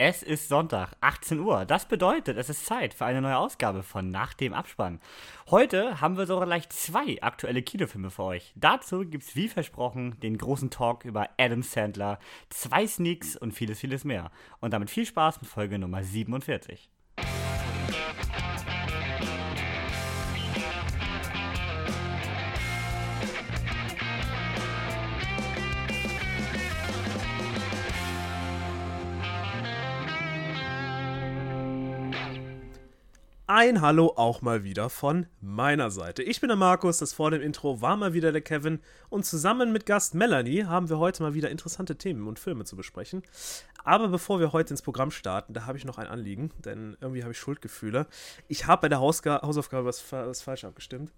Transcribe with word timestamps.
Es 0.00 0.22
ist 0.22 0.48
Sonntag, 0.48 0.92
18 1.00 1.40
Uhr. 1.40 1.64
Das 1.64 1.88
bedeutet, 1.88 2.38
es 2.38 2.48
ist 2.48 2.66
Zeit 2.66 2.94
für 2.94 3.04
eine 3.04 3.20
neue 3.20 3.36
Ausgabe 3.36 3.82
von 3.82 4.12
Nach 4.12 4.32
dem 4.32 4.54
Abspann. 4.54 5.00
Heute 5.50 6.00
haben 6.00 6.16
wir 6.16 6.24
sogar 6.28 6.46
gleich 6.46 6.68
zwei 6.68 7.20
aktuelle 7.20 7.62
Kinofilme 7.62 8.10
für 8.10 8.22
euch. 8.22 8.52
Dazu 8.54 9.00
gibt 9.00 9.24
es 9.24 9.34
wie 9.34 9.48
versprochen 9.48 10.14
den 10.20 10.38
großen 10.38 10.70
Talk 10.70 11.04
über 11.04 11.30
Adam 11.36 11.64
Sandler, 11.64 12.20
zwei 12.48 12.86
Sneaks 12.86 13.34
und 13.34 13.50
vieles, 13.50 13.80
vieles 13.80 14.04
mehr. 14.04 14.30
Und 14.60 14.72
damit 14.72 14.88
viel 14.88 15.04
Spaß 15.04 15.40
mit 15.40 15.50
Folge 15.50 15.80
Nummer 15.80 16.04
47. 16.04 16.88
Ein 33.50 33.80
Hallo 33.80 34.12
auch 34.14 34.42
mal 34.42 34.62
wieder 34.62 34.90
von 34.90 35.24
meiner 35.40 35.90
Seite. 35.90 36.22
Ich 36.22 36.42
bin 36.42 36.48
der 36.48 36.56
Markus, 36.58 36.98
das 36.98 37.14
vor 37.14 37.30
dem 37.30 37.40
Intro 37.40 37.80
war 37.80 37.96
mal 37.96 38.12
wieder 38.12 38.30
der 38.30 38.42
Kevin 38.42 38.78
und 39.08 39.24
zusammen 39.24 39.72
mit 39.72 39.86
Gast 39.86 40.14
Melanie 40.14 40.64
haben 40.64 40.90
wir 40.90 40.98
heute 40.98 41.22
mal 41.22 41.32
wieder 41.32 41.48
interessante 41.48 41.96
Themen 41.96 42.28
und 42.28 42.38
Filme 42.38 42.66
zu 42.66 42.76
besprechen. 42.76 43.22
Aber 43.84 44.08
bevor 44.08 44.38
wir 44.38 44.52
heute 44.52 44.74
ins 44.74 44.82
Programm 44.82 45.10
starten, 45.10 45.54
da 45.54 45.64
habe 45.64 45.78
ich 45.78 45.86
noch 45.86 45.96
ein 45.96 46.08
Anliegen, 46.08 46.50
denn 46.62 46.98
irgendwie 47.00 47.22
habe 47.22 47.32
ich 47.32 47.38
Schuldgefühle. 47.38 48.06
Ich 48.48 48.66
habe 48.66 48.82
bei 48.82 48.90
der 48.90 49.00
Hausga 49.00 49.40
Hausaufgabe 49.40 49.86
was, 49.86 50.04
was 50.12 50.42
falsch 50.42 50.64
abgestimmt. 50.64 51.10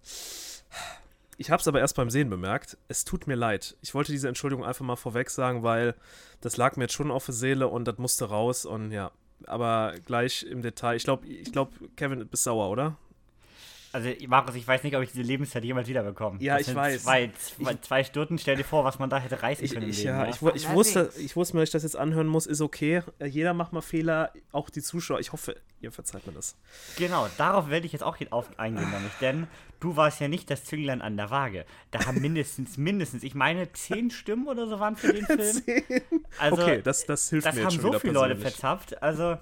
Ich 1.37 1.51
habe 1.51 1.61
es 1.61 1.67
aber 1.67 1.81
erst 1.81 1.97
beim 1.97 2.11
Sehen 2.11 2.31
bemerkt. 2.31 2.78
Es 2.87 3.05
tut 3.05 3.27
mir 3.27 3.34
leid. 3.34 3.77
Ich 3.81 3.92
wollte 3.92 4.12
diese 4.12 4.28
Entschuldigung 4.28 4.65
einfach 4.65 4.84
mal 4.84 4.95
vorweg 4.95 5.31
sagen, 5.31 5.65
weil 5.65 5.97
das 6.42 6.56
lag 6.56 6.77
mir 6.77 6.84
jetzt 6.84 6.95
schon 6.95 7.11
auf 7.11 7.25
der 7.25 7.34
Seele 7.34 7.67
und 7.67 7.87
das 7.89 7.98
musste 7.98 8.27
raus 8.27 8.67
und 8.67 8.92
ja, 8.92 9.11
aber 9.46 9.94
gleich 10.04 10.42
im 10.42 10.62
Detail. 10.62 10.96
Ich 10.96 11.04
glaube, 11.04 11.26
ich 11.26 11.52
glaub, 11.52 11.72
Kevin, 11.96 12.26
bist 12.26 12.44
sauer, 12.44 12.70
oder? 12.70 12.96
Also, 13.92 14.08
Markus, 14.28 14.55
ich 14.55 14.66
weiß 14.66 14.84
nicht, 14.84 14.96
ob 14.96 15.02
ich 15.02 15.10
diese 15.10 15.22
Lebenszeit 15.22 15.64
jemals 15.64 15.88
wiederbekomme. 15.88 16.41
Ja, 16.41 16.58
das 16.58 16.69
ich 16.69 16.74
weiß. 16.74 17.02
Zwei, 17.02 17.30
zwei, 17.38 17.74
zwei, 17.80 18.05
Stunden, 18.05 18.38
stell 18.38 18.56
dir 18.56 18.64
vor, 18.64 18.84
was 18.84 19.00
man 19.00 19.10
da 19.10 19.19
hätte 19.19 19.42
reißen 19.42 19.69
können. 19.69 19.88
Ich, 19.88 20.05
ja, 20.05 20.28
ich, 20.28 20.36
ich, 20.55 20.69
wusste, 20.70 21.10
ich 21.19 21.34
wusste, 21.34 21.55
wenn 21.55 21.64
ich 21.64 21.70
das 21.70 21.82
jetzt 21.82 21.97
anhören 21.97 22.28
muss, 22.28 22.47
ist 22.47 22.60
okay. 22.60 23.02
Jeder 23.24 23.52
macht 23.52 23.72
mal 23.72 23.80
Fehler, 23.80 24.32
auch 24.52 24.70
die 24.70 24.80
Zuschauer. 24.80 25.19
Ich 25.19 25.32
hoffe, 25.32 25.56
ihr 25.80 25.91
verzeiht 25.91 26.24
mir 26.27 26.32
das. 26.32 26.56
Genau, 26.97 27.27
darauf 27.36 27.69
werde 27.69 27.86
ich 27.86 27.92
jetzt 27.92 28.02
auch 28.02 28.16
auf 28.30 28.47
eingehen, 28.58 28.91
nämlich, 28.91 29.12
denn 29.20 29.48
du 29.80 29.97
warst 29.97 30.20
ja 30.20 30.28
nicht 30.28 30.50
das 30.50 30.64
Zünglein 30.64 31.02
an 31.02 31.16
der 31.16 31.30
Waage. 31.30 31.66
Da 31.91 32.06
haben 32.06 32.20
mindestens, 32.20 32.77
mindestens, 32.77 33.25
ich 33.25 33.34
meine, 33.34 33.72
zehn 33.72 34.10
Stimmen 34.10 34.47
oder 34.47 34.69
so 34.69 34.78
waren 34.78 34.94
für 34.94 35.12
den 35.12 35.27
Film. 35.27 35.41
zehn? 35.41 36.25
Also, 36.38 36.62
okay, 36.62 36.80
das, 36.82 37.06
das 37.06 37.28
hilft 37.30 37.48
das 37.48 37.56
mir 37.56 37.62
schon 37.62 37.70
Das 37.70 37.84
haben 37.84 37.92
so 37.92 37.98
viele 37.98 38.12
Leute 38.12 38.36
verzapft, 38.36 39.02
also... 39.02 39.36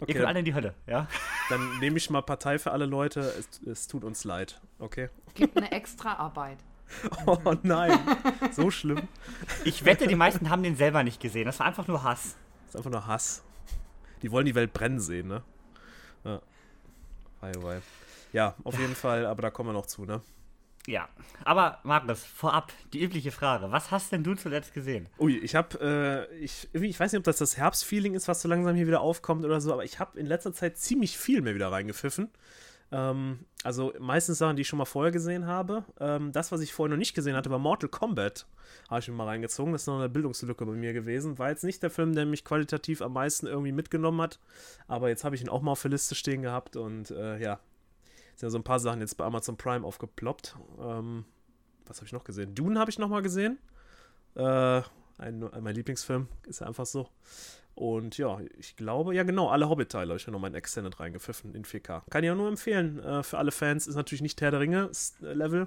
Okay. 0.00 0.12
Ihr 0.12 0.14
könnt 0.14 0.28
alle 0.28 0.38
in 0.38 0.44
die 0.44 0.54
Hölle, 0.54 0.74
ja? 0.86 1.08
Dann 1.48 1.78
nehme 1.78 1.96
ich 1.96 2.08
mal 2.10 2.22
Partei 2.22 2.58
für 2.58 2.70
alle 2.70 2.86
Leute. 2.86 3.20
Es, 3.20 3.60
es 3.66 3.86
tut 3.88 4.04
uns 4.04 4.24
leid, 4.24 4.60
okay? 4.78 5.08
Gibt 5.34 5.56
eine 5.56 5.72
extra 5.72 6.14
Arbeit. 6.14 6.58
Oh 7.26 7.54
nein, 7.62 7.98
so 8.50 8.70
schlimm. 8.70 9.08
Ich 9.64 9.84
wette, 9.84 10.06
die 10.06 10.14
meisten 10.14 10.48
haben 10.48 10.62
den 10.62 10.74
selber 10.74 11.02
nicht 11.02 11.20
gesehen. 11.20 11.44
Das 11.44 11.58
war 11.58 11.66
einfach 11.66 11.86
nur 11.86 12.02
Hass. 12.02 12.36
Das 12.64 12.70
ist 12.70 12.76
einfach 12.76 12.90
nur 12.90 13.06
Hass. 13.06 13.42
Die 14.22 14.30
wollen 14.30 14.46
die 14.46 14.54
Welt 14.54 14.72
brennen 14.72 14.98
sehen, 14.98 15.28
ne? 15.28 15.42
Ja. 16.24 16.40
Ja, 18.32 18.54
auf 18.64 18.78
jeden 18.78 18.94
Fall, 18.94 19.26
aber 19.26 19.42
da 19.42 19.50
kommen 19.50 19.68
wir 19.68 19.74
noch 19.74 19.86
zu, 19.86 20.06
ne? 20.06 20.22
Ja, 20.88 21.06
aber 21.44 21.80
Markus, 21.82 22.24
vorab 22.24 22.72
die 22.94 23.02
übliche 23.02 23.30
Frage. 23.30 23.70
Was 23.70 23.90
hast 23.90 24.10
denn 24.10 24.24
du 24.24 24.34
zuletzt 24.34 24.72
gesehen? 24.72 25.06
Ui, 25.18 25.36
ich 25.36 25.54
habe, 25.54 26.28
äh, 26.32 26.34
ich, 26.36 26.66
ich 26.72 26.98
weiß 26.98 27.12
nicht, 27.12 27.18
ob 27.18 27.24
das 27.24 27.36
das 27.36 27.58
Herbstfeeling 27.58 28.14
ist, 28.14 28.26
was 28.26 28.40
so 28.40 28.48
langsam 28.48 28.74
hier 28.74 28.86
wieder 28.86 29.02
aufkommt 29.02 29.44
oder 29.44 29.60
so, 29.60 29.74
aber 29.74 29.84
ich 29.84 30.00
habe 30.00 30.18
in 30.18 30.24
letzter 30.24 30.54
Zeit 30.54 30.78
ziemlich 30.78 31.18
viel 31.18 31.42
mehr 31.42 31.54
wieder 31.54 31.70
reingepfiffen. 31.70 32.30
Ähm, 32.90 33.40
also 33.64 33.92
meistens 33.98 34.38
Sachen, 34.38 34.56
die 34.56 34.62
ich 34.62 34.68
schon 34.68 34.78
mal 34.78 34.86
vorher 34.86 35.12
gesehen 35.12 35.46
habe. 35.46 35.84
Ähm, 36.00 36.32
das, 36.32 36.52
was 36.52 36.62
ich 36.62 36.72
vorher 36.72 36.94
noch 36.94 36.98
nicht 36.98 37.12
gesehen 37.14 37.36
hatte, 37.36 37.50
war 37.50 37.58
Mortal 37.58 37.90
Kombat. 37.90 38.46
Habe 38.88 39.00
ich 39.00 39.08
mir 39.08 39.14
mal 39.14 39.26
reingezogen. 39.26 39.74
Das 39.74 39.82
ist 39.82 39.88
noch 39.88 39.98
eine 39.98 40.08
Bildungslücke 40.08 40.64
bei 40.64 40.72
mir 40.72 40.94
gewesen. 40.94 41.38
War 41.38 41.50
jetzt 41.50 41.64
nicht 41.64 41.82
der 41.82 41.90
Film, 41.90 42.14
der 42.14 42.24
mich 42.24 42.46
qualitativ 42.46 43.02
am 43.02 43.12
meisten 43.12 43.46
irgendwie 43.46 43.72
mitgenommen 43.72 44.22
hat. 44.22 44.38
Aber 44.86 45.10
jetzt 45.10 45.22
habe 45.22 45.34
ich 45.34 45.42
ihn 45.42 45.50
auch 45.50 45.60
mal 45.60 45.72
auf 45.72 45.82
der 45.82 45.90
Liste 45.90 46.14
stehen 46.14 46.40
gehabt 46.40 46.76
und 46.76 47.10
äh, 47.10 47.38
ja, 47.38 47.60
sind 48.38 48.46
ja 48.46 48.50
so 48.50 48.58
ein 48.58 48.64
paar 48.64 48.78
Sachen 48.78 49.00
jetzt 49.00 49.16
bei 49.16 49.24
Amazon 49.24 49.56
Prime 49.56 49.84
aufgeploppt. 49.84 50.56
Ähm, 50.80 51.24
was 51.86 51.96
habe 51.96 52.06
ich 52.06 52.12
noch 52.12 52.22
gesehen? 52.22 52.54
Dune 52.54 52.78
habe 52.78 52.88
ich 52.88 52.98
noch 52.98 53.08
mal 53.08 53.20
gesehen. 53.20 53.58
Äh, 54.36 54.82
ein, 55.18 55.40
mein 55.60 55.74
Lieblingsfilm, 55.74 56.28
ist 56.46 56.60
ja 56.60 56.68
einfach 56.68 56.86
so. 56.86 57.08
Und 57.74 58.16
ja, 58.16 58.38
ich 58.56 58.76
glaube, 58.76 59.14
ja 59.14 59.24
genau, 59.24 59.48
alle 59.48 59.68
Hobbit-Teile 59.68 60.10
habe 60.10 60.18
ich 60.18 60.26
ja 60.26 60.32
noch 60.32 60.38
mal 60.38 60.48
in 60.48 60.54
Extended 60.54 61.00
reingepfiffen 61.00 61.52
in 61.54 61.64
4K. 61.64 62.02
Kann 62.10 62.22
ich 62.22 62.30
auch 62.30 62.36
nur 62.36 62.48
empfehlen. 62.48 63.00
Äh, 63.00 63.24
für 63.24 63.38
alle 63.38 63.50
Fans 63.50 63.88
ist 63.88 63.96
natürlich 63.96 64.22
nicht 64.22 64.40
Herr 64.40 64.52
der 64.52 64.60
Ringe-Level. 64.60 65.66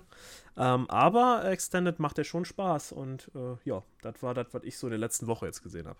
Ähm, 0.56 0.90
aber 0.90 1.44
Extended 1.46 2.00
macht 2.00 2.18
ja 2.18 2.24
schon 2.24 2.46
Spaß. 2.46 2.94
Und 2.94 3.32
äh, 3.36 3.58
ja, 3.66 3.84
das 4.02 4.22
war 4.24 4.34
das, 4.34 4.48
was 4.52 4.64
ich 4.64 4.78
so 4.78 4.88
in 4.88 4.92
der 4.92 5.00
letzten 5.00 5.28
Woche 5.28 5.46
jetzt 5.46 5.62
gesehen 5.62 5.88
habe. 5.88 6.00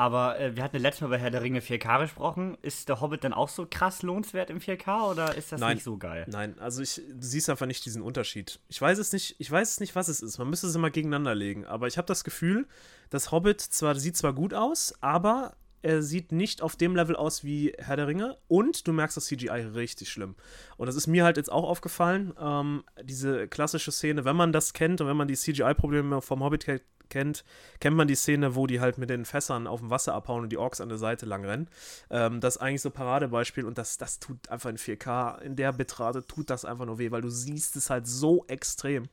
Aber 0.00 0.40
äh, 0.40 0.56
wir 0.56 0.62
hatten 0.62 0.78
letztes 0.78 1.02
Mal 1.02 1.08
bei 1.08 1.18
Herr 1.18 1.30
der 1.30 1.42
Ringe 1.42 1.60
4K 1.60 2.00
gesprochen. 2.00 2.56
Ist 2.62 2.88
der 2.88 3.02
Hobbit 3.02 3.22
dann 3.22 3.34
auch 3.34 3.50
so 3.50 3.66
krass 3.68 4.00
lohnenswert 4.00 4.48
im 4.48 4.58
4K 4.58 5.10
oder 5.10 5.34
ist 5.34 5.52
das 5.52 5.60
nein, 5.60 5.74
nicht 5.74 5.84
so 5.84 5.98
geil? 5.98 6.24
Nein, 6.26 6.58
also 6.58 6.80
ich, 6.80 6.94
du 6.94 7.20
siehst 7.20 7.50
einfach 7.50 7.66
nicht 7.66 7.84
diesen 7.84 8.00
Unterschied. 8.00 8.60
Ich 8.68 8.80
weiß 8.80 8.96
es 8.96 9.12
nicht, 9.12 9.36
ich 9.38 9.50
weiß 9.50 9.78
nicht, 9.80 9.94
was 9.94 10.08
es 10.08 10.22
ist. 10.22 10.38
Man 10.38 10.48
müsste 10.48 10.68
es 10.68 10.74
immer 10.74 10.88
gegeneinander 10.88 11.34
legen. 11.34 11.66
Aber 11.66 11.86
ich 11.86 11.98
habe 11.98 12.06
das 12.06 12.24
Gefühl, 12.24 12.66
das 13.10 13.30
Hobbit 13.30 13.60
zwar, 13.60 13.94
sieht 13.94 14.16
zwar 14.16 14.32
gut 14.32 14.54
aus, 14.54 14.94
aber 15.02 15.54
er 15.82 16.02
sieht 16.02 16.32
nicht 16.32 16.62
auf 16.62 16.76
dem 16.76 16.94
Level 16.94 17.16
aus 17.16 17.44
wie 17.44 17.72
Herr 17.78 17.96
der 17.96 18.06
Ringe 18.06 18.36
und 18.48 18.86
du 18.86 18.92
merkst 18.92 19.16
das 19.16 19.26
CGI 19.26 19.68
richtig 19.74 20.10
schlimm. 20.10 20.34
Und 20.76 20.86
das 20.86 20.96
ist 20.96 21.06
mir 21.06 21.24
halt 21.24 21.36
jetzt 21.36 21.50
auch 21.50 21.64
aufgefallen, 21.64 22.34
ähm, 22.38 22.84
diese 23.02 23.48
klassische 23.48 23.92
Szene, 23.92 24.24
wenn 24.24 24.36
man 24.36 24.52
das 24.52 24.72
kennt 24.72 25.00
und 25.00 25.06
wenn 25.06 25.16
man 25.16 25.28
die 25.28 25.36
CGI-Probleme 25.36 26.20
vom 26.22 26.42
Hobbit 26.42 26.66
kennt, 27.10 27.44
kennt 27.80 27.96
man 27.96 28.08
die 28.08 28.14
Szene, 28.14 28.54
wo 28.54 28.66
die 28.66 28.80
halt 28.80 28.96
mit 28.96 29.10
den 29.10 29.24
Fässern 29.24 29.66
auf 29.66 29.80
dem 29.80 29.90
Wasser 29.90 30.14
abhauen 30.14 30.44
und 30.44 30.50
die 30.50 30.58
Orks 30.58 30.80
an 30.80 30.88
der 30.88 30.98
Seite 30.98 31.26
lang 31.26 31.44
rennen. 31.44 31.68
Ähm, 32.08 32.40
das 32.40 32.56
ist 32.56 32.62
eigentlich 32.62 32.82
so 32.82 32.88
ein 32.88 32.94
Paradebeispiel 32.94 33.64
und 33.64 33.76
das, 33.76 33.98
das 33.98 34.18
tut 34.18 34.48
einfach 34.48 34.70
in 34.70 34.78
4K, 34.78 35.40
in 35.42 35.56
der 35.56 35.72
Bitrate 35.72 36.26
tut 36.26 36.48
das 36.48 36.64
einfach 36.64 36.86
nur 36.86 36.98
weh, 36.98 37.10
weil 37.10 37.22
du 37.22 37.30
siehst 37.30 37.76
es 37.76 37.90
halt 37.90 38.06
so 38.06 38.44
extrem. 38.46 39.08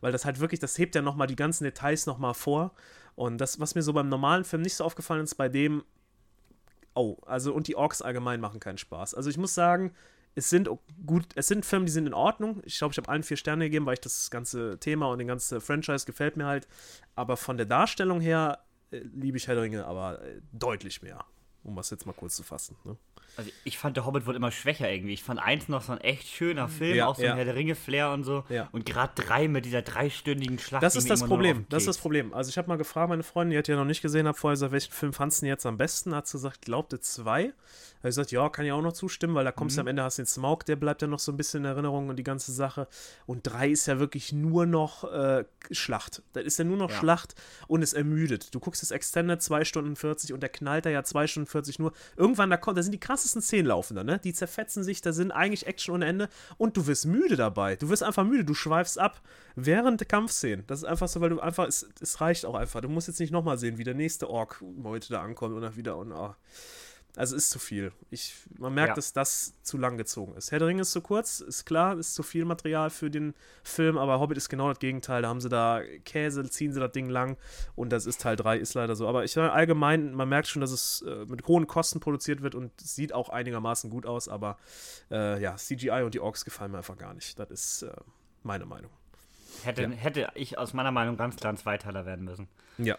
Weil 0.00 0.10
das 0.10 0.24
halt 0.24 0.40
wirklich, 0.40 0.58
das 0.58 0.76
hebt 0.78 0.96
ja 0.96 1.02
nochmal 1.02 1.28
die 1.28 1.36
ganzen 1.36 1.62
Details 1.62 2.06
nochmal 2.06 2.34
vor. 2.34 2.72
Und 3.14 3.38
das, 3.38 3.60
was 3.60 3.74
mir 3.74 3.82
so 3.82 3.92
beim 3.92 4.08
normalen 4.08 4.44
Film 4.44 4.62
nicht 4.62 4.74
so 4.74 4.84
aufgefallen 4.84 5.22
ist, 5.22 5.36
bei 5.36 5.48
dem 5.48 5.84
Oh, 6.94 7.16
also 7.26 7.54
und 7.54 7.68
die 7.68 7.76
Orks 7.76 8.02
allgemein 8.02 8.40
machen 8.40 8.60
keinen 8.60 8.78
Spaß. 8.78 9.14
Also 9.14 9.30
ich 9.30 9.38
muss 9.38 9.54
sagen, 9.54 9.92
es 10.34 10.48
sind 10.48 10.68
gut, 11.06 11.26
es 11.34 11.48
sind 11.48 11.66
Filme, 11.66 11.86
die 11.86 11.92
sind 11.92 12.06
in 12.06 12.14
Ordnung. 12.14 12.62
Ich 12.64 12.78
glaube, 12.78 12.92
ich 12.92 12.98
habe 12.98 13.08
allen 13.08 13.22
vier 13.22 13.36
Sterne 13.36 13.64
gegeben, 13.64 13.86
weil 13.86 13.94
ich 13.94 14.00
das 14.00 14.30
ganze 14.30 14.78
Thema 14.78 15.06
und 15.06 15.18
den 15.18 15.28
ganzen 15.28 15.60
Franchise 15.60 16.06
gefällt 16.06 16.36
mir 16.36 16.46
halt. 16.46 16.68
Aber 17.14 17.36
von 17.36 17.56
der 17.56 17.66
Darstellung 17.66 18.20
her 18.20 18.64
äh, 18.90 18.98
liebe 18.98 19.36
ich 19.36 19.46
Herr 19.46 19.54
der 19.54 19.64
Ringe, 19.64 19.84
aber 19.84 20.22
äh, 20.22 20.40
deutlich 20.52 21.02
mehr. 21.02 21.24
Um 21.64 21.76
was 21.76 21.90
jetzt 21.90 22.06
mal 22.06 22.12
kurz 22.12 22.36
zu 22.36 22.42
fassen. 22.42 22.76
Ne? 22.84 22.96
Also 23.36 23.50
ich 23.64 23.78
fand, 23.78 23.96
der 23.96 24.04
Hobbit 24.04 24.26
wird 24.26 24.36
immer 24.36 24.50
schwächer 24.50 24.90
irgendwie. 24.90 25.14
Ich 25.14 25.22
fand 25.22 25.40
eins 25.40 25.68
noch 25.68 25.82
so 25.82 25.92
ein 25.92 26.00
echt 26.00 26.28
schöner 26.28 26.68
Film, 26.68 26.96
ja, 26.96 27.06
auch 27.06 27.16
so 27.16 27.22
ein 27.22 27.28
ja. 27.28 27.34
Herr 27.36 27.44
der 27.44 27.54
Ringe-Flair 27.54 28.10
und 28.10 28.24
so. 28.24 28.44
Ja. 28.48 28.68
Und 28.72 28.84
gerade 28.84 29.12
drei 29.14 29.48
mit 29.48 29.64
dieser 29.64 29.82
dreistündigen 29.82 30.58
Schlacht. 30.58 30.82
Das 30.82 30.96
ist 30.96 31.08
das 31.08 31.24
Problem. 31.24 31.64
Das 31.68 31.82
ist 31.82 31.88
das 31.88 31.98
Problem. 31.98 32.34
Also 32.34 32.50
ich 32.50 32.58
habe 32.58 32.68
mal 32.68 32.76
gefragt, 32.76 33.08
meine 33.08 33.22
Freundin, 33.22 33.52
die 33.52 33.58
hat 33.58 33.68
ja 33.68 33.76
noch 33.76 33.84
nicht 33.84 34.02
gesehen, 34.02 34.26
habe 34.26 34.36
vorher 34.36 34.54
gesagt, 34.54 34.72
welchen 34.72 34.92
Film 34.92 35.12
fandst 35.12 35.42
du 35.42 35.46
jetzt 35.46 35.64
am 35.64 35.78
besten? 35.78 36.14
Hat 36.14 36.26
sie 36.26 36.36
gesagt, 36.36 36.62
glaubte 36.62 37.00
zwei. 37.00 37.44
Da 38.02 38.06
habe 38.06 38.08
ich 38.08 38.16
gesagt, 38.16 38.32
ja, 38.32 38.48
kann 38.48 38.66
ich 38.66 38.72
auch 38.72 38.82
noch 38.82 38.92
zustimmen, 38.92 39.34
weil 39.34 39.44
da 39.44 39.52
kommst 39.52 39.76
du 39.76 39.80
mhm. 39.80 39.84
am 39.84 39.88
Ende, 39.88 40.02
hast 40.02 40.18
den 40.18 40.26
Smaug, 40.26 40.64
der 40.66 40.76
bleibt 40.76 41.02
ja 41.02 41.08
noch 41.08 41.20
so 41.20 41.32
ein 41.32 41.36
bisschen 41.36 41.60
in 41.60 41.70
Erinnerung 41.70 42.08
und 42.08 42.16
die 42.16 42.24
ganze 42.24 42.52
Sache. 42.52 42.88
Und 43.26 43.46
drei 43.46 43.68
ist 43.68 43.86
ja 43.86 43.98
wirklich 43.98 44.32
nur 44.32 44.66
noch 44.66 45.04
äh, 45.04 45.44
Schlacht. 45.70 46.22
Da 46.32 46.40
ist 46.40 46.58
ja 46.58 46.64
nur 46.64 46.76
noch 46.76 46.90
ja. 46.90 46.96
Schlacht 46.96 47.34
und 47.68 47.82
es 47.82 47.92
ermüdet. 47.92 48.54
Du 48.54 48.60
guckst 48.60 48.82
das 48.82 48.90
Extended 48.90 49.40
2 49.40 49.64
Stunden 49.64 49.96
40 49.96 50.32
und 50.32 50.42
der 50.42 50.48
knallt 50.50 50.84
da 50.84 50.90
ja 50.90 51.04
2 51.04 51.26
Stunden 51.28 51.48
40 51.48 51.78
nur. 51.78 51.92
Irgendwann, 52.16 52.50
da, 52.50 52.56
kommt, 52.56 52.76
da 52.76 52.82
sind 52.82 52.92
die 52.92 53.00
krassesten 53.22 53.42
Szenen 53.42 53.66
laufen 53.66 53.94
da, 53.94 54.04
ne? 54.04 54.18
Die 54.18 54.32
zerfetzen 54.32 54.82
sich, 54.84 55.00
da 55.00 55.12
sind 55.12 55.30
eigentlich 55.30 55.66
Action 55.66 55.94
ohne 55.94 56.06
Ende 56.06 56.28
und 56.58 56.76
du 56.76 56.86
wirst 56.86 57.06
müde 57.06 57.36
dabei. 57.36 57.76
Du 57.76 57.88
wirst 57.88 58.02
einfach 58.02 58.24
müde, 58.24 58.44
du 58.44 58.54
schweifst 58.54 58.98
ab 58.98 59.20
während 59.54 60.00
der 60.00 60.08
Kampfszenen. 60.08 60.66
Das 60.66 60.80
ist 60.80 60.84
einfach 60.84 61.08
so, 61.08 61.20
weil 61.20 61.30
du 61.30 61.40
einfach, 61.40 61.66
es, 61.66 61.86
es 62.00 62.20
reicht 62.20 62.44
auch 62.44 62.54
einfach. 62.54 62.80
Du 62.80 62.88
musst 62.88 63.08
jetzt 63.08 63.20
nicht 63.20 63.32
nochmal 63.32 63.58
sehen, 63.58 63.78
wie 63.78 63.84
der 63.84 63.94
nächste 63.94 64.28
Ork 64.28 64.62
heute 64.82 65.10
da 65.10 65.22
ankommt 65.22 65.54
und 65.54 65.62
dann 65.62 65.76
wieder 65.76 65.96
und 65.96 66.12
oh. 66.12 66.34
Also 67.14 67.36
ist 67.36 67.50
zu 67.50 67.58
viel. 67.58 67.92
Ich, 68.10 68.34
man 68.58 68.72
merkt, 68.72 68.90
ja. 68.90 68.94
dass 68.94 69.12
das 69.12 69.60
zu 69.62 69.76
lang 69.76 69.98
gezogen 69.98 70.34
ist. 70.34 70.50
Herr 70.50 70.60
der 70.60 70.68
Ringe 70.68 70.80
ist 70.80 70.92
zu 70.92 71.02
kurz, 71.02 71.40
ist 71.40 71.66
klar, 71.66 71.98
ist 71.98 72.14
zu 72.14 72.22
viel 72.22 72.46
Material 72.46 72.88
für 72.88 73.10
den 73.10 73.34
Film, 73.62 73.98
aber 73.98 74.18
Hobbit 74.18 74.38
ist 74.38 74.48
genau 74.48 74.68
das 74.70 74.78
Gegenteil. 74.78 75.20
Da 75.20 75.28
haben 75.28 75.42
sie 75.42 75.50
da 75.50 75.82
Käse, 76.06 76.48
ziehen 76.48 76.72
sie 76.72 76.80
das 76.80 76.92
Ding 76.92 77.10
lang 77.10 77.36
und 77.74 77.90
das 77.90 78.06
ist 78.06 78.22
Teil 78.22 78.36
3, 78.36 78.56
ist 78.56 78.72
leider 78.72 78.96
so. 78.96 79.08
Aber 79.08 79.24
ich 79.24 79.36
allgemein, 79.36 80.14
man 80.14 80.26
merkt 80.26 80.48
schon, 80.48 80.62
dass 80.62 80.70
es 80.70 81.02
äh, 81.02 81.26
mit 81.26 81.46
hohen 81.46 81.66
Kosten 81.66 82.00
produziert 82.00 82.40
wird 82.40 82.54
und 82.54 82.72
sieht 82.80 83.12
auch 83.12 83.28
einigermaßen 83.28 83.90
gut 83.90 84.06
aus, 84.06 84.28
aber 84.28 84.56
äh, 85.10 85.40
ja, 85.42 85.56
CGI 85.56 86.02
und 86.04 86.14
die 86.14 86.20
Orks 86.20 86.46
gefallen 86.46 86.72
mir 86.72 86.78
einfach 86.78 86.96
gar 86.96 87.12
nicht. 87.12 87.38
Das 87.38 87.50
ist 87.50 87.82
äh, 87.82 87.92
meine 88.42 88.64
Meinung. 88.64 88.90
Hätte, 89.64 89.82
ja. 89.82 89.90
hätte 89.90 90.30
ich 90.34 90.56
aus 90.56 90.72
meiner 90.72 90.92
Meinung 90.92 91.18
ganz 91.18 91.36
klar 91.36 91.52
ein 91.52 91.58
Zweiteiler 91.58 92.06
werden 92.06 92.24
müssen. 92.24 92.48
Ja, 92.78 92.96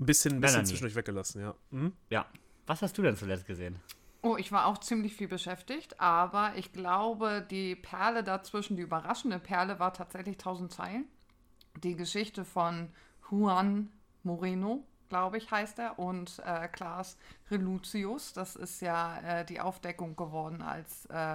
Ein 0.00 0.06
bisschen, 0.06 0.36
ein 0.36 0.40
bisschen 0.40 0.64
zwischendurch 0.64 0.94
weggelassen, 0.94 1.42
ja. 1.42 1.54
Mhm. 1.70 1.92
Ja. 2.08 2.24
Was 2.66 2.82
hast 2.82 2.96
du 2.96 3.02
denn 3.02 3.16
zuletzt 3.16 3.46
gesehen? 3.46 3.78
Oh, 4.22 4.36
ich 4.38 4.52
war 4.52 4.66
auch 4.66 4.78
ziemlich 4.78 5.14
viel 5.14 5.28
beschäftigt, 5.28 6.00
aber 6.00 6.52
ich 6.56 6.72
glaube, 6.72 7.46
die 7.50 7.76
Perle 7.76 8.24
dazwischen, 8.24 8.76
die 8.76 8.82
überraschende 8.82 9.38
Perle, 9.38 9.78
war 9.78 9.92
tatsächlich 9.92 10.36
1000 10.36 10.72
Zeilen. 10.72 11.04
Die 11.82 11.94
Geschichte 11.94 12.46
von 12.46 12.90
Juan 13.30 13.92
Moreno, 14.22 14.82
glaube 15.10 15.36
ich, 15.36 15.50
heißt 15.50 15.78
er, 15.78 15.98
und 15.98 16.40
äh, 16.46 16.68
Klaas 16.68 17.18
Relucius. 17.50 18.32
Das 18.32 18.56
ist 18.56 18.80
ja 18.80 19.18
äh, 19.18 19.44
die 19.44 19.60
Aufdeckung 19.60 20.16
geworden, 20.16 20.62
als 20.62 21.04
äh, 21.06 21.34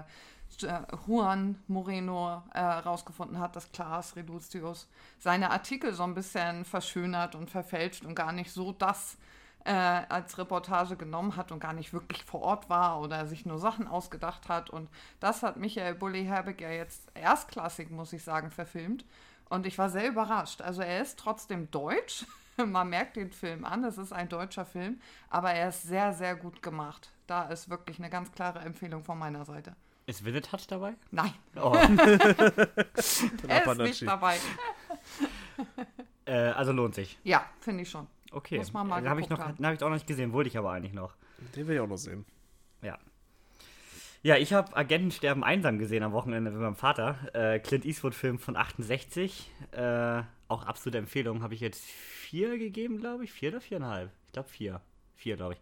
äh, 0.64 0.82
Juan 1.06 1.62
Moreno 1.68 2.42
herausgefunden 2.54 3.38
hat, 3.38 3.56
dass 3.56 3.72
Klaas 3.72 4.16
Relucius 4.16 4.90
seine 5.20 5.52
Artikel 5.52 5.94
so 5.94 6.04
ein 6.04 6.16
bisschen 6.16 6.66
verschönert 6.66 7.36
und 7.36 7.52
verfälscht 7.52 8.04
und 8.04 8.16
gar 8.16 8.32
nicht 8.32 8.52
so 8.52 8.72
das 8.72 9.18
äh, 9.66 9.72
als 9.72 10.38
Reportage 10.38 10.96
genommen 10.96 11.36
hat 11.36 11.52
und 11.52 11.60
gar 11.60 11.74
nicht 11.74 11.94
wirklich 11.94 12.24
vor 12.24 12.42
Ort 12.42 12.70
war 12.70 13.02
oder 13.02 13.28
sich 13.28 13.46
nur 13.46 13.60
Sachen 13.60 13.88
ausgedacht 13.88 14.50
hat. 14.50 14.70
Und 14.70 14.90
das 15.20 15.44
hat 15.44 15.58
Michael 15.58 15.96
Bulli 15.96 16.26
Herbig 16.26 16.62
ja 16.62 16.70
jetzt 16.72 17.10
erstklassig, 17.14 17.92
muss 17.92 18.14
ich 18.14 18.24
sagen, 18.24 18.52
verfilmt. 18.52 19.06
Und 19.50 19.66
ich 19.66 19.78
war 19.78 19.90
sehr 19.90 20.08
überrascht. 20.08 20.62
Also 20.62 20.82
er 20.82 21.02
ist 21.02 21.20
trotzdem 21.20 21.70
deutsch. 21.72 22.26
Man 22.58 22.90
merkt 22.90 23.16
den 23.16 23.32
Film 23.32 23.64
an, 23.66 23.84
es 23.84 23.98
ist 23.98 24.12
ein 24.12 24.28
deutscher 24.30 24.66
Film, 24.66 25.00
aber 25.30 25.52
er 25.52 25.70
ist 25.70 25.84
sehr, 25.84 26.14
sehr 26.14 26.36
gut 26.36 26.62
gemacht. 26.62 27.12
Da 27.26 27.44
ist 27.44 27.70
wirklich 27.70 28.00
eine 28.00 28.10
ganz 28.10 28.32
klare 28.32 28.60
Empfehlung 28.60 29.04
von 29.04 29.18
meiner 29.18 29.46
Seite. 29.46 29.76
Ist 30.08 30.26
Touch 30.26 30.66
dabei? 30.68 30.96
Nein, 31.12 31.34
Oh. 31.56 31.72
er 33.48 33.72
ist 33.72 33.78
nicht 33.78 34.08
dabei. 34.08 34.38
äh, 36.26 36.34
also 36.34 36.72
lohnt 36.72 36.96
sich. 36.96 37.20
Ja, 37.24 37.46
finde 37.60 37.84
ich 37.84 37.90
schon. 37.92 38.08
Okay. 38.32 38.58
Muss 38.58 38.74
man 38.74 38.88
mal 38.88 39.02
Den 39.02 39.10
habe 39.10 39.22
ich, 39.22 39.30
noch- 39.30 39.56
den 39.56 39.66
hab 39.66 39.74
ich 39.74 39.82
auch 39.84 39.88
noch 39.90 39.96
nicht 39.96 40.08
gesehen, 40.08 40.34
wollte 40.34 40.50
ich 40.50 40.58
aber 40.58 40.72
eigentlich 40.72 40.94
noch. 40.94 41.14
Den 41.56 41.68
will 41.68 41.76
ich 41.76 41.82
auch 41.82 41.88
noch 41.88 41.98
sehen. 41.98 42.26
Ja. 42.82 42.98
Ja, 44.22 44.36
ich 44.36 44.52
habe 44.54 44.76
Agenten 44.76 45.12
sterben 45.12 45.44
einsam 45.44 45.80
gesehen 45.80 46.04
am 46.04 46.12
Wochenende 46.12 46.52
mit 46.52 46.60
meinem 46.60 46.76
Vater. 46.76 47.18
Äh, 47.34 47.60
Clint 47.60 47.86
Eastwood-Film 47.86 48.38
von 48.38 48.58
68. 48.58 49.50
Äh, 49.72 50.24
auch 50.50 50.66
absolute 50.66 50.98
Empfehlung. 50.98 51.42
Habe 51.42 51.54
ich 51.54 51.62
jetzt 51.62 51.84
vier 51.86 52.58
gegeben, 52.58 53.00
glaube 53.00 53.24
ich. 53.24 53.32
Vier 53.32 53.50
oder 53.50 53.62
viereinhalb? 53.62 54.12
Ich 54.26 54.34
glaube 54.34 54.50
vier. 54.50 54.82
Vier, 55.16 55.38
glaube 55.38 55.54
ich. 55.56 55.60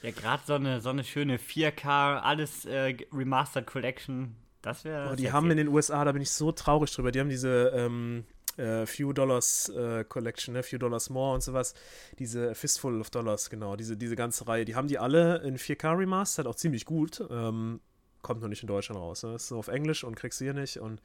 Ja, 0.08 0.14
gerade 0.14 0.42
so 0.46 0.54
eine, 0.54 0.80
so 0.80 0.90
eine 0.90 1.04
schöne 1.04 1.38
4K, 1.38 2.22
alles 2.22 2.64
äh, 2.64 2.96
Remastered 3.12 3.68
Collection. 3.68 4.38
Das 4.62 4.86
wäre. 4.86 5.10
Oh, 5.12 5.16
die 5.18 5.34
haben 5.34 5.52
in 5.52 5.58
den 5.58 5.68
USA, 5.68 6.06
da 6.06 6.14
bin 6.14 6.22
ich 6.22 6.32
so 6.32 6.54
traurig 6.54 6.94
drüber, 6.94 7.12
die 7.12 7.20
haben 7.20 7.28
diese 7.28 7.74
ähm, 7.76 8.24
äh, 8.56 8.86
Few 8.86 9.12
Dollars 9.12 9.68
äh, 9.68 10.06
Collection, 10.06 10.54
ne? 10.54 10.64
Few 10.64 10.78
Dollars 10.78 11.10
More 11.10 11.34
und 11.36 11.44
sowas, 11.44 11.74
diese 12.20 12.56
Fistful 12.56 13.02
of 13.02 13.10
Dollars, 13.10 13.50
genau, 13.50 13.76
diese, 13.76 13.98
diese 13.98 14.16
ganze 14.16 14.48
Reihe, 14.48 14.64
die 14.64 14.76
haben 14.76 14.88
die 14.88 14.98
alle 14.98 15.40
in 15.40 15.58
4K 15.58 15.98
remastered, 15.98 16.48
auch 16.48 16.56
ziemlich 16.56 16.86
gut. 16.86 17.22
Ähm, 17.30 17.82
kommt 18.28 18.42
noch 18.42 18.50
nicht 18.50 18.62
in 18.62 18.68
Deutschland 18.68 19.02
raus. 19.02 19.24
Ne? 19.24 19.36
Ist 19.36 19.48
so 19.48 19.58
auf 19.58 19.70
Englisch 19.70 20.04
und 20.04 20.16
kriegst 20.16 20.38
hier 20.40 20.54
nicht. 20.54 20.78
Und 20.78 21.02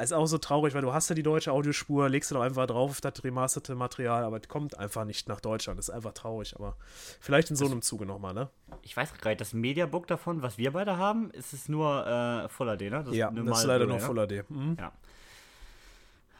ist 0.00 0.12
auch 0.12 0.26
so 0.26 0.36
traurig, 0.36 0.74
weil 0.74 0.82
du 0.82 0.92
hast 0.92 1.08
ja 1.08 1.14
die 1.14 1.22
deutsche 1.22 1.50
Audiospur, 1.50 2.08
legst 2.10 2.30
du 2.30 2.34
doch 2.34 2.42
einfach 2.42 2.66
drauf 2.66 2.90
auf 2.90 3.00
das 3.00 3.24
remasterte 3.24 3.74
Material, 3.74 4.22
aber 4.22 4.36
es 4.36 4.48
kommt 4.48 4.78
einfach 4.78 5.06
nicht 5.06 5.28
nach 5.28 5.40
Deutschland. 5.40 5.80
Ist 5.80 5.88
einfach 5.90 6.12
traurig, 6.12 6.54
aber 6.54 6.76
vielleicht 7.20 7.48
in 7.50 7.56
so 7.56 7.64
einem 7.64 7.80
Zuge 7.80 8.04
nochmal, 8.04 8.34
ne? 8.34 8.50
Ich 8.82 8.94
weiß 8.96 9.14
gerade, 9.14 9.36
das 9.36 9.54
Mediabook 9.54 10.06
davon, 10.06 10.42
was 10.42 10.58
wir 10.58 10.72
beide 10.72 10.98
haben, 10.98 11.30
ist 11.30 11.54
es 11.54 11.68
nur 11.68 12.06
äh, 12.06 12.48
Full 12.50 12.76
HD, 12.76 12.82
ne? 12.82 13.04
ja, 13.12 13.28
eine 13.28 13.44
das 13.44 13.60
ist 13.60 13.64
leider 13.64 13.86
nur 13.86 13.96
ne? 13.96 14.02
Full 14.02 14.26
HD. 14.26 14.50
Mhm. 14.50 14.76
Ja. 14.78 14.92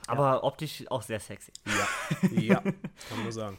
Aber 0.06 0.44
optisch 0.44 0.84
auch 0.90 1.02
sehr 1.02 1.20
sexy. 1.20 1.52
Ja, 1.66 2.28
ja, 2.40 2.60
kann 2.60 2.74
man 3.10 3.22
nur 3.24 3.32
sagen. 3.32 3.58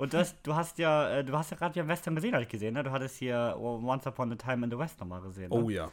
Und 0.00 0.14
das, 0.14 0.34
du 0.42 0.54
hast 0.54 0.78
ja, 0.78 1.18
äh, 1.18 1.22
du 1.22 1.36
hast 1.36 1.50
ja 1.50 1.58
gerade 1.58 1.78
ja 1.78 1.86
Western 1.86 2.14
gesehen, 2.14 2.32
habe 2.32 2.44
ich 2.44 2.48
gesehen, 2.48 2.72
ne? 2.72 2.82
Du 2.82 2.90
hattest 2.90 3.16
hier 3.16 3.54
Once 3.58 4.06
Upon 4.06 4.32
a 4.32 4.34
Time 4.34 4.64
in 4.64 4.70
the 4.70 4.78
West 4.78 4.98
nochmal 4.98 5.20
gesehen. 5.20 5.50
Ne? 5.50 5.62
Oh 5.62 5.68
ja. 5.68 5.90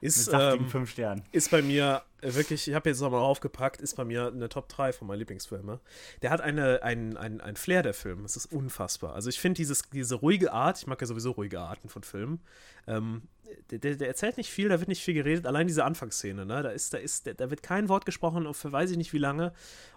Mit 0.00 0.08
Ist, 0.08 0.26
saftigen 0.26 0.66
ähm, 0.66 0.70
fünf 0.70 0.90
Sternen. 0.92 1.24
ist 1.32 1.50
bei 1.50 1.60
mir 1.60 2.00
wirklich, 2.22 2.68
ich 2.68 2.74
habe 2.74 2.88
jetzt 2.88 3.00
nochmal 3.00 3.20
aufgepackt, 3.20 3.80
ist 3.80 3.96
bei 3.96 4.04
mir 4.04 4.28
eine 4.28 4.48
Top 4.48 4.68
3 4.68 4.92
von 4.92 5.08
meinen 5.08 5.18
Lieblingsfilmen. 5.18 5.80
Der 6.22 6.30
hat 6.30 6.40
eine, 6.40 6.82
ein, 6.82 7.16
ein, 7.16 7.40
ein 7.40 7.56
Flair, 7.56 7.82
der 7.82 7.94
Film. 7.94 8.24
Es 8.24 8.36
ist 8.36 8.46
unfassbar. 8.46 9.14
Also 9.14 9.28
ich 9.28 9.40
finde 9.40 9.56
dieses, 9.58 9.82
diese 9.90 10.16
ruhige 10.16 10.52
Art, 10.52 10.78
ich 10.78 10.86
mag 10.86 11.00
ja 11.00 11.06
sowieso 11.06 11.32
ruhige 11.32 11.60
Arten 11.60 11.88
von 11.88 12.02
Filmen, 12.02 12.40
ähm, 12.86 13.22
der, 13.70 13.96
der, 13.96 14.08
erzählt 14.08 14.36
nicht 14.36 14.50
viel, 14.50 14.68
da 14.68 14.78
wird 14.78 14.88
nicht 14.88 15.02
viel 15.02 15.14
geredet, 15.14 15.46
allein 15.46 15.66
diese 15.66 15.84
Anfangsszene, 15.84 16.46
ne? 16.46 16.62
Da 16.62 16.70
ist, 16.70 16.92
da 16.92 16.98
ist, 16.98 17.26
da, 17.26 17.32
da 17.32 17.50
wird 17.50 17.62
kein 17.62 17.88
Wort 17.88 18.06
gesprochen 18.06 18.52
für 18.54 18.72
weiß 18.72 18.90
ich 18.90 18.96
nicht 18.96 19.12
wie 19.12 19.18
lange. 19.18 19.52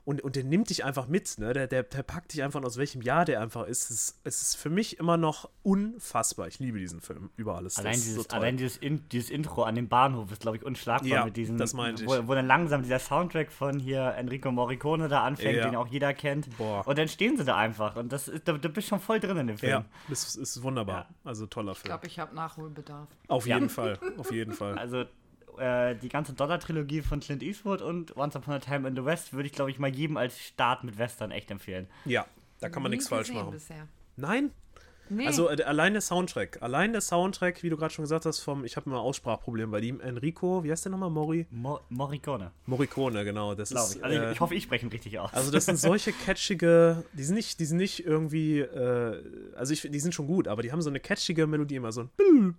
Und, 0.06 0.22
und 0.22 0.36
der 0.36 0.44
nimmt 0.44 0.70
dich 0.70 0.84
einfach 0.84 1.08
mit, 1.08 1.38
ne? 1.38 1.53
Der, 1.53 1.68
der, 1.68 1.84
der 1.84 2.03
packt 2.03 2.34
dich 2.34 2.44
einfach 2.44 2.62
aus 2.63 2.77
welchem 2.77 3.01
Jahr 3.01 3.25
der 3.25 3.42
einfach 3.42 3.68
ist. 3.68 3.89
Es, 3.89 3.92
ist. 3.92 4.20
es 4.24 4.42
ist 4.42 4.56
für 4.56 4.70
mich 4.70 5.00
immer 5.00 5.18
noch 5.18 5.50
unfassbar. 5.63 6.48
Ich 6.48 6.60
liebe 6.60 6.80
diesen 6.80 7.01
Film 7.01 7.30
über 7.36 7.56
alles. 7.56 7.77
Allein, 7.77 7.94
dieses, 7.94 8.15
so 8.15 8.30
allein 8.30 8.58
dieses, 8.58 8.77
in, 8.77 9.08
dieses 9.10 9.30
Intro 9.30 9.63
an 9.63 9.75
dem 9.75 9.88
Bahnhof 9.88 10.32
ist, 10.32 10.42
glaube 10.42 10.58
ich, 10.58 10.63
unschlagbar 10.63 11.10
Ja, 11.10 11.25
mit 11.25 11.38
diesem, 11.38 11.58
das 11.58 11.74
meinte 11.74 12.03
ich. 12.03 12.10
Wo, 12.24 12.27
wo 12.29 12.34
dann 12.36 12.48
langsam 12.48 12.82
dieser 12.84 13.00
Soundtrack 13.00 13.51
von 13.51 13.79
hier 13.79 14.13
Enrico 14.17 14.51
Morricone 14.51 15.08
da 15.08 15.24
anfängt, 15.24 15.58
Ja. 15.58 15.65
den 15.65 15.75
auch 15.75 15.88
jeder 15.88 16.13
kennt. 16.13 16.55
Boah. 16.58 16.86
Und 16.88 16.98
dann 16.98 17.08
stehen 17.08 17.38
sie 17.38 17.43
da 17.46 17.58
einfach. 17.58 17.96
Und 17.96 18.12
das 18.13 18.27
ist, 18.27 18.48
da, 18.48 18.53
du 18.53 18.70
bist 18.70 18.88
schon 18.88 19.00
voll 19.00 19.20
drin 19.20 19.38
in 19.38 19.48
dem 19.48 19.58
Film. 19.58 19.72
Ja, 19.72 19.86
das 20.10 20.36
ist 20.36 20.62
wunderbar. 20.63 21.08
Ja. 21.10 21.15
Also 21.29 21.46
toller 21.48 21.72
Ich 21.74 21.79
Film. 21.79 21.89
glaube, 21.89 22.08
ich 22.08 22.20
habe 22.20 22.36
Nachholbedarf. 22.36 23.08
Auf 23.27 23.48
Ja. 23.48 23.55
jeden 23.55 23.70
Fall, 23.70 24.00
auf 24.17 24.32
jeden 24.32 24.53
Fall. 24.53 24.77
Also 24.77 25.05
äh, 25.58 25.96
die 25.96 26.10
ganze 26.10 26.34
Dollar-Trilogie 26.34 27.01
von 27.01 27.20
Clint 27.20 27.43
Eastwood 27.43 27.82
und 27.82 28.17
Once 28.17 28.36
Upon 28.36 28.55
a 28.55 28.60
Time 28.60 28.88
in 28.88 28.96
the 28.96 29.05
West 29.05 29.34
würde 29.34 29.46
ich, 29.48 29.53
glaube 29.53 29.70
ich, 29.72 29.77
mal 29.79 29.89
jedem 29.93 30.17
als 30.17 30.39
Start 30.39 30.84
mit 30.84 30.98
Western 30.98 31.32
echt 31.32 31.51
empfehlen. 31.51 31.88
Ja, 32.05 32.25
da 32.60 32.70
kann 32.70 32.82
man 32.82 32.89
nichts 32.91 33.08
falsch 33.08 33.32
machen. 33.32 33.51
Bisher. 33.51 33.88
Nein, 34.15 34.51
Nee, 35.10 35.27
also 35.27 35.50
äh, 35.50 35.62
allein 35.63 35.93
der 35.93 36.01
Soundtrack, 36.01 36.62
allein 36.62 36.91
der 36.91 37.01
Soundtrack, 37.01 37.62
wie 37.63 37.69
du 37.69 37.77
gerade 37.77 37.93
schon 37.93 38.03
gesagt 38.03 38.25
hast, 38.25 38.39
vom, 38.39 38.65
ich 38.65 38.75
habe 38.77 38.89
immer 38.89 39.00
Aussprachproblem 39.00 39.69
bei 39.72 39.79
ihm, 39.79 40.00
Enrico, 40.00 40.63
wie 40.63 40.72
heißt 40.72 40.86
der 40.86 40.91
nochmal, 40.91 41.10
Mori? 41.10 41.45
Mo 41.51 41.79
Morricone, 41.89 42.51
Morricone, 42.65 43.24
genau. 43.25 43.53
Das 43.53 43.69
glaube 43.69 43.86
ist, 43.86 43.95
ich. 43.98 44.03
Also 44.03 44.19
äh, 44.19 44.31
ich 44.31 44.39
hoffe, 44.39 44.55
ich 44.55 44.63
spreche 44.63 44.86
ihn 44.86 44.91
richtig 44.91 45.19
aus. 45.19 45.33
Also 45.33 45.51
das 45.51 45.65
sind 45.65 45.77
solche 45.79 46.13
catchige, 46.13 47.03
die 47.13 47.24
sind 47.24 47.36
nicht, 47.36 47.60
die 47.60 47.65
sind 47.65 47.77
nicht 47.77 48.05
irgendwie, 48.05 48.60
äh, 48.60 49.24
also 49.55 49.74
ich, 49.74 49.81
die 49.81 50.00
sind 50.00 50.13
schon 50.13 50.27
gut, 50.27 50.48
aber 50.48 50.62
die 50.62 50.72
haben 50.72 50.81
so 50.81 50.89
eine 50.89 51.00
catchige 51.00 51.48
Melodie 51.48 51.75
immer 51.75 51.91
so 51.91 52.01
ein 52.01 52.55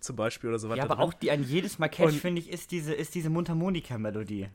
zum 0.00 0.16
Beispiel 0.16 0.48
oder 0.50 0.58
so 0.58 0.68
ja, 0.68 0.72
weiter. 0.74 0.90
aber 0.90 1.02
auch 1.02 1.14
die 1.14 1.30
an 1.30 1.44
jedes 1.44 1.78
Mal 1.78 1.88
Catch, 1.88 2.14
finde 2.14 2.40
ich, 2.40 2.50
ist 2.50 2.70
diese, 2.70 2.94
ist 2.94 3.14
diese 3.14 3.30
Mundharmonika-Melodie. 3.30 4.48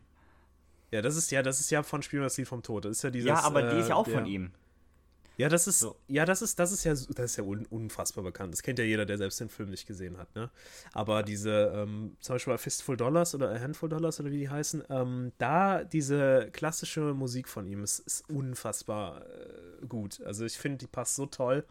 Ja, 0.91 1.01
das 1.01 1.15
ist 1.17 1.31
ja, 1.31 1.43
das 1.43 1.59
ist 1.59 1.69
ja 1.69 1.83
von 1.83 2.01
Spiel 2.01 2.19
mir 2.19 2.25
das 2.25 2.37
Lied 2.37 2.47
vom 2.47 2.63
Tod. 2.63 2.85
Das 2.85 2.97
ist 2.97 3.03
ja 3.03 3.09
dieses. 3.09 3.27
Ja, 3.27 3.43
aber 3.43 3.73
die 3.73 3.77
ist 3.77 3.89
ja 3.89 3.95
äh, 3.95 3.97
auch 3.97 4.05
der, 4.05 4.15
von 4.15 4.25
ihm. 4.25 4.51
Ja, 5.37 5.49
das 5.49 5.67
ist, 5.67 5.79
So. 5.79 5.95
ja, 6.07 6.25
das 6.25 6.41
ist, 6.41 6.57
das 6.57 6.71
ist 6.71 6.83
ja, 6.83 6.91
das 6.93 7.09
ist 7.09 7.37
ja 7.37 7.43
un, 7.43 7.65
unfassbar 7.67 8.23
bekannt. 8.23 8.53
Das 8.53 8.63
kennt 8.63 8.79
ja 8.79 8.85
jeder, 8.85 9.05
der 9.05 9.17
selbst 9.19 9.39
den 9.39 9.49
Film 9.49 9.69
nicht 9.69 9.85
gesehen 9.85 10.17
hat, 10.17 10.33
ne? 10.35 10.49
Aber 10.93 11.21
diese, 11.21 11.71
ähm, 11.75 12.17
zum 12.19 12.35
Beispiel 12.35 12.53
bei 12.53 12.57
Fistful 12.57 12.97
Dollars 12.97 13.35
oder 13.35 13.51
A 13.51 13.59
Handful 13.59 13.87
Dollars 13.87 14.19
oder 14.19 14.31
wie 14.31 14.39
die 14.39 14.49
heißen, 14.49 14.83
ähm, 14.89 15.31
da 15.37 15.83
diese 15.83 16.49
klassische 16.51 17.13
Musik 17.13 17.47
von 17.47 17.67
ihm 17.67 17.83
ist, 17.83 17.99
ist 17.99 18.27
unfassbar 18.29 19.21
äh, 19.21 19.85
gut. 19.87 20.21
Also 20.21 20.43
ich 20.43 20.57
finde, 20.57 20.79
die 20.79 20.87
passt 20.87 21.15
so 21.15 21.27
toll 21.27 21.63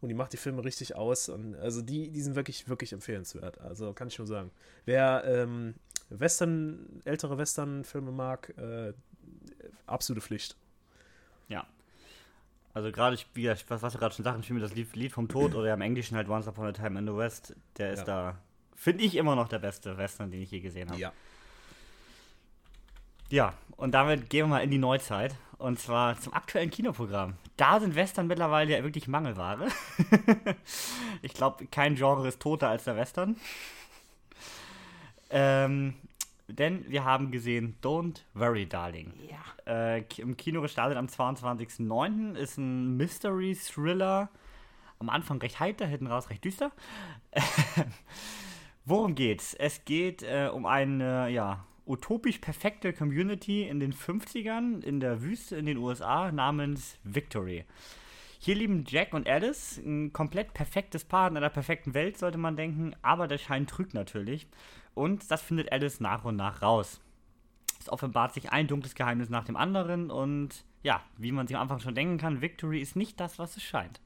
und 0.00 0.08
die 0.08 0.14
macht 0.16 0.32
die 0.32 0.36
Filme 0.36 0.64
richtig 0.64 0.96
aus. 0.96 1.28
Und 1.28 1.54
also 1.54 1.80
die, 1.80 2.10
die 2.10 2.20
sind 2.22 2.34
wirklich, 2.34 2.68
wirklich 2.68 2.92
empfehlenswert. 2.92 3.60
Also 3.60 3.92
kann 3.92 4.08
ich 4.08 4.18
nur 4.18 4.26
sagen. 4.26 4.50
Wer 4.84 5.22
ähm, 5.26 5.74
Western, 6.10 7.00
ältere 7.04 7.38
Western-Filme 7.38 8.10
mag, 8.10 8.52
äh, 8.58 8.92
absolute 9.86 10.20
Pflicht. 10.20 10.56
Ja. 11.48 11.66
Also 12.74 12.90
gerade, 12.90 13.14
ich- 13.16 13.26
wie 13.34 13.42
gesagt, 13.42 13.64
was, 13.68 13.82
was 13.82 13.92
du 13.92 13.98
gerade 13.98 14.14
schon 14.14 14.24
sagst, 14.24 14.40
ich 14.40 14.46
finde 14.46 14.62
das 14.62 14.74
Lied, 14.74 14.94
Lied 14.96 15.12
vom 15.12 15.28
Tod 15.28 15.54
oder 15.54 15.68
ja 15.68 15.74
im 15.74 15.80
Englischen 15.82 16.16
halt 16.16 16.28
Once 16.28 16.46
Upon 16.48 16.66
a 16.66 16.72
Time 16.72 16.98
in 16.98 17.06
the 17.06 17.14
West, 17.16 17.54
der 17.78 17.92
ist 17.92 18.00
Ja. 18.00 18.04
da, 18.32 18.36
finde 18.74 19.04
ich 19.04 19.14
immer 19.16 19.36
noch 19.36 19.48
der 19.48 19.58
beste 19.58 19.96
Western, 19.98 20.30
den 20.30 20.42
ich 20.42 20.50
je 20.50 20.60
gesehen 20.60 20.88
habe. 20.90 20.98
Ja. 21.00 21.12
Ja, 23.28 23.54
und 23.76 23.92
damit 23.92 24.28
gehen 24.30 24.44
wir 24.46 24.48
mal 24.56 24.58
in 24.62 24.70
die 24.70 24.78
Neuzeit. 24.78 25.34
Und 25.58 25.78
zwar 25.78 26.18
zum 26.20 26.32
aktuellen 26.34 26.70
Kinoprogramm. 26.70 27.34
Da 27.56 27.78
sind 27.80 27.94
Western 27.94 28.26
mittlerweile 28.26 28.72
ja 28.76 28.82
wirklich 28.82 29.06
Mangelware. 29.06 29.68
ich 31.22 31.32
glaube, 31.32 31.66
kein 31.66 31.94
Genre 31.94 32.26
ist 32.28 32.40
toter 32.40 32.68
als 32.68 32.84
der 32.84 32.96
Western. 32.96 33.36
ähm, 35.30 35.94
denn 36.58 36.84
wir 36.88 37.04
haben 37.04 37.30
gesehen 37.30 37.76
Don't 37.82 38.22
Worry, 38.34 38.66
Darling. 38.66 39.12
Ja. 39.28 39.94
Äh, 39.96 40.04
Im 40.18 40.36
Kino 40.36 40.60
gestartet 40.60 40.96
am 40.96 41.06
22.09. 41.06 42.34
Ist 42.34 42.58
ein 42.58 42.96
Mystery-Thriller. 42.96 44.28
Am 44.98 45.08
Anfang 45.08 45.38
recht 45.38 45.58
heiter, 45.58 45.86
hinten 45.86 46.06
raus 46.06 46.30
recht 46.30 46.44
düster. 46.44 46.70
Worum 48.84 49.14
geht's? 49.14 49.54
Es 49.54 49.84
geht 49.84 50.22
äh, 50.22 50.48
um 50.52 50.66
eine, 50.66 51.28
ja, 51.30 51.64
utopisch 51.86 52.38
perfekte 52.38 52.92
Community 52.92 53.64
in 53.64 53.80
den 53.80 53.92
50ern 53.92 54.82
in 54.82 55.00
der 55.00 55.22
Wüste 55.22 55.56
in 55.56 55.66
den 55.66 55.78
USA 55.78 56.30
namens 56.30 56.98
Victory. 57.02 57.64
Hier 58.38 58.56
lieben 58.56 58.84
Jack 58.88 59.14
und 59.14 59.28
Alice, 59.28 59.78
ein 59.78 60.12
komplett 60.12 60.52
perfektes 60.52 61.04
Paar 61.04 61.28
in 61.28 61.36
einer 61.36 61.48
perfekten 61.48 61.94
Welt, 61.94 62.18
sollte 62.18 62.38
man 62.38 62.56
denken, 62.56 62.94
aber 63.00 63.28
der 63.28 63.38
Schein 63.38 63.68
trügt 63.68 63.94
natürlich. 63.94 64.48
Und 64.94 65.30
das 65.30 65.42
findet 65.42 65.72
Alice 65.72 66.00
nach 66.00 66.24
und 66.24 66.36
nach 66.36 66.62
raus. 66.62 67.00
Es 67.80 67.88
offenbart 67.88 68.34
sich 68.34 68.52
ein 68.52 68.68
dunkles 68.68 68.94
Geheimnis 68.94 69.28
nach 69.28 69.44
dem 69.44 69.56
anderen 69.56 70.10
und 70.10 70.64
ja, 70.82 71.00
wie 71.16 71.32
man 71.32 71.46
sich 71.46 71.56
am 71.56 71.62
Anfang 71.62 71.80
schon 71.80 71.94
denken 71.94 72.18
kann, 72.18 72.40
Victory 72.40 72.80
ist 72.80 72.96
nicht 72.96 73.18
das, 73.18 73.38
was 73.38 73.56
es 73.56 73.62
scheint. 73.62 74.00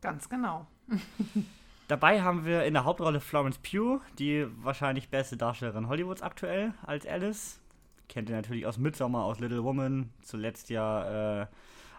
Ganz 0.00 0.28
genau. 0.28 0.66
Dabei 1.88 2.22
haben 2.22 2.44
wir 2.44 2.64
in 2.64 2.74
der 2.74 2.84
Hauptrolle 2.84 3.20
Florence 3.20 3.58
Pugh, 3.58 4.00
die 4.18 4.46
wahrscheinlich 4.62 5.08
beste 5.08 5.36
Darstellerin 5.36 5.88
Hollywoods 5.88 6.22
aktuell 6.22 6.74
als 6.82 7.06
Alice. 7.06 7.60
Kennt 8.08 8.28
ihr 8.28 8.36
natürlich 8.36 8.66
aus 8.66 8.78
Midsommar, 8.78 9.24
aus 9.24 9.38
Little 9.38 9.64
Woman, 9.64 10.10
zuletzt 10.22 10.70
ja 10.70 11.42
äh, 11.42 11.46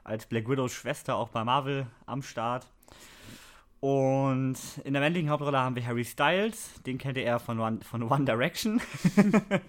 als 0.04 0.26
Black 0.26 0.48
Widows 0.48 0.74
Schwester 0.74 1.16
auch 1.16 1.30
bei 1.30 1.44
Marvel 1.44 1.88
am 2.06 2.22
Start. 2.22 2.68
Und 3.80 4.58
in 4.84 4.94
der 4.94 5.02
männlichen 5.02 5.30
Hauptrolle 5.30 5.58
haben 5.58 5.76
wir 5.76 5.86
Harry 5.86 6.04
Styles, 6.04 6.82
den 6.86 6.98
kennt 6.98 7.18
ihr 7.18 7.24
eher 7.24 7.40
von 7.40 7.60
One, 7.60 7.80
von 7.82 8.04
One 8.04 8.26
Direction. 8.26 8.82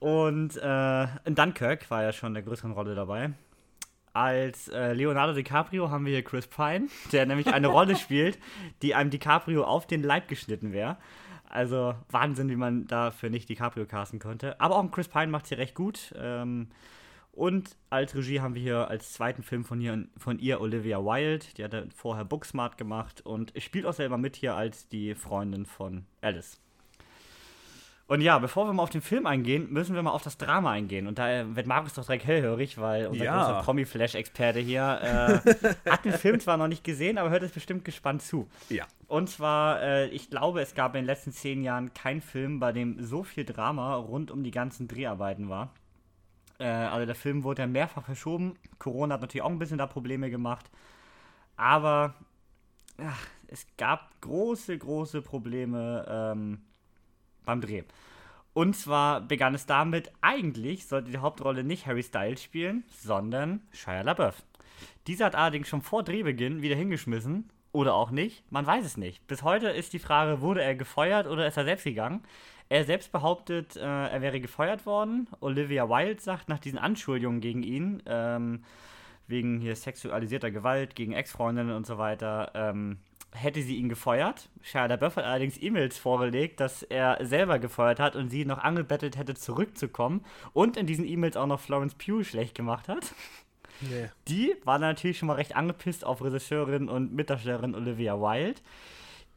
Und 0.00 0.56
äh, 0.56 1.04
in 1.24 1.34
Dunkirk 1.34 1.90
war 1.90 2.02
ja 2.02 2.12
schon 2.12 2.28
in 2.28 2.34
der 2.34 2.42
größeren 2.42 2.72
Rolle 2.72 2.94
dabei. 2.94 3.32
Als 4.12 4.68
äh, 4.68 4.92
Leonardo 4.92 5.34
DiCaprio 5.34 5.90
haben 5.90 6.04
wir 6.04 6.12
hier 6.12 6.24
Chris 6.24 6.46
Pine, 6.46 6.88
der 7.12 7.26
nämlich 7.26 7.52
eine 7.52 7.68
Rolle 7.68 7.96
spielt, 7.98 8.38
die 8.82 8.94
einem 8.94 9.10
DiCaprio 9.10 9.64
auf 9.64 9.86
den 9.86 10.02
Leib 10.02 10.26
geschnitten 10.28 10.72
wäre. 10.72 10.96
Also 11.48 11.94
Wahnsinn, 12.10 12.48
wie 12.48 12.56
man 12.56 12.86
dafür 12.86 13.30
nicht 13.30 13.48
DiCaprio 13.48 13.86
casten 13.86 14.18
konnte. 14.18 14.60
Aber 14.60 14.76
auch 14.76 14.90
Chris 14.90 15.08
Pine 15.08 15.28
macht 15.28 15.46
hier 15.46 15.58
recht 15.58 15.74
gut. 15.74 16.14
Ähm, 16.18 16.68
und 17.36 17.76
als 17.90 18.14
Regie 18.16 18.40
haben 18.40 18.54
wir 18.54 18.62
hier 18.62 18.88
als 18.88 19.12
zweiten 19.12 19.42
Film 19.42 19.64
von 19.64 19.80
ihr, 19.80 20.06
von 20.16 20.38
ihr 20.38 20.60
Olivia 20.60 20.98
Wilde. 20.98 21.44
Die 21.56 21.62
hatte 21.64 21.86
vorher 21.94 22.24
Booksmart 22.24 22.78
gemacht 22.78 23.20
und 23.24 23.52
spielt 23.58 23.86
auch 23.86 23.92
selber 23.92 24.16
mit 24.18 24.36
hier 24.36 24.54
als 24.54 24.88
die 24.88 25.14
Freundin 25.14 25.66
von 25.66 26.06
Alice. 26.22 26.60
Und 28.08 28.20
ja, 28.20 28.38
bevor 28.38 28.66
wir 28.68 28.72
mal 28.72 28.84
auf 28.84 28.90
den 28.90 29.00
Film 29.02 29.26
eingehen, 29.26 29.72
müssen 29.72 29.96
wir 29.96 30.02
mal 30.02 30.12
auf 30.12 30.22
das 30.22 30.38
Drama 30.38 30.70
eingehen. 30.70 31.08
Und 31.08 31.18
da 31.18 31.56
wird 31.56 31.66
Markus 31.66 31.94
doch 31.94 32.04
direkt 32.04 32.24
hellhörig, 32.24 32.78
weil 32.78 33.08
unser 33.08 33.24
Ja. 33.24 33.36
großer 33.36 33.62
Promi-Flash-Experte 33.64 34.60
hier 34.60 35.00
äh, 35.02 35.90
hat 35.90 36.04
den 36.04 36.12
Film 36.12 36.38
zwar 36.38 36.56
noch 36.56 36.68
nicht 36.68 36.84
gesehen, 36.84 37.18
aber 37.18 37.30
hört 37.30 37.42
es 37.42 37.50
bestimmt 37.50 37.84
gespannt 37.84 38.22
zu. 38.22 38.48
Ja. 38.68 38.86
Und 39.08 39.28
zwar, 39.28 39.82
äh, 39.82 40.06
ich 40.10 40.30
glaube, 40.30 40.60
es 40.60 40.74
gab 40.76 40.94
in 40.94 41.00
den 41.02 41.06
letzten 41.06 41.32
zehn 41.32 41.64
Jahren 41.64 41.92
keinen 41.94 42.20
Film, 42.20 42.60
bei 42.60 42.70
dem 42.70 43.02
so 43.02 43.24
viel 43.24 43.44
Drama 43.44 43.96
rund 43.96 44.30
um 44.30 44.44
die 44.44 44.52
ganzen 44.52 44.86
Dreharbeiten 44.86 45.48
war. 45.48 45.74
Äh, 46.58 46.66
also 46.66 47.06
der 47.06 47.14
Film 47.14 47.44
wurde 47.44 47.62
ja 47.62 47.68
mehrfach 47.68 48.04
verschoben. 48.04 48.54
Corona 48.78 49.14
hat 49.14 49.20
natürlich 49.20 49.42
auch 49.42 49.50
ein 49.50 49.58
bisschen 49.58 49.78
da 49.78 49.86
Probleme 49.86 50.30
gemacht. 50.30 50.70
Aber 51.56 52.14
ach, 52.98 53.26
es 53.48 53.66
gab 53.76 54.20
große, 54.20 54.76
große 54.76 55.22
Probleme 55.22 56.06
ähm, 56.08 56.62
beim 57.44 57.60
Dreh. 57.60 57.82
Und 58.52 58.74
zwar 58.74 59.20
begann 59.20 59.54
es 59.54 59.66
damit, 59.66 60.10
eigentlich 60.22 60.86
sollte 60.86 61.10
die 61.10 61.18
Hauptrolle 61.18 61.62
nicht 61.62 61.86
Harry 61.86 62.02
Styles 62.02 62.42
spielen, 62.42 62.84
sondern 62.88 63.60
Shia 63.72 64.00
LaBeouf. 64.00 64.42
Dieser 65.06 65.26
hat 65.26 65.34
allerdings 65.34 65.68
schon 65.68 65.82
vor 65.82 66.02
Drehbeginn 66.02 66.62
wieder 66.62 66.76
hingeschmissen. 66.76 67.50
Oder 67.72 67.92
auch 67.92 68.10
nicht. 68.10 68.50
Man 68.50 68.64
weiß 68.64 68.86
es 68.86 68.96
nicht. 68.96 69.26
Bis 69.26 69.42
heute 69.42 69.68
ist 69.68 69.92
die 69.92 69.98
Frage, 69.98 70.40
wurde 70.40 70.62
er 70.62 70.74
gefeuert 70.74 71.26
oder 71.26 71.46
ist 71.46 71.58
er 71.58 71.64
selbst 71.64 71.84
gegangen? 71.84 72.22
Er 72.68 72.84
selbst 72.84 73.12
behauptet, 73.12 73.76
äh, 73.76 73.80
er 73.80 74.20
wäre 74.22 74.40
gefeuert 74.40 74.86
worden. 74.86 75.28
Olivia 75.40 75.88
Wilde 75.88 76.20
sagt 76.20 76.48
nach 76.48 76.58
diesen 76.58 76.78
Anschuldigungen 76.78 77.40
gegen 77.40 77.62
ihn, 77.62 78.02
ähm, 78.06 78.64
wegen 79.28 79.60
hier 79.60 79.76
sexualisierter 79.76 80.50
Gewalt 80.50 80.94
gegen 80.94 81.12
Ex-Freundinnen 81.12 81.74
und 81.74 81.86
so 81.86 81.98
weiter, 81.98 82.50
ähm, 82.54 82.98
hätte 83.32 83.62
sie 83.62 83.76
ihn 83.76 83.88
gefeuert. 83.88 84.48
Shia 84.62 84.86
LaBeouf 84.86 85.16
hat 85.16 85.24
allerdings 85.24 85.60
E-Mails 85.60 85.98
vorgelegt, 85.98 86.60
dass 86.60 86.82
er 86.82 87.18
selber 87.24 87.58
gefeuert 87.58 88.00
hat 88.00 88.16
und 88.16 88.30
sie 88.30 88.44
noch 88.44 88.58
angebettelt 88.58 89.16
hätte, 89.16 89.34
zurückzukommen. 89.34 90.24
Und 90.52 90.76
in 90.76 90.86
diesen 90.86 91.06
E-Mails 91.06 91.36
auch 91.36 91.46
noch 91.46 91.60
Florence 91.60 91.94
Pugh 91.94 92.24
schlecht 92.24 92.54
gemacht 92.54 92.88
hat. 92.88 93.14
Nee. 93.80 94.08
Die 94.28 94.54
war 94.64 94.78
natürlich 94.78 95.18
schon 95.18 95.28
mal 95.28 95.34
recht 95.34 95.54
angepisst 95.54 96.04
auf 96.04 96.22
Regisseurin 96.22 96.88
und 96.88 97.14
Mitdarstellerin 97.14 97.74
Olivia 97.74 98.18
Wilde, 98.18 98.60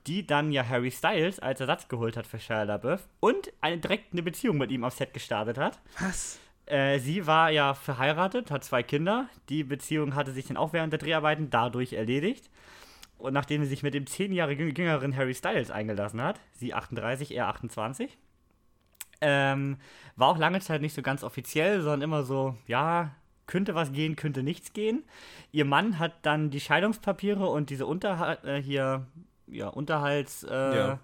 die 0.07 0.25
dann 0.25 0.51
ja 0.51 0.67
Harry 0.67 0.91
Styles 0.91 1.39
als 1.39 1.59
Ersatz 1.59 1.87
geholt 1.87 2.17
hat 2.17 2.25
für 2.27 2.39
Shia 2.39 2.63
LaBeouf 2.63 3.07
und 3.19 3.51
eine, 3.61 3.77
direkt 3.77 4.13
eine 4.13 4.23
Beziehung 4.23 4.57
mit 4.57 4.71
ihm 4.71 4.83
aufs 4.83 4.97
Set 4.97 5.13
gestartet 5.13 5.57
hat. 5.57 5.79
Was? 5.99 6.39
Äh, 6.65 6.99
sie 6.99 7.25
war 7.27 7.49
ja 7.49 7.73
verheiratet, 7.73 8.51
hat 8.51 8.63
zwei 8.63 8.83
Kinder. 8.83 9.27
Die 9.49 9.63
Beziehung 9.63 10.15
hatte 10.15 10.31
sich 10.31 10.47
dann 10.47 10.57
auch 10.57 10.73
während 10.73 10.93
der 10.93 10.99
Dreharbeiten 10.99 11.49
dadurch 11.49 11.93
erledigt. 11.93 12.49
Und 13.17 13.33
nachdem 13.33 13.63
sie 13.63 13.69
sich 13.69 13.83
mit 13.83 13.93
dem 13.93 14.07
zehn 14.07 14.31
Jahre 14.31 14.53
jüng- 14.53 14.77
jüngeren 14.77 15.15
Harry 15.15 15.33
Styles 15.33 15.71
eingelassen 15.71 16.21
hat, 16.21 16.39
sie 16.53 16.73
38, 16.73 17.35
er 17.35 17.47
28, 17.47 18.17
ähm, 19.21 19.77
war 20.15 20.29
auch 20.29 20.37
lange 20.37 20.61
Zeit 20.61 20.81
nicht 20.81 20.93
so 20.93 21.01
ganz 21.01 21.23
offiziell, 21.23 21.81
sondern 21.81 22.01
immer 22.03 22.23
so, 22.23 22.55
ja, 22.67 23.11
könnte 23.47 23.75
was 23.75 23.91
gehen, 23.91 24.15
könnte 24.15 24.43
nichts 24.43 24.73
gehen. 24.73 25.03
Ihr 25.51 25.65
Mann 25.65 25.99
hat 25.99 26.13
dann 26.21 26.51
die 26.51 26.61
Scheidungspapiere 26.61 27.47
und 27.47 27.69
diese 27.71 27.85
Unterhalt, 27.85 28.43
äh, 28.45 28.61
hier, 28.61 29.07
ja, 29.51 29.67
Unterhalts, 29.67 30.43
äh, 30.43 30.49
Ja. 30.53 30.99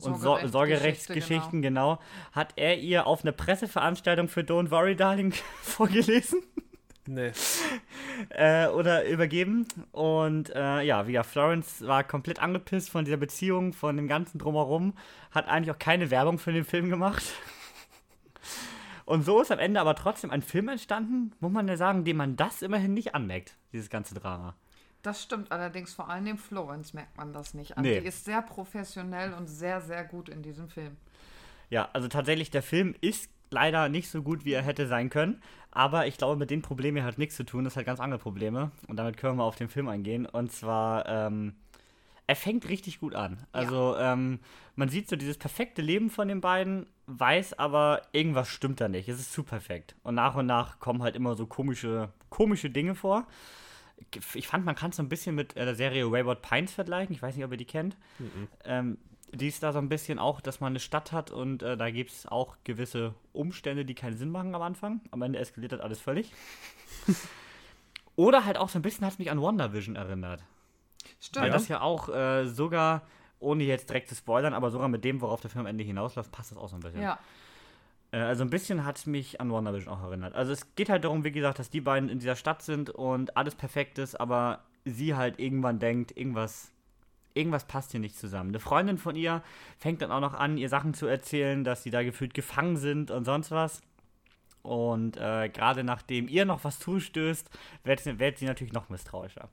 und 0.00 0.18
Sor 0.18 0.46
Sorgerechtsgeschichte, 0.46 0.50
Sorgerechtsgeschichten, 0.50 1.62
genau. 1.62 1.98
hat 2.32 2.52
er 2.56 2.78
ihr 2.78 3.06
auf 3.06 3.22
einer 3.22 3.32
Presseveranstaltung 3.32 4.28
für 4.28 4.40
Don't 4.40 4.70
Worry 4.70 4.96
Darling 4.96 5.32
vorgelesen 5.62 6.42
Nee. 7.08 7.32
äh, 8.30 8.66
oder 8.68 9.06
übergeben. 9.06 9.66
Und 9.92 10.50
äh, 10.54 10.82
ja, 10.82 11.06
wie 11.06 11.12
gesagt, 11.12 11.30
Florence 11.30 11.86
war 11.86 12.04
komplett 12.04 12.40
angepisst 12.40 12.90
von 12.90 13.04
dieser 13.04 13.16
Beziehung, 13.16 13.72
von 13.72 13.96
dem 13.96 14.08
ganzen 14.08 14.38
Drumherum, 14.38 14.94
hat 15.30 15.48
eigentlich 15.48 15.70
auch 15.70 15.78
keine 15.78 16.10
Werbung 16.10 16.38
für 16.38 16.52
den 16.52 16.64
Film 16.64 16.90
gemacht. 16.90 17.22
Und 19.04 19.24
so 19.24 19.40
ist 19.40 19.52
am 19.52 19.60
Ende 19.60 19.80
aber 19.80 19.94
trotzdem 19.94 20.32
ein 20.32 20.42
Film 20.42 20.68
entstanden, 20.68 21.32
muss 21.38 21.52
man 21.52 21.68
ja 21.68 21.76
sagen, 21.76 22.04
dem 22.04 22.16
man 22.16 22.34
das 22.34 22.60
immerhin 22.62 22.92
nicht 22.92 23.14
anmerkt, 23.14 23.56
dieses 23.72 23.88
ganze 23.88 24.14
Drama. 24.16 24.56
Das 25.06 25.22
stimmt 25.22 25.52
allerdings, 25.52 25.94
vor 25.94 26.10
allem 26.10 26.24
dem 26.24 26.36
Florence 26.36 26.92
merkt 26.92 27.16
man 27.16 27.32
das 27.32 27.54
nicht 27.54 27.78
an. 27.78 27.84
Nee. 27.84 28.00
Die 28.00 28.06
ist 28.08 28.24
sehr 28.24 28.42
professionell 28.42 29.34
und 29.34 29.46
sehr, 29.46 29.80
sehr 29.80 30.02
gut 30.02 30.28
in 30.28 30.42
diesem 30.42 30.68
Film. 30.68 30.96
Ja, 31.70 31.88
also 31.92 32.08
tatsächlich, 32.08 32.50
der 32.50 32.62
Film 32.64 32.92
ist 33.00 33.30
leider 33.50 33.88
nicht 33.88 34.10
so 34.10 34.24
gut, 34.24 34.44
wie 34.44 34.52
er 34.52 34.62
hätte 34.62 34.88
sein 34.88 35.08
können. 35.08 35.40
Aber 35.70 36.08
ich 36.08 36.18
glaube, 36.18 36.34
mit 36.34 36.50
den 36.50 36.60
Problemen 36.60 37.04
hat 37.04 37.18
nichts 37.18 37.36
zu 37.36 37.44
tun. 37.44 37.62
Das 37.62 37.76
hat 37.76 37.86
ganz 37.86 38.00
andere 38.00 38.18
Probleme. 38.18 38.72
Und 38.88 38.96
damit 38.96 39.16
können 39.16 39.36
wir 39.36 39.44
auf 39.44 39.54
den 39.54 39.68
Film 39.68 39.86
eingehen. 39.86 40.26
Und 40.26 40.50
zwar, 40.50 41.06
ähm, 41.08 41.54
er 42.26 42.34
fängt 42.34 42.68
richtig 42.68 42.98
gut 42.98 43.14
an. 43.14 43.38
Also, 43.52 43.96
ähm, 43.98 44.40
man 44.74 44.88
sieht 44.88 45.08
so 45.08 45.14
dieses 45.14 45.38
perfekte 45.38 45.82
Leben 45.82 46.10
von 46.10 46.26
den 46.26 46.40
beiden, 46.40 46.86
weiß 47.06 47.60
aber, 47.60 48.02
irgendwas 48.10 48.48
stimmt 48.48 48.80
da 48.80 48.88
nicht. 48.88 49.08
Es 49.08 49.20
ist 49.20 49.32
zu 49.32 49.44
perfekt. 49.44 49.94
Und 50.02 50.16
nach 50.16 50.34
und 50.34 50.46
nach 50.46 50.80
kommen 50.80 51.04
halt 51.04 51.14
immer 51.14 51.36
so 51.36 51.46
komische, 51.46 52.08
komische 52.28 52.70
Dinge 52.70 52.96
vor. 52.96 53.28
Ich 54.34 54.46
fand, 54.46 54.64
man 54.64 54.74
kann 54.74 54.90
es 54.90 54.96
so 54.96 55.02
ein 55.02 55.08
bisschen 55.08 55.34
mit 55.34 55.56
äh, 55.56 55.64
der 55.64 55.74
Serie 55.74 56.10
Wayward 56.10 56.42
Pines 56.42 56.72
vergleichen. 56.72 57.14
Ich 57.14 57.22
weiß 57.22 57.34
nicht, 57.36 57.44
ob 57.44 57.50
ihr 57.50 57.56
die 57.56 57.64
kennt. 57.64 57.96
Ähm, 58.64 58.98
die 59.32 59.48
ist 59.48 59.62
da 59.62 59.72
so 59.72 59.78
ein 59.78 59.88
bisschen 59.88 60.18
auch, 60.18 60.40
dass 60.40 60.60
man 60.60 60.72
eine 60.72 60.80
Stadt 60.80 61.12
hat 61.12 61.30
und 61.30 61.62
äh, 61.62 61.76
da 61.76 61.90
gibt 61.90 62.10
es 62.10 62.26
auch 62.26 62.56
gewisse 62.64 63.14
Umstände, 63.32 63.84
die 63.84 63.94
keinen 63.94 64.16
Sinn 64.16 64.30
machen 64.30 64.54
am 64.54 64.62
Anfang. 64.62 65.00
Am 65.10 65.22
Ende 65.22 65.38
eskaliert 65.38 65.72
das 65.72 65.80
alles 65.80 66.00
völlig. 66.00 66.32
Oder 68.16 68.44
halt 68.44 68.56
auch 68.56 68.68
so 68.68 68.78
ein 68.78 68.82
bisschen 68.82 69.04
hat 69.04 69.14
es 69.14 69.18
mich 69.18 69.30
an 69.30 69.40
WandaVision 69.40 69.96
erinnert. 69.96 70.42
Stimmt. 71.20 71.44
Weil 71.44 71.50
das 71.50 71.68
ja 71.68 71.80
auch 71.80 72.08
äh, 72.08 72.46
sogar, 72.46 73.02
ohne 73.38 73.64
jetzt 73.64 73.90
direkt 73.90 74.08
zu 74.08 74.14
spoilern, 74.14 74.54
aber 74.54 74.70
sogar 74.70 74.88
mit 74.88 75.04
dem, 75.04 75.20
worauf 75.20 75.40
der 75.40 75.50
Film 75.50 75.66
am 75.66 75.66
Ende 75.66 75.84
hinausläuft, 75.84 76.32
passt 76.32 76.52
das 76.52 76.58
auch 76.58 76.68
so 76.68 76.76
ein 76.76 76.80
bisschen. 76.80 77.02
Ja. 77.02 77.18
Äh, 78.12 78.18
also 78.18 78.44
ein 78.44 78.50
bisschen 78.50 78.84
hat 78.84 78.98
es 78.98 79.06
mich 79.06 79.40
an 79.40 79.50
WandaVision 79.50 79.92
auch 79.92 80.02
erinnert. 80.02 80.34
Also 80.34 80.52
es 80.52 80.74
geht 80.74 80.88
halt 80.88 81.04
darum, 81.04 81.24
wie 81.24 81.32
gesagt, 81.32 81.58
dass 81.58 81.70
die 81.70 81.80
beiden 81.80 82.08
in 82.08 82.18
dieser 82.18 82.36
Stadt 82.36 82.62
sind 82.62 82.90
und 82.90 83.36
alles 83.36 83.54
perfekt 83.54 83.98
ist, 83.98 84.18
aber 84.18 84.60
sie 84.84 85.14
halt 85.14 85.38
irgendwann 85.38 85.78
denkt, 85.78 86.16
irgendwas, 86.16 86.70
irgendwas 87.34 87.64
passt 87.64 87.90
hier 87.90 88.00
nicht 88.00 88.18
zusammen. 88.18 88.50
Eine 88.50 88.60
Freundin 88.60 88.98
von 88.98 89.16
ihr 89.16 89.42
fängt 89.78 90.02
dann 90.02 90.12
auch 90.12 90.20
noch 90.20 90.34
an, 90.34 90.58
ihr 90.58 90.68
Sachen 90.68 90.94
zu 90.94 91.06
erzählen, 91.06 91.64
dass 91.64 91.82
sie 91.82 91.90
da 91.90 92.02
gefühlt 92.02 92.34
gefangen 92.34 92.76
sind 92.76 93.10
und 93.10 93.24
sonst 93.24 93.50
was. 93.50 93.82
Und 94.62 95.16
äh, 95.16 95.48
gerade 95.48 95.84
nachdem 95.84 96.28
ihr 96.28 96.44
noch 96.44 96.64
was 96.64 96.80
zustößt, 96.80 97.48
wird, 97.84 98.18
wird 98.18 98.38
sie 98.38 98.46
natürlich 98.46 98.72
noch 98.72 98.88
misstrauischer. 98.88 99.48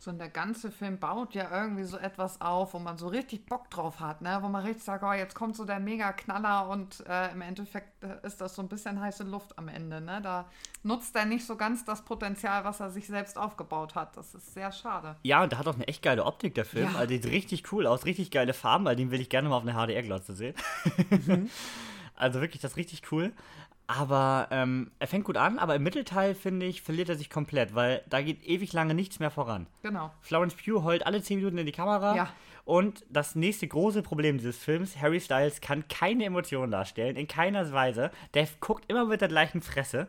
So 0.00 0.10
und 0.10 0.18
der 0.18 0.28
ganze 0.28 0.70
Film 0.70 0.98
baut 0.98 1.34
ja 1.34 1.48
irgendwie 1.50 1.84
so 1.84 1.96
etwas 1.96 2.40
auf, 2.40 2.74
wo 2.74 2.78
man 2.78 2.98
so 2.98 3.08
richtig 3.08 3.46
Bock 3.46 3.70
drauf 3.70 4.00
hat, 4.00 4.20
ne? 4.20 4.38
Wo 4.40 4.48
man 4.48 4.64
richtig 4.64 4.84
sagt, 4.84 5.04
oh, 5.04 5.12
jetzt 5.12 5.34
kommt 5.34 5.56
so 5.56 5.64
der 5.64 5.78
Mega-Knaller 5.78 6.68
und 6.68 7.04
äh, 7.08 7.30
im 7.30 7.40
Endeffekt 7.40 8.02
äh, 8.02 8.18
ist 8.26 8.40
das 8.40 8.54
so 8.54 8.62
ein 8.62 8.68
bisschen 8.68 9.00
heiße 9.00 9.22
Luft 9.24 9.56
am 9.56 9.68
Ende, 9.68 10.00
ne? 10.00 10.20
Da 10.22 10.46
nutzt 10.82 11.14
er 11.14 11.24
nicht 11.24 11.46
so 11.46 11.56
ganz 11.56 11.84
das 11.84 12.04
Potenzial, 12.04 12.64
was 12.64 12.80
er 12.80 12.90
sich 12.90 13.06
selbst 13.06 13.38
aufgebaut 13.38 13.94
hat. 13.94 14.16
Das 14.16 14.34
ist 14.34 14.54
sehr 14.54 14.72
schade. 14.72 15.16
Ja, 15.22 15.42
und 15.42 15.52
der 15.52 15.58
hat 15.58 15.68
auch 15.68 15.74
eine 15.74 15.86
echt 15.86 16.02
geile 16.02 16.24
Optik, 16.24 16.54
der 16.54 16.64
Film. 16.64 16.92
Ja. 16.92 16.98
Also 16.98 17.14
sieht 17.14 17.26
richtig 17.26 17.72
cool 17.72 17.86
aus, 17.86 18.04
richtig 18.04 18.30
geile 18.30 18.54
Farben, 18.54 18.84
weil 18.84 18.96
den 18.96 19.10
will 19.10 19.20
ich 19.20 19.28
gerne 19.28 19.48
mal 19.48 19.56
auf 19.56 19.66
einer 19.66 19.74
HDR-Glotze 19.74 20.34
sehen. 20.34 20.54
also 22.16 22.40
wirklich, 22.40 22.60
das 22.60 22.72
ist 22.72 22.76
richtig 22.76 23.12
cool. 23.12 23.32
Aber 23.86 24.48
ähm, 24.50 24.90
er 24.98 25.06
fängt 25.06 25.24
gut 25.24 25.36
an, 25.36 25.58
aber 25.58 25.74
im 25.74 25.82
Mittelteil, 25.82 26.34
finde 26.34 26.66
ich, 26.66 26.80
verliert 26.80 27.10
er 27.10 27.16
sich 27.16 27.28
komplett, 27.28 27.74
weil 27.74 28.02
da 28.08 28.22
geht 28.22 28.42
ewig 28.44 28.72
lange 28.72 28.94
nichts 28.94 29.18
mehr 29.18 29.30
voran. 29.30 29.66
Genau. 29.82 30.10
Florence 30.22 30.54
Pugh 30.54 30.82
heult 30.82 31.06
alle 31.06 31.22
10 31.22 31.38
Minuten 31.38 31.58
in 31.58 31.66
die 31.66 31.72
Kamera. 31.72 32.16
Ja. 32.16 32.28
Und 32.64 33.04
das 33.10 33.34
nächste 33.34 33.68
große 33.68 34.02
Problem 34.02 34.38
dieses 34.38 34.56
Films, 34.56 34.96
Harry 34.98 35.20
Styles 35.20 35.60
kann 35.60 35.86
keine 35.88 36.24
Emotionen 36.24 36.70
darstellen, 36.70 37.16
in 37.16 37.28
keiner 37.28 37.70
Weise. 37.72 38.10
Der 38.32 38.48
guckt 38.60 38.84
immer 38.88 39.04
mit 39.04 39.20
der 39.20 39.28
gleichen 39.28 39.60
Fresse. 39.60 40.08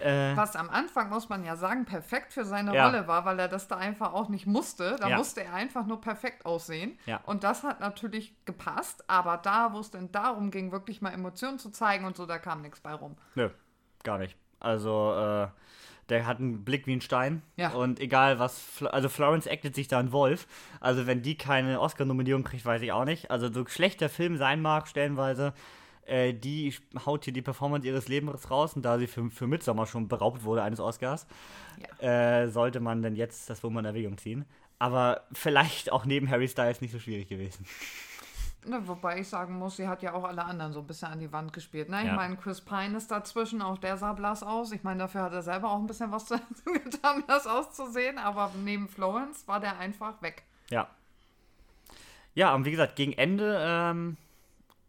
Äh, 0.00 0.36
Was 0.36 0.56
am 0.56 0.70
Anfang, 0.70 1.10
muss 1.10 1.28
man 1.28 1.44
ja 1.44 1.56
sagen, 1.56 1.84
perfekt 1.84 2.32
für 2.32 2.44
seine 2.44 2.74
Ja. 2.74 2.86
Rolle 2.86 3.06
war, 3.06 3.24
weil 3.24 3.38
er 3.38 3.48
das 3.48 3.68
da 3.68 3.76
einfach 3.76 4.12
auch 4.12 4.28
nicht 4.28 4.46
musste. 4.46 4.96
Da 4.98 5.08
Ja. 5.08 5.16
musste 5.16 5.42
er 5.44 5.54
einfach 5.54 5.86
nur 5.86 6.00
perfekt 6.00 6.46
aussehen. 6.46 6.98
Ja. 7.06 7.20
Und 7.26 7.44
das 7.44 7.62
hat 7.62 7.80
natürlich 7.80 8.34
gepasst, 8.44 9.04
aber 9.08 9.36
da, 9.36 9.72
wo 9.72 9.80
es 9.80 9.90
denn 9.90 10.10
darum 10.12 10.50
ging, 10.50 10.72
wirklich 10.72 11.02
mal 11.02 11.10
Emotionen 11.12 11.58
zu 11.58 11.70
zeigen 11.70 12.04
und 12.04 12.16
so, 12.16 12.26
da 12.26 12.38
kam 12.38 12.62
nichts 12.62 12.80
bei 12.80 12.92
rum. 12.94 13.16
Nö, 13.34 13.50
gar 14.02 14.18
nicht. 14.18 14.36
Also, 14.58 15.12
äh, 15.14 15.48
der 16.08 16.26
hat 16.26 16.38
einen 16.38 16.64
Blick 16.64 16.86
wie 16.86 16.94
ein 16.96 17.00
Stein. 17.00 17.42
Ja. 17.56 17.70
Und 17.70 18.00
egal 18.00 18.38
was, 18.38 18.82
also 18.90 19.08
Florence 19.08 19.46
actet 19.46 19.74
sich 19.76 19.86
da 19.88 19.98
ein 20.00 20.10
Wolf. 20.12 20.46
Also, 20.80 21.06
wenn 21.06 21.22
die 21.22 21.38
keine 21.38 21.80
Oscar-Nominierung 21.80 22.42
kriegt, 22.42 22.64
weiß 22.66 22.82
ich 22.82 22.90
auch 22.92 23.04
nicht. 23.04 23.30
Also, 23.30 23.50
so 23.52 23.64
schlecht 23.66 24.00
der 24.00 24.10
Film 24.10 24.36
sein 24.36 24.60
mag, 24.60 24.88
stellenweise, 24.88 25.52
äh, 26.10 26.32
die 26.34 26.74
haut 27.06 27.24
hier 27.24 27.32
die 27.32 27.42
Performance 27.42 27.86
ihres 27.86 28.08
Lebens 28.08 28.50
raus. 28.50 28.74
Und 28.74 28.82
da 28.82 28.98
sie 28.98 29.06
für, 29.06 29.30
für 29.30 29.46
Midsommar 29.46 29.86
schon 29.86 30.08
beraubt 30.08 30.44
wurde 30.44 30.62
eines 30.62 30.80
Oscars, 30.80 31.26
äh, 31.98 32.48
sollte 32.48 32.80
man 32.80 33.02
denn 33.02 33.16
jetzt 33.16 33.48
das 33.48 33.62
wohl 33.62 33.70
mal 33.70 33.80
in 33.80 33.86
Erwägung 33.86 34.18
ziehen. 34.18 34.44
Aber 34.78 35.22
vielleicht 35.32 35.92
auch 35.92 36.04
neben 36.04 36.28
Harry 36.30 36.48
Styles 36.48 36.80
nicht 36.80 36.92
so 36.92 36.98
schwierig 36.98 37.28
gewesen. 37.28 37.64
Ne, 38.66 38.82
wobei 38.86 39.20
ich 39.20 39.28
sagen 39.28 39.58
muss, 39.58 39.76
sie 39.76 39.88
hat 39.88 40.02
ja 40.02 40.12
auch 40.12 40.24
alle 40.24 40.44
anderen 40.44 40.74
so 40.74 40.80
ein 40.80 40.86
bisschen 40.86 41.08
an 41.08 41.18
die 41.18 41.32
Wand 41.32 41.52
gespielt. 41.54 41.88
Ne? 41.88 42.00
Ich 42.00 42.06
Ja. 42.08 42.14
meine, 42.16 42.36
Chris 42.36 42.60
Pine 42.60 42.94
ist 42.98 43.10
dazwischen, 43.10 43.62
auch 43.62 43.78
der 43.78 43.96
sah 43.96 44.12
blass 44.12 44.42
aus. 44.42 44.72
Ich 44.72 44.82
meine, 44.82 44.98
dafür 44.98 45.22
hat 45.22 45.32
er 45.32 45.40
selber 45.42 45.70
auch 45.70 45.78
ein 45.78 45.86
bisschen 45.86 46.12
was 46.12 46.24
dazu 46.26 46.42
getan, 46.72 47.24
das 47.26 47.46
auszusehen. 47.46 48.18
Aber 48.18 48.50
neben 48.62 48.88
Florence 48.88 49.48
war 49.48 49.60
der 49.60 49.78
einfach 49.78 50.20
weg. 50.20 50.42
Ja. 50.70 50.88
Ja, 52.34 52.54
und 52.54 52.64
wie 52.64 52.70
gesagt, 52.70 52.96
gegen 52.96 53.12
Ende 53.14 53.58
ähm, 53.66 54.16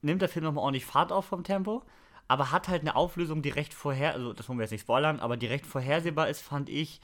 nimmt 0.02 0.22
der 0.22 0.30
Film 0.30 0.46
nochmal 0.46 0.64
ordentlich 0.64 0.86
Fahrt 0.86 1.12
auf 1.12 1.26
vom 1.26 1.44
Tempo, 1.44 1.84
aber 2.28 2.52
hat 2.52 2.68
halt 2.68 2.82
eine 2.82 2.96
Auflösung, 2.96 3.42
die 3.42 3.50
recht 3.50 3.74
vorher, 3.74 4.14
also 4.14 4.34
das 4.34 4.48
wollen 4.48 4.58
wir 4.60 4.64
jetzt 4.64 4.72
nicht 4.72 4.82
spoilern, 4.82 5.20
aber 5.20 5.38
die 5.38 5.48
recht 5.48 5.66
vorhersehbar 5.66 6.30
ist, 6.30 6.42
fand 6.42 6.70
ich, 6.70 7.02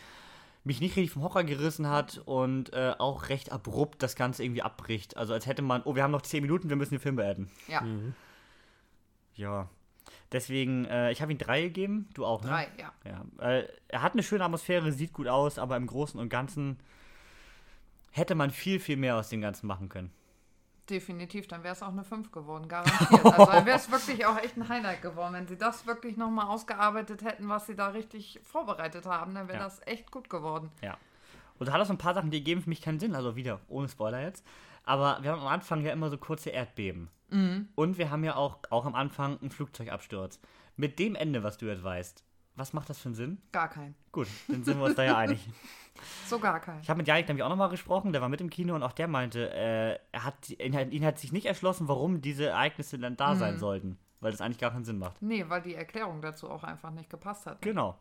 mich 0.64 0.82
nicht 0.82 0.96
richtig 0.96 1.12
vom 1.12 1.24
Hocker 1.24 1.44
gerissen 1.44 1.88
hat 1.88 2.22
und 2.26 2.74
äh, 2.74 2.94
auch 2.98 3.30
recht 3.30 3.52
abrupt 3.52 4.04
das 4.04 4.16
Ganze 4.16 4.44
irgendwie 4.44 4.62
abbricht. 4.62 5.18
Also 5.18 5.34
als 5.34 5.46
hätte 5.46 5.62
man, 5.62 5.82
oh, 5.84 5.96
wir 5.96 6.04
haben 6.04 6.12
noch 6.12 6.22
10 6.22 6.42
Minuten, 6.42 6.70
wir 6.70 6.76
müssen 6.76 6.96
den 6.96 7.00
Film 7.00 7.16
beenden. 7.16 7.50
Ja, 7.68 7.84
Ja. 9.36 9.70
Deswegen, 10.32 10.86
äh, 10.86 11.12
ich 11.12 11.22
habe 11.22 11.32
ihm 11.32 11.38
drei 11.38 11.62
gegeben, 11.62 12.10
du 12.14 12.26
auch, 12.26 12.42
ne? 12.44 12.50
drei, 12.50 12.68
ja. 12.78 12.92
Ja, 13.06 13.46
äh, 13.46 13.68
er 13.88 14.02
hat 14.02 14.14
eine 14.14 14.24
schöne 14.24 14.44
Atmosphäre, 14.44 14.92
sieht 14.92 15.14
gut 15.14 15.28
aus, 15.28 15.58
aber 15.58 15.78
im 15.78 15.88
Großen 15.88 16.20
und 16.20 16.30
Ganzen 16.30 16.80
hätte 18.12 18.36
man 18.36 18.52
viel, 18.52 18.80
viel 18.80 18.98
mehr 18.98 19.16
aus 19.16 19.30
dem 19.30 19.42
Ganzen 19.42 19.68
machen 19.68 19.90
können. 19.90 20.12
Definitiv, 20.90 21.48
dann 21.48 21.64
wäre 21.64 21.74
es 21.74 21.84
auch 21.84 21.90
eine 21.90 22.04
5 22.06 22.32
geworden, 22.32 22.68
garantiert. 22.70 23.26
Also 23.26 23.46
dann 23.52 23.66
wäre 23.66 23.78
es 23.78 23.92
wirklich 23.92 24.26
auch 24.26 24.38
echt 24.38 24.56
ein 24.56 24.70
Highlight 24.70 25.02
geworden. 25.02 25.34
Wenn 25.34 25.48
sie 25.48 25.58
das 25.58 25.86
wirklich 25.86 26.16
nochmal 26.16 26.48
ausgearbeitet 26.48 27.24
hätten, 27.24 27.50
was 27.50 27.66
sie 27.68 27.76
da 27.76 27.88
richtig 27.88 28.40
vorbereitet 28.44 29.06
haben, 29.06 29.36
dann 29.36 29.48
wäre 29.50 29.58
Ja. 29.58 29.64
das 29.66 29.82
echt 29.86 30.12
gut 30.12 30.30
geworden. 30.30 30.72
Ja. 30.82 30.98
Und 31.60 31.68
da 31.68 31.74
hat 31.74 31.80
er 31.82 31.86
so 31.86 31.94
ein 31.94 31.98
paar 31.98 32.14
Sachen, 32.14 32.32
die 32.32 32.44
geben 32.44 32.62
für 32.62 32.70
mich 32.70 32.82
keinen 32.82 33.00
Sinn. 33.00 33.16
Also 33.16 33.36
wieder, 33.36 33.60
ohne 33.68 33.90
Spoiler 33.90 34.22
jetzt. 34.22 34.46
Aber 34.86 35.18
wir 35.22 35.32
haben 35.32 35.42
am 35.42 35.48
Anfang 35.48 35.82
ja 35.84 35.92
immer 35.92 36.10
so 36.10 36.18
kurze 36.18 36.52
Erdbeben. 36.52 37.10
Und 37.76 37.98
wir 37.98 38.10
haben 38.10 38.24
ja 38.24 38.36
auch, 38.38 38.60
auch 38.70 38.86
am 38.86 38.96
Anfang 38.96 39.38
einen 39.42 39.52
Flugzeugabsturz. 39.52 40.40
Mit 40.78 40.98
dem 41.00 41.14
Ende, 41.16 41.44
was 41.44 41.58
du 41.58 41.66
jetzt 41.66 41.84
weißt, 41.84 42.24
was 42.58 42.74
macht 42.74 42.90
das 42.90 43.00
für 43.00 43.10
einen 43.10 43.16
Sinn? 43.16 43.38
Gar 43.52 43.70
kein. 43.70 43.96
Gut, 44.12 44.28
dann 44.48 44.64
sind 44.64 44.78
wir 44.78 44.86
uns 44.86 44.96
da 44.96 45.04
ja 45.04 45.18
einig. 45.18 45.48
So 46.28 46.38
gar 46.38 46.60
kein. 46.60 46.80
Ich 46.82 46.90
habe 46.92 46.98
mit 47.00 47.08
Janik 47.08 47.28
nämlich 47.28 47.44
auch 47.44 47.50
nochmal 47.50 47.70
gesprochen, 47.70 48.12
der 48.12 48.22
war 48.22 48.30
mit 48.30 48.40
im 48.40 48.52
Kino 48.52 48.76
und 48.76 48.84
auch 48.84 48.92
der 48.92 49.08
meinte, 49.08 49.50
äh, 49.52 49.98
er 50.12 50.24
hat, 50.26 50.48
ihn, 50.52 50.76
hat, 50.76 50.92
ihn 50.92 51.04
hat 51.04 51.18
sich 51.18 51.32
nicht 51.32 51.48
erschlossen, 51.48 51.88
warum 51.88 52.22
diese 52.22 52.46
Ereignisse 52.46 53.00
dann 53.00 53.18
da 53.18 53.36
sein 53.36 53.58
sollten. 53.58 53.98
Weil 54.20 54.30
das 54.32 54.40
eigentlich 54.42 54.60
gar 54.60 54.70
keinen 54.70 54.86
Sinn 54.86 55.00
macht. 55.00 55.20
Nee, 55.24 55.46
weil 55.48 55.64
die 55.64 55.74
Erklärung 55.74 56.22
dazu 56.22 56.52
auch 56.52 56.64
einfach 56.64 56.92
nicht 56.92 57.10
gepasst 57.10 57.48
hat. 57.48 57.64
Genau. 57.64 57.98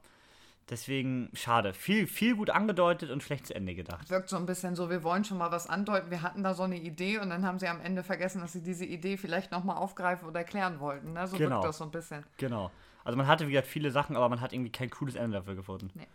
Deswegen, 0.69 1.31
schade. 1.33 1.73
Viel, 1.73 2.09
viel 2.09 2.35
gut 2.35 2.51
angedeutet 2.51 3.11
und 3.11 3.23
schlecht 3.23 3.47
zu 3.47 3.55
Ende 3.55 3.75
gedacht. 3.75 4.11
Wirkt 4.11 4.29
so 4.29 4.37
ein 4.37 4.47
bisschen 4.47 4.75
so, 4.75 4.90
wir 4.90 5.05
wollen 5.05 5.25
schon 5.25 5.38
mal 5.38 5.53
was 5.53 5.69
andeuten, 5.69 6.11
wir 6.11 6.23
hatten 6.23 6.42
da 6.42 6.55
so 6.55 6.64
eine 6.64 6.77
Idee 6.79 7.19
und 7.19 7.31
dann 7.31 7.47
haben 7.47 7.59
sie 7.61 7.69
am 7.69 7.81
Ende 7.81 8.03
vergessen, 8.03 8.40
dass 8.40 8.53
sie 8.53 8.62
diese 8.62 8.85
Idee 8.85 9.16
vielleicht 9.16 9.53
nochmal 9.53 9.77
aufgreifen 9.77 10.29
oder 10.29 10.40
erklären 10.40 10.81
wollten. 10.81 11.12
Ne? 11.12 11.27
So 11.29 11.37
Genau. 11.37 11.57
wirkt 11.57 11.69
das 11.69 11.79
so 11.79 11.85
ein 11.85 11.92
bisschen. 11.92 12.25
Genau. 12.38 12.73
Also 13.07 13.16
man 13.16 13.27
hatte, 13.27 13.47
wie 13.47 13.53
gesagt, 13.53 13.69
viele 13.69 13.90
Sachen, 13.90 14.16
aber 14.16 14.29
man 14.29 14.40
hat 14.40 14.53
irgendwie 14.53 14.73
kein 14.73 14.90
cooles 14.90 15.14
Ende 15.14 15.37
dafür 15.38 15.55
gefunden. 15.55 15.90
Nee. 15.95 16.09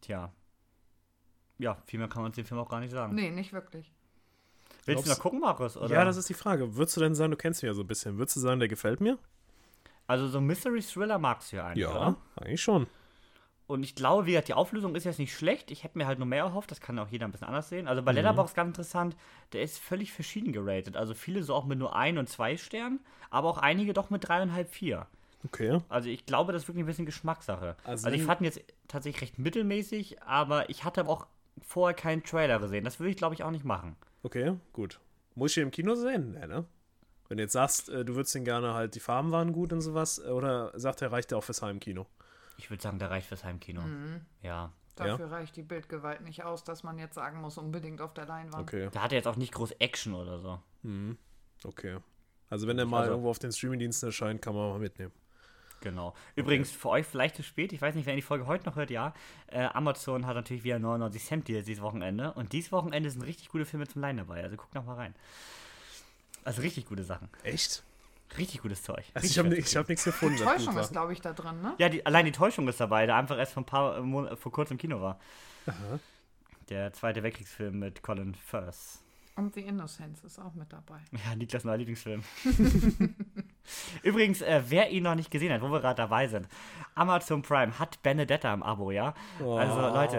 Tja. 0.00 0.32
Ja, 1.58 1.76
viel 1.86 1.98
mehr 1.98 2.08
kann 2.08 2.22
man 2.22 2.32
zu 2.32 2.40
dem 2.42 2.46
Film 2.46 2.60
auch 2.60 2.68
gar 2.68 2.80
nicht 2.80 2.90
sagen. 2.92 3.14
Nee, 3.14 3.30
nicht 3.30 3.52
wirklich. 3.52 3.92
Willst 4.84 5.02
du 5.02 5.04
Glaubst- 5.04 5.08
noch 5.08 5.18
gucken, 5.22 5.40
Markus? 5.40 5.76
Oder? 5.76 5.94
Ja, 5.94 6.04
das 6.04 6.16
ist 6.16 6.28
die 6.28 6.34
Frage. 6.34 6.76
Würdest 6.76 6.96
du 6.96 7.00
denn 7.00 7.14
sagen, 7.14 7.30
du 7.30 7.36
kennst 7.36 7.62
ihn 7.62 7.66
ja 7.66 7.74
so 7.74 7.82
ein 7.82 7.86
bisschen, 7.86 8.18
würdest 8.18 8.36
du 8.36 8.40
sagen, 8.40 8.58
der 8.60 8.68
gefällt 8.68 9.00
mir? 9.00 9.18
also 10.08 10.28
so 10.28 10.40
Mystery 10.40 10.80
Thriller 10.82 11.18
magst 11.18 11.50
du 11.52 11.56
ja 11.56 11.66
eigentlich, 11.66 11.86
oder? 11.88 12.16
eigentlich 12.36 12.62
schon. 12.62 12.86
Und 13.66 13.82
ich 13.82 13.96
glaube, 13.96 14.26
wie 14.26 14.30
gesagt, 14.30 14.46
die 14.46 14.54
Auflösung 14.54 14.94
ist 14.94 15.02
jetzt 15.02 15.18
nicht 15.18 15.34
schlecht. 15.36 15.72
Ich 15.72 15.82
hätte 15.82 15.98
mir 15.98 16.06
halt 16.06 16.20
nur 16.20 16.26
mehr 16.28 16.44
erhofft. 16.44 16.70
Das 16.70 16.80
kann 16.80 16.96
auch 17.00 17.08
jeder 17.08 17.26
ein 17.26 17.32
bisschen 17.32 17.48
anders 17.48 17.68
sehen. 17.68 17.88
Also 17.88 18.00
bei 18.02 18.12
Mhm. 18.12 18.16
Letterboxd 18.18 18.54
ganz 18.54 18.68
interessant. 18.68 19.16
Der 19.52 19.62
ist 19.62 19.78
völlig 19.78 20.12
verschieden 20.12 20.52
geratet. 20.52 20.96
Also 20.96 21.14
viele 21.14 21.42
so 21.42 21.52
auch 21.54 21.64
mit 21.64 21.78
nur 21.80 21.96
ein 21.96 22.16
und 22.18 22.28
zwei 22.28 22.56
Sternen, 22.56 23.00
aber 23.28 23.48
auch 23.50 23.58
einige 23.58 23.92
doch 23.92 24.08
mit 24.08 24.28
dreieinhalb, 24.28 24.70
vier. 24.70 25.08
Okay. 25.46 25.80
Also 25.88 26.08
ich 26.08 26.26
glaube, 26.26 26.52
das 26.52 26.62
ist 26.62 26.68
wirklich 26.68 26.84
ein 26.84 26.86
bisschen 26.86 27.06
Geschmackssache. 27.06 27.76
Also 27.84 28.06
Also, 28.06 28.16
ich 28.18 28.24
fand 28.24 28.40
ihn 28.40 28.44
jetzt 28.44 28.60
tatsächlich 28.88 29.22
recht 29.22 29.38
mittelmäßig, 29.38 30.22
aber 30.22 30.68
ich 30.70 30.84
hatte 30.84 31.00
aber 31.00 31.10
auch 31.10 31.26
vorher 31.62 31.94
keinen 31.94 32.22
Trailer 32.22 32.58
gesehen. 32.58 32.84
Das 32.84 33.00
würde 33.00 33.10
ich, 33.10 33.16
glaube 33.16 33.34
ich, 33.34 33.42
auch 33.42 33.50
nicht 33.50 33.64
machen. 33.64 33.96
Okay, 34.22 34.54
gut. 34.72 35.00
Muss 35.34 35.52
ich 35.52 35.56
ihn 35.58 35.64
im 35.64 35.70
Kino 35.70 35.94
sehen? 35.94 36.32
Nee, 36.32 36.46
ne? 36.46 36.64
Wenn 37.28 37.38
du 37.38 37.42
jetzt 37.42 37.52
sagst, 37.54 37.88
äh, 37.88 38.04
du 38.04 38.14
würdest 38.14 38.34
ihn 38.34 38.44
gerne 38.44 38.74
halt, 38.74 38.94
die 38.94 39.00
Farben 39.00 39.32
waren 39.32 39.52
gut 39.52 39.72
und 39.72 39.80
sowas, 39.80 40.18
äh, 40.18 40.28
oder 40.28 40.72
sagt 40.78 41.02
er, 41.02 41.10
reicht 41.12 41.30
der 41.30 41.38
auch 41.38 41.44
fürs 41.44 41.60
Heimkino? 41.62 42.06
Ich 42.56 42.70
würde 42.70 42.82
sagen, 42.82 42.98
der 42.98 43.10
reicht 43.10 43.26
fürs 43.28 43.44
Heimkino. 43.44 43.82
Mhm. 43.82 44.20
Ja. 44.42 44.72
Dafür 44.94 45.30
reicht 45.30 45.56
die 45.56 45.62
Bildgewalt 45.62 46.22
nicht 46.22 46.44
aus, 46.44 46.64
dass 46.64 46.82
man 46.82 46.98
jetzt 46.98 47.14
sagen 47.16 47.40
muss, 47.42 47.58
unbedingt 47.58 48.00
auf 48.00 48.14
der 48.14 48.24
Leinwand. 48.26 48.62
Okay, 48.62 48.88
Da 48.92 49.02
hat 49.02 49.12
er 49.12 49.16
jetzt 49.18 49.26
auch 49.26 49.36
nicht 49.36 49.52
groß 49.52 49.72
Action 49.72 50.14
oder 50.14 50.38
so. 50.38 50.58
okay. 51.64 51.98
Also 52.48 52.66
wenn 52.66 52.78
er 52.78 52.86
mal 52.86 53.00
Also- 53.00 53.10
irgendwo 53.10 53.28
auf 53.30 53.38
den 53.38 53.52
Streamingdiensten 53.52 54.08
erscheint, 54.08 54.40
kann 54.40 54.54
man 54.54 54.70
mal 54.70 54.78
mitnehmen. 54.78 55.12
Genau. 55.80 56.14
Übrigens, 56.34 56.70
für 56.70 56.88
euch 56.88 57.06
vielleicht 57.06 57.36
zu 57.36 57.42
spät, 57.42 57.72
ich 57.72 57.80
weiß 57.80 57.94
nicht, 57.94 58.06
wer 58.06 58.16
die 58.16 58.22
Folge 58.22 58.46
heute 58.46 58.66
noch 58.66 58.76
hört, 58.76 58.90
ja. 58.90 59.14
Äh, 59.46 59.64
Amazon 59.66 60.26
hat 60.26 60.34
natürlich 60.34 60.64
wieder 60.64 60.78
99 60.78 61.24
Cent 61.24 61.48
dieses 61.48 61.80
Wochenende. 61.80 62.32
Und 62.32 62.52
dieses 62.52 62.72
Wochenende 62.72 63.10
sind 63.10 63.22
richtig 63.22 63.48
gute 63.50 63.64
Filme 63.64 63.86
zum 63.86 64.02
Leihen 64.02 64.16
dabei. 64.16 64.42
Also 64.42 64.56
guckt 64.56 64.74
noch 64.74 64.84
mal 64.84 64.94
rein. 64.94 65.14
Also 66.44 66.62
richtig 66.62 66.86
gute 66.86 67.04
Sachen. 67.04 67.28
Echt? 67.42 67.82
Richtig 68.36 68.62
gutes 68.62 68.82
Zeug. 68.82 69.04
Also 69.14 69.26
ich 69.26 69.38
habe 69.38 69.50
hab 69.50 69.88
nichts 69.88 70.04
gefunden. 70.04 70.38
das 70.38 70.56
Täuschung 70.56 70.76
ist, 70.78 70.92
glaube 70.92 71.12
ich, 71.12 71.20
da 71.20 71.32
drin, 71.32 71.62
ne? 71.62 71.74
Ja, 71.78 71.88
die, 71.88 72.04
allein 72.04 72.24
die 72.24 72.32
Täuschung 72.32 72.66
ist 72.68 72.80
dabei, 72.80 73.06
der 73.06 73.16
einfach 73.16 73.38
erst 73.38 73.52
vor, 73.52 73.62
ein 73.62 73.66
paar, 73.66 74.02
Mon 74.02 74.36
vor 74.36 74.52
kurzem 74.52 74.74
im 74.74 74.78
Kino 74.78 75.00
war. 75.00 75.20
Aha. 75.66 76.00
Der 76.68 76.92
zweite 76.92 77.22
Weltkriegsfilm 77.22 77.78
mit 77.78 78.02
Colin 78.02 78.34
Firth. 78.34 79.00
Und 79.36 79.54
The 79.54 79.60
Innocence 79.60 80.24
ist 80.24 80.38
auch 80.40 80.54
mit 80.54 80.72
dabei. 80.72 81.00
Ja, 81.12 81.36
Niklas 81.36 81.62
neuer 81.64 81.76
Lieblingsfilm. 81.76 82.22
Übrigens, 84.02 84.42
äh, 84.42 84.62
wer 84.68 84.90
ihn 84.90 85.02
noch 85.02 85.14
nicht 85.14 85.30
gesehen 85.30 85.52
hat, 85.52 85.62
wo 85.62 85.68
wir 85.70 85.80
gerade 85.80 85.96
dabei 85.96 86.28
sind, 86.28 86.48
Amazon 86.94 87.42
Prime 87.42 87.78
hat 87.78 88.02
Benedetta 88.02 88.52
im 88.54 88.62
Abo, 88.62 88.90
ja? 88.90 89.14
Also, 89.40 89.80
Leute, 89.80 90.16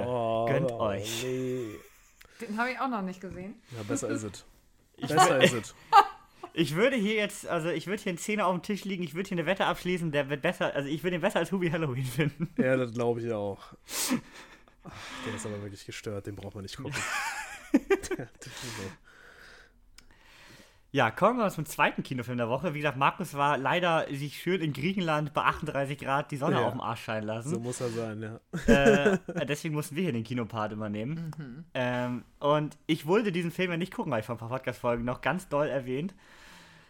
gönnt 0.51 0.71
Oh, 0.71 0.79
euch. 0.79 1.23
Nee. 1.23 1.75
Den 2.41 2.57
habe 2.57 2.71
ich 2.71 2.79
auch 2.79 2.87
noch 2.89 3.01
nicht 3.01 3.19
gesehen. 3.19 3.55
Ja, 3.75 3.83
besser 3.83 4.09
ist 4.09 4.23
es. 4.23 4.45
Besser 4.99 5.43
ist 5.43 5.53
es. 5.53 5.75
Ich 6.59 6.73
würde 6.73 6.95
hier 6.95 7.13
jetzt, 7.13 7.45
also 7.47 7.69
ich 7.69 7.85
würde 7.85 8.01
hier 8.01 8.09
einen 8.09 8.17
Zehner 8.17 8.47
auf 8.47 8.55
dem 8.55 8.63
Tisch 8.63 8.83
liegen, 8.83 9.03
ich 9.03 9.13
würde 9.13 9.29
hier 9.29 9.37
eine 9.37 9.45
Wette 9.45 9.65
abschließen, 9.67 10.11
der 10.11 10.27
wird 10.31 10.41
besser, 10.41 10.73
also 10.73 10.89
ich 10.89 11.03
würde 11.03 11.17
ihn 11.17 11.21
besser 11.21 11.37
als 11.37 11.51
Hubi 11.51 11.69
Halloween 11.69 12.03
finden. 12.03 12.49
Ja, 12.57 12.75
das 12.75 12.93
glaube 12.93 13.21
ich 13.21 13.31
auch. 13.31 13.59
Ach, 14.83 14.91
der 15.27 15.35
ist 15.35 15.45
aber 15.45 15.61
wirklich 15.61 15.85
gestört, 15.85 16.25
den 16.25 16.35
braucht 16.35 16.55
man 16.55 16.63
nicht 16.63 16.75
gucken. 16.77 16.95
Ja, 20.91 21.11
kommen 21.11 21.37
wir 21.37 21.49
zum 21.49 21.65
zweiten 21.65 22.01
Kinofilm 22.01 22.37
der 22.37 22.47
Woche. 22.49 22.73
Wie 22.73 22.79
gesagt, 22.79 22.97
Markus 22.97 23.33
war 23.33 23.57
leider 23.57 24.07
sich 24.09 24.41
schön 24.41 24.61
in 24.61 24.71
Griechenland 24.73 25.33
bei 25.33 25.41
38 25.43 25.97
Grad 25.97 26.31
die 26.31 26.37
Sonne 26.37 26.61
Ja. 26.61 26.65
auf 26.67 26.71
dem 26.71 26.81
Arsch 26.81 27.03
scheinen 27.03 27.27
lassen. 27.27 27.49
so 27.49 27.59
muss 27.59 27.81
er 27.81 27.89
sein, 27.89 28.21
ja. 28.21 28.39
äh, 28.73 29.45
deswegen 29.45 29.75
mussten 29.75 29.95
wir 29.97 30.03
hier 30.03 30.13
den 30.13 30.23
Kinopart 30.23 30.71
übernehmen. 30.71 31.65
Ähm, 31.73 32.23
und 32.39 32.77
ich 32.87 33.05
wollte 33.05 33.31
diesen 33.33 33.51
Film 33.51 33.71
ja 33.71 33.77
nicht 33.77 33.93
gucken, 33.93 34.11
weil 34.11 34.21
ich 34.21 34.25
vor 34.25 34.35
ein 34.35 34.39
paar 34.39 34.49
Podcast-Folgen 34.49 35.03
noch 35.03 35.21
ganz 35.21 35.49
doll 35.49 35.67
erwähnt. 35.67 36.15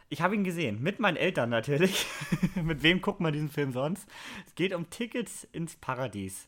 Ich 0.09 0.21
habe 0.21 0.35
ihn 0.35 0.43
gesehen, 0.45 0.81
mit 0.81 0.99
meinen 0.99 1.17
Eltern 1.17 1.49
natürlich. 1.49 2.05
mit 2.63 2.83
wem 2.83 3.01
guckt 3.01 3.19
man 3.19 3.33
diesen 3.33 3.49
Film 3.49 3.73
sonst? 3.73 4.07
Es 4.45 4.55
geht 4.55 4.73
um 4.73 4.89
Tickets 4.89 5.43
ins 5.51 5.75
Paradies. 5.75 6.47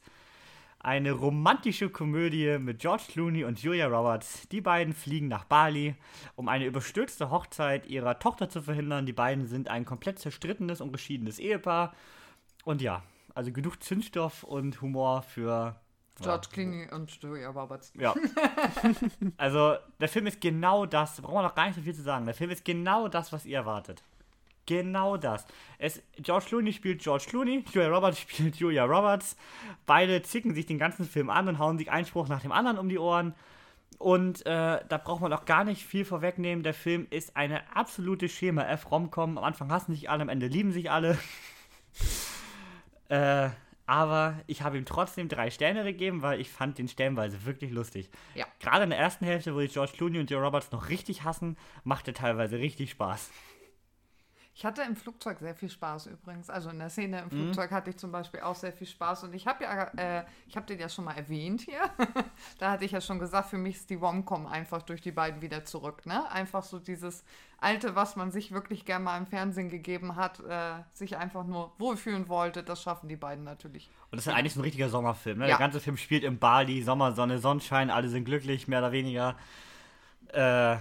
Eine 0.81 1.11
romantische 1.11 1.89
Komödie 1.89 2.57
mit 2.57 2.79
George 2.79 3.03
Clooney 3.09 3.43
und 3.43 3.61
Julia 3.61 3.87
Roberts. 3.87 4.47
Die 4.47 4.61
beiden 4.61 4.93
fliegen 4.93 5.27
nach 5.27 5.43
Bali, 5.43 5.95
um 6.37 6.47
eine 6.47 6.65
überstürzte 6.65 7.29
Hochzeit 7.29 7.85
ihrer 7.87 8.17
Tochter 8.19 8.47
zu 8.47 8.61
verhindern. 8.61 9.05
Die 9.05 9.11
beiden 9.11 9.45
sind 9.45 9.67
ein 9.67 9.83
komplett 9.83 10.19
zerstrittenes 10.19 10.79
und 10.79 10.93
geschiedenes 10.93 11.37
Ehepaar. 11.37 11.93
Und 12.63 12.81
ja, 12.81 13.03
also 13.35 13.51
genug 13.51 13.83
Zündstoff 13.83 14.43
und 14.43 14.81
Humor 14.81 15.21
für. 15.21 15.75
George 16.21 16.47
Clooney 16.51 16.87
und 16.91 17.11
Julia 17.21 17.49
Roberts. 17.49 17.91
Ja. 17.97 18.13
also, 19.37 19.75
der 19.99 20.09
Film 20.09 20.27
ist 20.27 20.39
genau 20.39 20.85
das. 20.85 21.15
Da 21.15 21.21
brauchen 21.21 21.35
wir 21.35 21.43
noch 21.43 21.55
gar 21.55 21.67
nicht 21.67 21.75
so 21.75 21.81
viel 21.81 21.95
zu 21.95 22.03
sagen. 22.03 22.25
Der 22.25 22.35
Film 22.35 22.51
ist 22.51 22.63
genau 22.63 23.07
das, 23.09 23.33
was 23.33 23.45
ihr 23.45 23.57
erwartet. 23.57 24.03
Genau 24.69 25.17
das. 25.17 25.47
Es, 25.79 25.99
George 26.17 26.45
Clooney 26.47 26.73
spielt 26.73 27.01
George 27.01 27.25
Clooney, 27.27 27.65
Julia 27.73 27.89
Roberts 27.89 28.19
spielt 28.19 28.57
Julia 28.57 28.85
Roberts. 28.85 29.35
Beide 29.87 30.21
zicken 30.21 30.53
sich 30.53 30.67
den 30.67 30.77
ganzen 30.77 31.05
Film 31.05 31.31
an 31.31 31.47
und 31.47 31.57
hauen 31.57 31.79
sich 31.79 31.89
einen 31.89 32.05
Spruch 32.05 32.27
nach 32.27 32.41
dem 32.41 32.51
anderen 32.51 32.77
um 32.77 32.87
die 32.87 32.99
Ohren. 32.99 33.33
Und 33.97 34.45
äh, 34.45 34.79
da 34.87 35.01
braucht 35.03 35.21
man 35.21 35.33
auch 35.33 35.45
gar 35.45 35.63
nicht 35.63 35.83
viel 35.83 36.05
vorwegnehmen. 36.05 36.61
Der 36.61 36.75
Film 36.75 37.07
ist 37.09 37.35
eine 37.35 37.75
absolute 37.75 38.29
Schema 38.29 38.61
F 38.65 38.91
Romcom. 38.91 39.39
Am 39.39 39.43
Anfang 39.43 39.71
hassen 39.71 39.91
sich 39.95 40.07
alle, 40.07 40.21
am 40.21 40.29
Ende 40.29 40.45
lieben 40.45 40.71
sich 40.71 40.91
alle. 40.91 41.17
äh, 43.09 43.49
aber 43.87 44.35
ich 44.45 44.61
habe 44.61 44.77
ihm 44.77 44.85
trotzdem 44.85 45.29
drei 45.29 45.49
Sterne 45.49 45.83
gegeben, 45.83 46.21
weil 46.21 46.39
ich 46.39 46.51
fand 46.51 46.77
den 46.77 46.87
stellenweise 46.87 47.43
wirklich 47.43 47.71
lustig. 47.71 48.11
Ja. 48.35 48.45
Gerade 48.59 48.83
in 48.83 48.91
der 48.91 48.99
ersten 48.99 49.25
Hälfte, 49.25 49.55
wo 49.55 49.61
die 49.61 49.67
George 49.67 49.93
Clooney 49.97 50.19
und 50.19 50.29
Joe 50.29 50.43
Roberts 50.43 50.71
noch 50.71 50.89
richtig 50.89 51.23
hassen, 51.23 51.57
macht 51.83 52.07
er 52.07 52.13
teilweise 52.13 52.59
richtig 52.59 52.91
Spaß. 52.91 53.31
Ich 54.59 54.65
hatte 54.65 54.81
im 54.81 54.97
Flugzeug 54.97 55.39
sehr 55.39 55.55
viel 55.55 55.69
Spaß 55.69 56.07
übrigens. 56.07 56.49
Also 56.49 56.69
in 56.69 56.79
der 56.79 56.89
Szene 56.89 57.21
im 57.21 57.29
Flugzeug 57.29 57.71
hatte 57.71 57.91
ich 57.91 57.97
zum 57.97 58.11
Beispiel 58.11 58.41
auch 58.41 58.55
sehr 58.55 58.73
viel 58.73 58.87
Spaß. 58.87 59.23
Und 59.23 59.33
ich 59.33 59.47
habe 59.47 59.63
ja, 59.63 59.83
äh, 59.95 60.25
ich 60.49 60.57
habe 60.57 60.65
den 60.65 60.77
ja 60.77 60.89
schon 60.89 61.05
mal 61.05 61.13
erwähnt 61.13 61.61
hier. 61.61 61.79
da 62.59 62.71
hatte 62.71 62.83
ich 62.83 62.91
ja 62.91 62.99
schon 62.99 63.19
gesagt, 63.19 63.51
für 63.51 63.57
mich 63.57 63.77
ist 63.77 63.89
die 63.89 63.95
Rom-Com 63.95 64.47
einfach 64.47 64.81
durch 64.81 64.99
die 64.99 65.13
beiden 65.13 65.41
wieder 65.41 65.63
zurück. 65.63 66.05
Ne? 66.05 66.29
Einfach 66.29 66.63
so 66.63 66.77
dieses 66.77 67.23
alte, 67.61 67.95
was 67.95 68.17
man 68.17 68.31
sich 68.31 68.51
wirklich 68.51 68.83
gerne 68.83 69.05
mal 69.05 69.17
im 69.17 69.27
Fernsehen 69.27 69.69
gegeben 69.69 70.17
hat, 70.17 70.41
äh, 70.41 70.83
sich 70.91 71.15
einfach 71.15 71.45
nur 71.45 71.71
wohlfühlen 71.77 72.27
wollte. 72.27 72.61
Das 72.61 72.83
schaffen 72.83 73.07
die 73.07 73.15
beiden 73.15 73.45
natürlich. 73.45 73.89
Und 74.11 74.17
das 74.17 74.25
ist 74.25 74.25
ja 74.25 74.33
eigentlich 74.33 74.55
so 74.55 74.59
ein 74.59 74.63
richtiger 74.63 74.89
Sommerfilm. 74.89 75.37
Ne? 75.37 75.45
Ja. 75.45 75.51
Der 75.51 75.59
ganze 75.59 75.79
Film 75.79 75.95
spielt 75.95 76.25
im 76.25 76.37
Bali, 76.37 76.83
Sommersonne, 76.83 77.39
Sonnenschein, 77.39 77.89
alle 77.89 78.09
sind 78.09 78.25
glücklich, 78.25 78.67
mehr 78.67 78.79
oder 78.79 78.91
weniger. 78.91 79.37
Äh, 80.33 80.75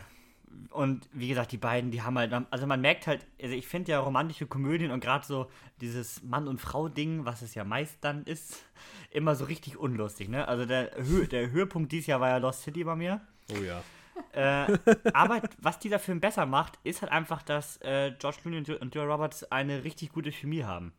und 0.71 1.09
wie 1.13 1.29
gesagt, 1.29 1.53
die 1.53 1.57
beiden, 1.57 1.91
die 1.91 2.03
haben 2.03 2.19
halt, 2.19 2.33
also 2.51 2.67
man 2.67 2.81
merkt 2.81 3.07
halt, 3.07 3.27
also 3.43 3.55
ich 3.55 3.67
finde 3.67 3.93
ja 3.93 4.01
romantische 4.01 4.47
Komödien 4.47 4.91
und 4.91 5.01
gerade 5.01 5.27
so 5.27 5.51
dieses 5.81 6.23
Mann- 6.23 6.49
und 6.49 6.61
Frau-Ding, 6.61 7.25
was 7.25 7.43
es 7.43 7.55
ja 7.55 7.65
meist 7.65 7.99
dann 8.03 8.25
ist, 8.25 8.65
immer 9.11 9.35
so 9.35 9.45
richtig 9.45 9.77
unlustig, 9.77 10.29
ne? 10.29 10.47
Also 10.47 10.67
der, 10.67 10.93
Hö 10.97 11.27
der 11.27 11.51
Höhepunkt 11.51 11.93
dieses 11.93 12.07
Jahr 12.07 12.21
war 12.21 12.29
ja 12.29 12.37
Lost 12.39 12.63
City 12.63 12.85
bei 12.85 12.97
mir. 12.97 13.21
Oh 13.51 13.63
ja. 13.63 13.83
Äh, 14.33 14.79
aber 15.13 15.43
was 15.59 15.79
dieser 15.79 15.99
Film 15.99 16.21
besser 16.21 16.45
macht, 16.45 16.79
ist 16.85 17.03
halt 17.03 17.13
einfach, 17.13 17.43
dass 17.43 17.81
äh, 17.83 18.13
George 18.19 18.39
Clooney 18.43 18.59
und 18.59 18.69
Jo- 18.69 18.79
und 18.81 18.95
Joe 18.95 19.07
Roberts 19.07 19.45
eine 19.51 19.85
richtig 19.85 20.13
gute 20.13 20.33
Chemie 20.33 20.65
haben. 20.65 20.93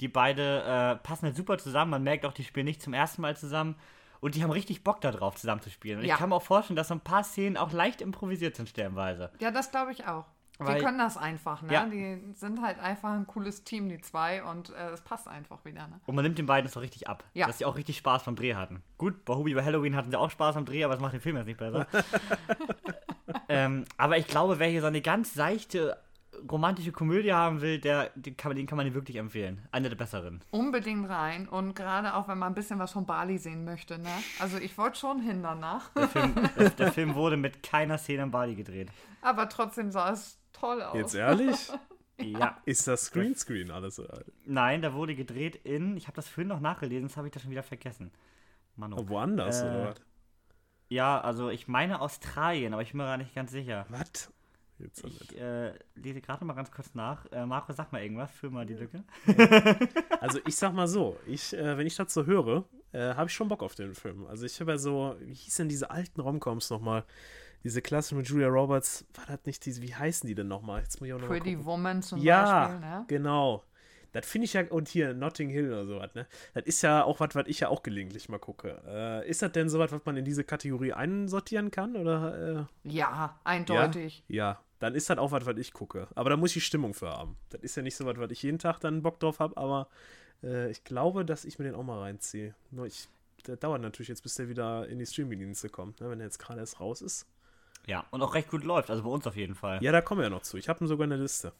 Die 0.00 0.08
beide 0.08 0.62
äh, 0.62 0.96
passen 0.96 1.26
halt 1.26 1.36
super 1.36 1.56
zusammen. 1.58 1.92
Man 1.92 2.02
merkt 2.02 2.26
auch, 2.26 2.32
die 2.32 2.44
spielen 2.44 2.66
nicht 2.66 2.82
zum 2.82 2.94
ersten 2.94 3.22
Mal 3.22 3.36
zusammen. 3.36 3.76
Und 4.24 4.34
die 4.36 4.42
haben 4.42 4.50
richtig 4.52 4.82
Bock 4.82 5.02
darauf, 5.02 5.34
zusammen 5.34 5.60
zu 5.60 5.68
spielen. 5.68 5.98
Und 5.98 6.06
Ja. 6.06 6.14
ich 6.14 6.18
kann 6.18 6.30
mir 6.30 6.36
auch 6.36 6.42
vorstellen, 6.42 6.76
dass 6.76 6.88
so 6.88 6.94
ein 6.94 7.00
paar 7.00 7.24
Szenen 7.24 7.58
auch 7.58 7.72
leicht 7.72 8.00
improvisiert 8.00 8.56
sind, 8.56 8.70
stellenweise. 8.70 9.30
Ja, 9.38 9.50
das 9.50 9.70
glaube 9.70 9.92
ich 9.92 10.06
auch. 10.06 10.24
Weil- 10.58 10.76
die 10.78 10.80
können 10.82 10.96
das 10.96 11.18
einfach, 11.18 11.60
ne? 11.60 11.70
Ja. 11.74 11.84
Die 11.84 12.22
sind 12.32 12.62
halt 12.62 12.78
einfach 12.78 13.10
ein 13.12 13.26
cooles 13.26 13.64
Team, 13.64 13.90
die 13.90 14.00
zwei, 14.00 14.42
und 14.42 14.70
äh, 14.70 14.92
es 14.92 15.02
passt 15.02 15.28
einfach 15.28 15.62
wieder, 15.66 15.86
ne? 15.88 16.00
Und 16.06 16.14
man 16.14 16.22
nimmt 16.24 16.38
den 16.38 16.46
beiden 16.46 16.66
das 16.66 16.74
auch 16.74 16.80
richtig 16.80 17.06
ab. 17.06 17.22
Ja. 17.34 17.46
Dass 17.46 17.58
sie 17.58 17.66
auch 17.66 17.76
richtig 17.76 17.98
Spaß 17.98 18.24
beim 18.24 18.34
Dreh 18.34 18.54
hatten. 18.54 18.82
Gut, 18.96 19.26
bei 19.26 19.34
Hobie 19.34 19.52
bei 19.52 19.62
Halloween 19.62 19.94
hatten 19.94 20.10
sie 20.10 20.16
auch 20.18 20.30
Spaß 20.30 20.56
am 20.56 20.64
Dreh, 20.64 20.84
aber 20.84 20.94
das 20.94 21.02
macht 21.02 21.12
den 21.12 21.20
Film 21.20 21.36
jetzt 21.36 21.46
nicht 21.46 21.58
besser. 21.58 21.86
ähm, 23.50 23.84
aber 23.98 24.16
ich 24.16 24.26
glaube, 24.26 24.58
wer 24.58 24.68
hier 24.68 24.80
so 24.80 24.86
eine 24.86 25.02
ganz 25.02 25.34
seichte 25.34 25.98
romantische 26.50 26.92
Komödie 26.92 27.32
haben 27.32 27.60
will, 27.60 27.78
der, 27.80 28.10
den, 28.14 28.36
kann 28.36 28.50
man, 28.50 28.56
den 28.56 28.66
kann 28.66 28.76
man 28.76 28.86
dir 28.86 28.94
wirklich 28.94 29.16
empfehlen. 29.16 29.66
Eine 29.72 29.88
der 29.88 29.96
besseren. 29.96 30.40
Unbedingt 30.50 31.08
rein 31.08 31.48
und 31.48 31.74
gerade 31.74 32.14
auch, 32.14 32.28
wenn 32.28 32.38
man 32.38 32.52
ein 32.52 32.54
bisschen 32.54 32.78
was 32.78 32.92
von 32.92 33.06
Bali 33.06 33.38
sehen 33.38 33.64
möchte, 33.64 33.98
ne? 33.98 34.08
Also 34.38 34.58
ich 34.58 34.76
wollte 34.78 34.98
schon 34.98 35.20
hin 35.20 35.42
danach, 35.42 35.90
Der 35.94 36.08
Film, 36.08 36.34
der, 36.78 36.92
Film 36.92 37.14
wurde 37.14 37.36
mit 37.36 37.62
keiner 37.62 37.98
Szene 37.98 38.24
in 38.24 38.30
Bali 38.30 38.54
gedreht. 38.54 38.90
aber 39.22 39.48
trotzdem 39.48 39.90
sah 39.90 40.10
es 40.12 40.38
toll 40.52 40.82
aus. 40.82 40.96
Jetzt 40.96 41.14
ehrlich? 41.14 41.70
Ja. 42.22 42.58
Ist 42.64 42.86
das 42.86 43.10
Greenscreen 43.10 43.72
alles? 43.72 44.00
Nein, 44.46 44.82
da 44.82 44.94
wurde 44.94 45.16
gedreht 45.16 45.56
in, 45.64 45.96
ich 45.96 46.06
habe 46.06 46.14
das 46.14 46.28
vorhin 46.28 46.46
noch 46.46 46.60
nachgelesen, 46.60 47.08
das 47.08 47.16
habe 47.16 47.26
ich 47.26 47.32
das 47.32 47.42
schon 47.42 47.50
wieder 47.50 47.64
vergessen. 47.64 48.12
Mano. 48.76 48.96
Oh, 49.00 49.08
woanders, 49.08 49.62
Äh, 49.62 49.64
oder 49.64 49.84
was? 49.88 49.96
Ja, 50.88 51.20
also 51.20 51.48
ich 51.50 51.66
meine 51.66 52.00
Australien, 52.00 52.72
aber 52.72 52.82
ich 52.82 52.92
bin 52.92 52.98
mir 52.98 53.04
gar 53.06 53.16
nicht 53.16 53.34
ganz 53.34 53.50
sicher. 53.50 53.84
Was? 53.88 54.32
Jetzt 54.84 55.02
Ich 55.04 55.40
äh, 55.40 55.72
lese 55.94 56.20
gerade 56.20 56.44
mal 56.44 56.52
ganz 56.54 56.70
kurz 56.70 56.94
nach. 56.94 57.24
Äh, 57.32 57.46
Marco, 57.46 57.72
sag 57.72 57.90
mal 57.90 58.02
irgendwas, 58.02 58.30
füll 58.30 58.50
mal 58.50 58.66
die 58.66 58.74
Lücke. 58.74 59.02
Also 60.20 60.38
ich 60.46 60.56
sag 60.56 60.72
mal 60.74 60.86
so, 60.86 61.16
ich, 61.26 61.52
äh, 61.54 61.76
wenn 61.76 61.86
ich 61.86 61.96
das 61.96 62.12
so 62.12 62.26
höre, 62.26 62.64
äh, 62.92 63.14
habe 63.14 63.28
ich 63.28 63.34
schon 63.34 63.48
Bock 63.48 63.62
auf 63.62 63.74
den 63.74 63.94
Film. 63.94 64.26
Also 64.26 64.44
ich 64.46 64.60
habe 64.60 64.72
ja 64.72 64.78
so, 64.78 65.16
wie 65.20 65.34
hieß 65.34 65.56
denn 65.56 65.68
diese 65.68 65.90
alten 65.90 66.20
Romcoms 66.20 66.70
nochmal? 66.70 67.04
Diese 67.64 67.80
Klasse 67.80 68.14
mit 68.14 68.28
Julia 68.28 68.48
Roberts, 68.48 69.06
war 69.14 69.24
das 69.26 69.46
nicht 69.46 69.64
diese, 69.64 69.80
wie 69.80 69.94
heißen 69.94 70.26
die 70.26 70.34
denn 70.34 70.48
nochmal? 70.48 70.82
Jetzt 70.82 71.00
muss 71.00 71.08
ich 71.08 71.14
auch 71.14 71.18
noch 71.18 71.28
mal 71.28 71.38
Pretty 71.38 71.52
gucken. 71.54 71.66
Woman 71.66 72.02
zum 72.02 72.20
Ja, 72.20 72.66
Beispiel, 72.68 72.80
ne? 72.80 73.04
genau. 73.08 73.64
Das 74.12 74.26
finde 74.26 74.44
ich 74.44 74.52
ja, 74.52 74.62
und 74.70 74.86
hier 74.88 75.12
Notting 75.12 75.48
Hill 75.48 75.72
oder 75.72 75.86
sowas, 75.86 76.14
ne? 76.14 76.26
Das 76.52 76.64
ist 76.66 76.82
ja 76.82 77.02
auch 77.02 77.18
was, 77.18 77.34
was 77.34 77.48
ich 77.48 77.60
ja 77.60 77.68
auch 77.68 77.82
gelegentlich 77.82 78.28
mal 78.28 78.38
gucke. 78.38 78.80
Äh, 78.86 79.28
ist 79.28 79.42
das 79.42 79.50
denn 79.50 79.68
sowas, 79.68 79.90
was 79.90 80.02
man 80.04 80.16
in 80.16 80.24
diese 80.24 80.44
Kategorie 80.44 80.92
einsortieren 80.92 81.72
kann? 81.72 81.96
Oder, 81.96 82.68
äh, 82.84 82.88
Ja, 82.88 83.40
eindeutig. 83.42 84.22
ja, 84.28 84.60
dann 84.84 84.94
ist 84.94 85.08
das 85.08 85.16
auch 85.16 85.32
was, 85.32 85.46
was 85.46 85.56
ich 85.56 85.72
gucke. 85.72 86.08
Aber 86.14 86.28
da 86.28 86.36
muss 86.36 86.50
ich 86.50 86.54
die 86.54 86.60
Stimmung 86.60 86.92
für 86.92 87.08
haben. 87.08 87.38
Das 87.48 87.62
ist 87.62 87.74
ja 87.74 87.82
nicht 87.82 87.96
so 87.96 88.04
was, 88.04 88.18
was 88.18 88.30
ich 88.30 88.42
jeden 88.42 88.58
Tag 88.58 88.80
dann 88.80 89.02
Bock 89.02 89.18
drauf 89.18 89.38
habe, 89.40 89.56
aber 89.56 89.88
äh, 90.42 90.70
ich 90.70 90.84
glaube, 90.84 91.24
dass 91.24 91.46
ich 91.46 91.58
mir 91.58 91.64
den 91.64 91.74
auch 91.74 91.82
mal 91.82 92.00
reinziehe. 92.00 92.54
Nur 92.70 92.84
ich, 92.84 93.08
der 93.46 93.56
dauert 93.56 93.80
natürlich 93.80 94.08
jetzt, 94.08 94.22
bis 94.22 94.34
der 94.34 94.50
wieder 94.50 94.86
in 94.88 94.98
die 94.98 95.06
Streaming-Dienste 95.06 95.70
kommt, 95.70 96.02
ne? 96.02 96.10
wenn 96.10 96.20
er 96.20 96.26
jetzt 96.26 96.38
gerade 96.38 96.60
erst 96.60 96.80
raus 96.80 97.00
ist. 97.00 97.26
Ja, 97.86 98.04
und 98.10 98.20
auch 98.20 98.34
recht 98.34 98.50
gut 98.50 98.62
läuft, 98.62 98.90
also 98.90 99.02
bei 99.02 99.08
uns 99.08 99.26
auf 99.26 99.36
jeden 99.36 99.54
Fall. 99.54 99.82
Ja, 99.82 99.90
da 99.90 100.02
kommen 100.02 100.20
wir 100.20 100.24
ja 100.24 100.30
noch 100.30 100.42
zu. 100.42 100.58
Ich 100.58 100.68
habe 100.68 100.84
ihn 100.84 100.86
sogar 100.88 101.04
in 101.04 101.10
der 101.10 101.18
Liste. 101.18 101.52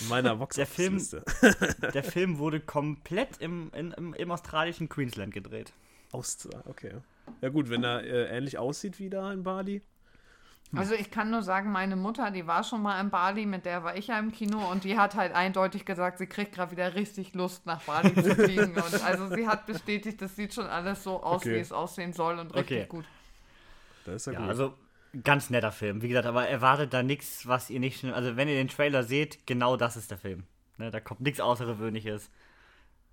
In 0.00 0.08
meiner 0.08 0.36
box 0.36 0.54
Der 0.56 0.66
Film- 0.66 0.94
liste 0.94 1.24
Der 1.94 2.04
Film 2.04 2.38
wurde 2.38 2.60
komplett 2.60 3.38
im, 3.38 3.72
in, 3.74 3.90
im, 3.90 4.14
im 4.14 4.30
australischen 4.30 4.88
Queensland 4.88 5.34
gedreht. 5.34 5.72
Aus, 6.12 6.48
okay. 6.66 6.92
Ja 7.40 7.48
gut, 7.48 7.70
wenn 7.70 7.82
er 7.82 8.04
äh, 8.04 8.36
ähnlich 8.36 8.56
aussieht 8.58 9.00
wie 9.00 9.10
da 9.10 9.32
in 9.32 9.42
Bali. 9.42 9.82
Also 10.76 10.94
ich 10.94 11.10
kann 11.10 11.30
nur 11.30 11.42
sagen, 11.42 11.70
meine 11.70 11.94
Mutter, 11.94 12.32
die 12.32 12.46
war 12.48 12.64
schon 12.64 12.82
mal 12.82 13.00
in 13.00 13.10
Bali, 13.10 13.46
mit 13.46 13.64
der 13.64 13.84
war 13.84 13.96
ich 13.96 14.08
ja 14.08 14.18
im 14.18 14.32
Kino 14.32 14.58
und 14.70 14.82
die 14.82 14.98
hat 14.98 15.14
halt 15.14 15.32
eindeutig 15.32 15.84
gesagt, 15.84 16.18
sie 16.18 16.26
kriegt 16.26 16.52
gerade 16.52 16.72
wieder 16.72 16.94
richtig 16.96 17.32
Lust 17.34 17.64
nach 17.64 17.80
Bali 17.82 18.12
zu 18.14 18.34
fliegen. 18.34 18.74
Und 18.74 19.04
also 19.04 19.28
sie 19.28 19.46
hat 19.46 19.66
bestätigt, 19.66 20.20
das 20.20 20.34
sieht 20.34 20.52
schon 20.52 20.66
alles 20.66 21.04
so 21.04 21.22
aus, 21.22 21.42
Okay. 21.42 21.54
wie 21.54 21.60
es 21.60 21.70
aussehen 21.70 22.12
soll 22.12 22.38
und 22.40 22.54
richtig 22.54 22.78
Okay. 22.78 22.86
gut. 22.88 23.04
Da 24.04 24.12
ist 24.14 24.26
er 24.26 24.32
Ja, 24.32 24.40
gut. 24.40 24.48
also 24.48 24.74
Ganz 25.22 25.48
netter 25.48 25.70
Film, 25.70 26.02
wie 26.02 26.08
gesagt, 26.08 26.26
aber 26.26 26.48
erwartet 26.48 26.92
da 26.92 27.04
nichts, 27.04 27.46
was 27.46 27.70
ihr 27.70 27.78
nicht 27.78 28.00
schon. 28.00 28.12
Also, 28.12 28.34
wenn 28.34 28.48
ihr 28.48 28.56
den 28.56 28.66
Trailer 28.66 29.04
seht, 29.04 29.46
genau 29.46 29.76
das 29.76 29.96
ist 29.96 30.10
der 30.10 30.18
Film. 30.18 30.42
Ne, 30.76 30.90
da 30.90 30.98
kommt 30.98 31.20
nichts 31.20 31.38
Außergewöhnliches. 31.38 32.30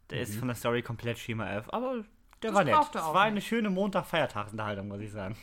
Der 0.10 0.18
mhm. 0.18 0.24
ist 0.24 0.36
von 0.36 0.48
der 0.48 0.56
Story 0.56 0.82
komplett 0.82 1.20
Schema 1.20 1.46
11, 1.48 1.70
aber 1.70 1.98
der 2.42 2.50
das 2.50 2.54
war 2.56 2.64
nett. 2.64 2.76
Es 2.96 3.04
war 3.04 3.22
eine 3.22 3.40
schöne 3.40 3.70
Montag-Feiertagsunterhaltung, 3.70 4.88
muss 4.88 5.00
ich 5.02 5.12
sagen. 5.12 5.36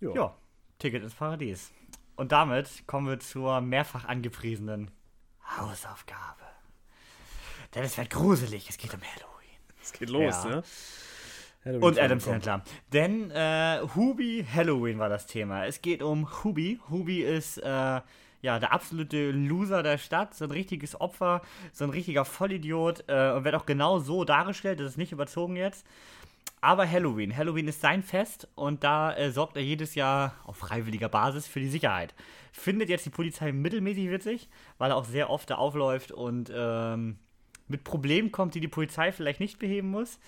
Ja. 0.00 0.14
ja, 0.14 0.36
Ticket 0.78 1.02
ins 1.02 1.14
Paradies. 1.14 1.72
Und 2.16 2.32
damit 2.32 2.86
kommen 2.86 3.08
wir 3.08 3.20
zur 3.20 3.60
mehrfach 3.60 4.04
angepriesenen 4.04 4.90
Hausaufgabe. 5.56 6.42
Denn 7.74 7.84
es 7.84 7.96
wird 7.96 8.10
gruselig, 8.10 8.68
es 8.68 8.78
geht 8.78 8.94
um 8.94 9.00
Halloween. 9.00 9.58
Es 9.82 9.92
geht 9.92 10.10
los, 10.10 10.44
ja. 10.44 10.50
ne? 10.50 10.62
Halloween 11.64 11.82
und 11.82 11.98
Adam 11.98 12.20
Sandler. 12.20 12.64
Denn 12.92 13.30
äh, 13.30 13.80
Hubi 13.94 14.46
Halloween 14.52 14.98
war 14.98 15.08
das 15.08 15.26
Thema. 15.26 15.66
Es 15.66 15.82
geht 15.82 16.02
um 16.02 16.42
Hubi. 16.42 16.80
Hubi 16.88 17.22
ist 17.22 17.58
äh, 17.58 18.00
ja 18.40 18.58
der 18.58 18.72
absolute 18.72 19.32
Loser 19.32 19.82
der 19.82 19.98
Stadt, 19.98 20.34
so 20.34 20.44
ein 20.44 20.50
richtiges 20.50 21.00
Opfer, 21.00 21.42
so 21.72 21.84
ein 21.84 21.90
richtiger 21.90 22.24
Vollidiot 22.24 23.04
äh, 23.08 23.32
und 23.32 23.44
wird 23.44 23.54
auch 23.54 23.66
genau 23.66 23.98
so 23.98 24.24
dargestellt. 24.24 24.80
Das 24.80 24.92
ist 24.92 24.98
nicht 24.98 25.12
überzogen 25.12 25.56
jetzt. 25.56 25.84
Aber 26.60 26.90
Halloween. 26.90 27.36
Halloween 27.36 27.68
ist 27.68 27.80
sein 27.80 28.02
Fest 28.02 28.48
und 28.54 28.82
da 28.82 29.16
äh, 29.16 29.30
sorgt 29.30 29.56
er 29.56 29.62
jedes 29.62 29.94
Jahr 29.94 30.34
auf 30.44 30.56
freiwilliger 30.56 31.08
Basis 31.08 31.46
für 31.46 31.60
die 31.60 31.68
Sicherheit. 31.68 32.14
Findet 32.52 32.88
jetzt 32.88 33.06
die 33.06 33.10
Polizei 33.10 33.52
mittelmäßig 33.52 34.10
witzig, 34.10 34.48
weil 34.78 34.90
er 34.90 34.96
auch 34.96 35.04
sehr 35.04 35.30
oft 35.30 35.50
da 35.50 35.56
aufläuft 35.56 36.10
und 36.10 36.50
ähm, 36.54 37.18
mit 37.68 37.84
Problemen 37.84 38.32
kommt, 38.32 38.54
die 38.54 38.60
die 38.60 38.68
Polizei 38.68 39.12
vielleicht 39.12 39.40
nicht 39.40 39.58
beheben 39.58 39.90
muss. 39.90 40.18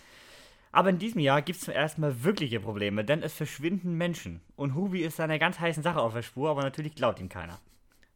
Aber 0.72 0.90
in 0.90 0.98
diesem 0.98 1.20
Jahr 1.20 1.42
gibt 1.42 1.58
es 1.58 1.64
zum 1.64 1.74
ersten 1.74 2.00
Mal 2.00 2.22
wirkliche 2.22 2.60
Probleme, 2.60 3.04
denn 3.04 3.22
es 3.22 3.34
verschwinden 3.34 3.94
Menschen. 3.94 4.40
Und 4.54 4.74
Hubi 4.74 5.00
ist 5.00 5.18
einer 5.18 5.38
ganz 5.38 5.58
heißen 5.58 5.82
Sache 5.82 6.00
auf 6.00 6.14
der 6.14 6.22
Spur, 6.22 6.50
aber 6.50 6.62
natürlich 6.62 6.94
glaubt 6.94 7.18
ihm 7.18 7.28
keiner. 7.28 7.58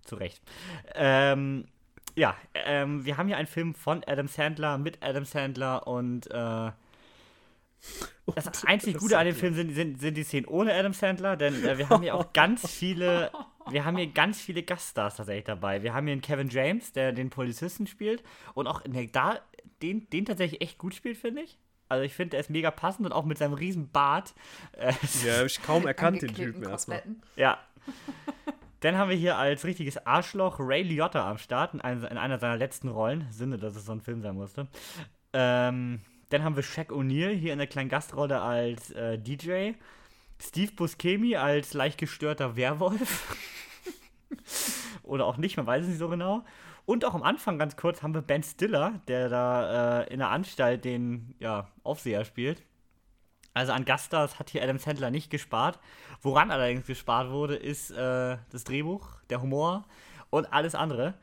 Zu 0.04 0.16
Recht. 0.16 0.40
Ähm, 0.94 1.64
ja, 2.14 2.36
ähm, 2.54 3.04
wir 3.04 3.16
haben 3.16 3.26
hier 3.26 3.38
einen 3.38 3.48
Film 3.48 3.74
von 3.74 4.04
Adam 4.06 4.28
Sandler 4.28 4.78
mit 4.78 5.02
Adam 5.02 5.24
Sandler 5.24 5.86
und 5.88 6.30
äh, 6.30 6.70
das 8.34 8.46
und 8.46 8.64
einzig 8.66 8.96
Gute 8.96 9.18
an 9.18 9.26
dem 9.26 9.34
Film 9.34 9.54
sind, 9.54 9.74
sind, 9.74 10.00
sind, 10.00 10.16
die 10.16 10.22
Szenen 10.22 10.46
ohne 10.46 10.74
Adam 10.74 10.92
Sandler, 10.92 11.36
denn 11.36 11.62
äh, 11.64 11.76
wir 11.78 11.88
haben 11.88 12.02
hier 12.02 12.14
auch 12.14 12.32
ganz 12.32 12.70
viele, 12.70 13.30
wir 13.70 13.84
haben 13.84 13.96
hier 13.96 14.06
ganz 14.06 14.40
viele 14.40 14.62
Gaststars 14.62 15.16
tatsächlich 15.16 15.44
dabei. 15.44 15.82
Wir 15.82 15.94
haben 15.94 16.06
hier 16.06 16.12
einen 16.12 16.22
Kevin 16.22 16.48
James, 16.48 16.92
der 16.92 17.12
den 17.12 17.30
Polizisten 17.30 17.86
spielt 17.86 18.22
und 18.54 18.66
auch 18.66 18.80
der, 18.86 19.06
da 19.06 19.40
den, 19.82 20.08
den 20.10 20.24
tatsächlich 20.24 20.60
echt 20.62 20.78
gut 20.78 20.94
spielt, 20.94 21.18
finde 21.18 21.42
ich. 21.42 21.58
Also 21.88 22.02
ich 22.02 22.14
finde, 22.14 22.30
der 22.30 22.40
ist 22.40 22.50
mega 22.50 22.70
passend 22.70 23.06
und 23.06 23.12
auch 23.12 23.24
mit 23.24 23.38
seinem 23.38 23.54
riesen 23.54 23.90
Bart. 23.90 24.34
Äh, 24.72 24.92
ja, 25.26 25.36
habe 25.36 25.46
ich 25.46 25.62
kaum 25.62 25.86
erkannt, 25.86 26.22
den 26.22 26.34
Typen 26.34 26.62
erstmal. 26.62 27.02
Ja. 27.36 27.58
Dann 28.80 28.98
haben 28.98 29.08
wir 29.08 29.16
hier 29.16 29.38
als 29.38 29.64
richtiges 29.64 30.06
Arschloch 30.06 30.56
Ray 30.58 30.82
Liotta 30.82 31.30
am 31.30 31.38
Start 31.38 31.72
in, 31.72 31.80
einer, 31.80 32.10
in 32.10 32.18
einer 32.18 32.38
seiner 32.38 32.56
letzten 32.56 32.88
Rollen. 32.88 33.26
Sinne, 33.30 33.56
dass 33.56 33.76
es 33.76 33.86
so 33.86 33.92
ein 33.92 34.02
Film 34.02 34.20
sein 34.20 34.34
musste. 34.34 34.66
Ähm, 35.32 36.02
dann 36.34 36.44
haben 36.44 36.56
wir 36.56 36.64
Shaq 36.64 36.90
O'Neal 36.90 37.30
hier 37.30 37.52
in 37.52 37.58
der 37.58 37.68
kleinen 37.68 37.88
Gastrolle 37.88 38.40
als 38.40 38.90
äh, 38.90 39.18
DJ. 39.18 39.72
Steve 40.42 40.72
Buscemi 40.72 41.36
als 41.36 41.74
leicht 41.74 41.96
gestörter 41.98 42.56
Werwolf. 42.56 43.36
Oder 45.04 45.26
auch 45.26 45.36
nicht, 45.36 45.56
man 45.56 45.66
weiß 45.66 45.84
es 45.84 45.90
nicht 45.90 45.98
so 45.98 46.08
genau. 46.08 46.44
Und 46.86 47.04
auch 47.04 47.14
am 47.14 47.22
Anfang 47.22 47.56
ganz 47.56 47.76
kurz 47.76 48.02
haben 48.02 48.14
wir 48.14 48.22
Ben 48.22 48.42
Stiller, 48.42 49.00
der 49.06 49.28
da 49.28 50.02
äh, 50.02 50.12
in 50.12 50.18
der 50.18 50.30
Anstalt 50.30 50.84
den 50.84 51.36
ja, 51.38 51.68
Aufseher 51.84 52.24
spielt. 52.24 52.62
Also 53.54 53.72
an 53.72 53.84
Gaststars 53.84 54.40
hat 54.40 54.50
hier 54.50 54.62
Adam 54.64 54.78
Sandler 54.78 55.12
nicht 55.12 55.30
gespart. 55.30 55.78
Woran 56.20 56.50
allerdings 56.50 56.86
gespart 56.86 57.30
wurde, 57.30 57.54
ist 57.54 57.92
äh, 57.92 58.38
das 58.50 58.64
Drehbuch, 58.64 59.06
der 59.30 59.40
Humor 59.40 59.84
und 60.30 60.52
alles 60.52 60.74
andere. 60.74 61.14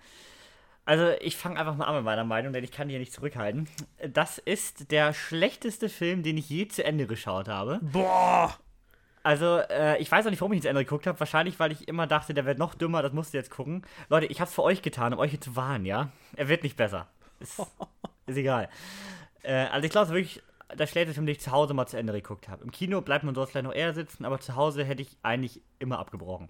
Also 0.91 1.13
ich 1.21 1.37
fange 1.37 1.57
einfach 1.57 1.77
mal 1.77 1.85
an 1.85 1.95
mit 1.95 2.03
meiner 2.03 2.25
Meinung, 2.25 2.51
denn 2.51 2.65
ich 2.65 2.71
kann 2.73 2.89
die 2.89 2.91
hier 2.91 2.99
nicht 2.99 3.13
zurückhalten. 3.13 3.69
Das 4.09 4.39
ist 4.39 4.91
der 4.91 5.13
schlechteste 5.13 5.87
Film, 5.87 6.21
den 6.21 6.35
ich 6.35 6.49
je 6.49 6.67
zu 6.67 6.83
Ende 6.83 7.07
geschaut 7.07 7.47
habe. 7.47 7.79
Boah! 7.81 8.53
Also, 9.23 9.59
äh, 9.69 10.01
ich 10.01 10.11
weiß 10.11 10.25
auch 10.25 10.31
nicht, 10.31 10.41
warum 10.41 10.51
ich 10.51 10.57
ins 10.57 10.65
Ende 10.65 10.83
geguckt 10.83 11.07
habe. 11.07 11.17
Wahrscheinlich, 11.17 11.61
weil 11.61 11.71
ich 11.71 11.87
immer 11.87 12.07
dachte, 12.07 12.33
der 12.33 12.45
wird 12.45 12.57
noch 12.57 12.75
dümmer, 12.75 13.01
das 13.01 13.13
musst 13.13 13.33
du 13.33 13.37
jetzt 13.37 13.51
gucken. 13.51 13.83
Leute, 14.09 14.25
ich 14.25 14.41
hab's 14.41 14.53
für 14.53 14.63
euch 14.63 14.81
getan, 14.81 15.13
um 15.13 15.19
euch 15.19 15.31
hier 15.31 15.39
zu 15.39 15.55
warnen, 15.55 15.85
ja? 15.85 16.09
Er 16.35 16.49
wird 16.49 16.61
nicht 16.61 16.75
besser. 16.75 17.07
Ist, 17.39 17.59
ist 18.25 18.35
egal. 18.35 18.67
Äh, 19.43 19.67
also, 19.67 19.85
ich 19.85 19.91
glaube 19.91 20.09
wirklich, 20.09 20.43
das 20.75 20.89
schlechteste 20.89 21.13
Film, 21.13 21.25
den 21.25 21.35
ich 21.35 21.41
zu 21.41 21.53
Hause 21.53 21.73
mal 21.73 21.87
zu 21.87 21.95
Ende 21.95 22.11
geguckt 22.11 22.49
habe. 22.49 22.65
Im 22.65 22.71
Kino 22.71 22.99
bleibt 22.99 23.23
man 23.23 23.33
dort 23.33 23.49
vielleicht 23.49 23.63
noch 23.63 23.73
eher 23.73 23.93
sitzen, 23.93 24.25
aber 24.25 24.41
zu 24.41 24.57
Hause 24.57 24.83
hätte 24.83 25.03
ich 25.03 25.17
eigentlich 25.23 25.61
immer 25.79 25.99
abgebrochen. 25.99 26.49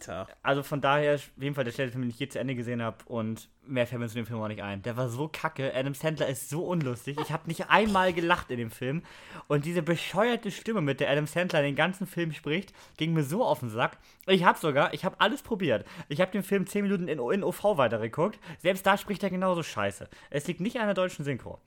Alter. 0.00 0.26
Also 0.42 0.62
von 0.62 0.80
daher, 0.80 1.16
auf 1.16 1.30
jeden 1.36 1.54
Fall 1.54 1.64
der 1.64 1.72
schlechteste 1.72 1.92
Film, 1.92 2.02
den 2.02 2.10
ich 2.10 2.18
je 2.18 2.28
zu 2.28 2.38
Ende 2.38 2.54
gesehen 2.54 2.82
habe 2.82 2.98
und 3.06 3.48
mehr 3.62 3.86
fällt 3.86 4.00
mir 4.00 4.08
zu 4.08 4.14
dem 4.14 4.26
Film 4.26 4.40
auch 4.40 4.48
nicht 4.48 4.62
ein. 4.62 4.82
Der 4.82 4.96
war 4.96 5.08
so 5.08 5.28
kacke. 5.28 5.74
Adam 5.74 5.94
Sandler 5.94 6.26
ist 6.28 6.48
so 6.48 6.64
unlustig. 6.64 7.18
Ich 7.20 7.30
habe 7.30 7.46
nicht 7.46 7.68
einmal 7.68 8.12
gelacht 8.12 8.50
in 8.50 8.58
dem 8.58 8.70
Film. 8.70 9.02
Und 9.48 9.64
diese 9.64 9.82
bescheuerte 9.82 10.50
Stimme, 10.50 10.80
mit 10.80 11.00
der 11.00 11.10
Adam 11.10 11.26
Sandler 11.26 11.62
den 11.62 11.76
ganzen 11.76 12.06
Film 12.06 12.32
spricht, 12.32 12.72
ging 12.96 13.12
mir 13.12 13.22
so 13.22 13.44
auf 13.44 13.60
den 13.60 13.70
Sack. 13.70 13.98
Ich 14.26 14.44
habe 14.44 14.58
sogar, 14.58 14.94
ich 14.94 15.04
habe 15.04 15.20
alles 15.20 15.42
probiert. 15.42 15.86
Ich 16.08 16.20
habe 16.20 16.32
den 16.32 16.42
Film 16.42 16.66
10 16.66 16.82
Minuten 16.82 17.08
in, 17.08 17.18
in 17.18 17.44
OV 17.44 17.76
weitergeguckt. 17.76 18.38
Selbst 18.58 18.86
da 18.86 18.96
spricht 18.96 19.22
er 19.22 19.30
genauso 19.30 19.62
scheiße. 19.62 20.08
Es 20.30 20.46
liegt 20.46 20.60
nicht 20.60 20.78
an 20.80 20.86
der 20.86 20.94
deutschen 20.94 21.24
Synchro. 21.24 21.60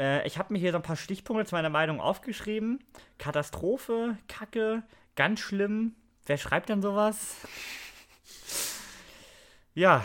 Äh, 0.00 0.26
ich 0.26 0.38
habe 0.38 0.52
mir 0.52 0.58
hier 0.58 0.72
so 0.72 0.78
ein 0.78 0.82
paar 0.82 0.96
Stichpunkte 0.96 1.46
zu 1.46 1.54
meiner 1.54 1.70
Meinung 1.70 2.00
aufgeschrieben. 2.00 2.82
Katastrophe, 3.18 4.16
Kacke, 4.28 4.82
ganz 5.16 5.40
schlimm, 5.40 5.94
Wer 6.28 6.36
schreibt 6.36 6.68
denn 6.68 6.82
sowas? 6.82 7.36
Ja. 9.72 10.04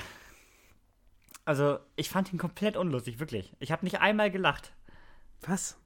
Also, 1.43 1.79
ich 1.97 2.09
fand 2.09 2.31
ihn 2.31 2.39
komplett 2.39 2.77
unlustig, 2.77 3.19
wirklich. 3.19 3.53
Ich 3.59 3.73
habe 3.73 3.83
nicht 3.83 3.99
einmal 3.99 4.31
gelacht. 4.31 4.71
Was? 5.41 5.77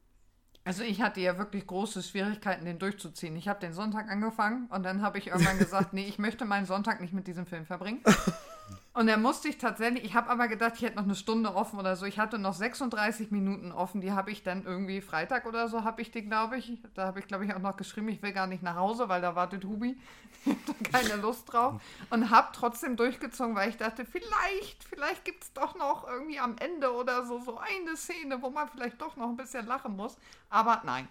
Also 0.63 0.83
ich 0.83 1.01
hatte 1.01 1.21
ja 1.21 1.37
wirklich 1.37 1.65
große 1.65 2.03
Schwierigkeiten, 2.03 2.65
den 2.65 2.77
durchzuziehen. 2.77 3.35
Ich 3.37 3.47
habe 3.47 3.61
den 3.61 3.71
Sonntag 3.73 4.11
angefangen 4.11 4.67
und 4.67 4.83
dann 4.83 5.01
habe 5.01 5.17
ich 5.17 5.27
irgendwann 5.27 5.57
gesagt, 5.57 5.93
nee, 5.93 6.05
ich 6.05 6.19
möchte 6.19 6.45
meinen 6.45 6.65
Sonntag 6.65 6.99
nicht 6.99 7.13
mit 7.13 7.25
diesem 7.25 7.45
Film 7.45 7.65
verbringen. 7.65 8.03
Und 8.97 9.05
dann 9.05 9.21
musste 9.21 9.47
ich 9.47 9.59
tatsächlich, 9.59 10.03
ich 10.03 10.15
habe 10.15 10.29
aber 10.31 10.47
gedacht, 10.47 10.73
ich 10.75 10.81
hätte 10.81 10.95
noch 10.95 11.03
eine 11.03 11.13
Stunde 11.13 11.53
offen 11.53 11.77
oder 11.77 11.95
so. 11.95 12.07
Ich 12.07 12.17
hatte 12.17 12.39
noch 12.39 12.55
36 12.55 13.29
Minuten 13.29 13.71
offen. 13.71 14.01
Die 14.01 14.11
habe 14.11 14.31
ich 14.31 14.41
dann 14.41 14.65
irgendwie 14.65 15.01
Freitag 15.01 15.45
oder 15.45 15.67
so, 15.67 15.83
habe 15.83 16.01
ich 16.01 16.09
die, 16.09 16.23
glaube 16.23 16.57
ich. 16.57 16.73
Da 16.95 17.05
habe 17.05 17.19
ich, 17.19 17.27
glaube 17.27 17.45
ich, 17.45 17.53
auch 17.53 17.59
noch 17.59 17.77
geschrieben, 17.77 18.09
ich 18.09 18.23
will 18.23 18.33
gar 18.33 18.47
nicht 18.47 18.63
nach 18.63 18.75
Hause, 18.75 19.07
weil 19.07 19.21
da 19.21 19.35
wartet 19.35 19.65
Hubi. 19.65 19.97
Ich 20.45 20.55
habe 20.67 21.07
keine 21.09 21.21
Lust 21.21 21.51
drauf. 21.51 21.81
Und 22.09 22.29
habe 22.29 22.47
trotzdem 22.53 22.95
durchgezogen, 22.95 23.53
weil 23.55 23.69
ich 23.69 23.77
dachte, 23.77 24.05
vielleicht, 24.05 24.83
vielleicht 24.83 25.25
gibt 25.25 25.43
es 25.43 25.53
doch 25.53 25.75
noch 25.75 26.07
irgendwie 26.07 26.39
am 26.39 26.55
Ende 26.57 26.93
oder 26.93 27.25
so, 27.25 27.39
so 27.39 27.59
eine 27.59 27.97
Szene, 27.97 28.41
wo 28.41 28.49
man 28.49 28.67
vielleicht 28.69 29.01
doch 29.01 29.15
noch 29.15 29.27
ein 29.27 29.37
bisschen 29.37 29.65
lachen 29.67 29.95
muss. 29.95 30.17
Aber 30.49 30.81
nein. 30.85 31.07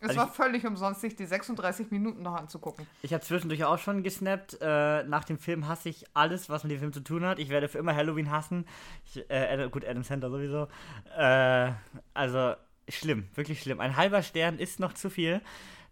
Es 0.00 0.10
also 0.10 0.20
war 0.20 0.28
völlig 0.28 0.64
umsonst, 0.64 1.00
sich 1.00 1.16
die 1.16 1.26
36 1.26 1.90
Minuten 1.90 2.22
noch 2.22 2.34
anzugucken. 2.34 2.86
Ich 3.02 3.12
habe 3.12 3.22
zwischendurch 3.22 3.64
auch 3.64 3.78
schon 3.78 4.02
gesnappt. 4.02 4.58
Äh, 4.60 5.04
nach 5.04 5.24
dem 5.24 5.38
Film 5.38 5.66
hasse 5.66 5.88
ich 5.88 6.04
alles, 6.14 6.48
was 6.48 6.62
mit 6.62 6.72
dem 6.72 6.78
Film 6.78 6.92
zu 6.92 7.00
tun 7.00 7.24
hat. 7.24 7.38
Ich 7.38 7.48
werde 7.48 7.68
für 7.68 7.78
immer 7.78 7.94
Halloween 7.94 8.30
hassen. 8.30 8.64
Ich, 9.04 9.28
äh, 9.28 9.68
gut, 9.70 9.84
Adam 9.84 10.04
Center 10.04 10.30
sowieso. 10.30 10.68
Äh, 11.16 11.72
also 12.14 12.54
schlimm, 12.88 13.28
wirklich 13.34 13.60
schlimm. 13.60 13.80
Ein 13.80 13.96
halber 13.96 14.22
Stern 14.22 14.58
ist 14.58 14.80
noch 14.80 14.92
zu 14.92 15.10
viel. 15.10 15.40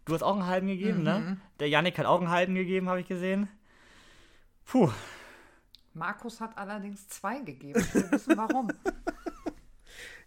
Du 0.05 0.15
hast 0.15 0.23
auch 0.23 0.35
einen 0.35 0.47
halben 0.47 0.69
gegeben, 0.69 1.03
ne? 1.03 1.19
mhm. 1.19 1.25
ne? 1.27 1.37
Der 1.59 1.69
Yannick 1.69 1.99
hat 1.99 2.07
auch 2.07 2.21
einen 2.21 2.31
halben 2.31 2.55
gegeben, 2.55 2.89
habe 2.89 3.01
ich 3.01 3.09
gesehen. 3.09 3.49
Puh. 4.65 4.91
Markus 5.95 6.41
hat 6.41 6.57
allerdings 6.57 7.09
zwei 7.09 7.41
gegeben. 7.41 7.81
Ich 7.81 7.95
will 7.95 8.11
wissen, 8.13 8.37
warum. 8.37 8.69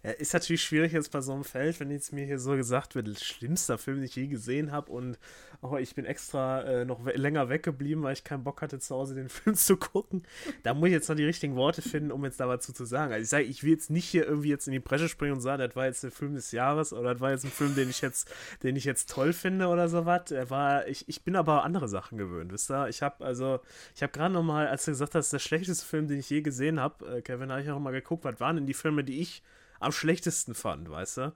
Ja, 0.02 0.12
ist 0.12 0.32
natürlich 0.32 0.62
schwierig 0.62 0.92
jetzt 0.92 1.12
bei 1.12 1.20
so 1.20 1.34
einem 1.34 1.44
Feld, 1.44 1.78
wenn 1.78 1.90
jetzt 1.90 2.12
mir 2.12 2.24
hier 2.24 2.38
so 2.38 2.52
gesagt 2.56 2.94
wird, 2.94 3.20
schlimmster 3.20 3.76
Film, 3.76 3.98
den 3.98 4.04
ich 4.04 4.16
je 4.16 4.28
gesehen 4.28 4.72
habe 4.72 4.90
und 4.90 5.18
oh, 5.60 5.76
ich 5.76 5.94
bin 5.94 6.06
extra 6.06 6.62
äh, 6.62 6.84
noch 6.86 7.04
we 7.04 7.12
länger 7.12 7.50
weggeblieben, 7.50 8.02
weil 8.02 8.14
ich 8.14 8.24
keinen 8.24 8.42
Bock 8.42 8.62
hatte, 8.62 8.78
zu 8.78 8.94
Hause 8.94 9.14
den 9.14 9.28
Film 9.28 9.56
zu 9.56 9.76
gucken. 9.76 10.22
Da 10.62 10.72
muss 10.72 10.86
ich 10.86 10.94
jetzt 10.94 11.08
noch 11.10 11.16
die 11.16 11.24
richtigen 11.24 11.54
Worte 11.54 11.82
finden, 11.82 12.12
um 12.12 12.24
jetzt 12.24 12.40
da 12.40 12.48
was 12.48 12.60
zu 12.60 12.84
sagen. 12.86 13.12
Also 13.12 13.22
ich 13.24 13.28
sage, 13.28 13.44
ich 13.44 13.62
will 13.62 13.72
jetzt 13.72 13.90
nicht 13.90 14.06
hier 14.06 14.26
irgendwie 14.26 14.48
jetzt 14.48 14.66
in 14.66 14.72
die 14.72 14.80
Bresche 14.80 15.08
springen 15.08 15.34
und 15.34 15.42
sagen, 15.42 15.60
das 15.60 15.76
war 15.76 15.84
jetzt 15.84 16.02
der 16.02 16.10
Film 16.10 16.34
des 16.34 16.50
Jahres 16.52 16.94
oder 16.94 17.12
das 17.12 17.20
war 17.20 17.32
jetzt 17.32 17.44
ein 17.44 17.50
Film, 17.50 17.74
den 17.74 17.90
ich 17.90 18.00
jetzt, 18.00 18.32
den 18.62 18.76
ich 18.76 18.84
jetzt 18.84 19.10
toll 19.10 19.34
finde 19.34 19.66
oder 19.68 19.88
sowas. 19.90 20.30
Er 20.30 20.48
war, 20.48 20.86
ich, 20.88 21.08
ich 21.10 21.24
bin 21.24 21.36
aber 21.36 21.62
andere 21.62 21.88
Sachen 21.88 22.16
gewöhnt, 22.16 22.52
wisst 22.52 22.70
ihr? 22.70 22.88
Ich 22.88 23.02
habe 23.02 23.22
also, 23.22 23.60
ich 23.94 24.02
habe 24.02 24.12
gerade 24.12 24.32
noch 24.32 24.42
mal, 24.42 24.66
als 24.66 24.86
du 24.86 24.92
gesagt 24.92 25.14
hast, 25.14 25.30
der 25.30 25.40
schlechteste 25.40 25.84
Film, 25.84 26.08
den 26.08 26.20
ich 26.20 26.30
je 26.30 26.40
gesehen 26.40 26.80
habe, 26.80 27.18
äh, 27.18 27.22
Kevin, 27.22 27.50
habe 27.50 27.60
ich 27.62 27.70
auch 27.70 27.78
mal 27.78 27.90
geguckt, 27.90 28.24
was 28.24 28.40
waren 28.40 28.56
denn 28.56 28.66
die 28.66 28.72
Filme, 28.72 29.04
die 29.04 29.20
ich 29.20 29.42
am 29.80 29.90
schlechtesten 29.92 30.54
fand, 30.54 30.88
weißt 30.88 31.16
du? 31.16 31.34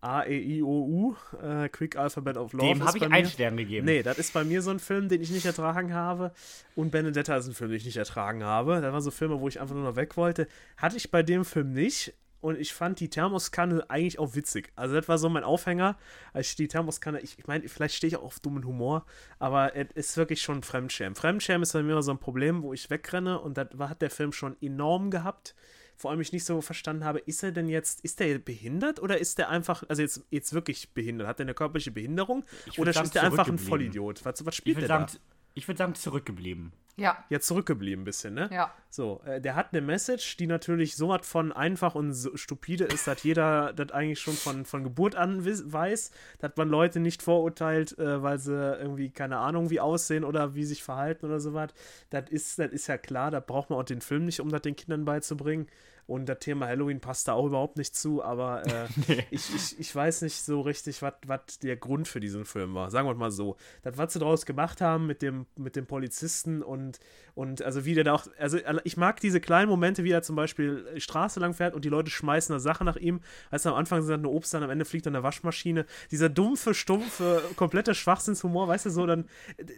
A, 0.00 0.24
E, 0.24 0.36
I, 0.36 0.62
O, 0.64 0.66
U, 0.66 1.16
äh, 1.40 1.68
Quick 1.68 1.94
Alphabet 1.96 2.36
of 2.36 2.52
Love. 2.54 2.66
Dem 2.66 2.84
habe 2.84 2.98
ich 2.98 3.04
einen 3.04 3.28
Stern 3.28 3.56
gegeben. 3.56 3.86
Nee, 3.86 4.02
das 4.02 4.18
ist 4.18 4.32
bei 4.32 4.42
mir 4.42 4.60
so 4.60 4.70
ein 4.70 4.80
Film, 4.80 5.08
den 5.08 5.22
ich 5.22 5.30
nicht 5.30 5.46
ertragen 5.46 5.94
habe. 5.94 6.32
Und 6.74 6.90
Benedetta 6.90 7.36
ist 7.36 7.46
ein 7.46 7.54
Film, 7.54 7.70
den 7.70 7.76
ich 7.76 7.84
nicht 7.84 7.98
ertragen 7.98 8.42
habe. 8.42 8.80
Das 8.80 8.92
waren 8.92 9.00
so 9.00 9.12
Filme, 9.12 9.38
wo 9.38 9.46
ich 9.46 9.60
einfach 9.60 9.76
nur 9.76 9.84
noch 9.84 9.94
weg 9.94 10.16
wollte. 10.16 10.48
Hatte 10.76 10.96
ich 10.96 11.12
bei 11.12 11.22
dem 11.22 11.44
Film 11.44 11.72
nicht. 11.72 12.14
und 12.42 12.58
ich 12.58 12.74
fand 12.74 12.98
die 13.00 13.08
Thermoskanne 13.08 13.88
eigentlich 13.88 14.18
auch 14.18 14.34
witzig. 14.34 14.72
Also 14.74 14.94
das 14.96 15.08
war 15.08 15.16
so 15.16 15.28
mein 15.28 15.44
Aufhänger, 15.44 15.96
als 16.32 16.48
ich 16.50 16.56
die 16.56 16.68
Thermoskanne, 16.68 17.20
ich, 17.20 17.38
ich 17.38 17.46
meine, 17.46 17.66
vielleicht 17.68 17.94
stehe 17.94 18.08
ich 18.08 18.16
auch 18.16 18.24
auf 18.24 18.40
dummen 18.40 18.66
Humor, 18.66 19.06
aber 19.38 19.76
es 19.76 19.92
ist 19.94 20.16
wirklich 20.16 20.42
schon 20.42 20.62
Fremdschämen. 20.62 21.14
Fremdschämen 21.14 21.62
ist 21.62 21.72
bei 21.72 21.82
mir 21.82 21.92
immer 21.92 22.02
so 22.02 22.10
ein 22.10 22.18
Problem, 22.18 22.62
wo 22.62 22.72
ich 22.72 22.90
wegrenne 22.90 23.38
und 23.40 23.56
das 23.56 23.68
hat 23.78 24.02
der 24.02 24.10
Film 24.10 24.32
schon 24.32 24.56
enorm 24.60 25.10
gehabt. 25.10 25.54
Vor 25.96 26.10
allem 26.10 26.20
ich 26.20 26.32
nicht 26.32 26.44
so 26.44 26.60
verstanden 26.60 27.04
habe, 27.04 27.20
ist 27.20 27.42
er 27.42 27.52
denn 27.52 27.68
jetzt, 27.68 28.00
ist 28.00 28.20
der 28.20 28.38
behindert 28.38 29.00
oder 29.00 29.18
ist 29.18 29.38
der 29.38 29.50
einfach, 29.50 29.84
also 29.88 30.02
jetzt, 30.02 30.24
jetzt 30.30 30.52
wirklich 30.52 30.90
behindert? 30.90 31.28
Hat 31.28 31.40
er 31.40 31.44
eine 31.44 31.54
körperliche 31.54 31.90
Behinderung 31.90 32.44
oder 32.76 32.90
ist 32.90 33.14
der 33.14 33.24
einfach 33.24 33.48
ein. 33.48 33.58
Vollidiot? 33.58 34.24
Was, 34.24 34.44
was 34.44 34.56
spielt 34.56 34.86
sagen, 34.86 35.06
da? 35.06 35.18
Ich 35.54 35.68
würd 35.68 35.78
sagen, 35.78 35.94
zurückgeblieben. 35.94 36.72
Ja, 36.96 37.24
Ja, 37.30 37.40
zurückgeblieben 37.40 38.02
ein 38.02 38.04
bisschen, 38.04 38.34
ne? 38.34 38.50
ja. 38.52 38.70
So, 38.90 39.22
äh, 39.24 39.40
der 39.40 39.54
hat 39.54 39.72
eine 39.72 39.80
Message, 39.80 40.36
die 40.36 40.46
natürlich 40.46 40.94
so 40.94 41.08
was 41.08 41.26
von 41.26 41.50
einfach 41.50 41.94
und 41.94 42.12
so 42.12 42.36
stupide 42.36 42.84
ist, 42.84 43.06
dass 43.06 43.22
jeder 43.22 43.72
das 43.76 43.92
eigentlich 43.92 44.20
schon 44.20 44.34
von, 44.34 44.66
von 44.66 44.84
Geburt 44.84 45.14
an 45.14 45.42
weiß, 45.42 46.10
dass 46.40 46.52
man 46.56 46.68
Leute 46.68 47.00
nicht 47.00 47.22
vorurteilt, 47.22 47.98
äh, 47.98 48.22
weil 48.22 48.38
sie 48.38 48.52
irgendwie 48.52 49.08
keine 49.08 49.38
Ahnung 49.38 49.70
wie 49.70 49.80
aussehen 49.80 50.22
oder 50.22 50.54
wie 50.54 50.64
sich 50.64 50.82
verhalten 50.82 51.24
oder 51.24 51.40
sowas. 51.40 51.70
Das 52.10 52.28
ist, 52.28 52.58
das 52.58 52.70
ist 52.72 52.86
ja 52.88 52.98
klar, 52.98 53.30
da 53.30 53.40
braucht 53.40 53.70
man 53.70 53.78
auch 53.78 53.84
den 53.84 54.02
Film 54.02 54.26
nicht, 54.26 54.40
um 54.40 54.50
das 54.50 54.60
den 54.60 54.76
Kindern 54.76 55.06
beizubringen. 55.06 55.68
Und 56.06 56.28
das 56.28 56.40
Thema 56.40 56.66
Halloween 56.66 57.00
passt 57.00 57.28
da 57.28 57.32
auch 57.34 57.46
überhaupt 57.46 57.78
nicht 57.78 57.94
zu, 57.94 58.22
aber 58.22 58.66
äh, 58.66 58.86
ich, 59.30 59.54
ich, 59.54 59.78
ich 59.78 59.94
weiß 59.94 60.22
nicht 60.22 60.42
so 60.42 60.60
richtig, 60.60 61.00
was 61.00 61.58
der 61.62 61.76
Grund 61.76 62.08
für 62.08 62.20
diesen 62.20 62.44
Film 62.44 62.74
war. 62.74 62.90
Sagen 62.90 63.06
wir 63.08 63.14
mal 63.14 63.30
so. 63.30 63.56
Das, 63.82 63.96
was 63.96 64.12
sie 64.12 64.18
daraus 64.18 64.44
gemacht 64.44 64.80
haben 64.80 65.06
mit 65.06 65.22
dem, 65.22 65.46
mit 65.56 65.76
dem 65.76 65.86
Polizisten 65.86 66.62
und, 66.62 66.98
und 67.34 67.62
also 67.62 67.84
wie 67.84 67.94
der 67.94 68.04
da 68.04 68.14
auch, 68.14 68.26
also 68.38 68.58
ich 68.84 68.96
mag 68.96 69.20
diese 69.20 69.40
kleinen 69.40 69.68
Momente, 69.68 70.04
wie 70.04 70.10
er 70.10 70.22
zum 70.22 70.36
Beispiel 70.36 70.84
die 70.94 71.00
Straße 71.00 71.40
lang 71.40 71.54
fährt 71.54 71.74
und 71.74 71.84
die 71.84 71.88
Leute 71.88 72.10
schmeißen 72.10 72.52
eine 72.52 72.60
Sache 72.60 72.84
nach 72.84 72.96
ihm. 72.96 73.20
Du, 73.50 73.68
am 73.68 73.74
Anfang 73.74 74.02
sind 74.02 74.10
dann 74.10 74.20
eine 74.20 74.28
Obst, 74.28 74.52
dann 74.54 74.62
am 74.62 74.70
Ende 74.70 74.84
fliegt 74.84 75.06
dann 75.06 75.14
eine 75.14 75.22
Waschmaschine. 75.22 75.86
Dieser 76.10 76.28
dumpfe, 76.28 76.74
stumpfe, 76.74 77.42
komplette 77.56 77.94
Schwachsinnshumor, 77.94 78.66
weißt 78.66 78.86
du, 78.86 78.90
so 78.90 79.06
dann, 79.06 79.26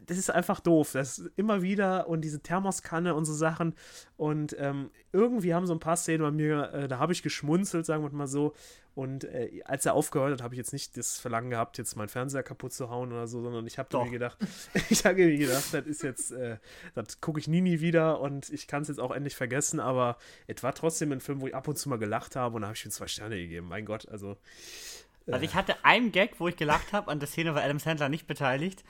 das 0.07 0.17
ist 0.17 0.31
einfach 0.31 0.61
doof. 0.61 0.93
Das 0.93 1.19
ist 1.19 1.31
immer 1.37 1.63
wieder 1.63 2.09
und 2.09 2.23
diese 2.23 2.41
Thermoskanne 2.41 3.15
und 3.15 3.25
so 3.25 3.35
Sachen 3.35 3.75
und 4.17 4.57
ähm, 4.59 4.91
irgendwie 5.13 5.55
haben 5.55 5.67
so 5.67 5.75
ein 5.75 5.81
paar 5.81 5.97
Szenen 5.97 6.14
bei 6.21 6.31
mir, 6.31 6.73
äh, 6.73 6.89
da 6.89 6.99
habe 6.99 7.13
ich 7.13 7.23
geschmunzelt, 7.23 7.87
sagen 7.87 8.03
wir 8.03 8.11
mal 8.11 8.27
so. 8.27 8.55
Und 8.95 9.25
äh, 9.25 9.63
als 9.65 9.87
er 9.87 9.95
aufgehört 9.95 10.33
hat, 10.33 10.43
habe 10.43 10.55
ich 10.55 10.59
jetzt 10.59 10.73
nicht 10.73 10.97
das 10.97 11.19
Verlangen 11.19 11.51
gehabt, 11.51 11.79
jetzt 11.79 11.97
meinen 11.97 12.09
Fernseher 12.09 12.43
kaputt 12.45 12.73
zu 12.73 12.91
hauen 12.91 13.13
oder 13.13 13.27
so, 13.27 13.43
sondern 13.43 13.67
ich 13.67 13.79
habe 13.79 13.97
mir 13.99 14.11
gedacht, 14.11 14.39
ich 14.89 15.05
habe 15.05 15.17
mir 15.17 15.37
gedacht, 15.37 15.73
das 15.73 15.87
ist 15.87 16.03
jetzt, 16.03 16.31
äh, 16.31 16.59
das 16.95 17.21
gucke 17.21 17.41
ich 17.41 17.49
nie, 17.49 17.61
nie 17.61 17.81
wieder 17.81 18.21
und 18.21 18.51
ich 18.51 18.69
kann 18.69 18.83
es 18.83 18.89
jetzt 18.89 19.01
auch 19.01 19.11
endlich 19.11 19.35
vergessen, 19.35 19.81
aber 19.81 20.17
es 20.47 20.63
war 20.63 20.75
trotzdem 20.75 21.11
ein 21.11 21.21
Film, 21.21 21.41
wo 21.41 21.49
ich 21.49 21.55
ab 21.55 21.67
und 21.67 21.77
zu 21.77 21.89
mal 21.89 21.99
gelacht 21.99 22.37
habe 22.37 22.55
und 22.55 22.63
da 22.63 22.69
habe 22.69 22.77
ich 22.77 22.85
ihm 22.85 22.93
zwei 22.93 23.09
Sterne 23.09 23.37
gegeben. 23.37 23.67
Mein 23.67 23.85
Gott, 23.85 24.09
also 24.09 24.37
Also 25.27 25.45
ich 25.45 25.55
hatte 25.55 25.85
einen 25.85 26.13
Gag, 26.13 26.39
wo 26.39 26.49
ich 26.49 26.57
gelacht 26.57 26.93
habe, 26.93 27.11
an 27.11 27.19
der 27.19 27.29
Szene 27.29 27.55
war 27.55 27.63
Adam 27.63 27.79
Sandler 27.79 28.09
nicht 28.09 28.27
beteiligt. 28.27 28.85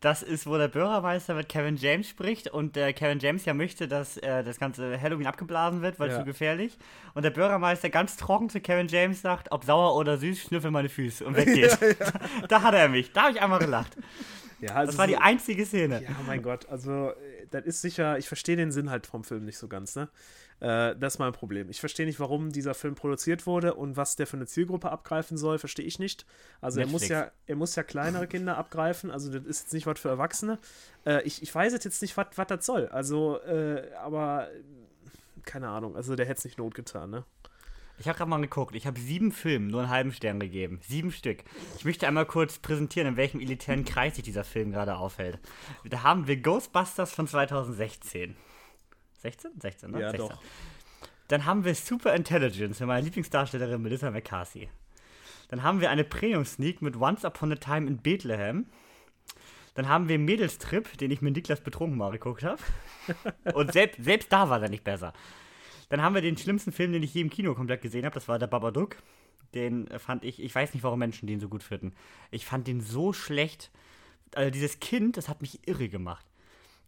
Das 0.00 0.22
ist, 0.22 0.46
wo 0.46 0.56
der 0.56 0.68
Bürgermeister 0.68 1.34
mit 1.34 1.48
Kevin 1.48 1.76
James 1.76 2.08
spricht 2.08 2.48
und 2.48 2.76
der 2.76 2.92
Kevin 2.92 3.18
James 3.18 3.44
ja 3.44 3.52
möchte, 3.54 3.88
dass 3.88 4.16
äh, 4.18 4.44
das 4.44 4.60
ganze 4.60 5.00
Halloween 5.00 5.26
abgeblasen 5.26 5.82
wird, 5.82 5.98
weil 5.98 6.10
Ja. 6.10 6.18
zu 6.20 6.24
gefährlich. 6.24 6.78
Und 7.14 7.24
der 7.24 7.30
Bürgermeister 7.30 7.90
ganz 7.90 8.16
trocken 8.16 8.48
zu 8.48 8.60
Kevin 8.60 8.86
James 8.86 9.22
sagt, 9.22 9.50
ob 9.50 9.64
sauer 9.64 9.96
oder 9.96 10.16
süß, 10.16 10.40
schnüffel 10.40 10.70
meine 10.70 10.88
Füße 10.88 11.24
und 11.26 11.36
weggeht. 11.36 11.76
Da 12.48 12.62
hat 12.62 12.74
er 12.74 12.88
mich. 12.88 13.12
Da 13.12 13.22
habe 13.22 13.32
ich 13.32 13.40
einmal 13.42 13.58
gelacht. 13.58 13.96
ja, 14.60 14.74
also 14.74 14.92
Das 14.92 14.98
war 14.98 15.08
die 15.08 15.16
einzige 15.16 15.66
Szene. 15.66 16.00
Ja, 16.02 16.10
mein 16.28 16.42
Gott, 16.42 16.68
also 16.68 17.10
äh, 17.10 17.14
das 17.50 17.64
ist 17.64 17.80
sicher, 17.82 18.18
ich 18.18 18.28
verstehe 18.28 18.54
den 18.56 18.70
Sinn 18.70 18.90
halt 18.90 19.06
vom 19.06 19.24
Film 19.24 19.44
nicht 19.46 19.58
so 19.58 19.66
ganz, 19.66 19.96
ne? 19.96 20.08
Äh, 20.60 20.96
das 20.96 21.14
ist 21.14 21.18
mein 21.18 21.32
Problem. 21.32 21.70
Ich 21.70 21.80
verstehe 21.80 22.06
nicht, 22.06 22.20
warum 22.20 22.50
dieser 22.50 22.74
Film 22.74 22.94
produziert 22.94 23.46
wurde 23.46 23.74
und 23.74 23.96
was 23.96 24.16
der 24.16 24.26
für 24.26 24.36
eine 24.36 24.46
Zielgruppe 24.46 24.90
abgreifen 24.90 25.36
soll, 25.36 25.58
verstehe 25.58 25.84
ich 25.84 25.98
nicht. 25.98 26.26
Also 26.60 26.80
er 26.80 26.86
muss 26.86 27.08
ja, 27.08 27.30
er 27.46 27.56
muss 27.56 27.76
ja 27.76 27.82
kleinere 27.82 28.26
Kinder 28.26 28.56
abgreifen, 28.56 29.10
also 29.10 29.30
das 29.30 29.44
ist 29.44 29.62
jetzt 29.62 29.72
nicht 29.72 29.86
was 29.86 30.00
für 30.00 30.08
Erwachsene. 30.08 30.58
Äh, 31.06 31.22
ich, 31.22 31.42
ich 31.42 31.54
weiß 31.54 31.72
jetzt 31.72 32.02
nicht, 32.02 32.16
was 32.16 32.26
das 32.48 32.66
soll. 32.66 32.88
Also, 32.88 33.40
äh, 33.42 33.90
aber 34.02 34.48
keine 35.44 35.68
Ahnung, 35.68 35.96
also 35.96 36.16
der 36.16 36.26
hätte 36.26 36.38
es 36.38 36.44
nicht 36.44 36.58
not 36.58 36.74
getan, 36.74 37.10
ne? 37.10 37.24
Ich 38.00 38.06
habe 38.06 38.16
gerade 38.16 38.30
mal 38.30 38.40
geguckt. 38.40 38.76
Ich 38.76 38.86
habe 38.86 39.00
sieben 39.00 39.32
Filmen 39.32 39.68
nur 39.68 39.80
einen 39.80 39.90
halben 39.90 40.12
Stern 40.12 40.38
gegeben. 40.38 40.78
Sieben 40.86 41.10
Stück. 41.10 41.42
Ich 41.76 41.84
möchte 41.84 42.06
einmal 42.06 42.26
kurz 42.26 42.58
präsentieren, 42.58 43.08
in 43.08 43.16
welchem 43.16 43.40
elitären 43.40 43.84
Kreis 43.84 44.14
sich 44.14 44.24
dieser 44.24 44.44
Film 44.44 44.70
gerade 44.70 44.96
aufhält. 44.96 45.40
Da 45.84 46.04
haben 46.04 46.28
wir 46.28 46.36
Ghostbusters 46.36 47.10
von 47.10 47.26
2016. 47.26 48.36
16? 49.18 49.52
16, 49.60 49.90
ne? 49.90 50.00
Ja, 50.00 50.10
16. 50.10 50.28
doch. 50.28 50.42
Dann 51.28 51.44
haben 51.44 51.64
wir 51.64 51.74
Super 51.74 52.14
Intelligence 52.14 52.80
mit 52.80 52.86
meiner 52.86 53.02
Lieblingsdarstellerin 53.02 53.82
Melissa 53.82 54.10
McCarthy. 54.10 54.68
Dann 55.48 55.62
haben 55.62 55.80
wir 55.80 55.90
eine 55.90 56.04
Premium-Sneak 56.04 56.82
mit 56.82 56.96
Once 56.96 57.24
Upon 57.24 57.52
a 57.52 57.56
Time 57.56 57.86
in 57.86 57.98
Bethlehem. 57.98 58.66
Dann 59.74 59.88
haben 59.88 60.08
wir 60.08 60.18
Mädelstrip, 60.18 60.96
den 60.98 61.10
ich 61.10 61.22
mit 61.22 61.36
Niklas 61.36 61.60
betrunken 61.60 61.98
mal 61.98 62.10
geguckt 62.10 62.42
habe. 62.42 62.60
Und 63.54 63.72
selbst, 63.72 64.02
selbst 64.02 64.32
da 64.32 64.48
war 64.48 64.62
er 64.62 64.68
nicht 64.68 64.84
besser. 64.84 65.12
Dann 65.88 66.02
haben 66.02 66.14
wir 66.14 66.22
den 66.22 66.36
schlimmsten 66.36 66.72
Film, 66.72 66.92
den 66.92 67.02
ich 67.02 67.14
je 67.14 67.20
im 67.20 67.30
Kino 67.30 67.54
komplett 67.54 67.82
gesehen 67.82 68.04
habe. 68.04 68.14
Das 68.14 68.28
war 68.28 68.38
der 68.38 68.46
Babadook. 68.46 68.96
Den 69.54 69.86
fand 69.98 70.24
ich, 70.24 70.42
ich 70.42 70.54
weiß 70.54 70.74
nicht, 70.74 70.82
warum 70.82 70.98
Menschen 70.98 71.26
den 71.26 71.40
so 71.40 71.48
gut 71.48 71.62
finden. 71.62 71.94
Ich 72.30 72.44
fand 72.44 72.66
den 72.66 72.80
so 72.80 73.12
schlecht. 73.12 73.70
Also 74.34 74.50
dieses 74.50 74.80
Kind, 74.80 75.16
das 75.16 75.28
hat 75.28 75.40
mich 75.40 75.66
irre 75.66 75.88
gemacht. 75.88 76.26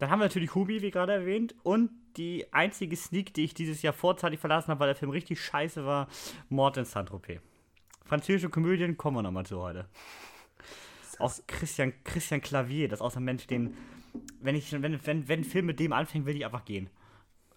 Dann 0.01 0.11
haben 0.11 0.19
wir 0.19 0.25
natürlich 0.25 0.55
Hubi, 0.55 0.81
wie 0.81 0.91
gerade 0.91 1.13
erwähnt. 1.13 1.55
Und 1.63 1.91
die 2.17 2.51
einzige 2.53 2.97
Sneak, 2.97 3.35
die 3.35 3.45
ich 3.45 3.53
dieses 3.53 3.83
Jahr 3.83 3.93
vorzeitig 3.93 4.41
verlassen 4.41 4.69
habe, 4.69 4.81
weil 4.81 4.89
der 4.89 4.97
Film 4.97 5.11
richtig 5.11 5.41
scheiße 5.41 5.85
war, 5.85 6.09
Mord 6.49 6.79
in 6.79 6.87
Saint-Tropez. 6.87 7.41
Französische 8.07 8.49
Komödien 8.49 8.97
kommen 8.97 9.19
wir 9.19 9.23
nochmal 9.23 9.45
zu 9.45 9.61
heute. 9.61 9.87
Auch 11.19 11.35
Christian, 11.47 11.93
Christian 12.03 12.41
Clavier, 12.41 12.89
das 12.89 13.03
ein 13.03 13.25
Mensch, 13.25 13.47
den, 13.47 13.77
wenn 14.41 14.57
ich, 14.57 14.73
wenn, 14.73 14.83
wenn, 15.07 15.29
wenn 15.29 15.41
ein 15.41 15.45
Film 15.45 15.67
mit 15.67 15.79
dem 15.79 15.93
anfängt, 15.93 16.25
will 16.25 16.35
ich 16.35 16.47
einfach 16.47 16.65
gehen. 16.65 16.89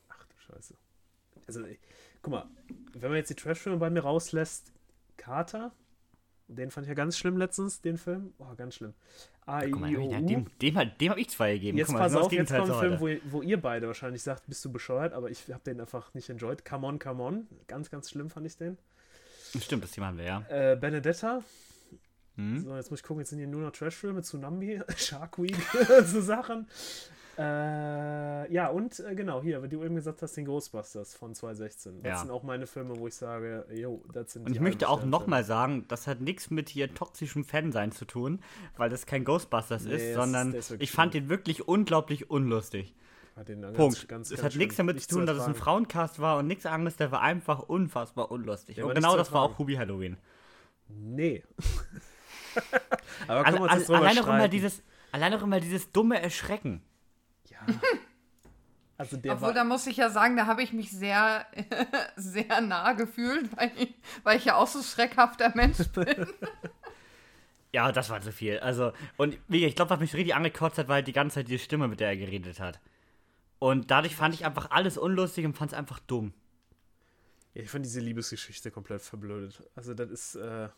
Ach 0.10 0.26
du 0.26 0.36
Scheiße. 0.38 0.76
Also, 1.48 1.64
ey, 1.64 1.80
guck 2.22 2.34
mal, 2.34 2.50
wenn 2.92 3.10
man 3.10 3.18
jetzt 3.18 3.30
die 3.30 3.36
Trash-Filme 3.36 3.80
bei 3.80 3.90
mir 3.90 4.02
rauslässt, 4.02 4.74
Carter, 5.16 5.72
den 6.48 6.72
fand 6.72 6.86
ich 6.86 6.90
ja 6.90 6.94
ganz 6.94 7.18
schlimm 7.18 7.38
letztens, 7.38 7.82
den 7.82 7.98
Film. 7.98 8.34
Oh, 8.38 8.54
ganz 8.56 8.76
schlimm. 8.76 8.94
A, 9.46 9.66
Guck 9.66 9.80
mal, 9.80 9.92
I, 9.92 9.98
O, 9.98 10.10
dem, 10.10 10.28
dem, 10.28 10.46
dem, 10.62 10.92
dem 11.00 11.10
habe 11.10 11.20
ich 11.20 11.30
zwei 11.30 11.54
gegeben. 11.54 11.78
Jetzt 11.78 11.88
Guck 11.88 11.96
mal, 11.96 12.04
pass 12.04 12.14
das 12.14 12.22
ist 12.22 12.26
auf, 12.28 12.32
jetzt 12.32 12.54
kommt 12.54 12.72
ein 12.72 12.80
Film, 12.80 13.00
wo, 13.00 13.32
wo 13.32 13.42
ihr 13.42 13.62
beide 13.62 13.88
wahrscheinlich 13.88 14.24
sagt, 14.24 14.48
bist 14.48 14.64
du 14.64 14.72
bescheuert, 14.72 15.14
aber 15.14 15.30
ich 15.30 15.52
habe 15.52 15.64
den 15.64 15.80
einfach 15.80 16.14
nicht 16.14 16.30
enjoyed. 16.30 16.64
Come 16.66 16.88
on, 16.88 17.00
come 17.00 17.24
on. 17.24 17.48
Ganz, 17.68 17.90
ganz 17.90 18.10
schlimm 18.10 18.30
fand 18.30 18.46
ich 18.46 18.58
den. 18.58 18.78
Stimmt, 19.62 19.84
das 19.84 19.92
Thema 19.92 20.08
haben 20.08 20.18
wir, 20.18 20.26
ja. 20.26 20.46
Äh, 20.50 20.76
Benedetta. 20.76 21.44
Hm? 22.36 22.64
So, 22.64 22.76
jetzt 22.76 22.90
muss 22.90 23.02
ich 23.02 23.06
gucken, 23.06 23.22
jetzt 23.22 23.30
sind 23.30 23.40
hier 23.40 23.48
nur 23.48 23.62
noch 23.62 23.72
Trash-Filme, 23.72 24.22
Tsunami, 24.22 24.82
Shark 24.96 25.38
Week, 25.42 25.56
so 26.06 26.22
Sachen. 26.22 26.68
Äh, 27.38 28.54
ja, 28.54 28.68
und 28.68 29.00
äh, 29.00 29.16
genau, 29.16 29.42
hier, 29.42 29.64
wie 29.64 29.68
du 29.70 29.84
eben 29.84 29.96
gesagt 29.96 30.22
hast, 30.22 30.38
den 30.38 30.46
Ghostbusters 30.46 31.16
von 31.16 31.34
2016. 31.34 32.02
Das 32.02 32.04
Ja. 32.04 32.18
sind 32.20 32.30
auch 32.32 32.44
meine 32.44 32.68
Filme, 32.68 32.98
wo 32.98 33.08
ich 33.08 33.16
sage, 33.16 33.66
jo, 33.74 34.04
das 34.14 34.34
sind 34.34 34.46
Und 34.46 34.54
ich 34.54 34.60
möchte 34.62 34.88
auch 34.88 35.04
nochmal 35.04 35.44
sagen, 35.44 35.86
das 35.88 36.06
hat 36.08 36.22
nichts 36.22 36.52
mit 36.52 36.70
hier 36.70 36.94
toxischem 36.94 37.44
Fansein 37.44 37.92
zu 37.92 38.06
tun, 38.06 38.40
weil 38.78 38.90
das 38.90 39.06
kein 39.08 39.24
Ghostbusters 39.26 39.86
Nee, 39.86 39.96
ist, 39.96 40.14
sondern 40.16 40.54
ist- 40.54 40.76
ich 40.80 40.92
fand 40.92 41.16
ihn 41.16 41.28
wirklich 41.30 41.68
unglaublich 41.68 42.30
unlustig. 42.30 42.94
Hat 43.36 43.48
den 43.50 43.64
dann 43.64 43.74
Punkt. 43.74 43.96
Ganz, 43.96 44.30
ganz, 44.30 44.32
es 44.32 44.44
hat 44.44 44.56
nichts 44.56 44.76
damit 44.76 44.96
Nicht 44.98 45.10
zu 45.10 45.16
tun, 45.18 45.26
dass 45.26 45.38
es 45.38 45.44
ein. 45.46 45.56
Frauencast 45.56 46.20
war 46.20 46.38
und 46.38 46.46
nichts 46.46 46.68
anderes, 46.68 46.98
der 46.98 47.12
war 47.12 47.22
einfach 47.22 47.64
unfassbar 47.64 48.30
unlustig. 48.30 48.76
Der 48.76 48.86
und 48.86 48.94
genau 48.94 49.18
das 49.18 49.32
war 49.32 49.42
auch. 49.42 49.58
Ruby 49.58 49.74
Halloween. 49.74 50.18
Nee. 50.88 51.44
Aber 53.28 53.40
Alle, 53.40 53.44
können 53.46 53.58
wir 53.58 53.62
uns 53.64 53.72
alle, 53.72 53.80
jetzt 53.80 53.88
drüber 53.90 54.00
allein, 54.02 54.18
auch 54.20 54.24
immer 54.28 54.36
streiten? 54.36 54.52
dieses, 54.52 54.84
allein 55.12 55.34
auch 55.34 55.42
immer 55.42 55.60
dieses 55.60 55.92
dumme 55.92 56.22
Erschrecken. 56.22 56.84
Also 58.96 59.18
der 59.18 59.34
Obwohl, 59.34 59.48
war, 59.48 59.54
da 59.56 59.64
muss 59.64 59.88
ich 59.88 59.98
ja 59.98 60.10
sagen, 60.12 60.38
da 60.38 60.46
habe 60.46 60.62
ich 60.62 60.72
mich 60.72 60.92
sehr, 60.92 61.48
sehr 62.16 62.62
nah 62.62 62.94
gefühlt, 62.94 63.50
weil 63.58 63.72
ich, 63.76 63.94
weil 64.22 64.38
ich 64.38 64.46
ja 64.46 64.56
auch 64.56 64.68
so 64.68 64.84
schreckhafter 64.84 65.52
Mensch 65.56 65.80
bin. 65.96 66.28
Ja, 67.74 67.92
das 67.92 68.12
war 68.12 68.22
zu 68.22 68.32
viel. 68.32 68.60
Also, 68.60 68.94
und 69.18 69.38
wie 69.48 69.58
gesagt, 69.60 69.70
ich 69.70 69.76
glaube, 69.76 69.90
was 69.90 70.00
mich 70.00 70.14
richtig 70.14 70.36
angekotzt 70.36 70.78
hat, 70.78 70.88
war 70.90 70.96
halt 70.96 71.08
die 71.08 71.12
ganze 71.12 71.36
Zeit 71.36 71.48
die 71.48 71.58
Stimme, 71.58 71.88
mit 71.88 72.00
der 72.02 72.10
er 72.10 72.18
geredet 72.18 72.60
hat. 72.60 72.80
Und 73.58 73.90
dadurch 73.90 74.16
fand 74.16 74.36
ich 74.36 74.46
einfach 74.46 74.70
alles 74.70 74.98
unlustig 74.98 75.44
und 75.46 75.58
fand 75.58 75.72
es 75.72 75.78
einfach 75.78 75.98
dumm. 76.00 76.32
ja, 77.56 77.64
ich 77.64 77.72
fand 77.72 77.84
diese 77.86 78.00
Liebesgeschichte 78.00 78.70
komplett 78.70 79.02
verblödet. 79.02 79.64
Also 79.76 79.96
das 79.96 80.12
ist, 80.12 80.36
äh, 80.36 80.70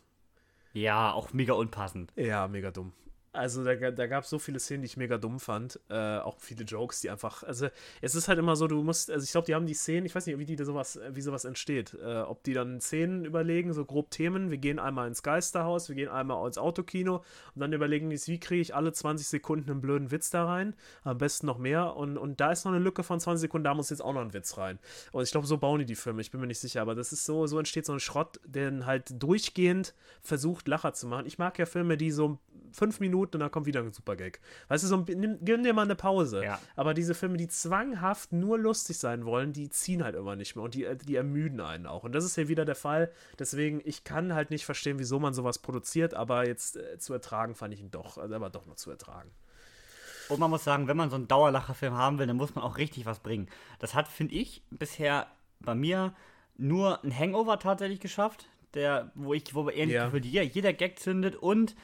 Ja, 0.72 1.12
auch 1.12 1.34
mega 1.34 1.52
unpassend. 1.52 2.12
ja, 2.16 2.48
mega 2.48 2.70
dumm. 2.70 2.94
Also 3.36 3.62
da, 3.64 3.74
da 3.74 4.06
gab 4.06 4.24
es 4.24 4.30
so 4.30 4.38
viele 4.38 4.58
Szenen, 4.58 4.82
die 4.82 4.86
ich 4.86 4.96
mega 4.96 5.18
dumm 5.18 5.38
fand. 5.38 5.78
Äh, 5.90 6.18
auch 6.18 6.38
viele 6.40 6.64
Jokes, 6.64 7.02
die 7.02 7.10
einfach. 7.10 7.42
Also 7.42 7.68
es 8.00 8.14
ist 8.14 8.28
halt 8.28 8.38
immer 8.38 8.56
so, 8.56 8.66
du 8.66 8.82
musst, 8.82 9.10
also 9.10 9.22
ich 9.22 9.30
glaube, 9.30 9.46
die 9.46 9.54
haben 9.54 9.66
die 9.66 9.74
Szenen, 9.74 10.06
ich 10.06 10.14
weiß 10.14 10.26
nicht, 10.26 10.38
wie 10.38 10.46
die 10.46 10.56
da 10.56 10.64
sowas, 10.64 10.98
wie 11.10 11.20
sowas 11.20 11.44
entsteht. 11.44 11.94
Äh, 11.94 12.20
ob 12.20 12.42
die 12.44 12.54
dann 12.54 12.80
Szenen 12.80 13.24
überlegen, 13.24 13.72
so 13.74 13.84
grob 13.84 14.10
Themen, 14.10 14.50
wir 14.50 14.58
gehen 14.58 14.78
einmal 14.78 15.06
ins 15.06 15.22
Geisterhaus, 15.22 15.88
wir 15.88 15.96
gehen 15.96 16.08
einmal 16.08 16.46
ins 16.46 16.56
Autokino 16.56 17.16
und 17.54 17.60
dann 17.60 17.72
überlegen 17.72 18.08
die, 18.08 18.16
wie 18.26 18.40
kriege 18.40 18.62
ich 18.62 18.74
alle 18.74 18.92
20 18.92 19.26
Sekunden 19.26 19.70
einen 19.70 19.80
blöden 19.82 20.10
Witz 20.10 20.30
da 20.30 20.46
rein. 20.46 20.74
Am 21.04 21.18
besten 21.18 21.46
noch 21.46 21.58
mehr. 21.58 21.94
Und, 21.94 22.16
und 22.16 22.40
da 22.40 22.52
ist 22.52 22.64
noch 22.64 22.72
eine 22.72 22.82
Lücke 22.82 23.02
von 23.02 23.20
20 23.20 23.42
Sekunden, 23.42 23.64
da 23.64 23.74
muss 23.74 23.90
jetzt 23.90 24.02
auch 24.02 24.14
noch 24.14 24.22
ein 24.22 24.32
Witz 24.32 24.56
rein. 24.56 24.78
Und 25.12 25.24
ich 25.24 25.30
glaube, 25.30 25.46
so 25.46 25.58
bauen 25.58 25.80
die 25.80 25.86
die 25.86 25.94
Filme, 25.94 26.22
ich 26.22 26.30
bin 26.30 26.40
mir 26.40 26.46
nicht 26.46 26.60
sicher, 26.60 26.80
aber 26.80 26.94
das 26.94 27.12
ist 27.12 27.26
so, 27.26 27.46
so 27.46 27.58
entsteht 27.58 27.84
so 27.84 27.92
ein 27.92 28.00
Schrott, 28.00 28.40
der 28.46 28.86
halt 28.86 29.22
durchgehend 29.22 29.94
versucht, 30.22 30.68
Lacher 30.68 30.94
zu 30.94 31.06
machen. 31.06 31.26
Ich 31.26 31.38
mag 31.38 31.58
ja 31.58 31.66
Filme, 31.66 31.96
die 31.96 32.10
so 32.10 32.38
fünf 32.72 33.00
Minuten 33.00 33.25
und 33.34 33.40
dann 33.40 33.50
kommt 33.50 33.66
wieder 33.66 33.80
ein 33.80 33.92
super 33.92 34.16
Gag. 34.16 34.40
Weißt 34.68 34.84
du, 34.84 34.88
so 34.88 34.96
nimm, 34.96 35.44
gönn 35.44 35.62
dir 35.62 35.72
mal 35.72 35.82
eine 35.82 35.96
Pause. 35.96 36.44
Ja. 36.44 36.58
Aber 36.76 36.94
diese 36.94 37.14
Filme, 37.14 37.36
die 37.36 37.48
zwanghaft 37.48 38.32
nur 38.32 38.58
lustig 38.58 38.98
sein 38.98 39.24
wollen, 39.24 39.52
die 39.52 39.68
ziehen 39.68 40.04
halt 40.04 40.14
immer 40.14 40.36
nicht 40.36 40.56
mehr 40.56 40.64
und 40.64 40.74
die, 40.74 40.86
die 41.04 41.16
ermüden 41.16 41.60
einen 41.60 41.86
auch. 41.86 42.04
Und 42.04 42.12
das 42.12 42.24
ist 42.24 42.34
hier 42.36 42.48
wieder 42.48 42.64
der 42.64 42.74
Fall. 42.76 43.10
Deswegen, 43.38 43.80
ich 43.84 44.04
kann 44.04 44.34
halt 44.34 44.50
nicht 44.50 44.64
verstehen, 44.64 44.98
wieso 44.98 45.18
man 45.18 45.34
sowas 45.34 45.58
produziert, 45.58 46.14
aber 46.14 46.46
jetzt 46.46 46.76
äh, 46.76 46.98
zu 46.98 47.12
ertragen 47.12 47.54
fand 47.54 47.74
ich 47.74 47.80
ihn 47.80 47.90
doch, 47.90 48.18
also 48.18 48.34
aber 48.34 48.50
doch 48.50 48.66
noch 48.66 48.76
zu 48.76 48.90
ertragen. 48.90 49.30
Und 50.28 50.40
man 50.40 50.50
muss 50.50 50.64
sagen, 50.64 50.88
wenn 50.88 50.96
man 50.96 51.10
so 51.10 51.16
einen 51.16 51.28
Dauerlacherfilm 51.28 51.94
haben 51.94 52.18
will, 52.18 52.26
dann 52.26 52.36
muss 52.36 52.54
man 52.54 52.64
auch 52.64 52.78
richtig 52.78 53.06
was 53.06 53.20
bringen. 53.20 53.48
Das 53.78 53.94
hat, 53.94 54.08
finde 54.08 54.34
ich, 54.34 54.62
bisher 54.70 55.28
bei 55.60 55.74
mir 55.74 56.14
nur 56.56 57.02
ein 57.04 57.16
Hangover 57.16 57.58
tatsächlich 57.58 58.00
geschafft, 58.00 58.48
der, 58.74 59.10
wo 59.14 59.34
ich, 59.34 59.54
wo 59.54 59.68
ähnlich 59.70 59.94
Ja. 59.96 60.42
jeder 60.42 60.72
Gag 60.72 60.98
zündet 60.98 61.36
und 61.36 61.76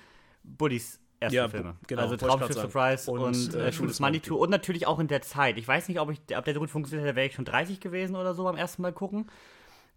Buddys 0.42 0.98
erste 1.22 1.36
Ja, 1.36 1.48
Filme. 1.48 1.76
Genau, 1.86 2.02
also 2.02 2.16
Traumschiff. 2.16 2.52
Surprise 2.52 3.10
Und, 3.10 3.20
und, 3.20 3.54
äh, 3.54 3.68
äh, 3.68 3.72
Schuldes 3.72 4.00
Manitou 4.00 4.36
und 4.36 4.50
natürlich 4.50 4.86
auch 4.86 4.98
in 4.98 5.08
der 5.08 5.22
Zeit. 5.22 5.56
Ich 5.56 5.66
weiß 5.66 5.88
nicht, 5.88 5.98
ob, 6.00 6.10
ich, 6.10 6.20
ob 6.36 6.44
der 6.44 6.54
so 6.54 6.60
gut 6.60 6.70
funktioniert 6.70 7.06
hätte, 7.06 7.16
wäre 7.16 7.26
ich 7.26 7.34
schon 7.34 7.44
30 7.44 7.80
gewesen 7.80 8.16
oder 8.16 8.34
so 8.34 8.44
beim 8.44 8.56
ersten 8.56 8.82
Mal 8.82 8.92
gucken. 8.92 9.26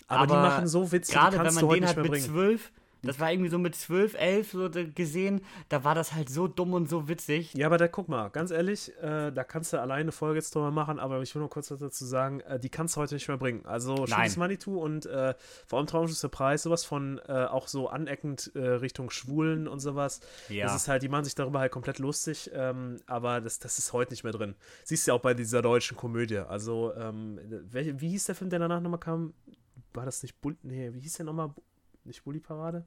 Aber, 0.07 0.27
die 0.27 0.33
machen 0.33 0.67
so 0.67 0.91
Witze, 0.91 1.11
die 1.11 1.17
Gerade 1.17 1.37
wenn 1.43 1.53
man 1.53 1.69
den 1.69 1.85
halt 1.87 1.97
mit 1.97 2.11
bringen. 2.11 2.23
zwölf, 2.25 2.71
das 3.05 3.19
war 3.19 3.31
irgendwie 3.31 3.49
so 3.49 3.57
mit 3.57 3.75
zwölf, 3.75 4.13
elf 4.15 4.51
so 4.51 4.69
de- 4.69 4.91
gesehen, 4.91 5.41
da 5.69 5.83
war 5.83 5.95
das 5.95 6.13
halt 6.13 6.29
so 6.29 6.47
dumm 6.47 6.73
und 6.73 6.89
so 6.89 7.07
witzig. 7.07 7.53
Ja, 7.53 7.67
aber 7.67 7.77
da 7.77 7.87
guck 7.87 8.09
mal, 8.09 8.29
ganz 8.29 8.51
ehrlich, 8.51 8.91
äh, 9.01 9.31
da 9.31 9.43
kannst 9.43 9.73
du 9.73 9.79
alleine 9.81 10.01
eine 10.01 10.11
Folge 10.11 10.39
jetzt 10.39 10.53
drüber 10.55 10.71
machen, 10.71 10.99
aber 10.99 11.21
ich 11.21 11.33
will 11.35 11.39
nur 11.39 11.49
kurz 11.49 11.71
was 11.71 11.79
dazu 11.79 12.05
sagen, 12.05 12.41
äh, 12.41 12.59
die 12.59 12.69
kannst 12.69 12.95
du 12.95 13.01
heute 13.01 13.15
nicht 13.15 13.27
mehr 13.27 13.37
bringen. 13.37 13.65
Also 13.65 14.05
Schönes 14.07 14.37
Manitou 14.37 14.81
und 14.81 15.05
äh, 15.05 15.33
vor 15.67 15.79
allem 15.79 15.87
Traumschiff 15.87 16.17
Surprise, 16.17 16.63
sowas 16.63 16.85
von 16.85 17.19
äh, 17.27 17.45
auch 17.45 17.67
so 17.67 17.87
aneckend 17.89 18.51
äh, 18.55 18.59
Richtung 18.59 19.09
Schwulen 19.09 19.67
und 19.67 19.79
sowas. 19.79 20.19
Ja. 20.49 20.65
Das 20.65 20.75
ist 20.75 20.87
halt, 20.87 21.03
die 21.03 21.09
machen 21.09 21.25
sich 21.25 21.35
darüber 21.35 21.59
halt 21.59 21.71
komplett 21.71 21.99
lustig, 21.99 22.51
ähm, 22.53 22.99
aber 23.07 23.41
das, 23.41 23.59
das 23.59 23.77
ist 23.79 23.93
heute 23.93 24.11
nicht 24.13 24.23
mehr 24.23 24.33
drin. 24.33 24.55
Siehst 24.83 25.07
du 25.07 25.11
ja 25.11 25.15
auch 25.15 25.21
bei 25.21 25.33
dieser 25.33 25.61
deutschen 25.61 25.95
Komödie. 25.97 26.37
Also, 26.37 26.93
ähm, 26.95 27.39
welche, 27.71 27.99
wie 28.01 28.09
hieß 28.09 28.25
der 28.25 28.35
Film, 28.35 28.49
der 28.49 28.59
danach 28.59 28.81
nochmal 28.81 28.99
kam? 28.99 29.33
War 29.93 30.05
das 30.05 30.23
nicht 30.23 30.41
Bull? 30.41 30.57
Nee, 30.61 30.93
wie 30.93 30.99
hieß 30.99 31.13
der 31.17 31.25
nochmal? 31.25 31.53
Nicht 32.03 32.23
Bully 32.23 32.39
Parade? 32.39 32.85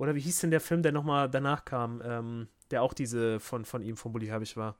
Oder 0.00 0.14
wie 0.14 0.20
hieß 0.20 0.40
denn 0.40 0.50
der 0.50 0.62
Film, 0.62 0.82
der 0.82 0.92
nochmal 0.92 1.28
danach 1.28 1.66
kam, 1.66 2.00
ähm, 2.02 2.48
der 2.70 2.82
auch 2.82 2.94
diese 2.94 3.38
von, 3.38 3.66
von 3.66 3.82
ihm, 3.82 3.98
von 3.98 4.12
Bully 4.12 4.26
Herbig 4.28 4.56
war? 4.56 4.76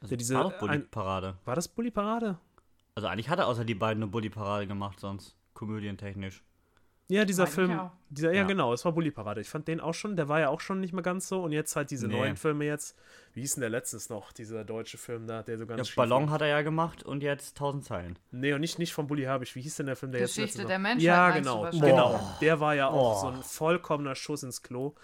Also, 0.00 0.08
Der 0.10 0.18
diese 0.18 0.34
war 0.34 0.42
doch 0.44 0.52
ein- 0.54 0.58
Bully-Parade. 0.58 1.36
War 1.44 1.54
das 1.54 1.68
Bully 1.68 1.92
Parade? 1.92 2.38
Also 2.96 3.06
eigentlich 3.06 3.28
hat 3.28 3.38
er 3.38 3.46
außer 3.46 3.64
die 3.64 3.76
beiden 3.76 4.02
eine 4.02 4.10
Bully-Parade 4.10 4.66
gemacht, 4.66 4.98
sonst 4.98 5.36
komödientechnisch. 5.54 6.42
Ja, 7.10 7.24
dieser 7.24 7.44
Eigentlich 7.44 7.54
Film. 7.54 7.78
auch. 7.78 7.90
Dieser, 8.10 8.32
ja, 8.32 8.42
Ja. 8.42 8.46
genau, 8.46 8.72
es 8.74 8.84
war 8.84 8.92
Bully 8.92 9.10
Parade. 9.10 9.40
Ich 9.40 9.48
fand 9.48 9.66
den 9.66 9.80
auch 9.80 9.94
schon, 9.94 10.14
der 10.16 10.28
war 10.28 10.40
ja 10.40 10.50
auch 10.50 10.60
schon 10.60 10.80
nicht 10.80 10.92
mehr 10.92 11.02
ganz 11.02 11.26
so. 11.26 11.42
Und 11.42 11.52
jetzt 11.52 11.74
halt 11.74 11.90
diese 11.90 12.06
Nee. 12.06 12.16
neuen 12.18 12.36
Filme 12.36 12.66
jetzt. 12.66 12.96
Wie 13.32 13.40
hieß 13.40 13.54
denn 13.54 13.62
der 13.62 13.70
letztes 13.70 14.10
noch, 14.10 14.30
dieser 14.32 14.62
deutsche 14.64 14.98
Film 14.98 15.26
da, 15.26 15.42
der 15.42 15.56
so 15.56 15.66
ganz 15.66 15.88
Ja, 15.88 15.94
Ballon 15.96 16.26
war? 16.26 16.34
hat 16.34 16.42
er 16.42 16.48
ja 16.48 16.60
gemacht 16.62 17.02
und 17.02 17.22
jetzt 17.22 17.56
1000 17.56 17.84
Zeilen. 17.84 18.18
Nee, 18.30 18.52
und 18.52 18.60
nicht, 18.60 18.78
nicht 18.78 18.92
von 18.92 19.06
Bully 19.06 19.22
Herbig. 19.22 19.54
Wie 19.56 19.62
hieß 19.62 19.76
denn 19.76 19.86
der 19.86 19.96
Film, 19.96 20.12
der 20.12 20.20
Geschichte 20.20 20.42
jetzt 20.42 20.50
letztens 20.56 20.68
der 20.68 20.78
Menschheit 20.78 21.02
Ja, 21.02 21.30
genau. 21.30 21.70
Genau. 21.70 22.36
Der 22.42 22.60
war 22.60 22.74
ja 22.74 22.88
auch 22.88 23.16
Oh. 23.16 23.20
so 23.22 23.26
ein 23.28 23.42
vollkommener 23.42 24.14
Schuss 24.14 24.42
ins 24.42 24.62
Klo. 24.62 24.94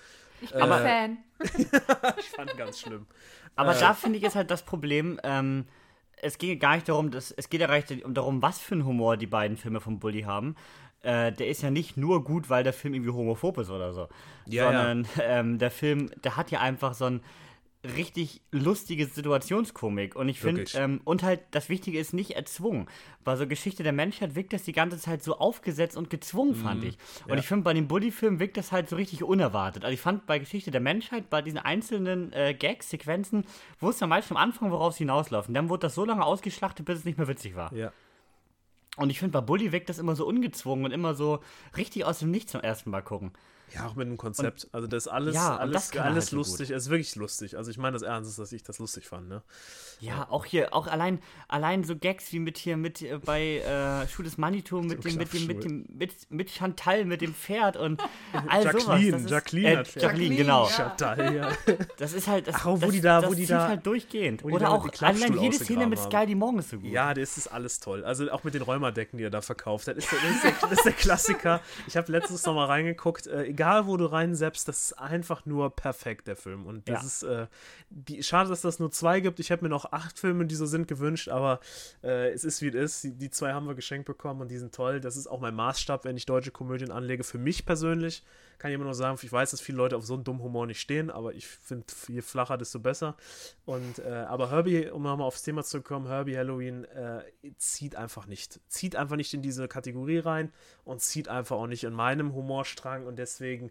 Ich 0.42 0.50
bin 0.52 0.61
Aber- 0.61 0.78
Fan. 0.78 1.18
Ich 2.18 2.28
fand 2.30 2.50
ihn 2.52 2.57
ganz 2.59 2.80
schlimm. 2.80 3.07
Aber 3.57 3.74
Äh. 3.76 3.80
da 3.80 3.94
finde 3.94 4.18
ich 4.18 4.24
ist 4.24 4.34
halt 4.34 4.50
das 4.50 4.62
Problem, 4.62 5.18
ähm, 5.22 5.66
es 6.20 6.38
geht 6.38 6.61
gar 6.61 6.74
nicht 6.74 6.88
darum, 6.88 7.11
dass, 7.11 7.30
es 7.32 7.48
geht 7.50 7.61
ja 7.61 7.66
gar 7.66 7.76
nicht 7.76 8.05
um 8.05 8.14
darum, 8.14 8.42
was 8.42 8.59
für 8.59 8.74
einen 8.74 8.84
Humor 8.86 9.16
die 9.16 9.26
beiden 9.26 9.57
Filme 9.57 9.80
von 9.80 9.98
Bully 10.00 10.22
haben. 10.22 10.55
Äh, 11.05 11.32
der 11.32 11.48
ist 11.48 11.62
ja 11.62 11.70
nicht 11.70 11.96
nur 11.96 12.24
gut, 12.24 12.50
weil 12.50 12.64
der 12.64 12.72
Film 12.72 12.94
irgendwie 12.94 13.12
homophob 13.12 13.59
ist 13.59 13.70
oder 13.70 13.92
so. 13.92 14.09
Ja, 14.46 14.64
ja. 14.64 14.64
sondern 14.64 15.09
Ähm, 15.20 15.59
der 15.59 15.70
Film, 15.70 16.11
der 16.24 16.36
hat 16.36 16.50
ja 16.50 16.61
einfach 16.61 16.94
so 16.94 17.05
ein 17.07 17.20
richtig 17.96 18.40
lustige 18.50 19.05
Situationskomik 19.07 20.16
und 20.16 20.30
ich 20.30 20.40
finde 20.40 20.64
ähm, 20.74 21.02
und 21.05 21.22
halt 21.22 21.40
das 21.50 21.68
Wichtige 21.68 21.98
ist 21.98 22.14
nicht 22.14 22.30
erzwungen 22.30 22.86
bei 23.24 23.36
so 23.36 23.46
Geschichte 23.46 23.82
der 23.82 23.92
Menschheit 23.92 24.34
wirkt 24.34 24.55
das 24.55 24.62
die 24.62 24.72
ganze 24.72 24.96
Zeit 24.98 25.22
so 25.22 25.36
aufgesetzt 25.36 25.94
und 25.94 26.09
gezwungen 26.09 26.55
fand 26.55 26.82
ich 26.82 26.94
und 27.24 27.26
Mhm. 27.26 27.32
ja. 27.32 27.38
ich 27.40 27.46
finde 27.46 27.64
bei 27.64 27.74
dem 27.74 27.86
Bully-Film 27.86 28.40
wirkt 28.40 28.57
das 28.57 28.72
halt 28.72 28.88
so 28.88 28.96
richtig 28.96 29.22
unerwartet 29.22 29.84
also 29.84 29.92
ich 29.92 30.00
fand 30.00 30.24
bei 30.24 30.38
Geschichte 30.38 30.70
der 30.70 30.80
Menschheit 30.80 31.28
bei 31.28 31.42
diesen 31.42 31.59
einzelnen 31.59 32.32
äh, 32.32 32.55
Gags 32.55 32.88
Sequenzen 32.88 33.44
wusste 33.80 34.05
man 34.05 34.16
meistens 34.16 34.30
am 34.38 34.42
Anfang 34.42 34.70
worauf 34.70 34.94
sie 34.94 35.00
hinauslaufen 35.00 35.52
dann 35.52 35.68
wurde 35.68 35.80
das 35.80 35.94
so 35.94 36.07
lange 36.07 36.24
ausgeschlachtet 36.24 36.86
bis 36.86 37.00
es 37.00 37.05
nicht 37.05 37.18
mehr 37.18 37.28
witzig 37.28 37.55
war 37.55 37.70
Ja. 37.74 37.92
Und 38.97 39.11
ich 39.11 39.18
finde 39.18 39.32
bei 39.32 39.40
Bully 39.40 39.72
wirkt 39.72 39.88
das 39.88 39.99
immer 39.99 40.16
so 40.16 40.26
ungezwungen 40.26 40.84
und 40.84 40.92
immer 40.92 41.14
so 41.14 41.40
richtig 41.76 42.05
aus 42.05 42.20
dem 42.20 42.30
Nichts 42.30 42.53
zum 42.53 42.61
ersten 42.61 42.90
Mal 42.90 43.03
gucken 43.03 43.32
Ja, 43.75 43.87
auch 43.87 43.97
mit 43.97 44.07
dem 44.07 44.16
Konzept. 44.16 44.68
also 44.72 44.87
das 44.87 45.07
ist 45.07 45.12
alles, 45.12 45.35
Ja, 45.35 45.55
und 45.55 45.61
alles, 45.61 45.91
das 45.91 46.01
alles 46.01 46.14
halt 46.14 46.25
so 46.31 46.37
lustig. 46.37 46.70
Es 46.70 46.85
ist 46.85 46.91
wirklich 46.91 47.16
lustig. 47.16 47.57
Also 47.57 47.70
ich 47.70 47.79
meine 47.79 47.95
das 47.95 48.03
ernst, 48.03 48.39
dass 48.39 48.53
ich 48.53 48.62
das 48.62 48.79
lustig 48.79 49.07
fand, 49.09 49.29
ne? 49.29 49.43
Ja, 50.01 50.27
auch 50.31 50.45
hier, 50.45 50.75
auch 50.75 50.87
allein, 50.87 51.20
allein 51.49 51.83
so 51.85 51.97
Gags 51.97 52.33
wie 52.33 52.39
mit 52.41 52.59
hier, 52.59 52.77
mit 52.77 53.01
äh, 53.01 53.18
bei 53.25 53.59
äh, 53.59 54.07
Schuh 54.09 54.22
des 54.22 54.39
Manitou, 54.39 54.81
mit 54.83 55.05
dem, 55.05 55.16
mit 55.16 55.33
dem, 55.33 55.47
mit 55.47 55.64
dem, 55.64 55.87
mit, 55.89 56.12
mit 56.31 56.51
Chantal, 56.51 57.05
mit 57.05 57.20
dem 57.20 57.33
Pferd 57.35 57.77
und 57.77 58.03
all 58.49 58.62
sowas. 58.62 58.75
Jacqueline, 58.87 59.12
Das 59.12 59.22
ist, 59.22 59.31
Jacqueline 59.31 59.68
äh, 59.72 59.77
hat 59.79 59.89
Pferd. 59.89 60.03
Jacqueline, 60.03 60.35
Jacqueline, 60.35 60.37
genau. 60.37 60.66
Chantal, 60.68 61.35
ja. 61.35 61.49
Das 61.99 62.12
ist 62.12 62.27
halt, 62.29 62.49
das, 62.49 62.57
Ach, 62.59 62.66
wo 62.66 62.77
das, 62.77 62.91
die 62.91 63.01
da- 63.01 63.20
das 63.20 63.31
wo 63.31 63.35
die 63.35 63.43
zieht 63.43 63.51
da- 63.51 63.68
halt 63.68 63.87
durchgehend. 63.87 64.41
die 64.43 64.45
Oder 64.53 64.70
auch 64.70 64.89
die 64.89 65.05
allein 65.05 65.39
jede 65.39 65.57
Szene 65.57 65.87
mit 65.87 65.99
Sky 65.99 66.27
Dumont 66.27 66.59
ist 66.61 66.70
so 66.70 66.79
gut. 66.79 66.91
Ja, 66.91 67.14
das 67.14 67.39
ist 67.39 67.47
alles 67.49 67.81
toll. 67.81 68.05
Also 68.05 68.31
auch 68.31 68.45
mit 68.45 68.55
den 68.55 68.62
Räumerdecken, 68.62 69.16
die 69.18 69.25
er 69.25 69.31
da 69.31 69.41
verkauft 69.43 69.89
hat. 69.89 69.97
Das 69.97 70.05
ist 70.05 70.12
der, 70.12 70.20
das 70.20 70.35
ist 70.37 70.45
der, 70.45 70.68
das 70.68 70.79
ist 70.79 70.85
der 70.85 70.93
Klassiker. 70.93 71.61
Ich 71.87 71.97
habe 71.97 72.11
letztens 72.12 72.45
noch 72.45 72.55
mal 72.55 72.66
reingeguckt. 72.66 73.27
Äh, 73.27 73.45
egal, 73.45 73.64
wo 73.87 73.97
du 73.97 74.07
reinseppst, 74.07 74.67
das 74.69 74.85
ist 74.87 74.93
einfach 74.95 75.47
nur 75.47 75.75
perfekt, 75.75 76.27
der 76.27 76.37
Film. 76.37 76.67
Und 76.67 76.89
das 76.89 77.01
Ja. 77.01 77.07
ist 77.07 77.23
äh, 77.23 77.47
die, 77.91 78.23
schade, 78.23 78.49
dass 78.51 78.61
das 78.61 78.79
nur 78.79 78.91
zwei 78.91 79.21
gibt. 79.21 79.41
Ich 79.41 79.51
habe 79.51 79.62
mir 79.62 79.69
noch 79.69 79.93
acht 79.93 80.19
Filme, 80.19 80.47
die 80.47 80.55
so 80.55 80.67
sind, 80.67 80.89
gewünscht. 80.89 81.29
Aber 81.29 81.61
äh, 82.03 82.31
es 82.31 82.45
ist, 82.45 82.62
wie 82.62 82.69
es 82.69 82.75
ist. 82.75 83.05
Die, 83.05 83.12
die 83.12 83.31
zwei 83.31 83.53
haben 83.53 83.67
wir 83.67 83.75
geschenkt 83.75 84.07
bekommen 84.07 84.41
und 84.41 84.49
die 84.51 84.59
sind 84.59 84.75
toll. 84.75 85.01
Das 85.01 85.17
ist 85.17 85.27
auch 85.27 85.41
mein 85.41 85.55
Maßstab, 85.55 86.05
wenn 86.05 86.17
ich 86.17 86.27
deutsche 86.27 86.51
Komödien 86.51 86.91
anlege. 86.91 87.25
Für 87.25 87.39
mich 87.39 87.65
persönlich 87.67 88.23
kann 88.59 88.71
ich 88.71 88.77
immer 88.77 88.85
nur 88.85 88.95
sagen, 88.95 89.19
ich 89.21 89.33
weiß, 89.33 89.51
dass 89.51 89.61
viele 89.61 89.79
Leute 89.79 89.97
auf 89.97 90.07
so 90.07 90.15
einen 90.15 90.25
dummen 90.25 90.41
Humor 90.43 90.67
nicht 90.67 90.81
stehen, 90.81 91.11
aber 91.11 91.35
ich 91.35 91.47
finde, 91.47 91.87
je 92.09 92.23
flacher, 92.23 92.57
desto 92.57 92.79
besser. 92.79 93.17
Und 93.65 93.99
äh, 93.99 94.25
aber 94.29 94.51
Herbie, 94.51 94.89
um 94.91 95.03
nochmal 95.03 95.27
aufs 95.27 95.43
Thema 95.43 95.65
zu 95.65 95.83
kommen, 95.83 96.07
Herbie 96.07 96.37
Halloween 96.37 96.85
äh, 96.85 97.25
zieht 97.59 97.97
einfach 97.97 98.27
nicht. 98.27 98.61
Zieht 98.69 98.97
einfach 98.97 99.17
nicht 99.17 99.35
in 99.35 99.43
diese 99.43 99.67
Kategorie 99.69 100.19
rein 100.19 100.53
und 100.85 101.01
zieht 101.01 101.28
einfach 101.28 101.57
auch 101.57 101.66
nicht 101.66 101.85
in 101.85 101.93
meinem 101.93 102.35
Humorstrang 102.35 103.07
und 103.07 103.18
deswegen. 103.18 103.70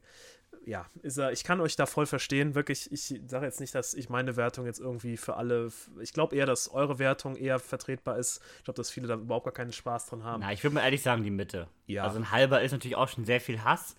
Ja, 0.66 0.86
ist 1.02 1.18
er, 1.18 1.34
ich 1.34 1.44
kann 1.44 1.60
euch 1.60 1.76
da 1.76 1.86
voll 1.86 2.06
verstehen. 2.06 2.56
Wirklich, 2.56 2.90
ich 2.90 3.20
sage 3.28 3.46
jetzt 3.46 3.60
nicht, 3.60 3.76
dass 3.76 3.94
ich 3.94 4.08
meine 4.08 4.38
Wertung 4.38 4.66
jetzt 4.66 4.80
irgendwie 4.80 5.18
für 5.18 5.36
alle. 5.36 5.74
Ich 6.00 6.14
glaube 6.14 6.38
eher, 6.38 6.46
dass 6.46 6.70
eure 6.70 7.00
Wertung 7.00 7.36
eher 7.36 7.60
vertretbar 7.60 8.18
ist. 8.18 8.40
Ich 8.60 8.64
glaube, 8.64 8.78
dass 8.78 8.90
viele 8.90 9.08
da 9.08 9.16
überhaupt 9.16 9.44
gar 9.44 9.54
keinen 9.54 9.74
Spaß 9.74 10.06
dran 10.06 10.24
haben. 10.24 10.40
Na, 10.40 10.54
ich 10.54 10.64
würde 10.64 10.76
mal 10.76 10.84
ehrlich 10.84 11.02
sagen, 11.02 11.24
die 11.24 11.32
Mitte. 11.32 11.68
Ja. 11.86 12.04
Also 12.04 12.18
ein 12.18 12.32
halber 12.32 12.62
ist 12.62 12.72
natürlich 12.72 12.96
auch 12.96 13.10
schon 13.10 13.26
sehr 13.26 13.42
viel 13.42 13.64
Hass. 13.64 13.96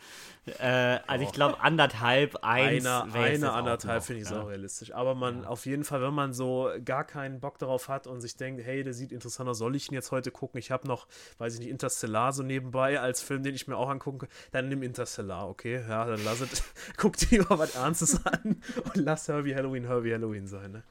Äh, 0.58 1.00
also 1.06 1.24
ich 1.24 1.32
glaube 1.32 1.60
anderthalb, 1.60 2.36
eins. 2.42 2.86
Einer, 2.86 3.14
eine, 3.14 3.52
auch 3.52 3.56
anderthalb 3.56 4.00
noch, 4.00 4.06
finde 4.06 4.22
ich 4.22 4.28
ja. 4.28 4.36
sau 4.36 4.46
realistisch. 4.46 4.92
Aber 4.94 5.14
man, 5.14 5.44
auf 5.44 5.66
jeden 5.66 5.84
Fall, 5.84 6.00
wenn 6.02 6.14
man 6.14 6.32
so 6.32 6.70
gar 6.84 7.04
keinen 7.04 7.40
Bock 7.40 7.58
darauf 7.58 7.88
hat 7.88 8.06
und 8.06 8.20
sich 8.20 8.36
denkt, 8.36 8.64
hey, 8.64 8.82
der 8.84 8.94
sieht 8.94 9.12
interessant 9.12 9.48
aus, 9.48 9.58
soll 9.58 9.76
ich 9.76 9.90
ihn 9.90 9.94
jetzt 9.94 10.12
heute 10.12 10.30
gucken? 10.30 10.58
Ich 10.58 10.70
habe 10.70 10.88
noch, 10.88 11.06
weiß 11.38 11.54
ich 11.54 11.60
nicht, 11.60 11.68
Interstellar 11.68 12.32
so 12.32 12.42
nebenbei 12.42 13.00
als 13.00 13.20
Film, 13.20 13.42
den 13.42 13.54
ich 13.54 13.68
mir 13.68 13.76
auch 13.76 13.88
angucken 13.88 14.18
kann. 14.18 14.28
Dann 14.52 14.68
nimm 14.68 14.82
Interstellar, 14.82 15.48
okay? 15.48 15.82
Ja, 15.86 16.06
dann 16.06 16.24
lass 16.24 16.40
es, 16.40 16.62
guck 16.96 17.16
dir 17.16 17.42
mal 17.48 17.58
was 17.58 17.74
Ernstes 17.74 18.24
an 18.24 18.62
und 18.84 18.96
lass 18.96 19.28
Herbie 19.28 19.54
Halloween 19.54 19.86
Herbie 19.86 20.12
Halloween 20.14 20.46
sein, 20.46 20.72
ne? 20.72 20.82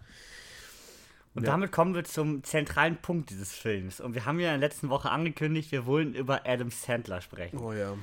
Und 1.35 1.43
Ja. 1.43 1.51
damit 1.51 1.71
kommen 1.71 1.95
wir 1.95 2.03
zum 2.03 2.43
zentralen 2.43 2.97
Punkt 2.97 3.29
dieses 3.31 3.53
Films. 3.53 3.99
Und 3.99 4.13
wir 4.13 4.25
haben 4.25 4.39
ja 4.39 4.53
in 4.53 4.59
der 4.61 4.69
letzten 4.69 4.89
Woche 4.89 5.09
angekündigt, 5.09 5.71
wir 5.71 5.85
wollen 5.85 6.13
über 6.13 6.41
Adam 6.45 6.69
Sandler 6.69 7.21
sprechen. 7.21 7.57
Oh 7.57 7.73
ja. 7.73 7.95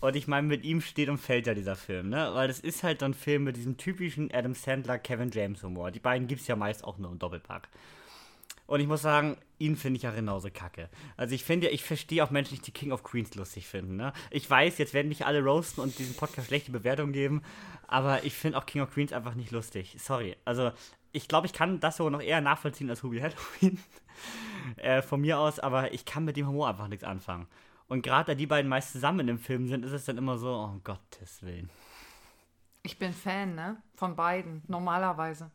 Und 0.00 0.16
ich 0.16 0.26
meine, 0.26 0.46
mit 0.46 0.64
ihm 0.64 0.80
steht 0.80 1.10
und 1.10 1.18
fällt 1.18 1.46
ja 1.46 1.52
dieser 1.52 1.76
Film, 1.76 2.08
ne? 2.08 2.30
Weil 2.32 2.48
es 2.48 2.58
ist 2.58 2.82
halt 2.82 3.00
so 3.00 3.04
ein 3.04 3.12
Film 3.12 3.44
mit 3.44 3.56
diesem 3.58 3.76
typischen 3.76 4.32
Adam 4.32 4.54
Sandler, 4.54 4.98
Kevin 4.98 5.30
James 5.30 5.62
Humor. 5.62 5.90
Die 5.90 6.00
beiden 6.00 6.26
gibt 6.26 6.40
es 6.40 6.46
ja 6.46 6.56
meist 6.56 6.84
auch 6.84 6.96
nur 6.96 7.10
im 7.12 7.18
Doppelpack. 7.18 7.68
Und 8.66 8.80
ich 8.80 8.86
muss 8.86 9.02
sagen, 9.02 9.36
ihn 9.58 9.76
finde 9.76 9.98
ich 9.98 10.04
ja 10.04 10.12
genauso 10.12 10.48
kacke. 10.50 10.88
Also 11.18 11.34
ich 11.34 11.44
finde 11.44 11.66
ja, 11.66 11.72
ich 11.72 11.82
verstehe 11.82 12.24
auch 12.24 12.30
Menschen, 12.30 12.54
die 12.54 12.62
die 12.62 12.70
King 12.70 12.92
of 12.92 13.02
Queens 13.02 13.34
lustig 13.34 13.66
finden. 13.66 13.96
Ne? 13.96 14.12
Ich 14.30 14.48
weiß, 14.48 14.78
jetzt 14.78 14.94
werden 14.94 15.08
mich 15.08 15.26
alle 15.26 15.42
roasten 15.42 15.82
und 15.82 15.98
diesem 15.98 16.14
Podcast 16.14 16.46
schlechte 16.46 16.70
Bewertungen 16.70 17.12
geben, 17.12 17.42
aber 17.88 18.24
ich 18.24 18.32
finde 18.32 18.56
auch 18.56 18.66
King 18.66 18.80
of 18.82 18.92
Queens 18.92 19.12
einfach 19.12 19.34
nicht 19.34 19.50
lustig. 19.50 19.96
Sorry. 19.98 20.36
Also 20.44 20.70
ich 21.12 21.28
glaube, 21.28 21.46
ich 21.46 21.52
kann 21.52 21.80
das 21.80 21.96
sogar 21.96 22.10
noch 22.10 22.22
eher 22.22 22.40
nachvollziehen 22.40 22.90
als 22.90 23.02
Hubie 23.02 23.22
Halloween. 23.22 23.82
äh, 24.76 25.02
von 25.02 25.20
mir 25.20 25.38
aus, 25.38 25.58
aber 25.58 25.92
ich 25.92 26.04
kann 26.04 26.24
mit 26.24 26.36
dem 26.36 26.46
Humor 26.46 26.68
einfach 26.68 26.88
nichts 26.88 27.04
anfangen. 27.04 27.46
Und 27.88 28.02
gerade 28.02 28.32
da 28.32 28.34
die 28.34 28.46
beiden 28.46 28.68
meist 28.68 28.92
zusammen 28.92 29.20
in 29.20 29.26
dem 29.26 29.38
Film 29.38 29.66
sind, 29.66 29.84
ist 29.84 29.92
es 29.92 30.04
dann 30.04 30.18
immer 30.18 30.38
so, 30.38 30.48
oh 30.48 30.80
Gottes 30.84 31.42
Willen. 31.42 31.70
Ich 32.82 32.98
bin 32.98 33.12
Fan, 33.12 33.54
ne? 33.54 33.82
Von 33.96 34.14
beiden, 34.14 34.62
normalerweise. 34.68 35.50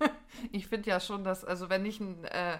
ich 0.52 0.66
finde 0.66 0.90
ja 0.90 1.00
schon, 1.00 1.24
dass, 1.24 1.44
also 1.44 1.70
wenn 1.70 1.86
ich 1.86 2.00
ein, 2.00 2.24
äh, 2.24 2.58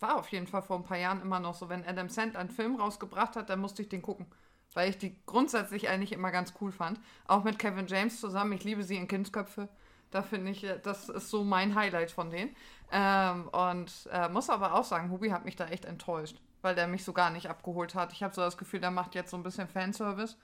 war 0.00 0.16
auf 0.16 0.28
jeden 0.28 0.46
Fall 0.46 0.62
vor 0.62 0.76
ein 0.76 0.84
paar 0.84 0.96
Jahren 0.96 1.20
immer 1.20 1.40
noch 1.40 1.54
so, 1.54 1.68
wenn 1.68 1.84
Adam 1.84 2.08
Sandler 2.08 2.40
einen 2.40 2.50
Film 2.50 2.76
rausgebracht 2.76 3.36
hat, 3.36 3.50
dann 3.50 3.60
musste 3.60 3.82
ich 3.82 3.88
den 3.88 4.02
gucken. 4.02 4.26
Weil 4.72 4.90
ich 4.90 4.98
die 4.98 5.16
grundsätzlich 5.26 5.88
eigentlich 5.88 6.12
immer 6.12 6.30
ganz 6.30 6.54
cool 6.60 6.72
fand. 6.72 7.00
Auch 7.26 7.44
mit 7.44 7.58
Kevin 7.58 7.86
James 7.86 8.20
zusammen. 8.20 8.52
Ich 8.52 8.64
liebe 8.64 8.82
sie 8.82 8.96
in 8.96 9.08
Kindsköpfe. 9.08 9.68
Da 10.10 10.22
finde 10.22 10.50
ich, 10.50 10.64
äh, 10.64 10.78
das 10.82 11.08
ist 11.08 11.30
so 11.30 11.44
mein 11.44 11.74
Highlight 11.74 12.10
von 12.10 12.30
denen. 12.30 12.54
Ähm, 12.92 13.48
und 13.48 14.08
äh, 14.12 14.28
muss 14.28 14.50
aber 14.50 14.74
auch 14.74 14.84
sagen, 14.84 15.10
Hubi 15.10 15.30
hat 15.30 15.44
mich 15.44 15.56
da 15.56 15.66
echt 15.66 15.84
enttäuscht, 15.84 16.40
weil 16.62 16.74
der 16.74 16.86
mich 16.86 17.04
so 17.04 17.12
gar 17.12 17.30
nicht 17.30 17.48
abgeholt 17.48 17.94
hat. 17.94 18.12
Ich 18.12 18.22
habe 18.22 18.34
so 18.34 18.40
das 18.40 18.56
Gefühl, 18.56 18.80
der 18.80 18.90
macht 18.90 19.14
jetzt 19.14 19.30
so 19.30 19.36
ein 19.36 19.42
bisschen 19.42 19.68
Fanservice. 19.68 20.36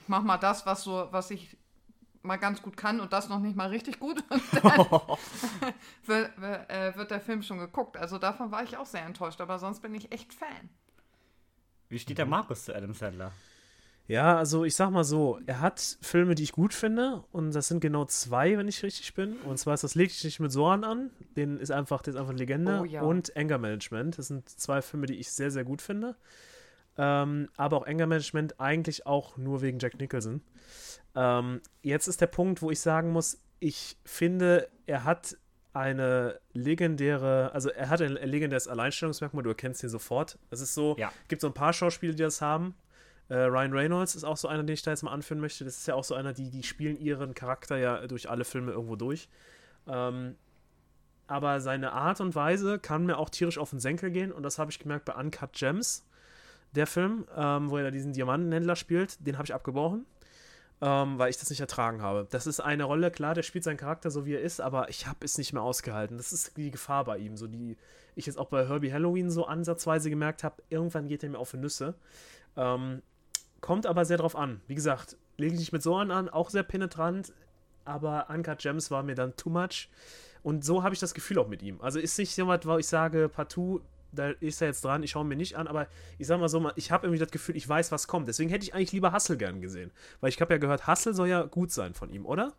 Ich 0.00 0.08
mach 0.08 0.22
mal 0.22 0.38
das, 0.38 0.66
was 0.66 0.82
so, 0.82 1.08
was 1.10 1.30
ich 1.30 1.56
mal 2.22 2.36
ganz 2.36 2.62
gut 2.62 2.76
kann 2.76 3.00
und 3.00 3.12
das 3.12 3.28
noch 3.28 3.38
nicht 3.38 3.56
mal 3.56 3.68
richtig 3.68 4.00
gut. 4.00 4.22
Und 4.30 4.42
dann 4.52 4.86
wird, 6.04 6.38
äh, 6.68 6.96
wird 6.96 7.10
der 7.10 7.20
Film 7.20 7.42
schon 7.42 7.58
geguckt. 7.58 7.96
Also 7.96 8.18
davon 8.18 8.50
war 8.50 8.62
ich 8.64 8.76
auch 8.76 8.86
sehr 8.86 9.04
enttäuscht, 9.04 9.40
aber 9.40 9.58
sonst 9.58 9.80
bin 9.80 9.94
ich 9.94 10.12
echt 10.12 10.34
Fan. 10.34 10.68
Wie 11.88 11.98
steht 11.98 12.18
der 12.18 12.26
Markus 12.26 12.64
zu 12.64 12.74
Adam 12.74 12.92
Sandler? 12.92 13.32
Ja, 14.08 14.38
also 14.38 14.64
ich 14.64 14.74
sag 14.74 14.90
mal 14.90 15.04
so, 15.04 15.38
er 15.46 15.60
hat 15.60 15.98
Filme, 16.00 16.34
die 16.34 16.42
ich 16.42 16.52
gut 16.52 16.72
finde 16.72 17.22
und 17.30 17.54
das 17.54 17.68
sind 17.68 17.80
genau 17.80 18.06
zwei, 18.06 18.56
wenn 18.56 18.66
ich 18.66 18.82
richtig 18.82 19.12
bin. 19.14 19.36
Und 19.44 19.58
zwar 19.58 19.74
ist 19.74 19.84
das 19.84 19.94
Leg 19.94 20.08
dich 20.08 20.24
nicht 20.24 20.40
mit 20.40 20.50
Soran 20.50 20.82
an, 20.82 21.10
den 21.36 21.58
ist 21.58 21.70
einfach, 21.70 22.00
der 22.00 22.14
ist 22.14 22.18
einfach 22.18 22.30
eine 22.30 22.38
Legende 22.38 22.80
Oh 22.80 22.84
ja. 22.84 23.02
und 23.02 23.36
Anger 23.36 23.58
Management. 23.58 24.16
Das 24.18 24.28
sind 24.28 24.48
zwei 24.48 24.80
Filme, 24.80 25.04
die 25.06 25.16
ich 25.16 25.30
sehr, 25.30 25.50
sehr 25.50 25.64
gut 25.64 25.82
finde. 25.82 26.16
Ähm, 26.96 27.48
aber 27.56 27.76
auch 27.76 27.86
Anger 27.86 28.06
Management 28.06 28.58
eigentlich 28.58 29.06
auch 29.06 29.36
nur 29.36 29.60
wegen 29.60 29.78
Jack 29.78 30.00
Nicholson. 30.00 30.40
Ähm, 31.14 31.60
jetzt 31.82 32.08
ist 32.08 32.20
der 32.22 32.26
Punkt, 32.28 32.62
wo 32.62 32.70
ich 32.70 32.80
sagen 32.80 33.10
muss, 33.12 33.38
ich 33.60 33.98
finde, 34.04 34.68
er 34.86 35.04
hat 35.04 35.36
eine 35.74 36.40
legendäre, 36.54 37.52
also 37.52 37.68
er 37.68 37.88
hat 37.90 38.00
ein 38.00 38.12
legendäres 38.14 38.68
Alleinstellungsmerkmal, 38.68 39.42
du 39.44 39.50
erkennst 39.50 39.82
ihn 39.82 39.90
sofort. 39.90 40.38
Es 40.50 40.60
ist 40.62 40.74
so, 40.74 40.96
Ja. 40.98 41.12
gibt 41.28 41.42
so 41.42 41.48
ein 41.48 41.54
paar 41.54 41.72
Schauspieler, 41.74 42.14
die 42.14 42.22
das 42.22 42.40
haben. 42.40 42.74
Äh, 43.28 43.36
Ryan 43.36 43.72
Reynolds 43.72 44.14
ist 44.14 44.24
auch 44.24 44.36
so 44.36 44.48
einer, 44.48 44.62
den 44.62 44.74
ich 44.74 44.82
da 44.82 44.90
jetzt 44.90 45.02
mal 45.02 45.12
anführen 45.12 45.40
möchte. 45.40 45.64
Das 45.64 45.76
ist 45.76 45.86
ja 45.86 45.94
auch 45.94 46.04
so 46.04 46.14
einer, 46.14 46.32
die, 46.32 46.50
die 46.50 46.62
spielen 46.62 46.98
ihren 46.98 47.34
Charakter 47.34 47.76
ja 47.76 48.06
durch 48.06 48.30
alle 48.30 48.44
Filme 48.44 48.72
irgendwo 48.72 48.96
durch. 48.96 49.28
Ähm, 49.86 50.36
aber 51.26 51.60
seine 51.60 51.92
Art 51.92 52.20
und 52.20 52.34
Weise 52.34 52.78
kann 52.78 53.04
mir 53.04 53.18
auch 53.18 53.28
tierisch 53.28 53.58
auf 53.58 53.70
den 53.70 53.80
Senkel 53.80 54.10
gehen 54.10 54.32
und 54.32 54.42
das 54.42 54.58
habe 54.58 54.70
ich 54.70 54.78
gemerkt 54.78 55.04
bei 55.04 55.14
Uncut 55.14 55.52
Gems, 55.52 56.06
der 56.72 56.86
Film, 56.86 57.26
ähm, 57.36 57.70
wo 57.70 57.76
er 57.76 57.84
da 57.84 57.90
diesen 57.90 58.14
Diamantenhändler 58.14 58.76
spielt, 58.76 59.26
den 59.26 59.36
habe 59.36 59.44
ich 59.44 59.54
abgebrochen, 59.54 60.06
ähm, 60.80 61.18
weil 61.18 61.28
ich 61.28 61.36
das 61.36 61.50
nicht 61.50 61.60
ertragen 61.60 62.00
habe. 62.00 62.26
Das 62.30 62.46
ist 62.46 62.60
eine 62.60 62.84
Rolle, 62.84 63.10
klar, 63.10 63.34
der 63.34 63.42
spielt 63.42 63.64
seinen 63.64 63.76
Charakter 63.76 64.10
so 64.10 64.24
wie 64.24 64.34
er 64.34 64.40
ist, 64.40 64.60
aber 64.60 64.88
ich 64.88 65.06
habe 65.06 65.18
es 65.22 65.36
nicht 65.36 65.52
mehr 65.52 65.62
ausgehalten. 65.62 66.16
Das 66.16 66.32
ist 66.32 66.56
die 66.56 66.70
Gefahr 66.70 67.04
bei 67.04 67.18
ihm, 67.18 67.36
so 67.36 67.46
die 67.46 67.76
ich 68.14 68.24
jetzt 68.24 68.38
auch 68.38 68.48
bei 68.48 68.66
Herbie 68.66 68.92
Halloween 68.92 69.30
so 69.30 69.44
ansatzweise 69.44 70.08
gemerkt 70.08 70.44
habe, 70.44 70.62
irgendwann 70.70 71.08
geht 71.08 71.22
er 71.22 71.28
mir 71.28 71.38
auf 71.38 71.50
die 71.50 71.58
Nüsse. 71.58 71.94
Ähm, 72.56 73.02
kommt 73.60 73.86
aber 73.86 74.04
sehr 74.04 74.16
drauf 74.18 74.36
an. 74.36 74.60
Wie 74.66 74.74
gesagt, 74.74 75.16
lege 75.36 75.54
ich 75.54 75.60
nicht 75.60 75.72
mit 75.72 75.82
Soren 75.82 76.10
an, 76.10 76.28
auch 76.28 76.50
sehr 76.50 76.62
penetrant, 76.62 77.32
aber 77.84 78.28
Uncut 78.30 78.58
Gems 78.58 78.90
war 78.90 79.02
mir 79.02 79.14
dann 79.14 79.36
too 79.36 79.50
much. 79.50 79.88
Und 80.42 80.64
so 80.64 80.82
habe 80.82 80.94
ich 80.94 81.00
das 81.00 81.14
Gefühl 81.14 81.38
auch 81.38 81.48
mit 81.48 81.62
ihm. 81.62 81.80
Also 81.80 81.98
ist 81.98 82.18
nicht 82.18 82.36
jemand, 82.36 82.64
wo 82.66 82.76
ich 82.78 82.86
sage, 82.86 83.28
partout, 83.28 83.80
da 84.12 84.30
ist 84.40 84.62
er 84.62 84.68
jetzt 84.68 84.84
dran, 84.84 85.02
ich 85.02 85.10
schaue 85.10 85.24
ihn 85.24 85.28
mir 85.28 85.36
nicht 85.36 85.56
an, 85.56 85.66
aber 85.66 85.86
ich 86.18 86.26
sage 86.26 86.40
mal 86.40 86.48
so, 86.48 86.70
ich 86.76 86.90
habe 86.90 87.06
irgendwie 87.06 87.18
das 87.22 87.30
Gefühl, 87.30 87.56
ich 87.56 87.68
weiß, 87.68 87.92
was 87.92 88.06
kommt. 88.06 88.28
Deswegen 88.28 88.48
hätte 88.50 88.64
ich 88.64 88.74
eigentlich 88.74 88.92
lieber 88.92 89.12
Hustle 89.12 89.36
gern 89.36 89.60
gesehen. 89.60 89.90
Weil 90.20 90.30
ich 90.30 90.40
habe 90.40 90.54
ja 90.54 90.58
gehört, 90.58 90.86
Hustle 90.86 91.12
soll 91.14 91.28
ja 91.28 91.42
gut 91.42 91.72
sein 91.72 91.94
von 91.94 92.08
ihm, 92.10 92.24
oder? 92.24 92.54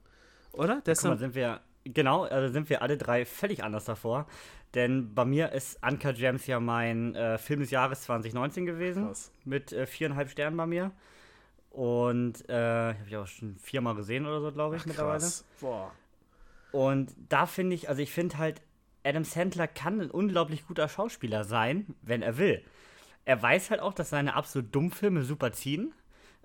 Oder? 0.52 0.82
Mal, 1.04 1.12
dann- 1.12 1.20
sind 1.20 1.36
wir, 1.36 1.62
genau, 1.94 2.24
also 2.24 2.52
sind 2.52 2.70
wir 2.70 2.82
alle 2.82 2.98
drei 2.98 3.26
völlig 3.26 3.64
anders 3.64 3.86
davor. 3.86 4.28
Denn 4.76 5.16
bei 5.16 5.26
mir 5.26 5.52
ist 5.52 5.80
Uncut 5.84 6.16
Gems 6.18 6.46
ja 6.46 6.60
mein 6.60 7.16
äh, 7.16 7.38
Film 7.38 7.62
des 7.62 7.72
Jahres 7.72 8.02
2019 8.04 8.66
gewesen. 8.66 9.08
Krass. 9.08 9.32
Mit 9.44 9.72
äh, 9.72 9.88
viereinhalb 9.88 10.30
Sternen 10.30 10.58
bei 10.58 10.68
mir. 10.68 10.92
Und 11.72 12.48
äh, 12.50 12.94
habe 12.94 13.06
ich 13.08 13.18
auch 13.18 13.28
schon 13.28 13.58
viermal 13.58 13.96
gesehen 13.96 14.26
oder 14.26 14.42
so, 14.42 14.52
glaube 14.52 14.76
ich, 14.76 14.86
mittlerweile. 14.86 15.20
krass. 15.20 15.46
Boah. 15.60 15.92
Und 16.72 17.16
da 17.30 17.46
finde 17.46 17.76
ich, 17.76 17.90
also 17.90 18.02
ich 18.02 18.12
finde 18.12 18.38
halt, 18.38 18.62
Adam 19.04 19.24
Sandler 19.24 19.68
kann 19.68 20.02
ein 20.02 20.12
unglaublich 20.12 20.68
guter 20.68 20.88
Schauspieler 20.88 21.44
sein, 21.44 21.96
wenn 22.02 22.22
er 22.22 22.38
will. 22.38 22.64
Er 23.26 23.42
weiß 23.42 23.72
halt 23.72 23.82
auch, 23.82 23.94
dass 23.94 24.10
seine 24.10 24.36
absolut 24.36 24.74
Dummfilme 24.74 25.24
super 25.24 25.52
ziehen. 25.52 25.94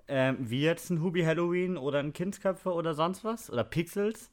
Ähm, 0.07 0.37
wie 0.39 0.61
jetzt 0.61 0.89
ein 0.91 1.01
Hubie 1.01 1.25
Halloween 1.25 1.77
oder 1.77 1.99
ein 1.99 2.13
Kindsköpfe 2.13 2.71
oder 2.71 2.93
sonst 2.93 3.23
was. 3.23 3.51
Oder 3.51 3.63
Pixels. 3.63 4.31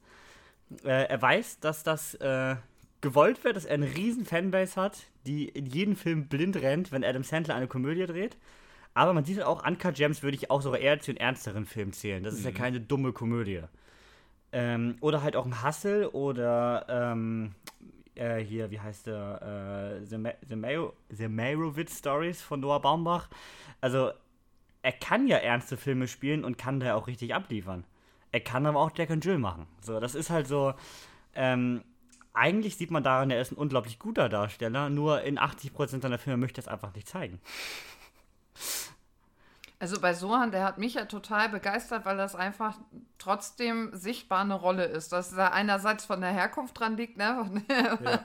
Äh, 0.83 1.05
er 1.05 1.21
weiß, 1.21 1.59
dass 1.59 1.83
das 1.83 2.15
äh, 2.15 2.55
gewollt 3.01 3.43
wird, 3.43 3.55
dass 3.55 3.65
er 3.65 3.75
eine 3.75 3.93
riesen 3.95 4.25
Fanbase 4.25 4.79
hat, 4.79 5.07
die 5.25 5.49
in 5.49 5.65
jeden 5.65 5.95
Film 5.95 6.27
blind 6.27 6.55
rennt, 6.57 6.91
wenn 6.91 7.03
Adam 7.03 7.23
Sandler 7.23 7.55
eine 7.55 7.67
Komödie 7.67 8.05
dreht. 8.05 8.37
Aber 8.93 9.13
man 9.13 9.25
sieht 9.25 9.37
halt 9.37 9.47
auch, 9.47 9.65
Uncut 9.65 9.95
Gems 9.95 10.23
würde 10.23 10.37
ich 10.37 10.51
auch 10.51 10.61
sogar 10.61 10.79
eher 10.79 10.99
zu 10.99 11.11
den 11.11 11.19
ernsteren 11.19 11.65
Filmen 11.65 11.93
zählen. 11.93 12.23
Das 12.23 12.35
ist 12.35 12.45
ja 12.45 12.51
keine 12.51 12.79
dumme 12.79 13.11
Komödie. 13.11 13.61
Ähm, 14.51 14.97
oder 15.01 15.23
halt 15.23 15.35
auch 15.35 15.45
ein 15.45 15.63
Hustle 15.63 16.11
oder 16.11 16.85
ähm, 16.87 17.55
äh, 18.15 18.39
hier, 18.39 18.69
wie 18.69 18.79
heißt 18.79 19.07
der? 19.07 19.99
Äh, 20.01 20.05
The, 20.05 20.17
Ma 20.17 20.31
The, 20.47 21.27
Mayo 21.27 21.73
The 21.75 21.85
Stories 21.89 22.41
von 22.41 22.59
Noah 22.59 22.79
Baumbach. 22.79 23.29
Also, 23.81 24.11
er 24.83 24.91
kann 24.91 25.27
ja 25.27 25.37
ernste 25.37 25.75
Filme 25.75 26.07
spielen 26.07 26.43
und 26.43 26.57
kann 26.57 26.79
da 26.79 26.93
auch 26.93 27.07
richtig 27.07 27.33
abliefern. 27.33 27.83
Er 28.33 28.41
kann 28.41 28.65
aber 28.65 28.79
auch 28.79 28.91
Jack 28.95 29.11
and 29.11 29.23
Jill 29.23 29.37
machen. 29.37 29.67
So, 29.81 29.99
das 29.99 30.15
ist 30.15 30.31
halt 30.31 30.47
so. 30.47 30.73
Ähm, 31.35 31.83
eigentlich 32.33 32.75
sieht 32.75 32.89
man 32.89 33.03
daran, 33.03 33.29
er 33.29 33.39
ist 33.39 33.51
ein 33.51 33.57
unglaublich 33.57 33.99
guter 33.99 34.27
Darsteller, 34.27 34.89
nur 34.89 35.21
in 35.21 35.37
80% 35.37 36.01
seiner 36.01 36.17
Filme 36.17 36.37
möchte 36.37 36.59
er 36.59 36.63
es 36.63 36.67
einfach 36.67 36.95
nicht 36.95 37.07
zeigen. 37.07 37.39
Also 39.83 39.99
bei 39.99 40.13
Sohan, 40.13 40.51
der 40.51 40.63
hat 40.63 40.77
mich 40.77 40.93
ja 40.93 41.03
total 41.03 41.49
begeistert, 41.49 42.05
weil 42.05 42.15
das 42.15 42.35
einfach 42.37 42.77
trotzdem 43.17 43.89
sichtbar 43.91 44.39
eine 44.39 44.53
Rolle 44.53 44.85
ist. 44.85 45.11
Dass 45.11 45.35
da 45.35 45.49
einerseits 45.49 46.05
von 46.05 46.21
der 46.21 46.29
Herkunft 46.29 46.79
dran 46.79 46.95
liegt, 46.95 47.17
ne? 47.17 47.45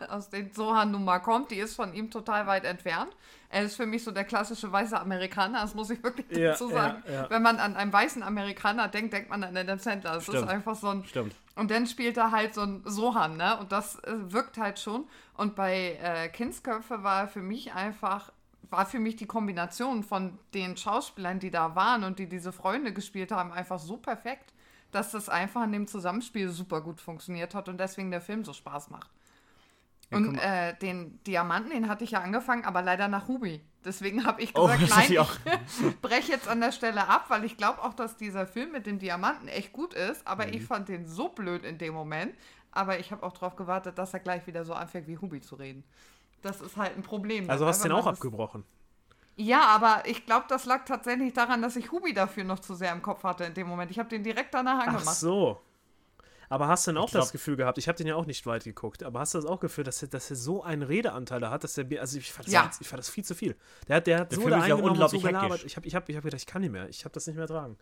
aus 0.09 0.31
dem 0.31 0.53
Sohan 0.53 0.93
nun 0.93 1.05
mal 1.05 1.19
kommt, 1.19 1.51
die 1.51 1.57
ist 1.57 1.75
von 1.75 1.93
ihm 1.95 2.13
total 2.13 2.47
weit 2.47 2.65
entfernt. 2.65 3.11
Er 3.49 3.65
ist 3.65 3.75
für 3.75 3.87
mich 3.87 4.05
so 4.05 4.13
der 4.13 4.23
klassische 4.23 4.71
weiße 4.71 5.01
Amerikaner, 5.01 5.63
das 5.63 5.75
muss 5.75 5.91
ich 5.91 6.01
wirklich 6.01 6.31
Ja, 6.31 6.51
dazu 6.53 6.69
sagen. 6.69 7.03
ja, 7.09 7.13
ja. 7.23 7.31
Wenn 7.31 7.43
man 7.43 7.57
an 7.59 7.75
einen 7.75 7.93
weißen 7.93 8.23
Amerikaner 8.23 8.87
denkt, 8.87 9.13
denkt 9.13 9.29
man 9.29 9.43
an 9.43 9.57
Adam 9.57 9.81
Sandler. 9.81 10.13
Das 10.13 10.23
Stimmt. 10.23 10.45
ist 10.45 10.49
einfach 10.49 10.77
so 10.77 10.91
ein. 10.91 11.05
Stimmt. 11.07 11.35
Und 11.57 11.73
dann 11.73 11.89
spielt 11.89 12.17
er 12.19 12.31
halt 12.31 12.55
so 12.55 12.61
ein 12.61 12.83
Sohan, 12.85 13.37
ne? 13.37 13.59
Und 13.59 13.73
das 13.73 13.97
äh, 14.05 14.13
wirkt 14.33 14.59
halt 14.59 14.79
schon. 14.79 15.09
Und 15.35 15.57
bei 15.57 15.99
äh, 16.01 16.29
Kindsköpfe 16.29 17.03
war 17.03 17.27
für 17.27 17.43
mich 17.43 17.75
einfach, 17.75 18.31
war 18.71 18.87
für 18.87 18.99
mich 18.99 19.17
die 19.17 19.27
Kombination 19.27 20.03
von 20.03 20.39
den 20.55 20.77
Schauspielern, 20.77 21.39
die 21.41 21.51
da 21.51 21.75
waren 21.75 22.05
und 22.05 22.19
die 22.19 22.29
diese 22.29 22.53
Freunde 22.53 22.93
gespielt 22.93 23.33
haben, 23.33 23.53
einfach 23.53 23.79
so 23.79 23.97
perfekt, 23.97 24.53
dass 24.91 25.11
das 25.13 25.29
einfach 25.29 25.65
in 25.65 25.73
dem 25.73 25.87
Zusammenspiel 25.87 26.49
super 26.51 26.81
gut 26.81 27.01
funktioniert 27.01 27.55
hat 27.55 27.69
und 27.69 27.79
deswegen 27.79 28.11
der 28.11 28.21
Film 28.21 28.45
so 28.45 28.53
Spaß 28.53 28.91
macht. 28.91 29.11
Ja, 30.11 30.17
und 30.17 30.37
äh, 30.39 30.75
den 30.79 31.23
Diamanten, 31.25 31.71
den 31.71 31.89
hatte 31.89 32.03
ich 32.05 32.13
ja 32.13 32.23
angefangen, 32.23 32.65
aber 32.65 32.81
leider 32.81 33.09
nach 33.09 33.29
Ruby. 33.29 33.61
Deswegen 33.85 34.25
habe 34.25 34.41
ich 34.43 34.55
Oh, 34.55 34.67
gesagt, 34.67 34.83
ist 34.83 34.91
nein, 34.91 35.11
ich 35.11 35.39
breche 36.01 36.33
jetzt 36.33 36.49
an 36.49 36.61
der 36.61 36.73
Stelle 36.73 37.09
ab, 37.09 37.27
weil 37.29 37.45
ich 37.45 37.57
glaube 37.59 37.83
auch, 37.83 37.93
dass 37.95 38.17
dieser 38.17 38.47
Film 38.47 38.73
mit 38.73 38.87
dem 38.87 38.99
Diamanten 38.99 39.49
echt 39.49 39.73
gut 39.73 39.93
ist, 39.95 40.27
aber 40.27 40.47
Mhm. 40.47 40.55
ich 40.55 40.65
fand 40.65 40.89
den 40.89 41.07
so 41.07 41.29
blöd 41.29 41.65
in 41.65 41.79
dem 41.79 41.93
Moment. 41.95 42.35
Aber 42.71 42.99
ich 42.99 43.13
habe 43.13 43.23
auch 43.23 43.33
darauf 43.33 43.57
gewartet, 43.57 43.99
dass 43.99 44.13
er 44.15 44.21
gleich 44.21 44.47
wieder 44.47 44.65
so 44.65 44.75
anfängt, 44.75 45.09
wie 45.09 45.19
Hubi 45.19 45.41
zu 45.41 45.57
reden. 45.57 45.85
Das 46.43 46.61
ist 46.61 46.77
halt 46.77 46.97
ein 46.97 47.03
Problem. 47.03 47.49
Also 47.51 47.67
hast 47.67 47.85
du 47.85 47.89
den 47.89 47.93
auch 47.97 48.05
das- 48.07 48.15
abgebrochen. 48.15 48.65
Ja, 49.41 49.67
aber 49.67 50.03
ich 50.07 50.27
glaube, 50.27 50.47
das 50.49 50.65
lag 50.67 50.85
tatsächlich 50.85 51.33
daran, 51.33 51.63
dass 51.63 51.77
ich 51.77 51.93
Hubi 51.93 52.13
dafür 52.13 52.43
noch 52.43 52.59
zu 52.59 52.75
sehr 52.75 52.93
im 52.93 53.03
Kopf 53.03 53.23
hatte 53.23 53.45
in 53.45 53.55
dem 53.55 53.69
Moment. 53.69 53.91
Ich 53.91 53.99
habe 54.01 54.09
den 54.09 54.25
direkt 54.25 54.53
danach 54.53 54.81
Ach 54.83 54.87
angemacht. 54.89 55.15
so. 55.17 55.61
Aber 56.51 56.67
hast 56.67 56.87
du 56.87 56.93
denn 56.93 56.99
auch 56.99 57.11
glaub- 57.11 57.23
das 57.23 57.31
Gefühl 57.31 57.57
gehabt, 57.57 57.77
ich 57.79 57.87
habe 57.89 57.99
den 57.99 58.07
ja 58.07 58.15
auch 58.17 58.25
nicht 58.27 58.47
weit 58.47 58.65
geguckt, 58.65 59.03
aber 59.03 59.21
hast 59.21 59.35
du 59.35 59.39
das 59.39 59.45
auch 59.47 59.61
Gefühl, 59.61 59.85
dass 59.85 60.01
er, 60.03 60.09
dass 60.09 60.31
er 60.31 60.37
so 60.37 60.63
einen 60.65 60.83
Redeanteil 60.83 61.41
da 61.41 61.51
hat, 61.51 61.63
dass 61.63 61.77
er 61.79 61.85
mir, 61.85 62.01
also 62.01 62.19
ich 62.19 62.33
fand, 62.33 62.47
das, 62.49 62.53
Ja. 62.55 62.63
viel, 62.63 62.71
ich 62.81 62.89
fand 62.89 62.99
das 62.99 63.11
viel 63.11 63.25
zu 63.25 63.35
viel. 63.35 63.55
Der 63.87 63.97
hat, 63.97 64.07
der 64.07 64.21
hat 64.21 64.33
Der 64.33 64.41
so 64.41 64.49
da 64.49 64.63
eingenommen 64.63 65.09
so 65.09 65.21
gelabert. 65.21 65.63
Ich 65.65 65.77
habe 65.77 65.87
ich 65.87 65.95
hab, 65.95 66.09
ich 66.09 66.17
hab 66.17 66.23
gedacht, 66.25 66.41
ich 66.41 66.47
kann 66.47 66.63
nicht 66.63 66.73
mehr, 66.73 66.89
ich 66.89 67.05
habe 67.05 67.13
das 67.13 67.27
nicht 67.27 67.37
mehr 67.37 67.43
ertragen. 67.45 67.77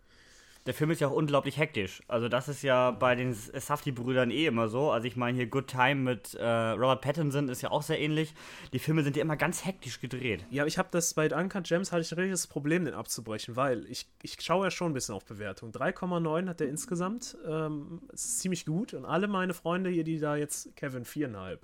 Der 0.67 0.73
Film 0.73 0.91
ist 0.91 0.99
ja 0.99 1.07
auch 1.07 1.13
unglaublich 1.13 1.57
hektisch. 1.57 2.03
Also 2.09 2.27
das 2.27 2.49
ist 2.49 2.61
ja 2.61 2.91
bei 2.91 3.15
den 3.15 3.33
Safdie-Brüdern 3.33 4.31
eh 4.31 4.47
immer 4.47 4.67
so. 4.67 4.91
Also 4.91 5.07
ich 5.07 5.15
meine 5.15 5.37
hier 5.37 5.47
Good 5.47 5.67
Time 5.67 5.95
mit 5.95 6.33
äh, 6.33 6.45
Robert 6.45 7.01
Pattinson 7.01 7.47
ist 7.47 7.61
ja 7.61 7.71
auch 7.71 7.81
sehr 7.81 7.99
ähnlich. 7.99 8.33
Die 8.73 8.79
Filme 8.79 9.01
sind 9.01 9.15
ja 9.15 9.21
immer 9.21 9.37
ganz 9.37 9.65
hektisch 9.65 10.01
gedreht. 10.01 10.45
Ja, 10.49 10.65
ich 10.65 10.77
habe 10.77 10.89
das 10.91 11.13
bei 11.13 11.33
Uncut 11.33 11.63
Gems 11.63 11.93
hatte 11.93 12.01
ich 12.01 12.11
ein 12.11 12.19
richtiges 12.19 12.47
Problem, 12.47 12.83
den 12.83 12.93
abzubrechen, 12.93 13.55
weil 13.55 13.85
ich, 13.89 14.07
ich 14.21 14.35
schaue 14.41 14.65
ja 14.65 14.71
schon 14.71 14.91
ein 14.91 14.93
bisschen 14.93 15.15
auf 15.15 15.23
Bewertung. 15.23 15.71
3,9 15.71 16.49
hat 16.49 16.59
der 16.59 16.67
insgesamt. 16.67 17.37
Ähm, 17.47 18.01
ist 18.11 18.39
ziemlich 18.41 18.65
gut. 18.65 18.93
Und 18.93 19.05
alle 19.05 19.29
meine 19.29 19.53
Freunde 19.53 19.89
hier, 19.89 20.03
die 20.03 20.19
da 20.19 20.35
jetzt 20.35 20.75
Kevin 20.75 21.05
4,5. 21.05 21.59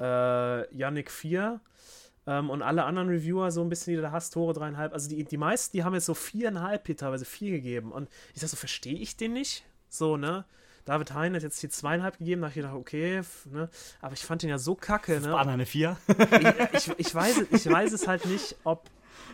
Äh, 0.00 0.76
Yannick 0.76 1.12
4. 1.12 1.60
Ähm, 2.28 2.50
und 2.50 2.60
alle 2.60 2.84
anderen 2.84 3.08
Reviewer 3.08 3.50
so 3.50 3.62
ein 3.62 3.70
bisschen, 3.70 3.96
die 3.96 4.02
da 4.02 4.12
hast, 4.12 4.34
Tore 4.34 4.52
dreieinhalb. 4.52 4.92
Also 4.92 5.08
die, 5.08 5.24
die 5.24 5.38
meisten, 5.38 5.74
die 5.74 5.82
haben 5.82 5.94
jetzt 5.94 6.04
so 6.04 6.12
viereinhalb 6.12 6.86
hier 6.86 6.96
teilweise 6.96 7.24
vier 7.24 7.52
gegeben. 7.52 7.90
Und 7.90 8.10
ich 8.34 8.42
sag 8.42 8.50
so, 8.50 8.56
verstehe 8.58 8.98
ich 8.98 9.16
den 9.16 9.32
nicht? 9.32 9.64
So, 9.88 10.18
ne? 10.18 10.44
David 10.84 11.14
Hein 11.14 11.34
hat 11.34 11.42
jetzt 11.42 11.58
hier 11.60 11.70
zweieinhalb 11.70 12.18
gegeben, 12.18 12.42
da 12.42 12.48
habe 12.48 12.50
ich 12.50 12.56
gedacht, 12.56 12.74
okay, 12.74 13.22
ne? 13.46 13.70
Aber 14.02 14.12
ich 14.12 14.24
fand 14.24 14.42
den 14.42 14.50
ja 14.50 14.58
so 14.58 14.74
kacke, 14.74 15.14
Das 15.14 15.24
ne? 15.24 15.32
war 15.32 15.46
eine 15.46 15.64
4. 15.64 15.96
ich, 16.72 16.88
ich, 16.88 16.98
ich, 16.98 17.14
weiß, 17.14 17.46
ich 17.50 17.66
weiß 17.66 17.92
es 17.92 18.06
halt 18.06 18.26
nicht, 18.26 18.56
ob, 18.64 18.84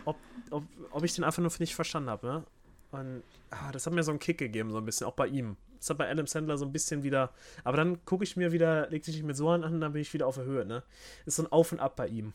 ob, 0.05 0.15
ob, 0.49 0.63
ob 0.91 1.03
ich 1.03 1.13
den 1.15 1.25
einfach 1.25 1.41
nur 1.41 1.51
nicht 1.59 1.75
verstanden 1.75 2.09
habe, 2.09 2.25
ne? 2.27 2.43
Und 2.91 3.23
ah, 3.51 3.73
das 3.73 3.85
hat 3.85 3.93
mir 3.93 4.03
so 4.03 4.11
einen 4.11 4.19
Kick 4.19 4.37
gegeben, 4.37 4.71
so 4.71 4.77
ein 4.77 4.85
bisschen, 4.85 5.07
auch 5.07 5.13
bei 5.13 5.27
ihm. 5.27 5.57
Das 5.79 5.89
hat 5.89 5.97
bei 5.97 6.09
Adam 6.09 6.27
Sandler 6.27 6.57
so 6.57 6.65
ein 6.65 6.71
bisschen 6.71 7.03
wieder. 7.03 7.31
Aber 7.65 7.75
dann 7.75 8.05
gucke 8.05 8.23
ich 8.23 8.37
mir 8.37 8.53
wieder, 8.53 8.89
legt 8.89 9.03
sich 9.03 9.21
mit 9.21 9.35
so 9.35 9.49
an, 9.49 9.65
und 9.65 9.81
dann 9.81 9.91
bin 9.91 10.01
ich 10.01 10.13
wieder 10.13 10.27
auf 10.27 10.35
der 10.35 10.45
Höhe, 10.45 10.65
ne? 10.65 10.83
Ist 11.25 11.35
so 11.35 11.43
ein 11.43 11.51
Auf 11.51 11.73
und 11.73 11.79
Ab 11.79 11.97
bei 11.97 12.07
ihm. 12.07 12.33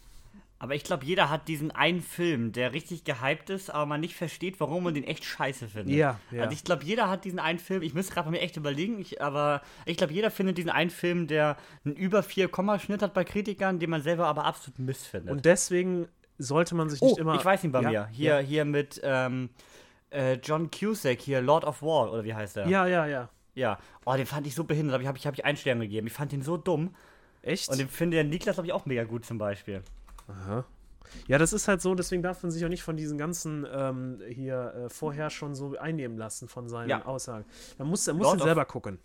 Aber 0.62 0.74
ich 0.74 0.84
glaube, 0.84 1.06
jeder 1.06 1.30
hat 1.30 1.48
diesen 1.48 1.70
einen 1.70 2.02
Film, 2.02 2.52
der 2.52 2.74
richtig 2.74 3.04
gehypt 3.04 3.48
ist, 3.48 3.70
aber 3.70 3.86
man 3.86 4.00
nicht 4.00 4.14
versteht, 4.14 4.60
warum 4.60 4.84
man 4.84 4.92
den 4.92 5.04
echt 5.04 5.24
scheiße 5.24 5.68
findet. 5.68 5.96
Ja, 5.96 6.20
ja. 6.30 6.42
Also 6.42 6.52
ich 6.52 6.64
glaube, 6.64 6.84
jeder 6.84 7.08
hat 7.08 7.24
diesen 7.24 7.38
einen 7.38 7.58
Film, 7.58 7.80
ich 7.80 7.94
müsste 7.94 8.12
gerade 8.12 8.26
bei 8.26 8.32
mir 8.32 8.42
echt 8.42 8.58
überlegen, 8.58 9.00
ich, 9.00 9.22
aber 9.22 9.62
ich 9.86 9.96
glaube, 9.96 10.12
jeder 10.12 10.30
findet 10.30 10.58
diesen 10.58 10.70
einen 10.70 10.90
Film, 10.90 11.28
der 11.28 11.56
einen 11.86 11.96
über 11.96 12.22
4 12.22 12.48
Kommaschnitt 12.48 13.00
hat 13.00 13.14
bei 13.14 13.24
Kritikern, 13.24 13.78
den 13.78 13.88
man 13.88 14.02
selber 14.02 14.26
aber 14.26 14.44
absolut 14.44 14.78
Mist 14.78 15.06
findet. 15.06 15.32
Und 15.32 15.46
deswegen 15.46 16.08
sollte 16.36 16.74
man 16.74 16.90
sich 16.90 17.00
oh, 17.00 17.06
nicht 17.06 17.18
immer. 17.18 17.36
ich 17.36 17.44
weiß 17.44 17.64
ihn 17.64 17.72
bei 17.72 17.80
ja, 17.80 17.90
mir. 17.90 18.08
Hier, 18.08 18.40
Ja, 18.40 18.46
hier 18.46 18.64
mit 18.66 19.00
ähm, 19.02 19.48
äh, 20.10 20.34
John 20.34 20.70
Cusack, 20.70 21.22
hier 21.22 21.40
Lord 21.40 21.64
of 21.64 21.80
War, 21.80 22.12
oder 22.12 22.22
wie 22.22 22.34
heißt 22.34 22.56
der? 22.56 22.68
ja, 22.68 22.86
ja. 22.86 23.06
ja. 23.06 23.30
Ja. 23.54 23.78
Oh, 24.04 24.14
den 24.14 24.26
fand 24.26 24.46
ich 24.46 24.54
so 24.54 24.64
behindert, 24.64 24.94
aber 24.94 25.02
ich 25.02 25.08
habe 25.08 25.18
ich, 25.18 25.26
hab 25.26 25.34
ich 25.34 25.44
einen 25.44 25.56
Stern 25.56 25.80
gegeben. 25.80 26.06
Ich 26.06 26.12
fand 26.12 26.32
den 26.32 26.42
so 26.42 26.56
dumm. 26.56 26.94
Echt? 27.42 27.68
Und 27.68 27.78
den 27.78 27.88
finde 27.88 28.16
der 28.16 28.24
Niklas, 28.24 28.56
glaube 28.56 28.66
ich, 28.66 28.72
auch 28.72 28.86
mega 28.86 29.04
gut 29.04 29.24
zum 29.24 29.38
Beispiel. 29.38 29.82
Aha. 30.30 30.64
Ja, 31.26 31.38
das 31.38 31.52
ist 31.52 31.66
halt 31.66 31.82
so, 31.82 31.94
deswegen 31.94 32.22
darf 32.22 32.42
man 32.42 32.52
sich 32.52 32.64
auch 32.64 32.68
nicht 32.68 32.82
von 32.82 32.96
diesen 32.96 33.18
ganzen 33.18 33.66
ähm, 33.72 34.20
hier 34.28 34.74
äh, 34.74 34.88
vorher 34.88 35.28
schon 35.30 35.54
so 35.54 35.76
einnehmen 35.76 36.16
lassen 36.16 36.48
von 36.48 36.68
seinen 36.68 36.88
Ja. 36.88 37.04
Aussagen. 37.04 37.44
Man 37.78 37.88
muss, 37.88 38.06
man 38.06 38.16
muss 38.16 38.26
Lord 38.26 38.42
selber 38.42 38.64
gucken. 38.64 38.98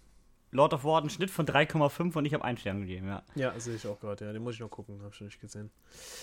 Lord 0.55 0.73
of 0.73 0.83
War 0.83 0.99
einen 0.99 1.09
Schnitt 1.09 1.29
von 1.29 1.45
3,5 1.45 2.15
und 2.17 2.25
ich 2.25 2.33
habe 2.33 2.43
einen 2.43 2.57
Stern 2.57 2.81
gegeben, 2.81 3.07
ja. 3.07 3.21
Ja, 3.35 3.53
sehe 3.59 3.75
ich 3.75 3.85
auch 3.87 3.99
gerade, 3.99 4.25
ja. 4.25 4.33
Den 4.33 4.41
muss 4.43 4.55
ich 4.55 4.59
noch 4.61 4.69
gucken, 4.69 4.99
habe 5.03 5.11
ich 5.13 5.19
noch 5.21 5.25
nicht 5.27 5.39
gesehen. 5.41 5.69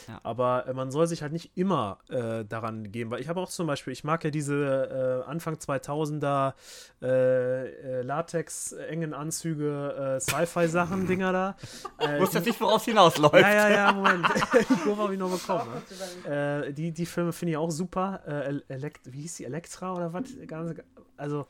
Ja. 0.09 0.21
Aber 0.23 0.67
äh, 0.67 0.73
man 0.75 0.91
soll 0.91 1.07
sich 1.07 1.23
halt 1.23 1.33
nicht 1.33 1.53
immer 1.57 1.99
äh, 2.09 2.45
daran 2.45 2.91
geben, 2.91 3.11
weil 3.11 3.21
ich 3.21 3.29
habe 3.29 3.41
auch 3.41 3.49
zum 3.49 3.67
Beispiel, 3.67 3.93
ich 3.93 4.05
mag 4.05 4.25
ja 4.25 4.31
diese 4.31 5.23
äh, 5.27 5.31
Anfang 5.31 5.55
2000er 5.57 6.55
äh, 7.03 7.67
äh, 7.69 8.03
Latex, 8.03 8.73
äh, 8.73 8.85
engen 8.87 9.15
Anzüge, 9.15 10.17
äh, 10.17 10.21
Sci-Fi-Sachen, 10.21 11.07
Dinger 11.07 11.33
da. 11.33 11.57
Äh, 11.99 12.19
Wusste 12.21 12.39
jetzt 12.39 12.47
nicht, 12.47 12.61
woraus 12.61 12.85
hinausläuft. 12.85 13.35
ja, 13.35 13.53
ja, 13.53 13.69
ja, 13.71 13.93
Moment. 13.93 14.27
die 14.69 14.75
Kurve 14.75 15.03
habe 15.03 15.13
ich 15.13 15.19
noch 15.21 15.31
bekommen. 15.31 15.69
Ne? 16.27 16.73
Die, 16.73 16.91
die 16.91 17.07
Filme 17.07 17.33
finde 17.33 17.53
ich 17.53 17.57
auch 17.57 17.71
super. 17.71 18.21
El- 18.27 18.65
Elekt 18.69 19.13
wie 19.13 19.21
hieß 19.23 19.37
die? 19.37 19.45
Elektra 19.45 19.95
oder 19.95 20.13
was? 20.13 20.25
Also, 21.17 21.47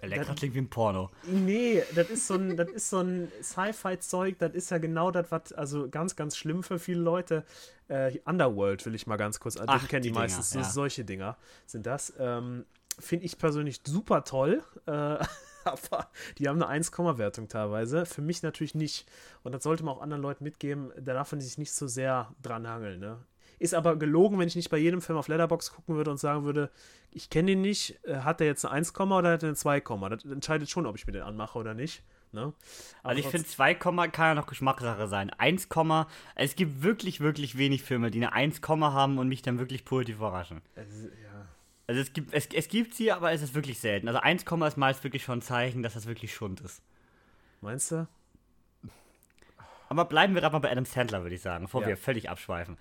Elektra 0.00 0.34
klingt 0.34 0.54
wie 0.54 0.60
ein 0.60 0.70
Porno. 0.70 1.10
Nee, 1.24 1.82
das 1.94 2.10
ist 2.10 2.26
so 2.26 2.34
ein, 2.34 2.56
das 2.56 2.68
ist 2.70 2.90
so 2.90 2.98
ein 2.98 3.30
Sci-Fi-Zeug, 3.42 4.38
das 4.38 4.54
ist 4.54 4.70
ja 4.70 4.78
genau 4.78 5.10
das, 5.10 5.30
was, 5.30 5.52
also 5.52 5.88
ganz, 5.88 6.16
ganz 6.16 6.36
schlimm 6.36 6.62
für 6.62 6.78
viele 6.78 7.00
Leute. 7.00 7.44
Äh, 7.88 8.18
Underworld 8.24 8.84
will 8.86 8.94
ich 8.94 9.06
mal 9.06 9.16
ganz 9.16 9.40
kurz, 9.40 9.56
Ach, 9.58 9.80
den 9.80 9.88
kennen 9.88 10.02
die, 10.02 10.08
die 10.08 10.12
Dinger, 10.12 10.20
meistens, 10.20 10.50
so, 10.50 10.58
ja. 10.60 10.64
solche 10.64 11.04
Dinger 11.04 11.36
sind 11.66 11.86
das. 11.86 12.12
Ähm, 12.18 12.64
Finde 12.98 13.24
ich 13.24 13.38
persönlich 13.38 13.80
super 13.86 14.24
toll, 14.24 14.62
äh, 14.86 14.90
aber 15.64 16.10
die 16.38 16.48
haben 16.48 16.62
eine 16.62 16.82
1-Wertung 16.82 17.48
teilweise. 17.48 18.06
Für 18.06 18.22
mich 18.22 18.42
natürlich 18.42 18.74
nicht. 18.74 19.08
Und 19.42 19.52
das 19.52 19.62
sollte 19.62 19.84
man 19.84 19.94
auch 19.94 20.02
anderen 20.02 20.22
Leuten 20.22 20.44
mitgeben, 20.44 20.92
da 20.96 21.14
darf 21.14 21.32
man 21.32 21.40
sich 21.40 21.58
nicht 21.58 21.72
so 21.72 21.86
sehr 21.86 22.34
dran 22.42 22.68
hangeln, 22.68 23.00
ne? 23.00 23.18
Ist 23.62 23.74
aber 23.74 23.94
gelogen, 23.96 24.40
wenn 24.40 24.48
ich 24.48 24.56
nicht 24.56 24.70
bei 24.70 24.76
jedem 24.78 25.00
Film 25.00 25.16
auf 25.16 25.28
Letterbox 25.28 25.72
gucken 25.72 25.94
würde 25.94 26.10
und 26.10 26.16
sagen 26.18 26.42
würde, 26.42 26.68
ich 27.12 27.30
kenne 27.30 27.52
ihn 27.52 27.60
nicht, 27.60 27.96
äh, 28.04 28.16
hat 28.16 28.40
er 28.40 28.48
jetzt 28.48 28.64
eine 28.64 28.74
1, 28.74 28.98
oder 28.98 29.30
hat 29.30 29.44
er 29.44 29.50
eine 29.50 29.54
2, 29.54 29.80
das 30.10 30.24
entscheidet 30.24 30.68
schon, 30.68 30.84
ob 30.84 30.96
ich 30.96 31.06
mir 31.06 31.12
den 31.12 31.22
anmache 31.22 31.56
oder 31.60 31.72
nicht. 31.72 32.02
Ne? 32.32 32.52
Aber 33.02 33.10
Also 33.10 33.20
ich 33.20 33.28
finde 33.28 33.46
2, 33.46 33.74
kann 33.76 34.10
ja 34.18 34.34
noch 34.34 34.48
Geschmackssache 34.48 35.06
sein. 35.06 35.30
1, 35.30 35.68
es 36.34 36.56
gibt 36.56 36.82
wirklich, 36.82 37.20
wirklich 37.20 37.56
wenig 37.56 37.84
Filme, 37.84 38.10
die 38.10 38.18
eine 38.18 38.32
1, 38.32 38.60
haben 38.66 39.18
und 39.18 39.28
mich 39.28 39.42
dann 39.42 39.60
wirklich 39.60 39.84
positiv 39.84 40.16
überraschen. 40.16 40.60
Also, 40.74 41.06
ja. 41.06 41.46
Also 41.86 42.00
es 42.00 42.12
gibt, 42.12 42.34
es, 42.34 42.48
es 42.52 42.66
gibt 42.66 42.94
sie, 42.94 43.12
aber 43.12 43.30
es 43.30 43.42
ist 43.42 43.54
wirklich 43.54 43.78
selten. 43.78 44.08
Also 44.08 44.18
1, 44.18 44.42
ist 44.42 44.76
meist 44.76 45.04
wirklich 45.04 45.22
schon 45.22 45.38
ein 45.38 45.42
Zeichen, 45.42 45.84
dass 45.84 45.94
das 45.94 46.06
wirklich 46.06 46.34
Schund 46.34 46.60
ist. 46.62 46.82
Meinst 47.60 47.92
du? 47.92 48.08
Aber 49.88 50.06
bleiben 50.06 50.34
wir 50.34 50.40
gerade 50.40 50.54
mal 50.54 50.58
bei 50.58 50.70
Adam 50.72 50.86
Sandler, 50.86 51.22
würde 51.22 51.36
ich 51.36 51.42
sagen, 51.42 51.66
bevor 51.66 51.82
Ja. 51.82 51.88
wir 51.88 51.96
völlig 51.96 52.28
abschweifen. 52.28 52.76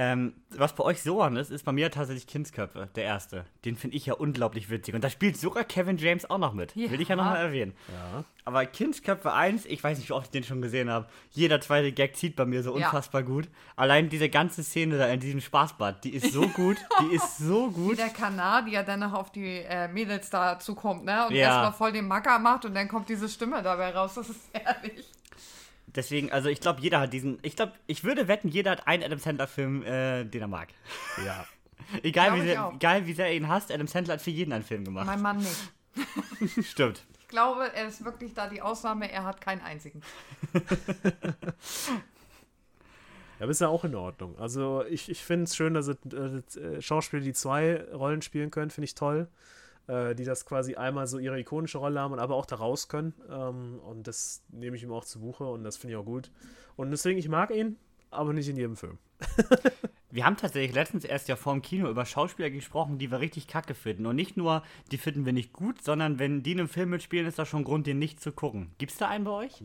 Ähm, 0.00 0.32
was 0.50 0.74
bei 0.74 0.84
euch 0.84 1.02
so 1.02 1.20
an 1.22 1.34
ist, 1.34 1.50
ist 1.50 1.64
bei 1.64 1.72
mir 1.72 1.90
tatsächlich 1.90 2.28
Kindsköpfe, 2.28 2.88
der 2.94 3.02
erste. 3.02 3.44
Den 3.64 3.74
finde 3.74 3.96
ich 3.96 4.06
ja 4.06 4.14
unglaublich 4.14 4.70
witzig. 4.70 4.94
Und 4.94 5.02
da 5.02 5.10
spielt 5.10 5.36
sogar 5.36 5.64
Kevin 5.64 5.96
James 5.98 6.30
auch 6.30 6.38
noch 6.38 6.52
mit. 6.52 6.76
Ja. 6.76 6.88
Will 6.92 7.00
ich 7.00 7.08
ja 7.08 7.16
nochmal 7.16 7.38
erwähnen. 7.44 7.72
Ja. 7.88 8.22
Aber 8.44 8.64
Kindsköpfe 8.64 9.32
1, 9.32 9.66
ich 9.66 9.82
weiß 9.82 9.98
nicht, 9.98 10.08
wie 10.08 10.12
oft 10.12 10.26
ich 10.26 10.30
den 10.30 10.44
schon 10.44 10.62
gesehen 10.62 10.88
habe. 10.88 11.08
Jeder 11.32 11.60
zweite 11.60 11.90
Gag 11.90 12.14
zieht 12.16 12.36
bei 12.36 12.44
mir 12.46 12.62
so 12.62 12.78
Ja. 12.78 12.86
unfassbar 12.86 13.24
gut. 13.24 13.48
Allein 13.74 14.08
diese 14.08 14.28
ganze 14.28 14.62
Szene 14.62 14.98
da 14.98 15.08
in 15.08 15.18
diesem 15.18 15.40
Spaßbad, 15.40 16.04
die 16.04 16.14
ist 16.14 16.32
so 16.32 16.42
gut. 16.46 16.76
die 17.00 17.16
ist 17.16 17.38
so 17.38 17.70
Wie 17.70 17.74
gut. 17.74 17.98
der 17.98 18.10
Kanadier 18.10 18.84
dann 18.84 19.00
noch 19.00 19.14
auf 19.14 19.32
die 19.32 19.62
äh, 19.68 19.88
Mädels 19.88 20.30
da 20.30 20.60
zukommt, 20.60 21.04
ne? 21.06 21.26
Und 21.26 21.34
Ja. 21.34 21.46
erstmal 21.48 21.72
voll 21.72 21.90
den 21.92 22.06
Macker 22.06 22.38
macht 22.38 22.64
und 22.64 22.74
dann 22.74 22.86
kommt 22.86 23.08
diese 23.08 23.28
Stimme 23.28 23.64
dabei 23.64 23.90
raus. 23.90 24.14
Das 24.14 24.28
ist 24.30 24.42
herrlich. 24.52 25.06
Deswegen, 25.94 26.30
also 26.32 26.48
ich 26.48 26.60
glaube, 26.60 26.80
jeder 26.80 27.00
hat 27.00 27.12
diesen. 27.12 27.38
Ich 27.42 27.56
glaube, 27.56 27.72
ich 27.86 28.04
würde 28.04 28.28
wetten, 28.28 28.48
jeder 28.48 28.72
hat 28.72 28.86
einen 28.86 29.02
Adam 29.02 29.18
Sandler-Film, 29.18 29.82
äh, 29.82 30.24
den 30.24 30.42
er 30.42 30.48
mag. 30.48 30.68
Ja. 31.24 31.46
Egal 32.02 32.36
wie, 32.36 32.42
sehr, 32.42 32.72
egal 32.74 33.06
wie 33.06 33.12
sehr 33.14 33.26
er 33.26 33.34
ihn 33.34 33.48
hasst, 33.48 33.72
Adam 33.72 33.86
Sandler 33.86 34.14
hat 34.14 34.20
für 34.20 34.30
jeden 34.30 34.52
einen 34.52 34.64
Film 34.64 34.84
gemacht. 34.84 35.06
Mein 35.06 35.22
Mann 35.22 35.38
nicht. 35.38 36.66
Stimmt. 36.66 37.02
Ich 37.20 37.28
glaube, 37.28 37.72
er 37.74 37.88
ist 37.88 38.04
wirklich 38.04 38.34
da 38.34 38.46
die 38.46 38.60
Ausnahme. 38.60 39.10
Er 39.10 39.24
hat 39.24 39.40
keinen 39.40 39.62
einzigen. 39.62 40.02
Ja, 43.38 43.44
aber 43.44 43.52
ist 43.52 43.60
ja 43.60 43.68
auch 43.68 43.84
in 43.84 43.94
Ordnung. 43.94 44.36
Also 44.38 44.84
ich, 44.86 45.08
ich 45.08 45.22
finde 45.22 45.44
es 45.44 45.54
schön, 45.54 45.74
dass 45.74 45.86
es, 45.86 45.96
äh, 46.12 46.60
äh, 46.60 46.82
Schauspieler, 46.82 47.22
die 47.22 47.32
zwei 47.32 47.84
Rollen 47.92 48.20
spielen 48.20 48.50
können, 48.50 48.70
finde 48.70 48.86
ich 48.86 48.96
toll. 48.96 49.28
Äh, 49.88 50.14
die 50.14 50.24
das 50.24 50.44
quasi 50.44 50.74
einmal 50.74 51.06
so 51.06 51.18
ihre 51.18 51.40
ikonische 51.40 51.78
Rolle 51.78 51.98
haben 51.98 52.12
und 52.12 52.18
aber 52.18 52.34
auch 52.34 52.44
da 52.44 52.56
raus 52.56 52.88
können. 52.88 53.14
Ähm, 53.30 53.80
und 53.80 54.06
das 54.06 54.44
nehme 54.50 54.76
ich 54.76 54.82
ihm 54.82 54.92
auch 54.92 55.06
zu 55.06 55.18
Buche 55.18 55.44
und 55.44 55.64
das 55.64 55.78
finde 55.78 55.94
ich 55.94 55.98
auch 55.98 56.04
gut. 56.04 56.30
Und 56.76 56.90
deswegen, 56.90 57.18
ich 57.18 57.30
mag 57.30 57.50
ihn, 57.50 57.78
aber 58.10 58.32
nicht 58.32 58.48
in 58.48 58.56
jedem 58.56 58.76
Film. 58.76 58.98
Wir 60.10 60.24
haben 60.24 60.38
tatsächlich 60.38 60.74
letztens 60.74 61.04
erst 61.04 61.28
ja 61.28 61.36
vor 61.36 61.52
dem 61.52 61.60
Kino 61.60 61.90
über 61.90 62.06
Schauspieler 62.06 62.48
gesprochen, 62.48 62.96
die 62.98 63.10
wir 63.10 63.20
richtig 63.20 63.46
kacke 63.46 63.74
finden. 63.74 64.06
Und 64.06 64.16
nicht 64.16 64.38
nur, 64.38 64.62
die 64.90 64.96
finden 64.96 65.26
wir 65.26 65.34
nicht 65.34 65.52
gut, 65.52 65.84
sondern 65.84 66.18
wenn 66.18 66.42
die 66.42 66.52
in 66.52 66.60
einem 66.60 66.68
Film 66.70 66.88
mitspielen, 66.88 67.26
ist 67.26 67.38
das 67.38 67.46
schon 67.46 67.62
Grund, 67.62 67.86
den 67.86 67.98
nicht 67.98 68.18
zu 68.18 68.32
gucken. 68.32 68.72
Gibt's 68.78 68.96
da 68.96 69.08
einen 69.08 69.24
bei 69.24 69.32
euch? 69.32 69.62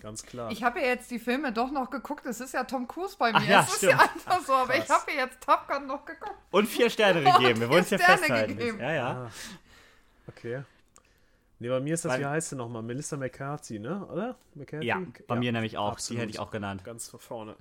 Ganz 0.00 0.22
klar. 0.22 0.50
Ich 0.50 0.62
habe 0.64 0.80
ja 0.80 0.86
jetzt 0.86 1.10
die 1.10 1.18
Filme 1.18 1.52
doch 1.52 1.70
noch 1.70 1.90
geguckt. 1.90 2.24
Es 2.24 2.40
ist 2.40 2.54
ja 2.54 2.64
Tom 2.64 2.88
Cruise 2.88 3.14
bei 3.18 3.30
mir. 3.32 3.38
Ach 3.38 3.46
ja, 3.46 3.60
es 3.60 3.68
ist 3.68 3.76
stimmt. 3.76 3.92
ja 3.92 3.98
einfach 4.00 4.40
so. 4.40 4.54
Aber 4.54 4.74
ich 4.74 4.88
habe 4.88 5.10
ja 5.14 5.26
jetzt 5.26 5.42
Top 5.42 5.68
Gun 5.68 5.86
noch 5.86 6.06
geguckt. 6.06 6.34
Und 6.50 6.66
vier 6.66 6.88
Sterne 6.88 7.22
gegeben. 7.38 7.60
Wir 7.60 7.68
wollen 7.68 7.82
es 7.82 7.90
ja 7.90 7.98
Sterne 7.98 8.18
festhalten. 8.20 8.56
gegeben. 8.56 8.80
Ja, 8.80 8.92
ja. 8.92 9.10
Ah, 9.26 9.30
okay. 10.28 10.62
Nee, 11.58 11.68
bei 11.68 11.80
mir 11.80 11.92
ist 11.92 12.06
das, 12.06 12.12
Weil- 12.12 12.20
wie 12.20 12.26
heißt 12.26 12.48
sie 12.48 12.56
nochmal? 12.56 12.82
Melissa 12.82 13.18
McCarthy, 13.18 13.78
ne? 13.80 14.06
Oder? 14.06 14.36
McCarthy? 14.54 14.86
Ja, 14.86 14.98
bei 15.26 15.36
mir 15.36 15.52
nämlich 15.52 15.76
auch. 15.76 15.92
absolut. 15.92 16.16
Die 16.18 16.22
hätte 16.22 16.30
ich 16.32 16.38
auch 16.40 16.50
genannt. 16.50 16.84
Ganz 16.84 17.08
von 17.08 17.20
vorne. 17.20 17.54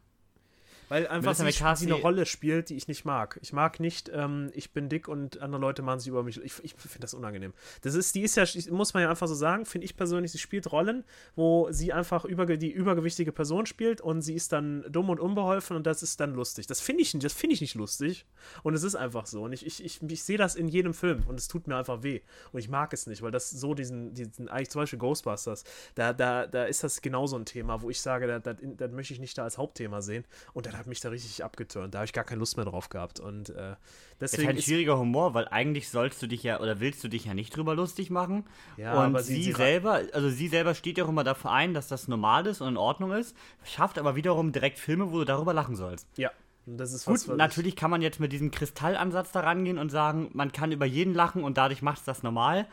Weil 0.93 1.07
einfach 1.07 1.33
sie, 1.33 1.49
sie 1.51 1.85
eine 1.91 1.95
Rolle 1.95 2.27
spielt, 2.27 2.69
die 2.69 2.75
ich 2.75 2.87
nicht 2.87 3.03
mag. 3.03 3.39
Ich 3.41 3.51
mag 3.51 3.79
nicht, 3.79 4.11
ähm, 4.13 4.51
ich 4.53 4.73
bin 4.73 4.89
dick 4.89 5.07
und 5.07 5.41
andere 5.41 5.59
Leute 5.59 5.81
machen 5.81 5.99
sich 5.99 6.09
über 6.09 6.21
mich. 6.21 6.37
Ich, 6.43 6.53
ich 6.61 6.75
finde 6.75 6.99
das 6.99 7.15
unangenehm. 7.15 7.51
Das 7.81 7.95
ist, 7.95 8.13
die 8.13 8.21
ist 8.21 8.35
ja, 8.35 8.45
muss 8.71 8.93
man 8.93 9.01
ja 9.01 9.09
einfach 9.09 9.27
so 9.27 9.33
sagen, 9.33 9.65
finde 9.65 9.85
ich 9.85 9.97
persönlich, 9.97 10.31
sie 10.31 10.37
spielt 10.37 10.71
Rollen, 10.71 11.03
wo 11.35 11.67
sie 11.71 11.93
einfach 11.93 12.25
über, 12.25 12.45
die 12.45 12.71
übergewichtige 12.71 13.31
Person 13.31 13.65
spielt 13.65 14.01
und 14.01 14.21
sie 14.21 14.35
ist 14.35 14.51
dann 14.51 14.85
dumm 14.87 15.09
und 15.09 15.19
unbeholfen 15.19 15.75
und 15.75 15.87
das 15.87 16.03
ist 16.03 16.19
dann 16.19 16.35
lustig. 16.35 16.67
Das 16.67 16.79
finde 16.79 17.01
ich, 17.01 17.17
das 17.17 17.33
finde 17.33 17.55
ich 17.55 17.61
nicht 17.61 17.73
lustig. 17.73 18.27
Und 18.61 18.75
es 18.75 18.83
ist 18.83 18.93
einfach 18.93 19.25
so. 19.25 19.45
Und 19.45 19.53
ich, 19.53 19.65
ich, 19.65 19.83
ich, 19.83 19.99
ich 20.03 20.23
sehe 20.23 20.37
das 20.37 20.53
in 20.53 20.67
jedem 20.67 20.93
Film 20.93 21.23
und 21.27 21.39
es 21.39 21.47
tut 21.47 21.65
mir 21.65 21.75
einfach 21.75 22.03
weh. 22.03 22.21
Und 22.51 22.59
ich 22.59 22.69
mag 22.69 22.93
es 22.93 23.07
nicht, 23.07 23.23
weil 23.23 23.31
das 23.31 23.49
so 23.49 23.73
diesen, 23.73 24.13
diesen 24.13 24.47
eigentlich 24.47 24.69
zum 24.69 24.83
Beispiel 24.83 24.99
Ghostbusters, 24.99 25.63
da, 25.95 26.13
da, 26.13 26.45
da 26.45 26.65
ist 26.65 26.83
das 26.83 27.01
genauso 27.01 27.35
ein 27.35 27.45
Thema, 27.45 27.81
wo 27.81 27.89
ich 27.89 27.99
sage, 27.99 28.27
das, 28.27 28.43
das, 28.43 28.57
das 28.77 28.91
möchte 28.91 29.15
ich 29.15 29.19
nicht 29.19 29.35
da 29.39 29.43
als 29.43 29.57
Hauptthema 29.57 30.03
sehen. 30.03 30.23
Und 30.53 30.67
dann 30.67 30.77
habe 30.77 30.82
hat 30.83 30.87
mich 30.89 30.99
da 30.99 31.09
richtig 31.09 31.43
abgeturnt. 31.43 31.93
Da 31.93 31.99
habe 31.99 32.05
ich 32.05 32.13
gar 32.13 32.23
keine 32.23 32.39
Lust 32.39 32.57
mehr 32.57 32.65
drauf 32.65 32.89
gehabt. 32.89 33.19
Und 33.19 33.49
äh, 33.49 33.71
Ist 33.71 33.77
deswegen 34.21 34.47
halt 34.47 34.57
ein 34.57 34.61
schwieriger 34.61 34.97
Humor, 34.97 35.33
weil 35.33 35.47
eigentlich 35.47 35.89
sollst 35.89 36.21
du 36.21 36.27
dich 36.27 36.43
ja 36.43 36.59
oder 36.59 36.79
willst 36.79 37.03
du 37.03 37.07
dich 37.07 37.25
ja 37.25 37.33
nicht 37.33 37.55
drüber 37.55 37.75
lustig 37.75 38.09
machen. 38.09 38.45
Ja, 38.77 38.93
und 38.99 39.05
aber 39.15 39.23
sie, 39.23 39.41
sie- 39.41 39.51
selber, 39.53 40.01
also 40.13 40.29
sie 40.29 40.47
selber 40.47 40.75
steht 40.75 40.97
ja 40.97 41.05
auch 41.05 41.09
immer 41.09 41.23
dafür 41.23 41.51
ein, 41.51 41.73
dass 41.73 41.87
das 41.87 42.07
normal 42.07 42.45
ist 42.47 42.61
und 42.61 42.67
in 42.67 42.77
Ordnung 42.77 43.11
ist, 43.13 43.35
schafft 43.63 43.97
aber 43.97 44.15
wiederum 44.15 44.51
direkt 44.51 44.77
Filme, 44.77 45.11
wo 45.11 45.19
du 45.19 45.25
darüber 45.25 45.53
lachen 45.53 45.75
sollst. 45.75 46.07
ja, 46.17 46.31
das 46.65 46.93
ist 46.93 47.05
Gut, 47.05 47.27
was, 47.27 47.37
natürlich 47.37 47.75
kann 47.75 47.91
man 47.91 48.01
jetzt 48.01 48.19
mit 48.21 48.31
diesem 48.31 48.51
Kristallansatz 48.51 49.31
da 49.33 49.41
rangehen 49.41 49.77
und 49.77 49.89
sagen, 49.89 50.29
man 50.33 50.51
kann 50.51 50.71
über 50.71 50.85
jeden 50.85 51.13
lachen 51.13 51.43
und 51.43 51.57
dadurch 51.57 51.81
macht 51.81 51.99
es 51.99 52.03
das 52.05 52.23
normal. 52.23 52.67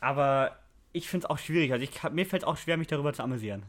Aber 0.00 0.56
ich 0.92 1.08
finde 1.08 1.26
es 1.26 1.30
auch 1.30 1.38
schwierig. 1.38 1.72
Also 1.72 1.84
ich 1.84 2.02
mir 2.12 2.26
fällt 2.26 2.42
es 2.42 2.46
auch 2.48 2.56
schwer, 2.56 2.76
mich 2.76 2.88
darüber 2.88 3.12
zu 3.12 3.22
amüsieren. 3.22 3.62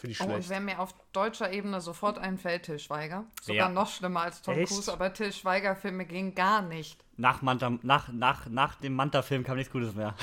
Finde 0.00 0.12
ich 0.12 0.20
Oh, 0.20 0.24
und 0.24 0.30
schlecht. 0.32 0.48
wer 0.50 0.60
mir 0.60 0.78
auf 0.80 0.94
deutscher 1.12 1.52
Ebene 1.52 1.80
sofort 1.80 2.18
einfällt, 2.18 2.62
Till 2.64 2.78
Schweiger. 2.78 3.24
Sogar 3.42 3.56
Ja. 3.56 3.68
noch 3.68 3.88
schlimmer 3.90 4.22
als 4.22 4.40
Tom 4.42 4.54
Echt? 4.56 4.72
Cruise, 4.72 4.90
aber 4.92 5.12
Till 5.12 5.32
Schweiger-Filme 5.32 6.06
gehen 6.06 6.34
gar 6.34 6.62
nicht. 6.62 7.04
Nach, 7.18 7.42
Manta, 7.42 7.70
nach, 7.82 8.08
nach, 8.12 8.46
nach 8.48 8.76
dem 8.76 8.94
Manta-Film 8.94 9.44
kam 9.44 9.56
nichts 9.56 9.70
Gutes 9.72 9.94
mehr. 9.94 10.14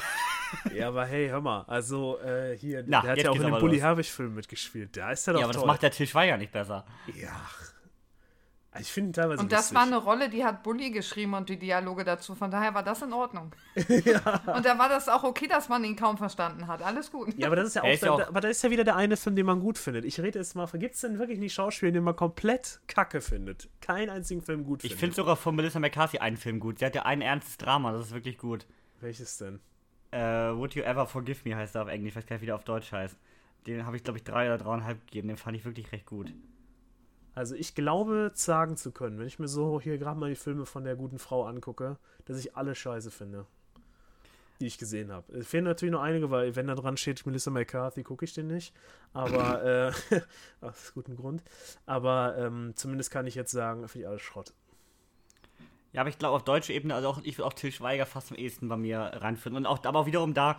ja, 0.73 0.87
aber 0.87 1.05
hey, 1.05 1.27
hör 1.29 1.41
mal. 1.41 1.63
Also, 1.67 2.17
äh, 2.21 2.57
hier, 2.57 2.83
Na, 2.87 3.01
der 3.01 3.11
hat 3.11 3.17
ja 3.19 3.29
auch 3.29 3.35
in 3.35 3.43
dem 3.43 3.59
Bully 3.59 3.75
los. 3.75 3.83
Herbig-Film 3.83 4.33
mitgespielt. 4.33 4.97
Da 4.97 5.11
ist 5.11 5.27
er 5.27 5.33
doch 5.33 5.41
Ja, 5.41 5.45
aber 5.45 5.53
das 5.53 5.61
toll. 5.61 5.67
macht 5.67 5.83
der 5.83 5.91
Til 5.91 6.07
Schweiger 6.07 6.37
nicht 6.37 6.51
besser. 6.51 6.83
Ja. 7.13 7.29
Ich 8.79 8.91
finde 8.91 9.11
teilweise 9.13 9.41
Und 9.41 9.51
das 9.51 9.71
lustig. 9.71 9.75
war 9.77 9.83
eine 9.83 9.97
Rolle, 9.97 10.29
die 10.29 10.43
hat 10.45 10.63
Bully 10.63 10.91
geschrieben 10.91 11.33
und 11.33 11.49
die 11.49 11.57
Dialoge 11.57 12.03
dazu. 12.03 12.35
Von 12.35 12.51
daher 12.51 12.73
war 12.73 12.83
das 12.83 13.01
in 13.01 13.13
Ordnung. 13.13 13.51
Und 13.75 14.65
da 14.65 14.77
war 14.77 14.89
das 14.89 15.07
auch 15.09 15.23
okay, 15.23 15.47
dass 15.47 15.69
man 15.69 15.83
ihn 15.83 15.95
kaum 15.95 16.17
verstanden 16.17 16.67
hat. 16.67 16.81
Alles 16.81 17.11
gut. 17.11 17.33
Ja, 17.37 17.47
aber 17.47 17.55
das 17.55 17.67
ist 17.69 17.75
ja 17.75 17.83
auch, 17.83 17.87
ja 17.87 18.11
auch- 18.11 18.17
da, 18.19 18.27
aber 18.27 18.41
da 18.41 18.47
ist 18.47 18.63
ja 18.63 18.69
wieder 18.71 18.83
der 18.83 18.95
eine 18.95 19.17
Film, 19.17 19.35
den 19.35 19.45
man 19.45 19.59
gut 19.59 19.77
findet. 19.77 20.05
Ich 20.05 20.19
rede 20.19 20.39
jetzt 20.39 20.55
mal, 20.55 20.65
gibt 20.67 20.95
es 20.95 21.01
denn 21.01 21.19
wirklich 21.19 21.39
nicht 21.39 21.53
Schauspieler, 21.53 21.91
den 21.91 22.03
man 22.03 22.15
komplett 22.15 22.79
kacke 22.87 23.21
findet? 23.21 23.69
Keinen 23.81 24.09
einzigen 24.09 24.41
Film 24.41 24.63
gut 24.63 24.83
Ich 24.83 24.91
findet. 24.91 24.99
finde 24.99 25.15
sogar 25.15 25.35
von 25.35 25.55
Melissa 25.55 25.79
McCarthy 25.79 26.19
einen 26.19 26.37
Film 26.37 26.59
gut. 26.59 26.79
Sie 26.79 26.85
hat 26.85 26.95
ja 26.95 27.03
ein 27.03 27.21
ernstes 27.21 27.57
Drama, 27.57 27.91
das 27.91 28.07
ist 28.07 28.13
wirklich 28.13 28.37
gut. 28.37 28.65
Welches 29.01 29.37
denn? 29.37 29.59
Äh, 30.11 30.19
Would 30.55 30.73
You 30.75 30.83
Ever 30.83 31.05
Forgive 31.05 31.47
Me 31.47 31.55
heißt 31.55 31.75
er 31.75 31.83
auf 31.83 31.87
Englisch, 31.89 32.11
ich 32.11 32.15
weiß 32.15 32.25
gar 32.25 32.35
nicht, 32.35 32.41
wie 32.41 32.47
der 32.47 32.55
auf 32.55 32.63
Deutsch 32.63 32.91
heißt. 32.91 33.15
Den 33.67 33.85
habe 33.85 33.97
ich, 33.97 34.03
glaube 34.03 34.17
ich, 34.17 34.23
drei 34.23 34.47
oder 34.47 34.57
dreieinhalb 34.57 35.01
gegeben. 35.07 35.27
Den 35.27 35.37
fand 35.37 35.57
ich 35.57 35.65
wirklich 35.65 35.91
recht 35.91 36.05
gut. 36.05 36.33
Also 37.37 37.53
ich 37.53 37.75
glaube, 37.75 38.31
sagen 38.33 38.77
zu 38.77 38.91
können, 38.91 39.19
wenn 39.19 39.27
ich 39.27 39.37
mir 39.37 39.47
so 39.47 39.79
hier 39.79 39.99
gerade 39.99 40.19
mal 40.19 40.27
die 40.27 40.35
Filme 40.35 40.65
von 40.65 40.83
der 40.83 40.95
guten 40.95 41.19
Frau 41.19 41.45
angucke, 41.45 41.97
dass 42.25 42.39
ich 42.39 42.55
alle 42.55 42.73
scheiße 42.73 43.11
finde. 43.11 43.45
Die 44.59 44.65
ich 44.65 44.79
gesehen 44.79 45.11
habe. 45.11 45.31
Es 45.33 45.45
fehlen 45.45 45.65
natürlich 45.65 45.91
noch 45.91 46.01
einige, 46.01 46.31
weil 46.31 46.55
wenn 46.55 46.65
da 46.65 46.73
dran 46.73 46.97
steht 46.97 47.23
Melissa 47.27 47.51
McCarthy, 47.51 48.01
gucke 48.01 48.25
ich 48.25 48.33
den 48.33 48.47
nicht. 48.47 48.73
Aber, 49.13 49.63
äh, 50.11 50.21
aus 50.61 50.93
gutem 50.95 51.15
Grund. 51.15 51.43
Aber 51.85 52.35
ähm, 52.39 52.71
zumindest 52.75 53.11
kann 53.11 53.27
ich 53.27 53.35
jetzt 53.35 53.51
sagen, 53.51 53.87
finde 53.87 54.05
ich 54.05 54.09
alles 54.09 54.23
Schrott. 54.23 54.55
Ja, 55.93 56.01
aber 56.01 56.09
ich 56.09 56.17
glaube, 56.17 56.37
auf 56.37 56.43
deutscher 56.43 56.73
Ebene, 56.73 56.95
also 56.95 57.07
auch, 57.07 57.19
ich 57.21 57.37
würde 57.37 57.45
auch 57.45 57.53
Til 57.53 57.71
Schweiger 57.71 58.07
fast 58.07 58.31
am 58.31 58.37
ehesten 58.39 58.67
bei 58.67 58.77
mir 58.77 58.97
reinfinden. 58.97 59.63
Und 59.63 59.67
auch, 59.67 59.85
aber 59.85 59.99
auch 59.99 60.05
wiederum 60.07 60.33
da, 60.33 60.57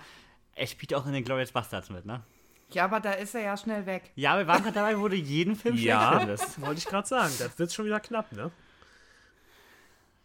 er 0.54 0.68
spielt 0.68 0.92
ja 0.92 0.98
auch 0.98 1.06
in 1.06 1.12
den 1.12 1.24
Glorious 1.24 1.50
Bastards 1.50 1.90
mit, 1.90 2.06
ne? 2.06 2.22
Ja, 2.70 2.84
aber 2.84 3.00
da 3.00 3.12
ist 3.12 3.34
er 3.34 3.40
ja 3.42 3.56
schnell 3.56 3.86
weg. 3.86 4.10
Ja, 4.14 4.36
wir 4.38 4.46
waren 4.46 4.62
gerade 4.62 4.74
dabei, 4.74 4.98
wo 4.98 5.08
du 5.08 5.16
jeden 5.16 5.56
Film 5.56 5.76
Ja, 5.76 6.00
schlecht 6.10 6.20
findest. 6.22 6.48
das 6.58 6.60
wollte 6.60 6.78
ich 6.80 6.86
gerade 6.86 7.08
sagen. 7.08 7.32
Das 7.38 7.58
wird 7.58 7.72
schon 7.72 7.86
wieder 7.86 8.00
knapp, 8.00 8.30
ne? 8.32 8.50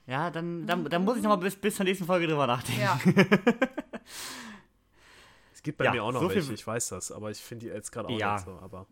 Ja, 0.07 0.29
dann, 0.29 0.67
dann, 0.67 0.83
dann 0.89 1.05
muss 1.05 1.15
ich 1.15 1.23
nochmal 1.23 1.37
bis, 1.37 1.55
bis 1.55 1.75
zur 1.77 1.85
nächsten 1.85 2.05
Folge 2.05 2.27
drüber 2.27 2.45
nachdenken. 2.47 2.81
Ja. 2.81 2.99
Es 5.53 5.63
gibt 5.63 5.77
bei 5.77 5.85
Ja, 5.85 5.91
mir 5.93 6.03
auch 6.03 6.11
noch 6.11 6.19
so 6.21 6.29
welche, 6.29 6.53
ich 6.53 6.67
weiß 6.67 6.89
das, 6.89 7.11
aber 7.11 7.31
ich 7.31 7.37
finde 7.39 7.67
die 7.67 7.71
jetzt 7.71 7.91
gerade 7.91 8.09
auch 8.09 8.19
Ja. 8.19 8.33
nicht 8.35 8.43
so. 8.45 8.51
Aber 8.61 8.85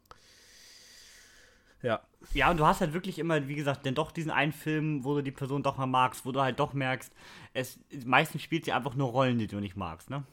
ja, 1.81 1.99
Ja, 2.33 2.49
und 2.51 2.57
du 2.57 2.65
hast 2.65 2.79
halt 2.79 2.93
wirklich 2.93 3.19
immer, 3.19 3.47
wie 3.49 3.55
gesagt, 3.55 3.85
denn 3.85 3.95
doch 3.95 4.11
diesen 4.11 4.31
einen 4.31 4.53
Film, 4.53 5.03
wo 5.03 5.15
du 5.15 5.21
die 5.23 5.31
Person 5.31 5.63
doch 5.63 5.77
mal 5.77 5.85
magst, 5.87 6.25
wo 6.25 6.31
du 6.31 6.39
halt 6.39 6.59
doch 6.59 6.71
merkst, 6.73 7.11
es 7.53 7.77
meistens 8.05 8.41
spielt 8.43 8.63
sie 8.65 8.71
einfach 8.71 8.95
nur 8.95 9.09
Rollen, 9.09 9.37
die 9.39 9.47
du 9.47 9.59
nicht 9.59 9.75
magst, 9.75 10.09
ne? 10.09 10.23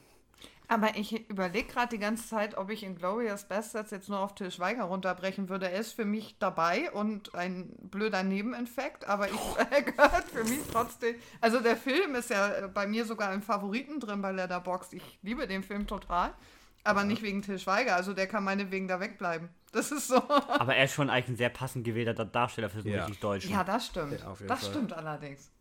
Aber 0.71 0.95
ich 0.95 1.27
überlege 1.31 1.67
gerade 1.67 1.89
die 1.89 1.97
ganze 1.97 2.27
Zeit, 2.27 2.55
ob 2.55 2.69
ich 2.69 2.83
in 2.83 2.95
Glorious 2.95 3.45
Bastards 3.45 3.89
jetzt 3.89 4.07
nur 4.07 4.19
auf 4.19 4.35
Till 4.35 4.51
Schweiger 4.51 4.83
runterbrechen 4.83 5.49
würde. 5.49 5.67
Er 5.71 5.79
ist 5.79 5.93
für 5.93 6.05
mich 6.05 6.37
dabei 6.37 6.91
und 6.91 7.33
ein 7.33 7.71
blöder 7.81 8.21
Nebeneffekt, 8.21 9.07
aber 9.07 9.27
ich, 9.27 9.39
er 9.71 9.81
gehört 9.81 10.25
für 10.31 10.43
mich 10.43 10.59
trotzdem. 10.71 11.15
Also 11.41 11.59
der 11.59 11.75
Film 11.75 12.13
ist 12.13 12.29
ja 12.29 12.53
äh, 12.53 12.67
bei 12.67 12.85
mir 12.85 13.05
sogar 13.05 13.33
im 13.33 13.41
Favoriten 13.41 13.99
drin 13.99 14.21
bei 14.21 14.31
Letterboxd. 14.31 14.93
Ich 14.93 15.19
liebe 15.23 15.47
den 15.47 15.63
Film 15.63 15.87
total, 15.87 16.33
aber 16.83 17.03
nicht 17.03 17.23
wegen 17.23 17.41
Till 17.41 17.57
Schweiger. 17.57 17.95
Also 17.95 18.13
der 18.13 18.27
kann 18.27 18.43
meinetwegen 18.43 18.87
da 18.87 18.99
wegbleiben. 18.99 19.49
Das 19.71 19.91
ist 19.91 20.07
so. 20.07 20.15
Aber 20.17 20.75
er 20.75 20.85
ist 20.85 20.93
schon 20.93 21.11
eigentlich 21.11 21.27
ein 21.29 21.35
sehr 21.35 21.49
passend 21.49 21.83
gewählter 21.85 22.25
Darsteller 22.25 22.71
für 22.71 22.81
so 22.81 22.89
Ja. 22.89 23.01
richtig 23.05 23.19
Deutschen. 23.19 23.51
Ja, 23.51 23.63
das 23.63 23.85
stimmt. 23.85 24.19
Ja, 24.19 24.33
das 24.47 24.61
Fall. 24.61 24.69
stimmt 24.71 24.93
allerdings. 24.93 25.51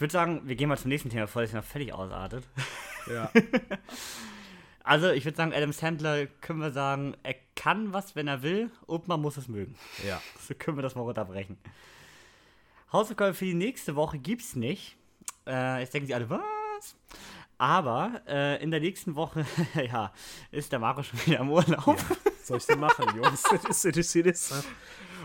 Ich 0.00 0.02
würde 0.02 0.12
sagen, 0.12 0.40
wir 0.46 0.56
gehen 0.56 0.70
mal 0.70 0.78
zum 0.78 0.88
nächsten 0.88 1.10
Thema, 1.10 1.26
bevor 1.26 1.42
es 1.42 1.52
noch 1.52 1.62
völlig 1.62 1.92
ausartet. 1.92 2.48
ja. 3.06 3.30
Also, 4.82 5.10
ich 5.10 5.26
würde 5.26 5.36
sagen, 5.36 5.52
Adam 5.52 5.74
Sandler 5.74 6.24
können 6.40 6.60
wir 6.60 6.70
sagen, 6.70 7.14
er 7.22 7.34
kann 7.54 7.92
was, 7.92 8.16
wenn 8.16 8.26
er 8.26 8.42
will, 8.42 8.70
und 8.86 9.08
man 9.08 9.20
muss 9.20 9.36
es 9.36 9.46
mögen. 9.46 9.74
ja. 10.08 10.22
So 10.40 10.54
können 10.54 10.78
wir 10.78 10.82
das 10.82 10.94
mal 10.94 11.02
runterbrechen. 11.02 11.58
Hausaufgabe 12.90 13.34
für 13.34 13.44
die 13.44 13.52
nächste 13.52 13.94
Woche 13.94 14.18
gibt's 14.18 14.56
nicht. 14.56 14.96
Äh, 15.46 15.80
jetzt 15.80 15.92
denken 15.92 16.06
sie 16.06 16.14
alle, 16.14 16.30
was? 16.30 16.96
Aber 17.58 18.22
äh, 18.26 18.62
in 18.62 18.70
der 18.70 18.80
nächsten 18.80 19.16
Woche, 19.16 19.44
ja, 19.74 20.14
ist 20.50 20.72
der 20.72 20.78
Marco 20.78 21.02
schon 21.02 21.20
wieder 21.26 21.40
im 21.40 21.50
Urlaub. 21.50 21.98
Was 21.98 22.46
soll 22.46 22.56
ich 22.56 22.64
denn 22.64 22.80
machen, 22.80 23.04
Jungs? 23.14 23.42
Das 23.42 23.84
ist 23.84 23.84
das, 23.98 24.16
ist 24.16 24.50
das? 24.50 24.64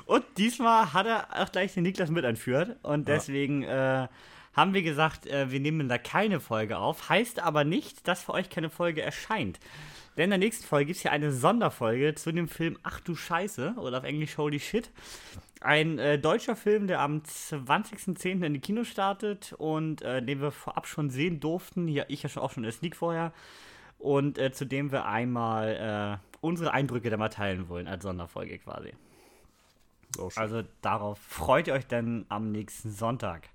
Und 0.05 0.25
diesmal 0.35 0.91
hat 0.91 1.05
er 1.05 1.27
auch 1.43 1.49
gleich 1.49 1.73
den 1.73 1.83
Niklas 1.83 2.09
mit 2.09 2.25
entführt. 2.25 2.75
Und 2.83 3.07
deswegen 3.07 3.63
äh, 3.63 4.09
haben 4.55 4.73
wir 4.73 4.83
gesagt, 4.83 5.27
äh, 5.27 5.51
wir 5.51 5.59
nehmen 5.59 5.89
da 5.89 5.97
keine 5.97 6.39
Folge 6.39 6.77
auf. 6.77 7.09
Heißt 7.09 7.39
aber 7.39 7.63
nicht, 7.63 8.07
dass 8.07 8.23
für 8.23 8.33
euch 8.33 8.49
keine 8.49 8.69
Folge 8.69 9.01
erscheint. 9.01 9.59
Denn 10.17 10.25
in 10.25 10.29
der 10.29 10.39
nächsten 10.39 10.65
Folge 10.65 10.87
gibt 10.87 10.97
es 10.97 11.03
ja 11.03 11.11
eine 11.11 11.31
Sonderfolge 11.31 12.15
zu 12.15 12.31
dem 12.31 12.47
Film 12.47 12.77
Ach 12.83 13.01
du 13.01 13.15
Scheiße 13.15 13.75
oder 13.77 13.97
auf 13.97 14.03
Englisch 14.05 14.37
Holy 14.37 14.59
Shit. 14.59 14.89
Ein 15.59 15.99
äh, 15.99 16.17
deutscher 16.17 16.55
Film, 16.55 16.87
der 16.87 17.01
am 17.01 17.19
20.10. 17.19 18.43
in 18.45 18.53
die 18.53 18.59
Kino 18.59 18.83
startet 18.83 19.53
und 19.57 20.01
äh, 20.03 20.21
den 20.21 20.39
wir 20.39 20.51
vorab 20.51 20.87
schon 20.87 21.09
sehen 21.09 21.39
durften. 21.39 21.87
Ja, 21.87 22.05
ich 22.07 22.23
ja 22.23 22.29
schon 22.29 22.43
auch 22.43 22.51
schon 22.51 22.63
in 22.63 22.69
der 22.69 22.71
Sneak 22.71 22.95
vorher. 22.95 23.33
Und 23.99 24.37
äh, 24.37 24.51
zu 24.51 24.65
dem 24.65 24.91
wir 24.91 25.05
einmal 25.05 26.21
äh, 26.21 26.37
unsere 26.39 26.71
Eindrücke 26.71 27.09
da 27.09 27.17
mal 27.17 27.29
teilen 27.29 27.67
wollen, 27.67 27.87
als 27.87 28.03
Sonderfolge 28.03 28.57
quasi. 28.59 28.93
Oh. 30.17 30.29
Also 30.35 30.63
darauf 30.81 31.19
freut 31.19 31.67
ihr 31.67 31.73
euch 31.73 31.87
dann 31.87 32.25
am 32.29 32.51
nächsten 32.51 32.91
Sonntag. 32.91 33.49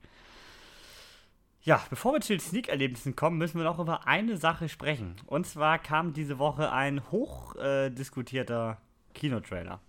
Ja, 1.62 1.84
bevor 1.90 2.14
wir 2.14 2.20
zu 2.22 2.32
den 2.32 2.40
Sneak-Erlebnissen 2.40 3.16
kommen, 3.16 3.36
müssen 3.36 3.58
wir 3.58 3.64
noch 3.64 3.78
über 3.78 4.06
eine 4.06 4.38
Sache 4.38 4.68
sprechen. 4.68 5.16
Und 5.26 5.46
zwar 5.46 5.78
kam 5.78 6.12
diese 6.14 6.38
Woche 6.38 6.72
ein 6.72 7.10
hoch 7.10 7.54
äh, 7.56 7.90
diskutierter 7.90 8.80
Kinotrailer. 9.14 9.80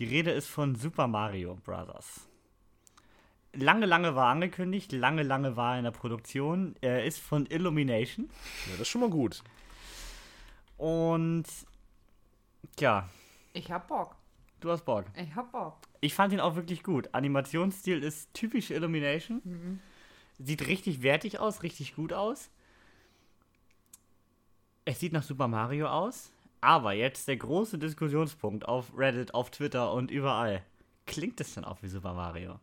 Die 0.00 0.04
Rede 0.06 0.32
ist 0.32 0.48
von 0.48 0.74
Super 0.74 1.06
Mario 1.06 1.54
Bros. 1.64 2.28
Lange, 3.54 3.86
lange 3.86 4.14
war 4.16 4.28
angekündigt, 4.28 4.92
lange, 4.92 5.22
lange 5.22 5.56
war 5.56 5.78
in 5.78 5.84
der 5.84 5.92
Produktion. 5.92 6.74
Er 6.80 7.04
ist 7.04 7.20
von 7.20 7.46
Illumination. 7.46 8.28
ja, 8.66 8.72
das 8.72 8.80
ist 8.82 8.88
schon 8.88 9.00
mal 9.02 9.10
gut. 9.10 9.42
Und 10.76 11.44
ja, 12.78 13.08
Ich 13.54 13.70
hab 13.70 13.86
Bock. 13.88 14.16
du 14.60 14.70
hast 14.70 14.84
Bock. 14.84 15.06
Ich 15.14 15.34
hab 15.34 15.52
Bock. 15.52 15.78
Ich 16.00 16.12
fand 16.12 16.32
ihn 16.34 16.40
auch 16.40 16.56
wirklich 16.56 16.82
gut. 16.82 17.08
Animationsstil 17.14 18.02
ist 18.02 18.34
typisch 18.34 18.70
Illumination. 18.70 19.80
Sieht 20.38 20.66
richtig 20.66 21.02
wertig 21.02 21.38
aus, 21.38 21.62
richtig 21.62 21.94
gut 21.94 22.12
aus. 22.12 22.50
Es 24.84 25.00
sieht 25.00 25.12
nach 25.12 25.22
Super 25.22 25.48
Mario 25.48 25.88
aus. 25.88 26.32
Aber 26.60 26.92
jetzt 26.92 27.28
der 27.28 27.36
große 27.36 27.78
Diskussionspunkt 27.78 28.66
auf 28.66 28.96
Reddit, 28.96 29.34
auf 29.34 29.50
Twitter 29.50 29.92
und 29.92 30.10
überall. 30.10 30.62
Klingt 31.06 31.40
es 31.40 31.54
denn 31.54 31.64
auch 31.64 31.82
wie 31.82 31.88
Super 31.88 32.14
Mario? 32.14 32.58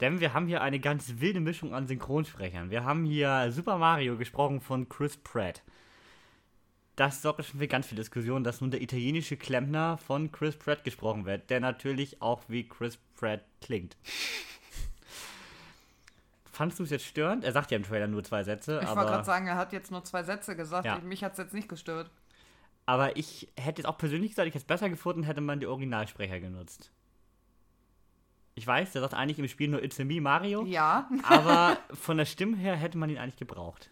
Denn 0.00 0.20
wir 0.20 0.34
haben 0.34 0.46
hier 0.46 0.62
eine 0.62 0.80
ganz 0.80 1.14
wilde 1.18 1.40
Mischung 1.40 1.74
an 1.74 1.86
Synchronsprechern. 1.86 2.70
Wir 2.70 2.84
haben 2.84 3.04
hier 3.04 3.52
Super 3.52 3.78
Mario 3.78 4.16
gesprochen 4.16 4.60
von 4.60 4.88
Chris 4.88 5.16
Pratt. 5.16 5.62
Das 6.96 7.22
sorgt 7.22 7.44
schon 7.44 7.60
für 7.60 7.68
ganz 7.68 7.86
viel 7.86 7.96
Diskussion, 7.96 8.44
dass 8.44 8.60
nun 8.60 8.70
der 8.70 8.80
italienische 8.80 9.36
Klempner 9.36 9.98
von 9.98 10.30
Chris 10.32 10.56
Pratt 10.56 10.84
gesprochen 10.84 11.24
wird, 11.24 11.50
der 11.50 11.60
natürlich 11.60 12.22
auch 12.22 12.42
wie 12.48 12.68
Chris 12.68 12.98
Pratt 13.16 13.44
klingt. 13.60 13.96
Fandst 16.54 16.78
du 16.78 16.84
es 16.84 16.90
jetzt 16.90 17.04
störend? 17.04 17.44
Er 17.44 17.52
sagt 17.52 17.70
ja 17.70 17.76
im 17.76 17.82
Trailer 17.82 18.06
nur 18.06 18.22
zwei 18.22 18.44
Sätze, 18.44 18.80
Ich 18.82 18.88
wollte 18.88 19.10
gerade 19.10 19.24
sagen, 19.24 19.46
er 19.48 19.56
hat 19.56 19.72
jetzt 19.72 19.90
nur 19.90 20.04
zwei 20.04 20.22
Sätze 20.22 20.54
gesagt. 20.56 20.86
Ja. 20.86 20.98
Mich 21.00 21.24
hat 21.24 21.32
es 21.32 21.38
jetzt 21.38 21.52
nicht 21.54 21.68
gestört. 21.68 22.10
aber 22.86 23.16
ich 23.16 23.48
hätte 23.58 23.82
jetzt 23.82 23.88
auch 23.88 23.98
persönlich 23.98 24.30
gesagt, 24.30 24.46
ich 24.46 24.54
hätte 24.54 24.62
es 24.62 24.66
besser 24.66 24.88
gefunden, 24.88 25.24
hätte 25.24 25.40
man 25.40 25.58
die 25.60 25.66
Originalsprecher 25.66 26.38
genutzt. 26.40 26.90
Ich 28.54 28.64
weiß, 28.66 28.92
der 28.92 29.00
sagt 29.02 29.14
eigentlich 29.14 29.40
im 29.40 29.48
Spiel 29.48 29.68
nur 29.68 29.82
It's 29.82 29.98
a 29.98 30.04
me, 30.04 30.20
Mario, 30.20 30.64
Ja, 30.64 31.08
aber 31.24 31.76
von 31.92 32.18
der 32.18 32.24
Stimme 32.24 32.56
her 32.56 32.76
hätte 32.76 32.96
man 32.98 33.10
ihn 33.10 33.18
eigentlich 33.18 33.36
gebraucht. 33.36 33.90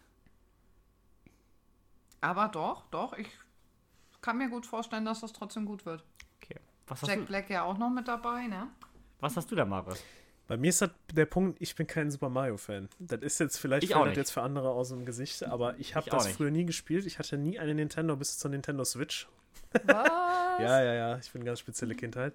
aber 2.21 2.49
doch, 2.49 2.85
doch. 2.93 3.13
Ich 3.15 3.27
kann 4.21 4.39
mir 4.39 4.49
gut 4.49 4.67
vorstellen, 4.67 5.05
dass 5.05 5.21
das 5.21 5.33
trotzdem 5.33 5.65
gut 5.67 5.85
wird. 5.85 6.05
Okay. 6.41 6.61
Was 6.87 7.03
hast, 7.03 7.09
Jack 7.09 7.19
du, 7.21 7.25
Black 7.27 7.51
ja 7.51 7.65
auch 7.65 7.77
noch 7.77 7.91
mit 7.91 8.07
dabei, 8.07 8.47
ne? 8.47 8.69
was 9.19 9.37
hast 9.37 9.51
du 9.51 9.57
da, 9.57 9.65
Marius? 9.65 10.03
Bei 10.49 10.57
mir 10.57 10.69
ist 10.69 10.83
das 10.83 10.91
der 11.13 11.27
Punkt, 11.27 11.57
ich 11.61 11.75
bin 11.75 11.87
kein 11.87 12.11
Super 12.11 12.29
Mario-Fan. 12.29 12.89
Das 12.99 13.21
ist 13.23 13.39
jetzt 13.41 13.59
vielleicht 13.59 13.85
Ich 13.85 13.91
das 13.91 14.05
nicht. 14.05 14.17
jetzt 14.17 14.33
für 14.33 14.43
andere 14.43 14.71
aus 14.71 14.89
dem 14.91 15.05
Gesicht, 15.05 15.45
aber 15.45 15.79
ich 15.79 15.95
habe 15.95 16.11
das 16.11 16.27
nicht. 16.27 16.37
früher 16.37 16.51
nie 16.51 16.67
gespielt. 16.67 17.07
Ich 17.07 17.19
hatte 17.19 17.39
nie 17.39 17.59
eine 17.59 17.75
Nintendo 17.75 18.17
bis 18.17 18.39
zur 18.39 18.51
Nintendo 18.51 18.85
Switch. 18.85 19.29
Was? 19.85 20.09
Ja, 20.59 20.83
ja, 20.83 20.93
ja, 20.93 21.19
ich 21.19 21.33
bin 21.33 21.41
eine 21.41 21.47
ganz 21.47 21.61
spezielle 21.61 21.95
Kindheit. 21.95 22.35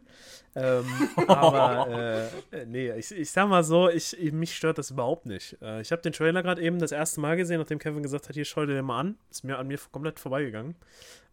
Ähm, 0.56 0.86
aber 1.28 2.32
äh, 2.52 2.66
nee, 2.66 2.92
ich, 2.94 3.12
ich 3.12 3.30
sag 3.30 3.48
mal 3.48 3.64
so, 3.64 3.90
ich, 3.90 4.18
ich, 4.20 4.34
mich 4.34 4.56
stört 4.56 4.80
das 4.80 4.90
überhaupt 4.90 5.28
nicht. 5.28 5.56
Äh, 5.62 5.82
ich 5.82 5.92
habe 5.92 6.02
den 6.02 6.14
Trailer 6.14 6.42
gerade 6.42 6.60
eben 6.64 6.80
das 6.80 6.92
erste 6.92 7.22
Mal 7.22 7.38
gesehen, 7.38 7.60
nachdem 7.60 7.78
Kevin 7.78 8.02
gesagt 8.02 8.28
hat, 8.28 8.34
hier 8.34 8.44
schau 8.44 8.66
dir 8.66 8.74
den 8.74 8.86
mal 8.86 9.00
an. 9.02 9.18
Ist 9.30 9.44
mir 9.44 9.60
an 9.60 9.68
mir 9.68 9.78
komplett 9.92 10.20
vorbeigegangen. 10.20 10.76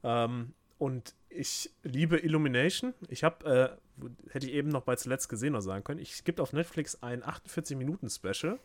Ähm, 0.03 0.53
und 0.77 1.15
ich 1.35 1.71
liebe 1.83 2.19
Illumination. 2.19 2.95
Ich 3.09 3.25
habe, 3.25 3.79
äh, 4.01 4.31
hätte 4.31 4.47
ich 4.47 4.53
eben 4.53 4.69
noch 4.69 4.83
bei 4.83 4.97
zuletzt 4.97 5.29
gesehen 5.29 5.53
noch 5.53 5.61
sagen 5.61 5.85
können, 5.85 6.01
ich 6.01 6.13
es 6.13 6.25
gibt 6.25 6.41
auf 6.41 6.53
Netflix 6.53 7.03
ein 7.03 7.23
48-Minuten-Special 7.23 8.59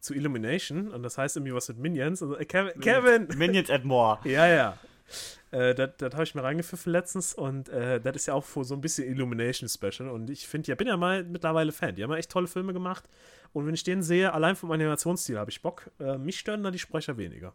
zu 0.00 0.14
Illumination 0.14 0.88
und 0.88 1.02
das 1.02 1.18
heißt 1.18 1.36
irgendwie 1.36 1.54
was 1.54 1.68
mit 1.68 1.78
Minions. 1.78 2.22
Also, 2.22 2.36
äh, 2.36 2.44
Kevin, 2.44 2.80
Kevin! 2.80 3.28
Minions 3.36 3.70
and 3.70 3.84
More. 3.84 4.18
Ja, 4.24 4.46
ja. 4.46 4.78
Äh, 5.50 5.74
das 5.74 6.12
habe 6.12 6.24
ich 6.24 6.34
mir 6.34 6.42
reingepfiffen 6.42 6.92
letztens 6.92 7.32
und 7.32 7.70
äh, 7.70 8.00
das 8.00 8.16
ist 8.16 8.26
ja 8.26 8.34
auch 8.34 8.44
so 8.44 8.74
ein 8.74 8.80
bisschen 8.80 9.08
Illumination 9.08 9.68
Special 9.68 10.10
und 10.10 10.28
ich 10.28 10.46
finde, 10.46 10.68
ja, 10.68 10.74
bin 10.74 10.86
ja 10.86 10.96
mal 10.96 11.24
mittlerweile 11.24 11.72
Fan. 11.72 11.94
Die 11.94 12.02
haben 12.02 12.10
ja 12.10 12.18
echt 12.18 12.30
tolle 12.30 12.46
Filme 12.46 12.72
gemacht 12.74 13.04
und 13.52 13.66
wenn 13.66 13.74
ich 13.74 13.84
den 13.84 14.02
sehe, 14.02 14.32
allein 14.32 14.56
vom 14.56 14.70
Animationsstil 14.70 15.38
habe 15.38 15.50
ich 15.50 15.62
Bock. 15.62 15.90
Äh, 15.98 16.18
mich 16.18 16.38
stören 16.38 16.62
da 16.62 16.70
die 16.70 16.78
Sprecher 16.78 17.16
weniger. 17.16 17.54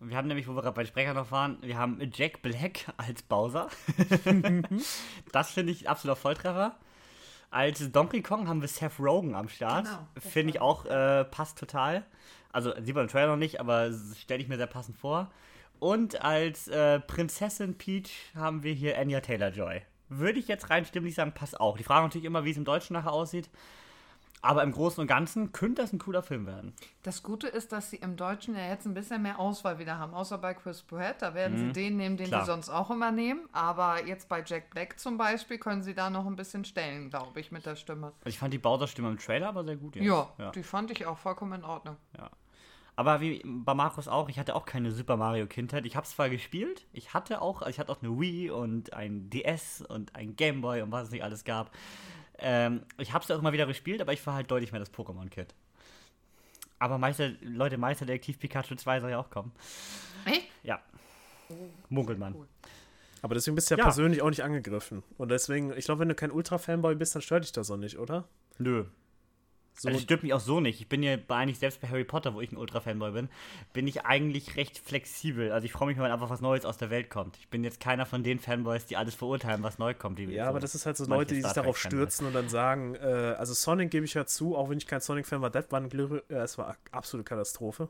Wir 0.00 0.16
haben 0.16 0.28
nämlich, 0.28 0.46
wo 0.46 0.54
wir 0.54 0.62
gerade 0.62 0.74
bei 0.74 0.84
Sprecher 0.84 1.14
noch 1.14 1.30
waren, 1.30 1.58
wir 1.62 1.78
haben 1.78 1.98
Jack 2.12 2.42
Black 2.42 2.92
als 2.98 3.22
Bowser. 3.22 3.68
das 5.32 5.50
finde 5.50 5.72
ich 5.72 5.88
absoluter 5.88 6.20
Volltreffer. 6.20 6.76
Als 7.50 7.90
Donkey 7.92 8.22
Kong 8.22 8.48
haben 8.48 8.60
wir 8.60 8.68
Seth 8.68 8.98
Rogen 8.98 9.34
am 9.34 9.48
Start. 9.48 9.86
Genau, 9.86 10.06
finde 10.18 10.50
ich 10.50 10.60
auch, 10.60 10.84
äh, 10.84 11.24
passt 11.24 11.58
total. 11.58 12.04
Also 12.52 12.72
sieht 12.82 12.94
man 12.94 13.04
im 13.04 13.10
Trailer 13.10 13.28
noch 13.28 13.36
nicht, 13.36 13.60
aber 13.60 13.90
stelle 14.20 14.42
ich 14.42 14.48
mir 14.48 14.56
sehr 14.56 14.66
passend 14.66 14.96
vor. 14.96 15.30
Und 15.78 16.22
als 16.22 16.68
äh, 16.68 17.00
Prinzessin 17.00 17.76
Peach 17.78 18.32
haben 18.34 18.62
wir 18.62 18.72
hier 18.72 18.98
Anya 18.98 19.20
Taylor-Joy. 19.20 19.82
Würde 20.08 20.38
ich 20.38 20.48
jetzt 20.48 20.70
rein 20.70 20.84
stimmlich 20.84 21.14
sagen, 21.14 21.32
passt 21.32 21.58
auch. 21.60 21.76
Die 21.76 21.84
Frage 21.84 22.04
natürlich 22.04 22.24
immer, 22.24 22.44
wie 22.44 22.50
es 22.50 22.56
im 22.56 22.64
Deutschen 22.64 22.94
nachher 22.94 23.12
aussieht. 23.12 23.50
Aber 24.42 24.62
im 24.62 24.70
Großen 24.70 25.00
und 25.00 25.06
Ganzen 25.08 25.50
könnte 25.52 25.82
das 25.82 25.92
ein 25.92 25.98
cooler 25.98 26.22
Film 26.22 26.46
werden. 26.46 26.72
Das 27.02 27.22
Gute 27.22 27.48
ist, 27.48 27.72
dass 27.72 27.90
sie 27.90 27.96
im 27.96 28.16
Deutschen 28.16 28.54
ja 28.54 28.68
jetzt 28.68 28.86
ein 28.86 28.94
bisschen 28.94 29.22
mehr 29.22 29.40
Auswahl 29.40 29.78
wieder 29.78 29.98
haben, 29.98 30.14
außer 30.14 30.38
bei 30.38 30.54
Chris 30.54 30.82
Pratt. 30.82 31.16
Da 31.20 31.34
werden 31.34 31.56
sie 31.58 31.72
den 31.72 31.96
nehmen, 31.96 32.16
den 32.16 32.26
Mhm. 32.26 32.30
Klar. 32.30 32.44
sie 32.44 32.50
sonst 32.52 32.68
auch 32.68 32.90
immer 32.90 33.10
nehmen. 33.10 33.48
Aber 33.52 34.06
jetzt 34.06 34.28
bei 34.28 34.44
Jack 34.46 34.70
Black 34.70 35.00
zum 35.00 35.16
Beispiel 35.18 35.58
können 35.58 35.82
sie 35.82 35.94
da 35.94 36.10
noch 36.10 36.26
ein 36.26 36.36
bisschen 36.36 36.64
stellen, 36.64 37.10
glaube 37.10 37.40
ich, 37.40 37.50
mit 37.50 37.66
der 37.66 37.74
Stimme. 37.76 38.12
Ich 38.24 38.38
fand 38.38 38.52
die 38.54 38.58
Bowser-Stimme 38.58 39.08
im 39.08 39.18
Trailer 39.18 39.48
aber 39.48 39.64
sehr 39.64 39.76
gut. 39.76 39.96
Jetzt. 39.96 40.04
Ja, 40.06 40.50
die 40.54 40.62
fand 40.62 40.90
ich 40.92 41.06
auch 41.06 41.18
vollkommen 41.18 41.54
in 41.54 41.64
Ordnung. 41.64 41.96
Aber 42.98 43.20
wie 43.20 43.42
bei 43.44 43.74
Markus 43.74 44.08
auch, 44.08 44.28
ich 44.30 44.38
hatte 44.38 44.54
auch 44.54 44.64
keine 44.64 44.90
Super 44.90 45.18
Mario 45.18 45.46
Kindheit. 45.46 45.84
Ich 45.84 45.96
habe 45.96 46.04
es 46.06 46.12
zwar 46.12 46.30
gespielt, 46.30 46.86
ich 46.94 47.12
hatte 47.12 47.42
auch, 47.42 47.60
also 47.60 47.68
ich 47.68 47.78
hatte 47.78 47.92
auch 47.92 48.00
eine 48.02 48.18
Wii 48.18 48.50
und 48.50 48.94
ein 48.94 49.28
DS 49.28 49.82
und 49.82 50.14
ein 50.16 50.34
Game 50.34 50.62
Boy 50.62 50.80
und 50.80 50.92
was 50.92 51.04
es 51.08 51.10
nicht 51.10 51.22
alles 51.22 51.44
gab. 51.44 51.70
Ähm, 52.38 52.82
ich 52.98 53.12
habe 53.12 53.24
es 53.24 53.30
auch 53.30 53.38
immer 53.38 53.52
wieder 53.52 53.66
gespielt, 53.66 54.00
aber 54.00 54.12
ich 54.12 54.26
war 54.26 54.34
halt 54.34 54.50
deutlich 54.50 54.72
mehr 54.72 54.78
das 54.80 54.92
Pokémon-Kid. 54.92 55.54
Aber 56.78 56.98
Meister, 56.98 57.30
Leute, 57.40 57.78
Meisterdetektiv 57.78 58.38
Pikachu 58.38 58.74
2 58.74 59.00
soll 59.00 59.10
ja 59.10 59.18
auch 59.18 59.30
kommen. 59.30 59.52
Echt? 60.26 60.42
Ja. 60.62 60.80
Munkelt 61.88 62.18
man. 62.18 62.34
Cool. 62.34 62.46
Aber 63.22 63.34
deswegen 63.34 63.54
bist 63.54 63.70
du 63.70 63.74
ja, 63.74 63.78
Ja. 63.78 63.84
persönlich 63.84 64.20
auch 64.20 64.28
nicht 64.28 64.42
angegriffen. 64.44 65.02
Und 65.16 65.30
deswegen, 65.30 65.72
ich 65.76 65.86
glaube, 65.86 66.00
wenn 66.00 66.08
du 66.08 66.14
kein 66.14 66.30
Ultra-Fanboy 66.30 66.94
bist, 66.96 67.14
dann 67.14 67.22
stört 67.22 67.44
dich 67.44 67.52
das 67.52 67.70
auch 67.70 67.76
nicht, 67.78 67.98
oder? 67.98 68.24
Nö. 68.58 68.84
So, 69.78 69.88
Also 69.88 69.98
das 69.98 70.02
stört 70.04 70.22
mich 70.22 70.32
auch 70.32 70.40
so 70.40 70.60
nicht. 70.60 70.80
Ich 70.80 70.88
bin 70.88 71.02
ja 71.02 71.16
bei- 71.16 71.36
eigentlich 71.36 71.58
selbst 71.58 71.80
bei 71.82 71.88
Harry 71.88 72.04
Potter, 72.04 72.32
wo 72.34 72.40
ich 72.40 72.50
ein 72.50 72.56
Ultra-Fanboy 72.56 73.10
bin, 73.12 73.28
bin 73.74 73.86
ich 73.86 74.06
eigentlich 74.06 74.56
recht 74.56 74.78
flexibel. 74.78 75.52
Also 75.52 75.66
ich 75.66 75.72
freue 75.72 75.88
mich, 75.88 75.98
wenn 75.98 76.04
einfach 76.10 76.30
was 76.30 76.40
Neues 76.40 76.64
aus 76.64 76.78
der 76.78 76.88
Welt 76.90 77.10
kommt. 77.10 77.36
Ich 77.38 77.48
bin 77.48 77.62
jetzt 77.62 77.78
keiner 77.78 78.06
von 78.06 78.22
den 78.22 78.38
Fanboys, 78.38 78.86
die 78.86 78.96
alles 78.96 79.14
verurteilen, 79.14 79.62
was 79.62 79.78
neu 79.78 79.92
kommt. 79.92 80.18
Ja, 80.18 80.44
so 80.44 80.48
aber 80.50 80.60
das 80.60 80.74
ist 80.74 80.86
halt 80.86 80.96
so 80.96 81.04
Leute, 81.04 81.34
die 81.34 81.42
sich 81.42 81.52
darauf 81.52 81.76
stürzen 81.78 82.26
und 82.26 82.32
dann 82.32 82.48
sagen, 82.48 82.94
äh, 82.94 83.34
also 83.38 83.52
Sonic 83.52 83.90
gebe 83.90 84.06
ich 84.06 84.14
ja 84.14 84.24
zu, 84.24 84.56
auch 84.56 84.70
wenn 84.70 84.78
ich 84.78 84.86
kein 84.86 85.00
Sonic-Fan 85.00 85.42
war, 85.42 85.50
das 85.50 85.70
war, 85.70 85.80
ein 85.80 85.90
Glück, 85.90 86.24
äh, 86.30 86.46
war 86.56 86.76
absolute 86.92 87.24
Katastrophe, 87.24 87.88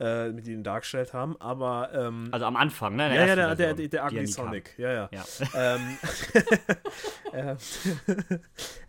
äh, 0.00 0.30
mit 0.30 0.46
denen 0.46 0.64
dargestellt 0.64 1.12
haben, 1.12 1.40
aber 1.40 1.90
ähm, 1.94 2.28
Also 2.32 2.46
am 2.46 2.56
Anfang, 2.56 2.96
ne? 2.96 3.08
in 3.08 3.14
ja, 3.14 3.26
ja, 3.26 3.34
der, 3.34 3.54
der, 3.54 3.74
der, 3.74 3.88
der 3.88 4.04
Ugly. 4.06 4.26
Sonic, 4.26 4.74
ja, 4.78 4.92
ja. 4.92 5.10
Ja. 5.12 5.76
ähm, 5.76 5.98
äh, 7.32 7.56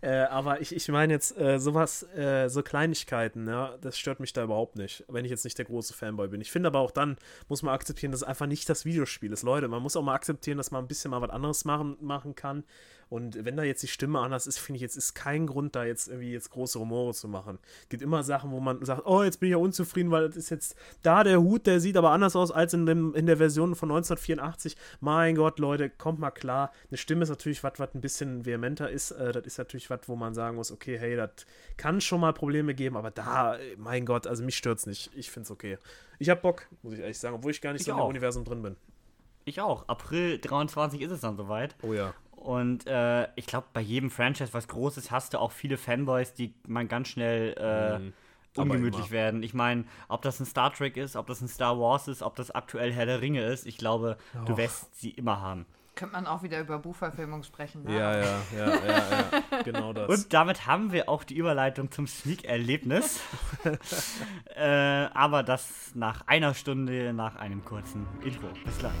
äh, 0.00 0.24
aber 0.24 0.60
ich, 0.60 0.74
ich 0.74 0.88
meine 0.88 1.12
jetzt 1.12 1.36
äh, 1.38 1.58
sowas, 1.58 2.02
äh, 2.14 2.48
so 2.48 2.62
Kleinigkeiten, 2.62 3.46
ja, 3.46 3.76
das 3.80 3.98
stört 3.98 4.20
mich 4.20 4.32
da 4.32 4.42
überhaupt 4.42 4.76
nicht, 4.76 5.04
wenn 5.08 5.24
ich 5.24 5.30
jetzt 5.30 5.44
nicht 5.44 5.58
der 5.58 5.64
große 5.64 5.94
Fanboy 5.94 6.28
bin. 6.28 6.40
Ich 6.40 6.50
finde 6.50 6.68
aber 6.68 6.80
auch 6.80 6.90
dann 6.90 7.16
muss 7.48 7.62
man 7.62 7.74
akzeptieren, 7.74 8.12
dass 8.12 8.22
es 8.22 8.26
einfach 8.26 8.46
nicht 8.46 8.68
das 8.68 8.84
Videospiel 8.84 9.32
ist. 9.32 9.42
Leute, 9.42 9.68
man 9.68 9.82
muss 9.82 9.96
auch 9.96 10.02
mal 10.02 10.14
akzeptieren, 10.14 10.58
dass 10.58 10.70
man 10.70 10.84
ein 10.84 10.88
bisschen 10.88 11.10
mal 11.10 11.20
was 11.20 11.30
anderes 11.30 11.64
machen, 11.64 11.96
machen 12.00 12.34
kann. 12.34 12.64
Und 13.08 13.44
wenn 13.44 13.56
da 13.56 13.62
jetzt 13.62 13.82
die 13.84 13.88
Stimme 13.88 14.18
anders 14.18 14.48
ist, 14.48 14.58
finde 14.58 14.76
ich, 14.76 14.82
jetzt 14.82 14.96
ist 14.96 15.14
kein 15.14 15.46
Grund, 15.46 15.76
da 15.76 15.84
jetzt 15.84 16.08
irgendwie 16.08 16.32
jetzt 16.32 16.50
große 16.50 16.78
Rumore 16.78 17.14
zu 17.14 17.28
machen. 17.28 17.58
Es 17.82 17.88
gibt 17.88 18.02
immer 18.02 18.24
Sachen, 18.24 18.50
wo 18.50 18.58
man 18.58 18.84
sagt, 18.84 19.02
oh, 19.06 19.22
jetzt 19.22 19.38
bin 19.38 19.48
ich 19.48 19.52
ja 19.52 19.58
unzufrieden, 19.58 20.10
weil 20.10 20.26
das 20.26 20.36
ist 20.36 20.50
jetzt 20.50 20.74
da 21.02 21.22
der 21.22 21.40
Hut, 21.40 21.66
der 21.66 21.78
sieht 21.78 21.96
aber 21.96 22.10
anders 22.10 22.34
aus 22.34 22.50
als 22.50 22.74
in, 22.74 22.84
dem, 22.84 23.14
in 23.14 23.26
der 23.26 23.36
Version 23.36 23.76
von 23.76 23.90
1984. 23.90 24.76
Mein 25.00 25.36
Gott, 25.36 25.60
Leute, 25.60 25.88
kommt 25.88 26.18
mal 26.18 26.32
klar. 26.32 26.72
Eine 26.90 26.98
Stimme 26.98 27.22
ist 27.22 27.28
natürlich 27.28 27.62
was, 27.62 27.74
was 27.78 27.94
ein 27.94 28.00
bisschen 28.00 28.44
vehementer 28.44 28.90
ist. 28.90 29.12
Äh, 29.12 29.30
das 29.30 29.46
ist 29.46 29.58
natürlich 29.58 29.88
was, 29.88 30.00
wo 30.06 30.16
man 30.16 30.34
sagen 30.34 30.56
muss, 30.56 30.72
okay, 30.72 30.98
hey, 30.98 31.14
das 31.14 31.30
kann 31.76 32.00
schon 32.00 32.20
mal 32.20 32.32
Probleme 32.32 32.74
geben, 32.74 32.96
aber 32.96 33.12
da, 33.12 33.56
mein 33.76 34.04
Gott, 34.04 34.26
also 34.26 34.42
mich 34.42 34.56
stört's 34.56 34.86
nicht. 34.86 35.10
Ich 35.14 35.30
finde 35.30 35.44
es 35.44 35.50
okay. 35.52 35.78
Ich 36.18 36.28
hab 36.28 36.42
Bock, 36.42 36.66
muss 36.82 36.94
ich 36.94 37.00
ehrlich 37.00 37.18
sagen, 37.18 37.36
obwohl 37.36 37.52
ich 37.52 37.60
gar 37.60 37.72
nicht 37.72 37.82
Ich 37.82 37.86
so 37.86 37.92
auch. 37.92 38.08
Universum 38.08 38.44
drin 38.44 38.62
bin. 38.62 38.76
Ich 39.44 39.60
auch. 39.60 39.86
April 39.88 40.38
23 40.38 41.00
ist 41.00 41.12
es 41.12 41.20
dann 41.20 41.36
soweit. 41.36 41.76
Oh 41.82 41.92
ja. 41.92 42.12
Und 42.46 42.86
äh, 42.86 43.26
ich 43.34 43.46
glaube, 43.46 43.66
bei 43.72 43.80
jedem 43.80 44.08
Franchise, 44.08 44.54
was 44.54 44.68
Großes, 44.68 45.10
hast 45.10 45.34
du 45.34 45.40
auch 45.40 45.50
viele 45.50 45.76
Fanboys, 45.76 46.32
die 46.32 46.54
man 46.68 46.86
ganz 46.86 47.08
schnell 47.08 47.54
äh, 47.58 47.98
Mhm. 47.98 48.12
Ungemütlich 48.62 49.10
werden. 49.10 49.42
Ich 49.42 49.52
meine, 49.52 49.84
ob 50.08 50.22
das 50.22 50.40
ein 50.40 50.46
Star 50.46 50.72
Trek 50.72 50.96
ist, 50.96 51.14
ob 51.14 51.26
das 51.26 51.42
ein 51.42 51.48
Star 51.48 51.78
Wars 51.78 52.08
ist, 52.08 52.22
ob 52.22 52.36
das 52.36 52.50
aktuell 52.50 52.90
Herr 52.90 53.04
der 53.04 53.20
Ringe 53.20 53.44
ist, 53.44 53.66
ich 53.66 53.76
glaube, 53.76 54.16
du 54.46 54.54
Och. 54.54 54.56
wirst 54.56 54.98
sie 54.98 55.10
immer 55.10 55.42
haben. 55.42 55.66
Könnte 55.94 56.14
man 56.14 56.26
auch 56.26 56.42
wieder 56.42 56.58
über 56.60 56.78
Buchverfilmung 56.78 57.42
sprechen. 57.42 57.82
Ne? 57.82 57.98
Ja, 57.98 58.16
ja, 58.16 58.38
ja, 58.56 58.66
ja, 58.66 59.40
ja. 59.50 59.62
Genau 59.62 59.92
das. 59.92 60.08
Und 60.08 60.32
damit 60.32 60.66
haben 60.66 60.92
wir 60.92 61.10
auch 61.10 61.24
die 61.24 61.36
Überleitung 61.36 61.90
zum 61.90 62.06
Sneak-Erlebnis. 62.06 63.20
äh, 64.56 65.08
aber 65.12 65.42
das 65.42 65.92
nach 65.94 66.26
einer 66.26 66.54
Stunde, 66.54 67.12
nach 67.12 67.36
einem 67.36 67.62
kurzen 67.62 68.06
Intro. 68.24 68.46
Bis 68.64 68.78
gleich. 68.78 68.92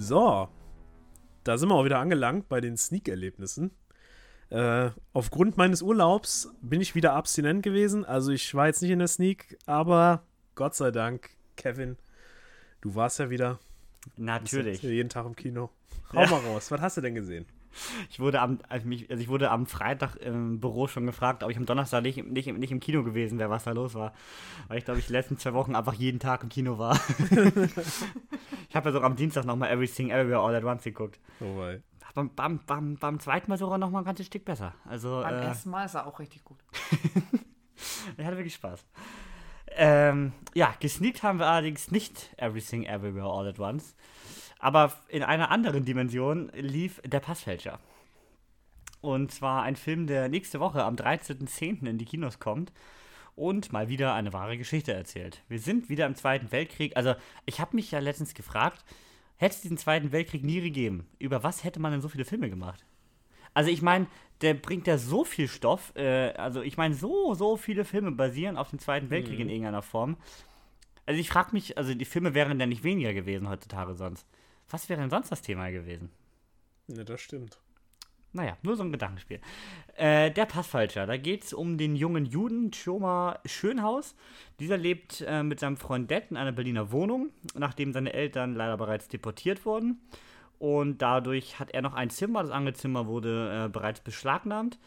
So, 0.00 0.48
da 1.42 1.58
sind 1.58 1.68
wir 1.70 1.74
auch 1.74 1.84
wieder 1.84 1.98
angelangt 1.98 2.48
bei 2.48 2.60
den 2.60 2.76
Sneak-Erlebnissen. 2.76 3.72
Äh, 4.48 4.90
aufgrund 5.12 5.56
meines 5.56 5.82
Urlaubs 5.82 6.54
bin 6.62 6.80
ich 6.80 6.94
wieder 6.94 7.14
abstinent 7.14 7.64
gewesen. 7.64 8.04
Also 8.04 8.30
ich 8.30 8.54
war 8.54 8.68
jetzt 8.68 8.80
nicht 8.80 8.92
in 8.92 9.00
der 9.00 9.08
Sneak, 9.08 9.58
aber 9.66 10.22
Gott 10.54 10.76
sei 10.76 10.92
Dank, 10.92 11.30
Kevin, 11.56 11.96
du 12.80 12.94
warst 12.94 13.18
ja 13.18 13.28
wieder. 13.28 13.58
Natürlich. 14.16 14.82
ja 14.82 14.90
jeden 14.90 15.08
Tag 15.08 15.26
im 15.26 15.34
Kino. 15.34 15.68
Hau 16.12 16.26
mal 16.26 16.40
raus, 16.40 16.70
was 16.70 16.80
hast 16.80 16.96
du 16.96 17.00
denn 17.00 17.16
gesehen? 17.16 17.44
Ich 18.08 18.18
wurde 18.18 18.40
am, 18.40 18.60
also 18.68 18.86
mich, 18.86 19.10
also 19.10 19.22
ich 19.22 19.28
wurde 19.28 19.50
am 19.50 19.66
Freitag 19.66 20.16
im 20.16 20.60
Büro 20.60 20.86
schon 20.86 21.06
gefragt, 21.06 21.42
ob 21.42 21.50
ich 21.50 21.56
am 21.56 21.66
Donnerstag 21.66 22.02
nicht, 22.02 22.24
nicht, 22.24 22.46
nicht 22.56 22.72
im 22.72 22.80
Kino 22.80 23.02
gewesen 23.02 23.38
wäre, 23.38 23.50
was 23.50 23.64
da 23.64 23.72
los 23.72 23.94
war. 23.94 24.14
Weil 24.68 24.78
ich 24.78 24.84
glaube, 24.84 25.00
ich 25.00 25.06
die 25.06 25.12
letzten 25.12 25.38
zwei 25.38 25.52
Wochen 25.52 25.74
einfach 25.74 25.94
jeden 25.94 26.18
Tag 26.18 26.42
im 26.42 26.48
Kino 26.48 26.78
war. 26.78 26.98
ich 28.68 28.76
habe 28.76 28.88
ja 28.88 28.92
sogar 28.92 29.08
am 29.08 29.16
Dienstag 29.16 29.44
nochmal 29.44 29.70
Everything 29.70 30.10
Everywhere 30.10 30.40
All 30.40 30.54
at 30.54 30.64
Once 30.64 30.84
geguckt. 30.84 31.18
Oh, 31.40 31.58
wei. 31.58 31.82
Beim, 32.14 32.30
beim, 32.34 32.60
beim, 32.66 32.96
beim 32.96 33.20
zweiten 33.20 33.50
Mal 33.50 33.58
sogar 33.58 33.78
nochmal 33.78 34.02
ein 34.02 34.04
ganzes 34.06 34.26
Stück 34.26 34.44
besser. 34.44 34.74
Also, 34.84 35.20
Beim 35.22 35.34
äh, 35.34 35.44
ersten 35.44 35.70
Mal 35.70 35.84
ist 35.84 35.94
er 35.94 36.06
auch 36.06 36.18
richtig 36.18 36.44
gut. 36.44 36.58
er 38.16 38.24
hatte 38.24 38.36
wirklich 38.36 38.54
Spaß. 38.54 38.84
Ähm, 39.76 40.32
ja, 40.54 40.74
gesneakt 40.80 41.22
haben 41.22 41.38
wir 41.38 41.46
allerdings 41.46 41.90
nicht 41.90 42.34
Everything 42.36 42.84
Everywhere 42.84 43.26
All 43.26 43.46
at 43.46 43.58
Once. 43.58 43.94
Aber 44.58 44.92
in 45.08 45.22
einer 45.22 45.50
anderen 45.50 45.84
Dimension 45.84 46.50
lief 46.54 47.00
Der 47.04 47.20
Passfälscher. 47.20 47.78
Und 49.00 49.30
zwar 49.30 49.62
ein 49.62 49.76
Film, 49.76 50.08
der 50.08 50.28
nächste 50.28 50.58
Woche 50.58 50.82
am 50.82 50.96
13.10. 50.96 51.86
in 51.86 51.98
die 51.98 52.04
Kinos 52.04 52.40
kommt 52.40 52.72
und 53.38 53.72
mal 53.72 53.88
wieder 53.88 54.14
eine 54.14 54.32
wahre 54.32 54.58
Geschichte 54.58 54.92
erzählt. 54.92 55.42
Wir 55.48 55.58
sind 55.60 55.88
wieder 55.88 56.06
im 56.06 56.14
Zweiten 56.14 56.50
Weltkrieg. 56.52 56.96
Also, 56.96 57.14
ich 57.46 57.60
habe 57.60 57.76
mich 57.76 57.90
ja 57.90 57.98
letztens 58.00 58.34
gefragt, 58.34 58.84
hätte 59.36 59.54
es 59.54 59.60
diesen 59.60 59.78
Zweiten 59.78 60.12
Weltkrieg 60.12 60.42
nie 60.44 60.60
gegeben, 60.60 61.06
über 61.18 61.42
was 61.42 61.64
hätte 61.64 61.80
man 61.80 61.92
denn 61.92 62.00
so 62.00 62.08
viele 62.08 62.24
Filme 62.24 62.50
gemacht? 62.50 62.84
Also 63.54 63.70
ich 63.70 63.82
meine, 63.82 64.06
der 64.42 64.54
bringt 64.54 64.86
ja 64.86 64.98
so 64.98 65.24
viel 65.24 65.48
Stoff, 65.48 65.92
äh, 65.96 66.32
also 66.34 66.60
ich 66.62 66.76
meine, 66.76 66.94
so, 66.94 67.34
so 67.34 67.56
viele 67.56 67.84
Filme 67.84 68.12
basieren 68.12 68.56
auf 68.56 68.70
dem 68.70 68.78
Zweiten 68.78 69.10
Weltkrieg 69.10 69.36
Mhm. 69.36 69.42
in 69.42 69.48
irgendeiner 69.48 69.82
Form. 69.82 70.16
Also 71.06 71.18
ich 71.18 71.28
frage 71.28 71.50
mich, 71.52 71.78
also 71.78 71.94
die 71.94 72.04
Filme 72.04 72.34
wären 72.34 72.60
ja 72.60 72.66
nicht 72.66 72.84
weniger 72.84 73.14
gewesen 73.14 73.48
heutzutage 73.48 73.94
sonst. 73.94 74.26
Was 74.68 74.88
wäre 74.88 75.00
denn 75.00 75.10
sonst 75.10 75.30
das 75.32 75.40
Thema 75.42 75.70
gewesen? 75.70 76.10
Ja, 76.88 77.02
das 77.04 77.20
stimmt. 77.20 77.58
Naja, 78.32 78.56
nur 78.62 78.76
so 78.76 78.82
ein 78.82 78.92
Gedankenspiel. 78.92 79.40
Äh, 79.96 80.30
der 80.30 80.44
Passfalscher, 80.44 81.06
da 81.06 81.16
geht 81.16 81.44
es 81.44 81.52
um 81.52 81.78
den 81.78 81.96
jungen 81.96 82.26
Juden 82.26 82.70
Choma 82.70 83.38
Schönhaus. 83.46 84.14
Dieser 84.60 84.76
lebt 84.76 85.24
äh, 85.26 85.42
mit 85.42 85.60
seinem 85.60 85.76
Freund 85.76 86.10
Dett 86.10 86.30
in 86.30 86.36
einer 86.36 86.52
Berliner 86.52 86.92
Wohnung, 86.92 87.30
nachdem 87.54 87.92
seine 87.92 88.12
Eltern 88.12 88.54
leider 88.54 88.76
bereits 88.76 89.08
deportiert 89.08 89.64
wurden. 89.64 90.00
Und 90.58 91.00
dadurch 91.00 91.58
hat 91.58 91.70
er 91.70 91.82
noch 91.82 91.94
ein 91.94 92.10
Zimmer, 92.10 92.42
das 92.42 92.50
andere 92.50 92.74
Zimmer 92.74 93.06
wurde 93.06 93.64
äh, 93.66 93.68
bereits 93.68 94.00
beschlagnahmt. 94.00 94.78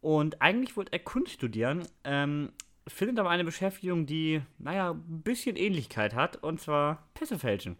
Und 0.00 0.40
eigentlich 0.42 0.76
wollte 0.76 0.92
er 0.92 0.98
Kunst 0.98 1.32
studieren, 1.32 1.82
ähm, 2.04 2.52
findet 2.86 3.18
aber 3.18 3.30
eine 3.30 3.44
Beschäftigung, 3.44 4.04
die, 4.04 4.42
naja, 4.58 4.90
ein 4.90 5.22
bisschen 5.22 5.56
Ähnlichkeit 5.56 6.14
hat, 6.14 6.42
und 6.42 6.60
zwar 6.60 7.06
Pässe 7.14 7.38
fälschen. 7.38 7.76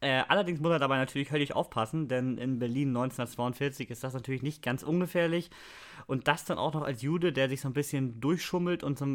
Äh, 0.00 0.22
allerdings 0.28 0.60
muss 0.60 0.72
er 0.72 0.78
dabei 0.78 0.96
natürlich 0.98 1.30
höllisch 1.30 1.52
aufpassen, 1.52 2.08
denn 2.08 2.38
in 2.38 2.58
Berlin 2.58 2.88
1942 2.88 3.90
ist 3.90 4.04
das 4.04 4.14
natürlich 4.14 4.42
nicht 4.42 4.62
ganz 4.62 4.82
ungefährlich. 4.82 5.50
Und 6.06 6.28
das 6.28 6.44
dann 6.44 6.58
auch 6.58 6.74
noch 6.74 6.82
als 6.82 7.02
Jude, 7.02 7.32
der 7.32 7.48
sich 7.48 7.60
so 7.60 7.68
ein 7.68 7.74
bisschen 7.74 8.20
durchschummelt 8.20 8.82
und 8.82 8.98
so, 8.98 9.06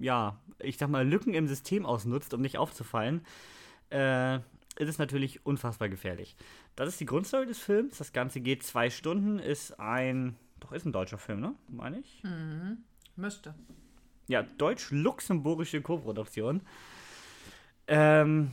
ja, 0.00 0.38
ich 0.60 0.78
sag 0.78 0.88
mal, 0.88 1.06
Lücken 1.06 1.34
im 1.34 1.48
System 1.48 1.84
ausnutzt, 1.84 2.32
um 2.34 2.40
nicht 2.40 2.58
aufzufallen, 2.58 3.24
äh, 3.90 4.36
ist 4.36 4.88
es 4.88 4.98
natürlich 4.98 5.44
unfassbar 5.44 5.88
gefährlich. 5.88 6.36
Das 6.76 6.88
ist 6.88 7.00
die 7.00 7.06
Grundstory 7.06 7.46
des 7.46 7.58
Films. 7.58 7.98
Das 7.98 8.12
Ganze 8.12 8.40
geht 8.40 8.62
zwei 8.62 8.90
Stunden, 8.90 9.40
ist 9.40 9.80
ein, 9.80 10.36
doch 10.60 10.72
ist 10.72 10.86
ein 10.86 10.92
deutscher 10.92 11.18
Film, 11.18 11.40
ne? 11.40 11.54
Meine 11.68 11.98
ich? 11.98 12.22
Müsste. 13.16 13.54
Ja, 14.28 14.42
deutsch-luxemburgische 14.42 15.82
Koproduktion. 15.82 16.62
Ähm, 17.88 18.52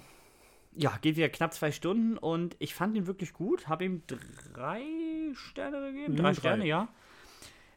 ja, 0.75 0.97
geht 1.01 1.15
wieder 1.15 1.29
knapp 1.29 1.53
zwei 1.53 1.71
Stunden 1.71 2.17
und 2.17 2.55
ich 2.59 2.75
fand 2.75 2.95
ihn 2.97 3.07
wirklich 3.07 3.33
gut. 3.33 3.67
Habe 3.67 3.85
ihm 3.85 4.03
drei 4.07 4.83
Sterne 5.33 5.91
gegeben. 5.91 6.15
Drei 6.15 6.31
drei. 6.31 6.33
Sterne, 6.33 6.67
ja. 6.67 6.89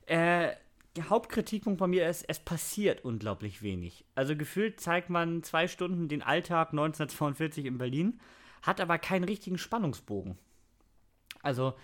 Äh, 0.06 0.50
der 0.96 1.10
Hauptkritikpunkt 1.10 1.78
bei 1.78 1.86
mir 1.86 2.08
ist, 2.08 2.24
es 2.28 2.40
passiert 2.40 3.04
unglaublich 3.04 3.62
wenig. 3.62 4.04
Also 4.14 4.34
gefühlt 4.34 4.80
zeigt 4.80 5.10
man 5.10 5.42
zwei 5.44 5.68
Stunden 5.68 6.08
den 6.08 6.22
Alltag 6.22 6.70
1942 6.70 7.66
in 7.66 7.78
Berlin, 7.78 8.20
hat 8.62 8.80
aber 8.80 8.98
keinen 8.98 9.24
richtigen 9.24 9.58
Spannungsbogen. 9.58 10.36
Also, 11.40 11.74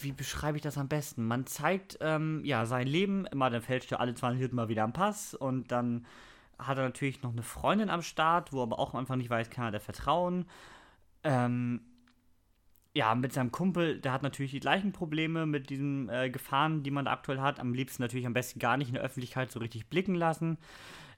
wie 0.00 0.10
beschreibe 0.10 0.56
ich 0.56 0.62
das 0.62 0.78
am 0.78 0.88
besten? 0.88 1.26
Man 1.26 1.46
zeigt 1.46 1.98
ähm, 2.00 2.44
ja 2.44 2.66
sein 2.66 2.88
Leben, 2.88 3.24
immer 3.26 3.50
dann 3.50 3.62
fälscht 3.62 3.92
er 3.92 4.00
alle 4.00 4.14
20 4.14 4.40
Minuten 4.40 4.56
mal 4.56 4.68
wieder 4.68 4.82
am 4.82 4.92
Pass 4.92 5.34
und 5.34 5.70
dann 5.70 6.06
hat 6.58 6.78
er 6.78 6.84
natürlich 6.84 7.22
noch 7.22 7.32
eine 7.32 7.42
Freundin 7.42 7.90
am 7.90 8.02
Start, 8.02 8.52
wo 8.52 8.60
er 8.60 8.64
aber 8.64 8.78
auch 8.78 8.94
Anfang 8.94 9.18
nicht 9.18 9.30
weiß, 9.30 9.50
kann 9.50 9.64
er 9.66 9.70
der 9.70 9.80
vertrauen. 9.80 10.46
Ähm, 11.22 11.80
ja, 12.94 13.14
mit 13.14 13.34
seinem 13.34 13.52
Kumpel, 13.52 14.00
der 14.00 14.12
hat 14.12 14.22
natürlich 14.22 14.52
die 14.52 14.60
gleichen 14.60 14.92
Probleme 14.92 15.44
mit 15.44 15.68
diesen 15.68 16.08
äh, 16.08 16.30
Gefahren, 16.30 16.82
die 16.82 16.90
man 16.90 17.04
da 17.04 17.12
aktuell 17.12 17.40
hat. 17.40 17.60
Am 17.60 17.74
liebsten 17.74 18.02
natürlich 18.02 18.26
am 18.26 18.32
besten 18.32 18.58
gar 18.58 18.78
nicht 18.78 18.88
in 18.88 18.94
der 18.94 19.02
Öffentlichkeit 19.02 19.50
so 19.50 19.60
richtig 19.60 19.88
blicken 19.90 20.14
lassen. 20.14 20.56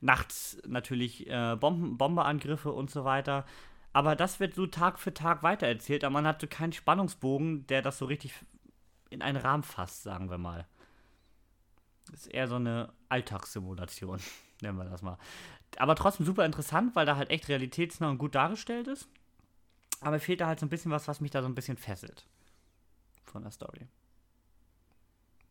Nachts 0.00 0.60
natürlich 0.66 1.28
äh, 1.28 1.56
Bomben, 1.56 1.96
Bomberangriffe 1.96 2.72
und 2.72 2.90
so 2.90 3.04
weiter. 3.04 3.44
Aber 3.92 4.16
das 4.16 4.40
wird 4.40 4.54
so 4.54 4.66
Tag 4.66 4.98
für 4.98 5.14
Tag 5.14 5.44
weitererzählt, 5.44 6.02
aber 6.02 6.14
man 6.14 6.26
hat 6.26 6.40
so 6.40 6.48
keinen 6.48 6.72
Spannungsbogen, 6.72 7.66
der 7.68 7.80
das 7.80 7.98
so 7.98 8.06
richtig 8.06 8.32
in 9.10 9.22
einen 9.22 9.38
Rahmen 9.38 9.62
fasst, 9.62 10.02
sagen 10.02 10.30
wir 10.30 10.38
mal. 10.38 10.66
Das 12.10 12.22
ist 12.22 12.26
eher 12.26 12.48
so 12.48 12.56
eine 12.56 12.92
Alltagssimulation, 13.08 14.18
nennen 14.60 14.78
wir 14.78 14.84
das 14.84 15.02
mal. 15.02 15.18
Aber 15.76 15.94
trotzdem 15.94 16.26
super 16.26 16.44
interessant, 16.44 16.96
weil 16.96 17.06
da 17.06 17.16
halt 17.16 17.30
echt 17.30 17.48
realitätsnah 17.48 18.10
und 18.10 18.18
gut 18.18 18.34
dargestellt 18.34 18.86
ist. 18.88 19.08
Aber 20.00 20.20
fehlt 20.20 20.40
da 20.40 20.46
halt 20.46 20.60
so 20.60 20.66
ein 20.66 20.70
bisschen 20.70 20.90
was, 20.90 21.08
was 21.08 21.20
mich 21.20 21.30
da 21.30 21.42
so 21.42 21.48
ein 21.48 21.54
bisschen 21.54 21.76
fesselt. 21.76 22.26
Von 23.24 23.42
der 23.42 23.50
Story. 23.50 23.86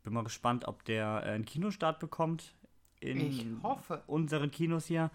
Bin 0.03 0.14
mal 0.14 0.24
gespannt, 0.24 0.68
ob 0.68 0.86
der 0.86 1.24
äh, 1.26 1.30
einen 1.32 1.45
Kinostart 1.45 1.99
bekommt. 1.99 2.55
In 2.99 3.20
Ich 3.20 3.45
hoffe. 3.62 4.03
unseren 4.08 4.51
Kinos 4.51 4.86
hier. 4.86 5.12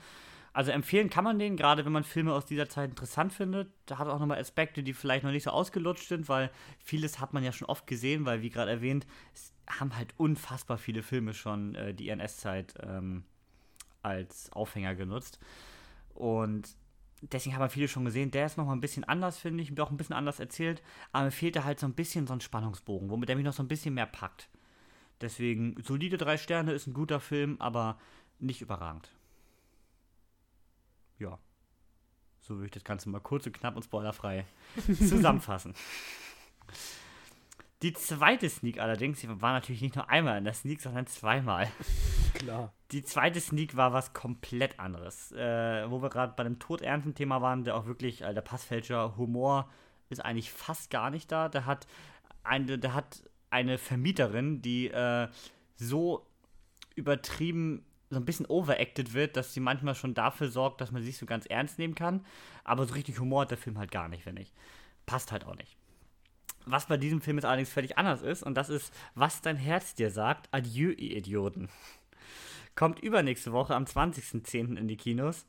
Also 0.52 0.70
empfehlen 0.70 1.08
kann 1.08 1.24
man 1.24 1.38
den, 1.38 1.56
gerade 1.56 1.84
wenn 1.86 1.92
man 1.92 2.04
Filme 2.04 2.34
aus 2.34 2.44
dieser 2.44 2.68
Zeit 2.68 2.90
interessant 2.90 3.32
findet. 3.32 3.72
Da 3.86 3.96
hat 3.98 4.06
auch 4.08 4.18
nochmal 4.18 4.38
Aspekte, 4.38 4.82
die 4.82 4.92
vielleicht 4.92 5.24
noch 5.24 5.30
nicht 5.30 5.44
so 5.44 5.50
ausgelutscht 5.50 6.08
sind, 6.08 6.28
weil 6.28 6.50
vieles 6.78 7.20
hat 7.20 7.32
man 7.32 7.42
ja 7.42 7.52
schon 7.52 7.68
oft 7.68 7.86
gesehen, 7.86 8.26
weil, 8.26 8.42
wie 8.42 8.50
gerade 8.50 8.70
erwähnt, 8.70 9.06
es 9.32 9.54
haben 9.66 9.96
halt 9.96 10.12
unfassbar 10.18 10.76
viele 10.76 11.02
Filme 11.02 11.32
schon 11.32 11.74
äh, 11.74 11.94
die 11.94 12.10
NS-Zeit 12.10 12.74
ähm, 12.82 13.24
als 14.02 14.52
Aufhänger 14.52 14.94
genutzt. 14.94 15.38
Und 16.14 16.76
deswegen 17.22 17.54
haben 17.54 17.62
wir 17.62 17.70
viele 17.70 17.88
schon 17.88 18.04
gesehen. 18.04 18.30
Der 18.30 18.46
ist 18.46 18.56
nochmal 18.56 18.76
ein 18.76 18.80
bisschen 18.80 19.04
anders, 19.04 19.38
finde 19.38 19.62
ich, 19.62 19.80
auch 19.80 19.90
ein 19.90 19.96
bisschen 19.96 20.16
anders 20.16 20.40
erzählt. 20.40 20.82
Aber 21.12 21.26
mir 21.26 21.30
fehlt 21.30 21.56
da 21.56 21.64
halt 21.64 21.80
so 21.80 21.86
ein 21.86 21.94
bisschen 21.94 22.26
so 22.26 22.32
ein 22.32 22.40
Spannungsbogen, 22.40 23.10
womit 23.10 23.30
er 23.30 23.36
mich 23.36 23.44
noch 23.44 23.52
so 23.52 23.62
ein 23.62 23.68
bisschen 23.68 23.94
mehr 23.94 24.06
packt. 24.06 24.48
Deswegen, 25.20 25.76
solide 25.82 26.18
drei 26.18 26.36
Sterne 26.36 26.72
ist 26.72 26.86
ein 26.86 26.94
guter 26.94 27.20
Film, 27.20 27.56
aber 27.60 27.98
nicht 28.40 28.60
überragend. 28.60 29.08
Ja. 31.18 31.38
So 32.40 32.56
würde 32.56 32.66
ich 32.66 32.72
das 32.72 32.82
Ganze 32.82 33.08
mal 33.08 33.20
kurz 33.20 33.46
und 33.46 33.52
knapp 33.52 33.76
und 33.76 33.84
spoilerfrei 33.84 34.46
zusammenfassen. 34.86 35.74
Die 37.82 37.92
zweite 37.92 38.48
Sneak 38.50 38.78
allerdings, 38.78 39.20
die 39.20 39.28
war 39.28 39.52
natürlich 39.52 39.82
nicht 39.82 39.94
nur 39.94 40.08
einmal 40.08 40.38
in 40.38 40.44
der 40.44 40.54
Sneak, 40.54 40.80
sondern 40.80 41.06
zweimal. 41.06 41.70
Klar. 42.34 42.72
Die 42.90 43.02
zweite 43.02 43.40
Sneak 43.40 43.76
war 43.76 43.92
was 43.92 44.12
komplett 44.12 44.78
anderes. 44.78 45.32
Äh, 45.32 45.90
wo 45.90 46.02
wir 46.02 46.10
gerade 46.10 46.34
bei 46.36 46.44
dem 46.44 46.58
todernsten 46.58 47.14
Thema 47.14 47.40
waren, 47.40 47.64
der 47.64 47.76
auch 47.76 47.86
wirklich, 47.86 48.22
äh, 48.22 48.34
der 48.34 48.42
Passfälscher 48.42 49.16
Humor 49.16 49.68
ist 50.10 50.24
eigentlich 50.24 50.52
fast 50.52 50.90
gar 50.90 51.10
nicht 51.10 51.32
da. 51.32 51.48
Der 51.48 51.66
hat 51.66 51.86
eine, 52.44 52.78
der 52.78 52.94
hat 52.94 53.22
eine 53.50 53.78
Vermieterin, 53.78 54.62
die 54.62 54.88
äh, 54.88 55.28
so 55.76 56.26
übertrieben, 56.94 57.84
so 58.10 58.16
ein 58.16 58.24
bisschen 58.24 58.46
overacted 58.46 59.14
wird, 59.14 59.36
dass 59.36 59.54
sie 59.54 59.60
manchmal 59.60 59.94
schon 59.94 60.14
dafür 60.14 60.50
sorgt, 60.50 60.80
dass 60.80 60.92
man 60.92 61.02
sich 61.02 61.16
so 61.16 61.26
ganz 61.26 61.46
ernst 61.46 61.78
nehmen 61.78 61.94
kann. 61.94 62.24
Aber 62.64 62.86
so 62.86 62.94
richtig 62.94 63.18
Humor 63.18 63.42
hat 63.42 63.50
der 63.50 63.58
Film 63.58 63.78
halt 63.78 63.90
gar 63.90 64.08
nicht, 64.08 64.24
finde 64.24 64.42
ich. 64.42 64.52
Passt 65.06 65.32
halt 65.32 65.46
auch 65.46 65.56
nicht. 65.56 65.76
Was 66.64 66.86
bei 66.86 66.96
diesem 66.96 67.20
Film 67.20 67.38
jetzt 67.38 67.44
allerdings 67.44 67.72
völlig 67.72 67.98
anders 67.98 68.22
ist, 68.22 68.42
und 68.42 68.54
das 68.54 68.68
ist, 68.68 68.92
was 69.14 69.40
dein 69.40 69.56
Herz 69.56 69.94
dir 69.94 70.10
sagt, 70.10 70.48
adieu, 70.52 70.90
ihr 70.90 71.16
Idioten. 71.16 71.68
Kommt 72.74 73.00
übernächste 73.00 73.52
Woche 73.52 73.74
am 73.74 73.84
20.10. 73.84 74.76
in 74.76 74.88
die 74.88 74.96
Kinos 74.96 75.46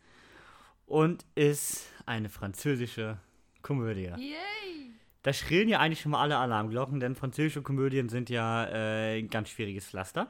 und 0.86 1.26
ist 1.36 1.88
eine 2.05 2.30
französische 2.30 3.17
Komödie. 3.61 4.11
Yay! 4.17 4.91
Da 5.24 5.32
schrillen 5.32 5.69
ja 5.69 5.80
eigentlich 5.80 6.01
schon 6.01 6.11
mal 6.11 6.21
alle 6.21 6.38
Alarmglocken, 6.38 6.99
denn 6.99 7.15
französische 7.15 7.61
Komödien 7.61 8.09
sind 8.09 8.30
ja 8.30 8.65
äh, 8.65 9.19
ein 9.19 9.30
ganz 9.30 9.49
schwieriges 9.49 9.86
Pflaster. 9.86 10.30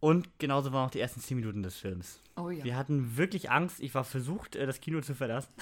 Und 0.00 0.38
genauso 0.38 0.72
waren 0.72 0.86
auch 0.86 0.90
die 0.90 1.00
ersten 1.00 1.20
10 1.20 1.36
Minuten 1.38 1.62
des 1.62 1.76
Films. 1.76 2.20
Oh 2.36 2.50
ja. 2.50 2.64
Wir 2.64 2.76
hatten 2.76 3.16
wirklich 3.16 3.50
Angst. 3.50 3.80
Ich 3.80 3.94
war 3.94 4.04
versucht, 4.04 4.56
äh, 4.56 4.66
das 4.66 4.80
Kino 4.80 5.00
zu 5.00 5.14
verlassen. 5.14 5.52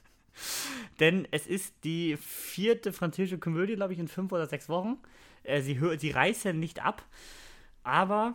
Denn 1.00 1.26
es 1.30 1.46
ist 1.46 1.74
die 1.84 2.16
vierte 2.18 2.92
französische 2.92 3.38
Komödie, 3.38 3.76
glaube 3.76 3.94
ich, 3.94 3.98
in 3.98 4.08
fünf 4.08 4.32
oder 4.32 4.46
sechs 4.46 4.68
Wochen. 4.68 4.98
Äh, 5.42 5.62
sie, 5.62 5.78
sie 5.98 6.10
reißen 6.10 6.58
nicht 6.58 6.84
ab. 6.84 7.02
Aber, 7.82 8.34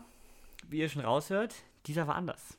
wie 0.67 0.79
ihr 0.79 0.89
schon 0.89 1.03
raushört, 1.03 1.55
dieser 1.85 2.07
war 2.07 2.15
anders. 2.15 2.57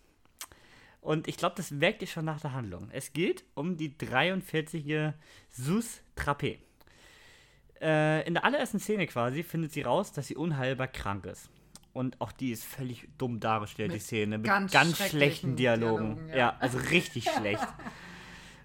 Und 1.01 1.29
ich 1.29 1.37
glaube, 1.37 1.55
das 1.57 1.71
merkt 1.71 2.03
ihr 2.03 2.09
schon 2.09 2.25
nach 2.25 2.41
der 2.41 2.53
Handlung. 2.53 2.89
Es 2.91 3.13
geht 3.13 3.45
um 3.55 3.77
die 3.77 3.91
43-jährige 3.91 5.15
Sus 5.51 6.01
Trappé. 6.17 6.59
Äh, 7.81 8.27
in 8.27 8.35
der 8.35 8.45
allerersten 8.45 8.81
Szene 8.81 9.07
quasi 9.07 9.43
findet 9.43 9.73
sie 9.73 9.83
raus, 9.83 10.13
dass 10.13 10.27
sie 10.27 10.37
unheilbar 10.37 10.89
krank 10.89 11.27
ist. 11.27 11.49
Und 11.93 12.21
auch 12.21 12.33
die 12.33 12.51
ist 12.51 12.65
völlig 12.65 13.09
dumm 13.19 13.41
dargestellt, 13.41 13.91
die 13.91 13.97
Mit 13.97 14.03
Szene. 14.03 14.39
Mit 14.39 14.47
ganz 14.47 14.73
ganz, 14.73 14.99
schlechten 14.99 15.57
Dialogen. 15.57 16.17
Dialogen, 16.17 16.29
ja. 16.31 16.37
ja. 16.37 16.57
also 16.59 16.79
richtig 16.79 17.31
schlecht. 17.39 17.67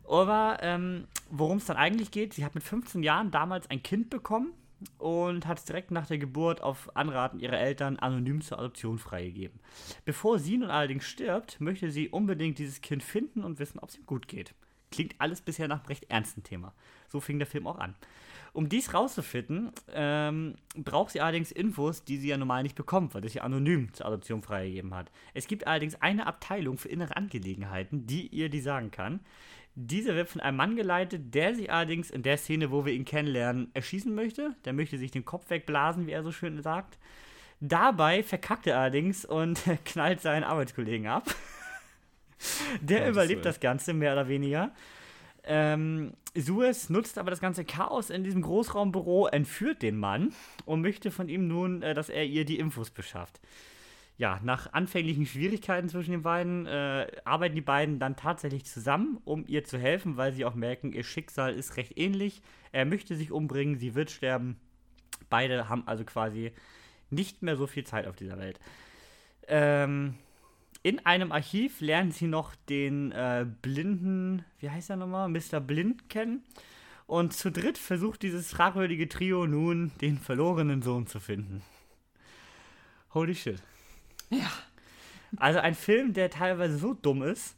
Aber 0.08 0.58
ähm, 0.62 1.08
worum 1.30 1.58
es 1.58 1.66
dann 1.66 1.78
eigentlich 1.78 2.12
geht, 2.12 2.34
sie 2.34 2.44
hat 2.44 2.56
mit 2.56 2.64
15 2.64 3.04
Jahren 3.04 3.32
damals 3.32 3.70
ein 3.70 3.84
Kind 3.84 4.10
bekommen 4.10 4.52
und 4.98 5.48
hat 5.48 5.60
es 5.60 5.66
direkt 5.66 5.92
nach 5.92 6.08
der 6.08 6.18
Geburt 6.18 6.62
auf 6.62 6.96
Anraten 6.96 7.40
ihrer 7.40 7.60
Eltern 7.60 7.98
anonym 8.00 8.42
zur 8.42 8.60
Adoption 8.60 8.98
freigegeben. 8.98 9.60
Bevor 10.06 10.40
sie 10.40 10.58
nun 10.58 10.70
allerdings 10.70 11.06
stirbt, 11.06 11.60
möchte 11.62 11.92
sie 11.92 12.10
unbedingt 12.10 12.60
dieses 12.60 12.82
Kind 12.82 13.04
finden 13.04 13.44
und 13.44 13.60
wissen, 13.60 13.80
ob 13.80 13.90
es 13.90 13.98
ihm 13.98 14.06
gut 14.06 14.28
geht. 14.28 14.54
klingt 14.92 15.16
alles 15.20 15.40
bisher 15.40 15.70
nach 15.70 15.80
einem 15.80 15.88
recht 15.88 16.10
ernsten 16.10 16.44
Thema. 16.44 16.74
So 17.08 17.22
fing 17.22 17.40
der 17.40 17.48
Film 17.48 17.66
auch 17.66 17.78
an. 17.78 17.96
Um 18.54 18.68
dies 18.68 18.94
rauszufinden, 18.94 19.72
ähm, 19.94 20.56
braucht 20.76 21.12
sie 21.12 21.22
allerdings 21.22 21.54
Infos, 21.54 22.04
die 22.04 22.18
sie 22.18 22.28
ja 22.28 22.38
normal 22.38 22.64
nicht 22.64 22.76
bekommt, 22.76 23.14
weil 23.14 23.22
das 23.22 23.34
ja 23.34 23.44
anonym 23.44 23.94
zur 23.94 24.08
Adoption 24.08 24.42
freigegeben 24.42 24.94
hat. 24.94 25.10
Es 25.34 25.48
gibt 25.48 25.66
allerdings 25.68 25.96
eine 26.02 26.28
Abteilung 26.28 26.78
für 26.78 26.90
innere 26.90 27.16
Angelegenheiten, 27.16 28.06
die 28.06 28.28
ihr 28.28 28.50
die 28.50 28.60
sagen 28.60 28.92
kann. 28.92 29.22
Diese 29.76 30.16
wird 30.16 30.30
von 30.30 30.42
einem 30.42 30.58
Mann 30.58 30.76
geleitet, 30.76 31.34
der 31.34 31.56
sich 31.56 31.72
allerdings 31.72 32.12
in 32.12 32.24
der 32.24 32.38
Szene, 32.38 32.72
wo 32.72 32.86
wir 32.86 32.94
ihn 32.94 33.06
kennenlernen, 33.06 33.72
erschießen 33.74 34.14
möchte. 34.14 34.56
Der 34.66 34.74
möchte 34.74 34.98
sich 34.98 35.12
den 35.12 35.24
Kopf 35.24 35.50
wegblasen, 35.50 36.08
wie 36.08 36.12
er 36.12 36.24
so 36.24 36.32
schön 36.32 36.62
sagt. 36.62 36.98
Dabei 37.62 38.24
verkackt 38.24 38.68
er 38.68 38.80
allerdings 38.80 39.24
und 39.24 39.62
knallt 39.86 40.20
seinen 40.20 40.44
Arbeitskollegen 40.44 41.08
ab. 41.08 41.24
Der 42.82 43.00
Gottes 43.00 43.12
überlebt 43.12 43.46
das 43.46 43.60
Ganze 43.60 43.94
mehr 43.94 44.14
oder 44.14 44.28
weniger. 44.28 44.72
Ähm, 45.44 46.14
Suez 46.36 46.90
nutzt 46.90 47.18
aber 47.18 47.30
das 47.30 47.40
ganze 47.40 47.66
Chaos 47.66 48.10
in 48.10 48.24
diesem 48.24 48.42
Großraumbüro, 48.42 49.28
entführt 49.28 49.82
den 49.82 49.98
Mann 49.98 50.34
und 50.66 50.82
möchte 50.82 51.12
von 51.12 51.30
ihm 51.30 51.48
nun, 51.48 51.82
äh, 51.82 51.94
dass 51.94 52.10
er 52.10 52.26
ihr 52.26 52.46
die 52.46 52.60
Infos 52.60 52.90
beschafft. 52.90 53.40
Ja, 54.22 54.40
nach 54.44 54.72
anfänglichen 54.72 55.26
Schwierigkeiten 55.26 55.90
zwischen 55.90 56.12
den 56.12 56.22
beiden 56.22 56.68
äh, 56.68 57.08
arbeiten 57.26 57.56
die 57.56 57.62
beiden 57.62 57.98
dann 57.98 58.16
tatsächlich 58.16 58.66
zusammen, 58.66 59.20
um 59.26 59.46
ihr 59.48 59.64
zu 59.64 59.80
helfen, 59.80 60.16
weil 60.16 60.32
sie 60.32 60.46
auch 60.46 60.54
merken, 60.54 60.94
ihr 60.94 61.04
Schicksal 61.04 61.56
ist 61.56 61.76
recht 61.76 61.98
ähnlich. 61.98 62.44
Er 62.72 62.86
möchte 62.86 63.16
sich 63.16 63.32
umbringen, 63.32 63.80
sie 63.80 63.96
wird 63.96 64.12
sterben. 64.12 64.60
Beide 65.32 65.70
haben 65.70 65.88
also 65.88 66.04
quasi 66.04 66.52
nicht 67.10 67.42
mehr 67.42 67.56
so 67.56 67.66
viel 67.66 67.84
Zeit 67.84 68.06
auf 68.06 68.16
dieser 68.16 68.38
Welt. 68.38 68.60
Ähm, 69.48 70.14
in 70.84 71.04
einem 71.04 71.32
Archiv 71.32 71.82
lernen 71.82 72.12
sie 72.12 72.28
noch 72.28 72.54
den 72.70 73.12
äh, 73.14 73.48
blinden, 73.64 74.46
wie 74.60 74.70
heißt 74.70 74.92
er 74.92 74.98
nochmal, 74.98 75.30
Mr. 75.30 75.60
Blind 75.60 76.10
kennen. 76.10 76.44
Und 77.08 77.34
zu 77.34 77.52
dritt 77.52 77.80
versucht 77.80 78.22
dieses 78.22 78.52
fragwürdige 78.52 79.10
Trio 79.10 79.48
nun, 79.48 79.92
den 80.00 80.20
verlorenen 80.20 80.84
Sohn 80.84 81.08
zu 81.08 81.20
finden. 81.20 81.64
Holy 83.16 83.34
shit. 83.34 83.64
Ja. 84.32 84.52
Also 85.38 85.60
ein 85.60 85.76
Film, 85.76 86.14
der 86.14 86.30
teilweise 86.30 86.78
so 86.78 86.94
dumm 86.94 87.22
ist. 87.22 87.56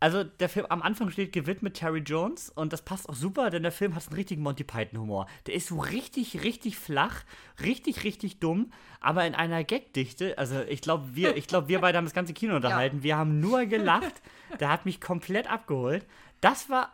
Also 0.00 0.22
der 0.22 0.48
Film 0.48 0.66
am 0.66 0.80
Anfang 0.80 1.10
steht 1.10 1.32
gewidmet 1.32 1.74
Terry 1.74 1.98
Jones 1.98 2.50
und 2.50 2.72
das 2.72 2.82
passt 2.82 3.08
auch 3.08 3.16
super, 3.16 3.50
denn 3.50 3.64
der 3.64 3.72
Film 3.72 3.96
hat 3.96 4.06
einen 4.06 4.14
richtigen 4.14 4.42
Monty 4.42 4.62
Python 4.62 5.00
Humor. 5.00 5.26
Der 5.46 5.54
ist 5.54 5.66
so 5.66 5.80
richtig, 5.80 6.44
richtig 6.44 6.78
flach, 6.78 7.24
richtig, 7.64 8.04
richtig 8.04 8.38
dumm, 8.38 8.72
aber 9.00 9.26
in 9.26 9.34
einer 9.34 9.64
Gagdichte. 9.64 10.38
Also 10.38 10.62
ich 10.62 10.82
glaube, 10.82 11.16
wir, 11.16 11.36
ich 11.36 11.48
glaube, 11.48 11.66
wir 11.66 11.80
beide 11.80 11.98
haben 11.98 12.04
das 12.04 12.14
ganze 12.14 12.32
Kino 12.32 12.54
unterhalten. 12.54 13.02
Wir 13.02 13.16
haben 13.16 13.40
nur 13.40 13.66
gelacht. 13.66 14.22
Der 14.60 14.70
hat 14.70 14.86
mich 14.86 15.00
komplett 15.00 15.50
abgeholt. 15.50 16.06
Das 16.40 16.70
war 16.70 16.92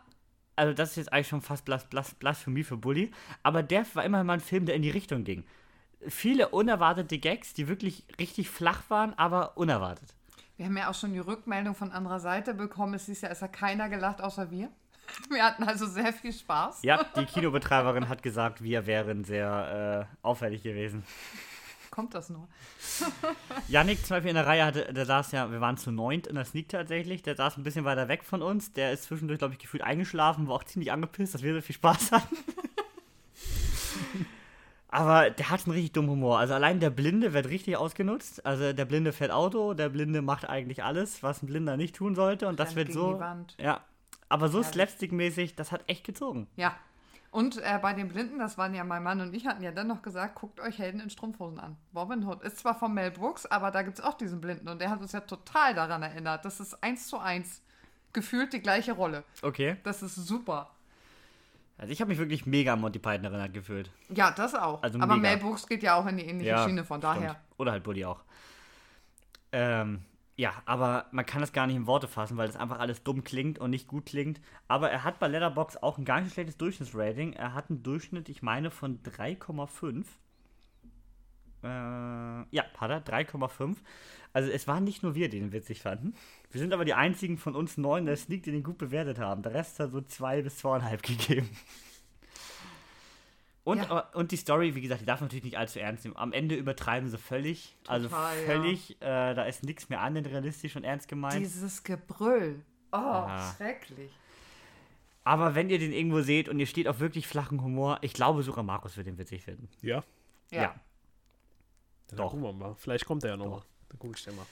also 0.55 0.73
das 0.73 0.91
ist 0.91 0.95
jetzt 0.95 1.13
eigentlich 1.13 1.27
schon 1.27 1.41
fast 1.41 1.65
Blas 1.65 1.85
Blas 1.85 2.13
Blasphemie 2.15 2.63
für 2.63 2.77
Bully, 2.77 3.11
aber 3.43 3.61
der 3.61 3.85
war 3.93 4.05
immer 4.05 4.23
mal 4.23 4.33
ein 4.33 4.39
Film, 4.39 4.65
der 4.65 4.75
in 4.75 4.81
die 4.81 4.89
Richtung 4.89 5.23
ging. 5.23 5.43
Viele 6.07 6.49
unerwartete 6.49 7.17
Gags, 7.17 7.53
die 7.53 7.67
wirklich 7.67 8.03
richtig 8.19 8.49
flach 8.49 8.83
waren, 8.89 9.13
aber 9.17 9.57
unerwartet. 9.57 10.13
Wir 10.57 10.67
haben 10.67 10.77
ja 10.77 10.89
auch 10.89 10.95
schon 10.95 11.13
die 11.13 11.19
Rückmeldung 11.19 11.75
von 11.75 11.91
anderer 11.91 12.19
Seite 12.19 12.53
bekommen. 12.53 12.93
Es 12.93 13.09
ist 13.09 13.21
ja, 13.21 13.29
es 13.29 13.41
hat 13.41 13.53
keiner 13.53 13.89
gelacht, 13.89 14.21
außer 14.21 14.51
wir. 14.51 14.69
Wir 15.29 15.43
hatten 15.43 15.63
also 15.63 15.85
sehr 15.85 16.11
viel 16.11 16.33
Spaß. 16.33 16.81
Ja, 16.81 17.03
die 17.15 17.25
Kinobetreiberin 17.25 18.09
hat 18.09 18.23
gesagt, 18.23 18.63
wir 18.63 18.87
wären 18.87 19.23
sehr 19.23 20.09
äh, 20.11 20.25
auffällig 20.25 20.63
gewesen. 20.63 21.03
Kommt 21.91 22.13
das 22.13 22.29
nur? 22.29 22.47
Yannick 23.67 24.05
zum 24.05 24.15
Beispiel 24.15 24.31
in 24.31 24.35
der 24.35 24.47
Reihe 24.47 24.65
hatte, 24.65 24.91
der 24.91 25.05
saß 25.05 25.31
ja, 25.31 25.51
wir 25.51 25.61
waren 25.61 25.77
zu 25.77 25.91
neunt 25.91 26.27
in 26.27 26.35
der 26.35 26.43
Sneak 26.43 26.69
tatsächlich, 26.69 27.21
der 27.21 27.35
saß 27.35 27.57
ein 27.57 27.63
bisschen 27.63 27.85
weiter 27.85 28.07
weg 28.07 28.23
von 28.23 28.41
uns, 28.41 28.73
der 28.73 28.91
ist 28.91 29.03
zwischendurch, 29.03 29.39
glaube 29.39 29.53
ich, 29.53 29.59
gefühlt 29.59 29.83
eingeschlafen, 29.83 30.47
war 30.47 30.55
auch 30.55 30.63
ziemlich 30.63 30.91
angepisst, 30.91 31.35
dass 31.35 31.43
wir 31.43 31.53
so 31.53 31.61
viel 31.61 31.75
Spaß 31.75 32.11
hatten. 32.11 32.35
Aber 34.95 35.29
der 35.29 35.49
hat 35.49 35.65
einen 35.65 35.73
richtig 35.73 35.91
dummen 35.91 36.11
Humor. 36.11 36.39
Also 36.39 36.53
allein 36.53 36.79
der 36.79 36.89
Blinde 36.89 37.33
wird 37.33 37.49
richtig 37.49 37.75
ausgenutzt. 37.75 38.45
Also 38.45 38.71
der 38.71 38.85
Blinde 38.85 39.11
fährt 39.11 39.31
Auto, 39.31 39.73
der 39.73 39.89
Blinde 39.89 40.21
macht 40.21 40.47
eigentlich 40.47 40.85
alles, 40.85 41.21
was 41.21 41.43
ein 41.43 41.47
Blinder 41.47 41.75
nicht 41.75 41.97
tun 41.97 42.15
sollte. 42.15 42.47
Und 42.47 42.61
das 42.61 42.69
Rennt 42.69 42.77
wird 42.77 42.93
so. 42.93 43.15
die 43.15 43.19
Wand. 43.19 43.57
Ja. 43.59 43.81
Aber 44.29 44.47
so 44.47 44.59
Herrlich. 44.59 44.73
slapstick-mäßig, 44.73 45.55
das 45.57 45.73
hat 45.73 45.83
echt 45.87 46.05
gezogen. 46.05 46.47
Ja. 46.55 46.77
Und 47.29 47.57
äh, 47.57 47.77
bei 47.81 47.91
den 47.91 48.07
Blinden, 48.07 48.39
das 48.39 48.57
waren 48.57 48.73
ja 48.73 48.85
mein 48.85 49.03
Mann 49.03 49.19
und 49.19 49.33
ich, 49.35 49.45
hatten 49.45 49.61
ja 49.61 49.73
dann 49.73 49.87
noch 49.87 50.01
gesagt, 50.01 50.35
guckt 50.35 50.61
euch 50.61 50.79
Helden 50.79 51.01
in 51.01 51.09
Strumpfhosen 51.09 51.59
an. 51.59 51.75
Robin 51.93 52.25
Hood 52.25 52.41
ist 52.43 52.59
zwar 52.59 52.79
von 52.79 52.93
Mel 52.93 53.11
Brooks, 53.11 53.45
aber 53.45 53.71
da 53.71 53.81
gibt 53.81 53.99
es 53.99 54.03
auch 54.03 54.13
diesen 54.13 54.39
Blinden 54.39 54.69
und 54.69 54.79
der 54.79 54.89
hat 54.89 55.01
uns 55.01 55.11
ja 55.11 55.19
total 55.19 55.73
daran 55.73 56.01
erinnert. 56.03 56.45
Das 56.45 56.61
ist 56.61 56.81
eins 56.81 57.07
zu 57.09 57.19
eins 57.19 57.61
gefühlt 58.13 58.53
die 58.53 58.61
gleiche 58.61 58.93
Rolle. 58.93 59.25
Okay. 59.41 59.75
Das 59.83 60.01
ist 60.01 60.15
super. 60.15 60.69
Also 61.77 61.91
ich 61.91 61.99
habe 61.99 62.09
mich 62.09 62.17
wirklich 62.17 62.45
mega 62.45 62.73
an 62.73 62.81
Monty 62.81 62.99
Python 62.99 63.25
erinnert 63.25 63.53
gefühlt. 63.53 63.91
Ja, 64.09 64.31
das 64.31 64.55
auch. 64.55 64.81
Also 64.81 64.99
aber 64.99 65.17
mega. 65.17 65.29
Mel 65.29 65.37
Brooks 65.37 65.67
geht 65.67 65.83
ja 65.83 65.95
auch 65.95 66.05
in 66.05 66.17
die 66.17 66.25
ähnliche 66.25 66.57
Schiene, 66.59 66.85
von 66.85 67.01
stimmt. 67.01 67.15
daher. 67.15 67.41
Oder 67.57 67.73
halt 67.73 67.83
Buddy 67.83 68.05
auch. 68.05 68.23
Ähm, 69.51 70.01
ja, 70.37 70.53
aber 70.65 71.05
man 71.11 71.25
kann 71.25 71.41
das 71.41 71.53
gar 71.53 71.67
nicht 71.67 71.75
in 71.75 71.87
Worte 71.87 72.07
fassen, 72.07 72.37
weil 72.37 72.47
das 72.47 72.57
einfach 72.57 72.79
alles 72.79 73.03
dumm 73.03 73.23
klingt 73.23 73.59
und 73.59 73.69
nicht 73.69 73.87
gut 73.87 74.05
klingt. 74.05 74.41
Aber 74.67 74.89
er 74.89 75.03
hat 75.03 75.19
bei 75.19 75.27
Letterbox 75.27 75.77
auch 75.77 75.97
ein 75.97 76.05
gar 76.05 76.21
nicht 76.21 76.33
schlechtes 76.33 76.57
Durchschnittsrating. 76.57 77.33
Er 77.33 77.53
hat 77.53 77.69
einen 77.69 77.83
Durchschnitt, 77.83 78.27
ich 78.29 78.41
meine, 78.41 78.69
von 78.71 79.01
3,5. 79.03 80.05
Äh, 81.65 82.45
ja, 82.55 82.63
hat 82.77 82.89
er, 82.91 83.03
3,5. 83.03 83.75
Also 84.33 84.51
es 84.51 84.67
waren 84.67 84.83
nicht 84.83 85.01
nur 85.03 85.15
wir, 85.15 85.29
die 85.29 85.39
den 85.39 85.51
witzig 85.51 85.81
fanden. 85.81 86.13
Wir 86.51 86.59
sind 86.59 86.73
aber 86.73 86.85
die 86.85 86.93
einzigen 86.93 87.37
von 87.37 87.55
uns 87.55 87.77
neun, 87.77 88.05
der 88.05 88.17
Sneak, 88.17 88.43
die 88.43 88.51
den 88.51 88.63
gut 88.63 88.77
bewertet 88.77 89.17
haben. 89.19 89.41
Der 89.41 89.53
Rest 89.53 89.79
hat 89.79 89.91
so 89.91 90.01
zwei 90.01 90.41
bis 90.41 90.57
zweieinhalb 90.57 91.01
gegeben. 91.03 91.49
Und, 93.63 93.79
Ja. 93.79 93.89
aber- 93.89 94.15
und 94.15 94.31
die 94.31 94.37
Story, 94.37 94.75
wie 94.75 94.81
gesagt, 94.81 95.01
die 95.01 95.05
darf 95.05 95.21
man 95.21 95.27
natürlich 95.27 95.45
nicht 95.45 95.57
allzu 95.57 95.79
ernst 95.79 96.03
nehmen. 96.03 96.15
Am 96.17 96.33
Ende 96.33 96.55
übertreiben 96.55 97.09
sie 97.09 97.17
völlig. 97.17 97.75
also 97.87 98.07
Total, 98.09 98.37
ja. 98.39 98.45
völlig, 98.45 99.01
äh, 99.01 99.33
da 99.33 99.43
ist 99.45 99.63
nichts 99.63 99.89
mehr 99.89 100.01
an, 100.01 100.15
realistisch 100.17 100.75
und 100.75 100.83
ernst 100.83 101.07
gemeint. 101.07 101.39
Dieses 101.39 101.83
Gebrüll. 101.83 102.61
Oh, 102.91 102.97
Ja. 102.97 103.53
schrecklich. 103.57 104.11
aber 105.23 105.55
wenn 105.55 105.71
ihr 105.71 105.79
den 105.79 105.91
irgendwo 105.91 106.21
seht 106.21 106.47
und 106.49 106.59
ihr 106.59 106.67
steht 106.67 106.87
auf 106.87 106.99
wirklich 106.99 107.25
flachen 107.27 107.63
Humor, 107.63 107.97
ich 108.01 108.13
glaube 108.13 108.43
sogar 108.43 108.63
Markus 108.63 108.95
wird 108.97 109.07
den 109.07 109.17
witzig 109.17 109.41
finden. 109.43 109.67
Ja. 109.81 110.03
Ja. 110.51 110.75
Ja. 112.11 112.17
Dann 112.17 112.17
Doch. 112.17 112.31
gucken 112.31 112.43
wir 112.43 112.53
mal. 112.53 112.75
Vielleicht 112.75 113.05
kommt 113.05 113.23
er 113.23 113.31
ja 113.31 113.37
nochmal. 113.37 113.61
Dann 113.89 113.99
gucke 113.99 114.13
ich 114.17 114.23
dir 114.23 114.31
mal. 114.33 114.45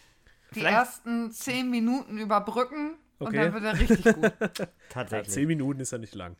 Die 0.51 0.60
Vielleicht- 0.60 0.76
ersten 0.76 1.32
zehn 1.32 1.70
Minuten 1.70 2.18
überbrücken 2.18 2.95
und 3.20 3.28
Okay. 3.28 3.51
dann 3.51 3.54
wird 3.54 3.64
er 3.64 3.80
richtig 3.80 4.04
gut. 4.16 4.34
Ja, 4.60 4.68
Tatsächlich. 4.89 5.34
zehn 5.34 5.47
Minuten 5.47 5.80
ist 5.80 5.91
ja 5.91 5.97
nicht 5.97 6.14
lang. 6.16 6.36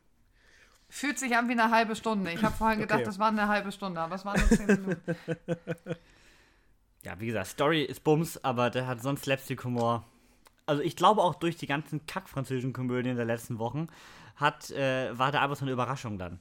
Fühlt 0.89 1.18
sich 1.18 1.36
an 1.36 1.47
wie 1.47 1.53
eine 1.53 1.72
halbe 1.72 1.95
Stunde. 1.95 2.32
Ich 2.32 2.43
habe 2.43 2.55
vorhin 2.55 2.80
gedacht, 2.80 2.97
Okay. 2.99 3.05
das 3.05 3.18
war 3.18 3.30
eine 3.30 3.47
halbe 3.47 3.72
Stunde, 3.72 3.99
aber 3.99 4.14
es 4.16 4.26
waren 4.26 4.39
nur 4.39 4.49
zehn 4.49 4.68
Minuten. 4.68 5.01
Ja, 7.03 7.20
wie 7.20 7.26
gesagt, 7.28 7.47
Story 7.47 7.84
ist 7.84 8.03
Bums, 8.05 8.41
aber 8.45 8.70
der 8.70 8.88
hat 8.88 9.01
sonst 9.01 9.24
Slapstick-Humor. 9.26 10.05
Also 10.66 10.82
ich 10.82 10.95
glaube 10.95 11.22
auch 11.22 11.36
durch 11.36 11.57
die 11.57 11.68
ganzen 11.68 12.05
kack-französischen 12.07 12.72
Komödien 12.72 13.18
der 13.18 13.26
letzten 13.26 13.59
Wochen 13.59 13.88
hat, 14.38 14.72
äh, 14.72 15.18
war 15.18 15.30
der 15.32 15.41
einfach 15.41 15.57
so 15.57 15.66
eine 15.66 15.72
Überraschung 15.74 16.18
dann. 16.18 16.39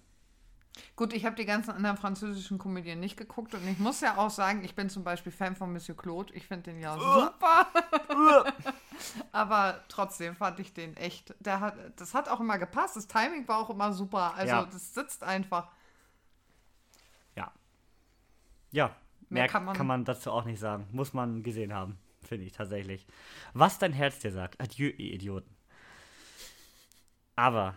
Gut, 0.97 1.13
ich 1.13 1.27
habe 1.27 1.37
die 1.37 1.45
ganzen 1.45 1.71
anderen 1.71 1.97
französischen 1.99 2.57
Komödien 2.59 2.99
nicht 2.99 3.17
geguckt 3.19 3.53
und 3.55 3.67
ich 3.69 3.79
muss 3.79 4.01
ja 4.01 4.17
auch 4.17 4.31
sagen, 4.31 4.65
ich 4.65 4.75
bin 4.75 4.89
zum 4.89 5.05
Beispiel 5.05 5.31
Fan 5.31 5.55
von 5.55 5.71
Monsieur 5.73 5.97
Claude. 5.97 6.33
Ich 6.33 6.47
finde 6.47 6.71
den 6.71 6.81
ja 6.81 6.95
super. 6.99 7.67
Aber 9.33 9.83
trotzdem 9.89 10.35
fand 10.35 10.59
ich 10.61 10.73
den 10.73 10.97
echt. 10.97 11.35
Der 11.41 11.61
hat, 11.61 11.75
das 11.97 12.15
hat 12.15 12.29
auch 12.29 12.41
immer 12.41 12.59
gepasst. 12.59 12.97
Das 12.97 13.07
Timing 13.07 13.47
war 13.49 13.59
auch 13.59 13.71
immer 13.71 13.93
super. 13.93 14.35
Also 14.35 14.55
Ja. 14.55 14.65
das 14.65 14.95
sitzt 14.95 15.23
einfach. 15.25 15.69
Ja. 17.37 17.53
Ja, 18.71 18.87
mehr, 19.29 19.43
Mehr 19.43 19.49
kann, 19.49 19.67
kann 19.67 19.87
man, 19.87 20.01
man- 20.01 20.05
dazu 20.07 20.31
auch 20.31 20.45
nicht 20.45 20.61
sagen. 20.61 20.87
Muss 20.93 21.13
man 21.13 21.43
gesehen 21.43 21.75
haben, 21.75 21.99
finde 22.23 22.47
ich 22.47 22.53
tatsächlich. 22.53 23.07
Was 23.53 23.79
dein 23.79 23.93
Herz 23.93 24.21
dir 24.21 24.33
sagt. 24.33 24.59
Adieu, 24.61 24.89
ihr 24.89 25.13
Idioten. 25.15 25.55
Aber 27.37 27.75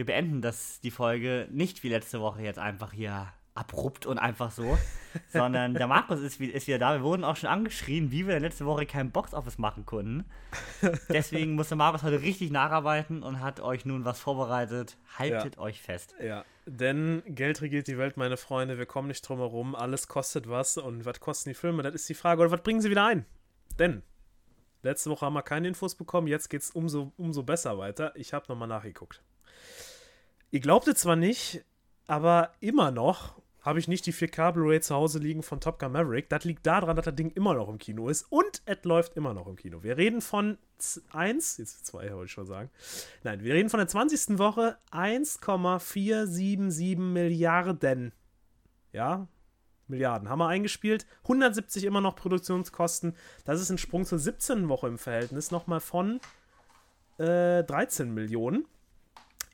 wir 0.00 0.06
beenden 0.06 0.40
das, 0.40 0.80
die 0.80 0.90
Folge 0.90 1.46
nicht 1.50 1.82
wie 1.82 1.90
letzte 1.90 2.22
Woche 2.22 2.40
jetzt 2.40 2.58
einfach 2.58 2.90
hier 2.90 3.34
abrupt 3.52 4.06
und 4.06 4.16
einfach 4.16 4.50
so, 4.50 4.78
sondern 5.28 5.74
der 5.74 5.86
Markus 5.86 6.20
ist, 6.20 6.40
ist 6.40 6.66
wieder 6.66 6.78
da. 6.78 6.94
Wir 6.94 7.02
wurden 7.02 7.22
auch 7.22 7.36
schon 7.36 7.50
angeschrien, 7.50 8.10
wie 8.10 8.26
wir 8.26 8.40
letzte 8.40 8.64
Woche 8.64 8.86
kein 8.86 9.10
Boxoffice 9.10 9.58
machen 9.58 9.84
konnten. 9.84 10.24
Deswegen 11.10 11.52
musste 11.52 11.76
Markus 11.76 12.02
heute 12.02 12.22
richtig 12.22 12.50
nacharbeiten 12.50 13.22
und 13.22 13.40
hat 13.40 13.60
euch 13.60 13.84
nun 13.84 14.06
was 14.06 14.18
vorbereitet. 14.18 14.96
Haltet 15.18 15.58
euch 15.58 15.82
fest. 15.82 16.14
Ja, 16.18 16.46
denn 16.64 17.22
Geld 17.26 17.60
regiert 17.60 17.86
die 17.86 17.98
Welt, 17.98 18.16
meine 18.16 18.38
Freunde. 18.38 18.78
Wir 18.78 18.86
kommen 18.86 19.08
nicht 19.08 19.28
drum 19.28 19.40
herum. 19.40 19.74
Alles 19.74 20.08
kostet 20.08 20.48
was. 20.48 20.78
Und 20.78 21.04
was 21.04 21.20
kosten 21.20 21.50
die 21.50 21.54
Filme? 21.54 21.82
Das 21.82 21.94
ist 21.94 22.08
die 22.08 22.14
Frage. 22.14 22.40
Oder 22.40 22.52
was 22.52 22.62
bringen 22.62 22.80
sie 22.80 22.88
wieder 22.88 23.04
ein? 23.04 23.26
Denn 23.78 24.00
letzte 24.82 25.10
Woche 25.10 25.26
haben 25.26 25.34
wir 25.34 25.42
keine 25.42 25.68
Infos 25.68 25.94
bekommen. 25.94 26.26
Jetzt 26.26 26.48
geht 26.48 26.62
es 26.62 26.70
umso, 26.70 27.12
umso 27.18 27.42
besser 27.42 27.76
weiter. 27.76 28.12
Ich 28.14 28.32
habe 28.32 28.46
nochmal 28.48 28.68
nachgeguckt. 28.68 29.20
Ihr 30.52 30.60
glaubt 30.60 30.88
es 30.88 31.00
zwar 31.00 31.16
nicht, 31.16 31.64
aber 32.08 32.52
immer 32.58 32.90
noch 32.90 33.40
habe 33.62 33.78
ich 33.78 33.86
nicht 33.86 34.04
die 34.06 34.12
4K 34.12 34.52
Blu-ray 34.52 34.80
zu 34.80 34.94
Hause 34.94 35.20
liegen 35.20 35.44
von 35.44 35.60
Top 35.60 35.78
Gun 35.78 35.92
Maverick. 35.92 36.28
Das 36.28 36.44
liegt 36.44 36.66
daran, 36.66 36.96
dass 36.96 37.04
das 37.04 37.14
Ding 37.14 37.30
immer 37.30 37.54
noch 37.54 37.68
im 37.68 37.78
Kino 37.78 38.08
ist 38.08 38.26
und 38.30 38.62
es 38.64 38.82
läuft 38.82 39.16
immer 39.16 39.32
noch 39.32 39.46
im 39.46 39.54
Kino. 39.56 39.84
Wir 39.84 39.96
reden 39.96 40.20
von 40.20 40.58
1, 41.12 41.58
jetzt 41.58 41.86
2 41.86 42.12
wollte 42.14 42.24
ich 42.24 42.32
schon 42.32 42.46
sagen. 42.46 42.68
Nein, 43.22 43.44
wir 43.44 43.54
reden 43.54 43.68
von 43.68 43.78
der 43.78 43.86
20. 43.86 44.38
Woche 44.38 44.76
1,477 44.90 46.98
Milliarden. 46.98 48.12
Ja, 48.92 49.28
Milliarden 49.86 50.28
haben 50.28 50.40
wir 50.40 50.48
eingespielt. 50.48 51.06
170 51.24 51.84
immer 51.84 52.00
noch 52.00 52.16
Produktionskosten. 52.16 53.14
Das 53.44 53.60
ist 53.60 53.70
ein 53.70 53.78
Sprung 53.78 54.04
zur 54.04 54.18
17. 54.18 54.68
Woche 54.68 54.88
im 54.88 54.98
Verhältnis 54.98 55.52
nochmal 55.52 55.80
von 55.80 56.20
äh, 57.18 57.62
13 57.62 58.12
Millionen 58.12 58.66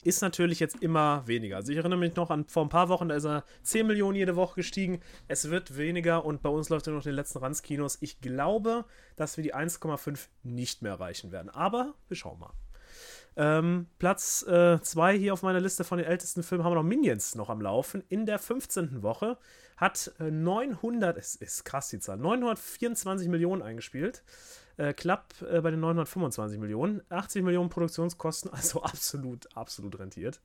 ist 0.03 0.23
natürlich 0.23 0.61
jetzt 0.61 0.83
immer 0.83 1.27
weniger. 1.27 1.57
Also 1.57 1.73
ich 1.73 1.79
erinnere 1.79 1.99
mich 1.99 2.17
noch 2.17 2.31
an 2.31 2.47
vor 2.47 2.65
ein 2.65 2.69
paar 2.69 2.89
Wochen, 2.89 3.09
da 3.09 3.17
ist 3.17 3.25
er 3.25 3.45
10 3.63 3.87
Millionen 3.87 4.17
jede 4.17 4.37
Woche 4.37 4.57
gestiegen. 4.57 5.01
Es 5.29 5.51
wird 5.51 5.77
weniger 5.77 6.25
und 6.25 6.43
bei 6.43 6.49
uns 6.49 6.69
läuft 6.69 6.87
er 6.87 6.93
noch 6.93 7.05
in 7.05 7.11
den 7.11 7.17
letzten 7.17 7.39
Ranzkinos. 7.39 7.99
Ich 8.01 8.21
glaube, 8.21 8.85
dass 9.17 9.37
wir 9.37 9.45
die 9.45 9.55
1,5 9.55 10.29
nicht 10.43 10.83
mehr 10.83 10.93
erreichen 10.93 11.33
werden. 11.33 11.51
Aber 11.51 11.95
wir 12.09 12.17
schauen 12.17 12.39
mal. 12.39 12.53
Ähm, 13.39 13.87
Platz 13.99 14.41
2 14.41 15.15
äh, 15.15 15.19
hier 15.19 15.33
auf 15.35 15.43
meiner 15.43 15.61
Liste 15.61 15.85
von 15.85 15.99
den 15.99 16.07
ältesten 16.07 16.43
Filmen 16.43 16.65
haben 16.65 16.73
wir 16.73 16.77
noch 16.77 16.83
Minions 16.83 17.35
noch 17.35 17.51
am 17.51 17.61
Laufen. 17.61 18.03
In 18.09 18.25
der 18.25 18.39
15. 18.39 19.03
Woche 19.03 19.37
hat 19.77 20.13
900, 20.19 21.19
es 21.19 21.37
ist 21.37 21.65
krass 21.65 21.89
die 21.89 21.99
Zahl, 21.99 22.17
924 22.17 23.29
Millionen 23.29 23.61
eingespielt. 23.61 24.23
Äh, 24.79 24.93
Club 24.93 25.35
äh, 25.41 25.61
bei 25.61 25.71
den 25.71 25.81
925 25.81 26.59
Millionen. 26.59 27.01
80 27.09 27.43
Millionen 27.43 27.71
Produktionskosten, 27.71 28.53
also 28.53 28.83
absolut, 28.85 29.49
absolut 29.57 29.99
rentiert. 29.99 30.41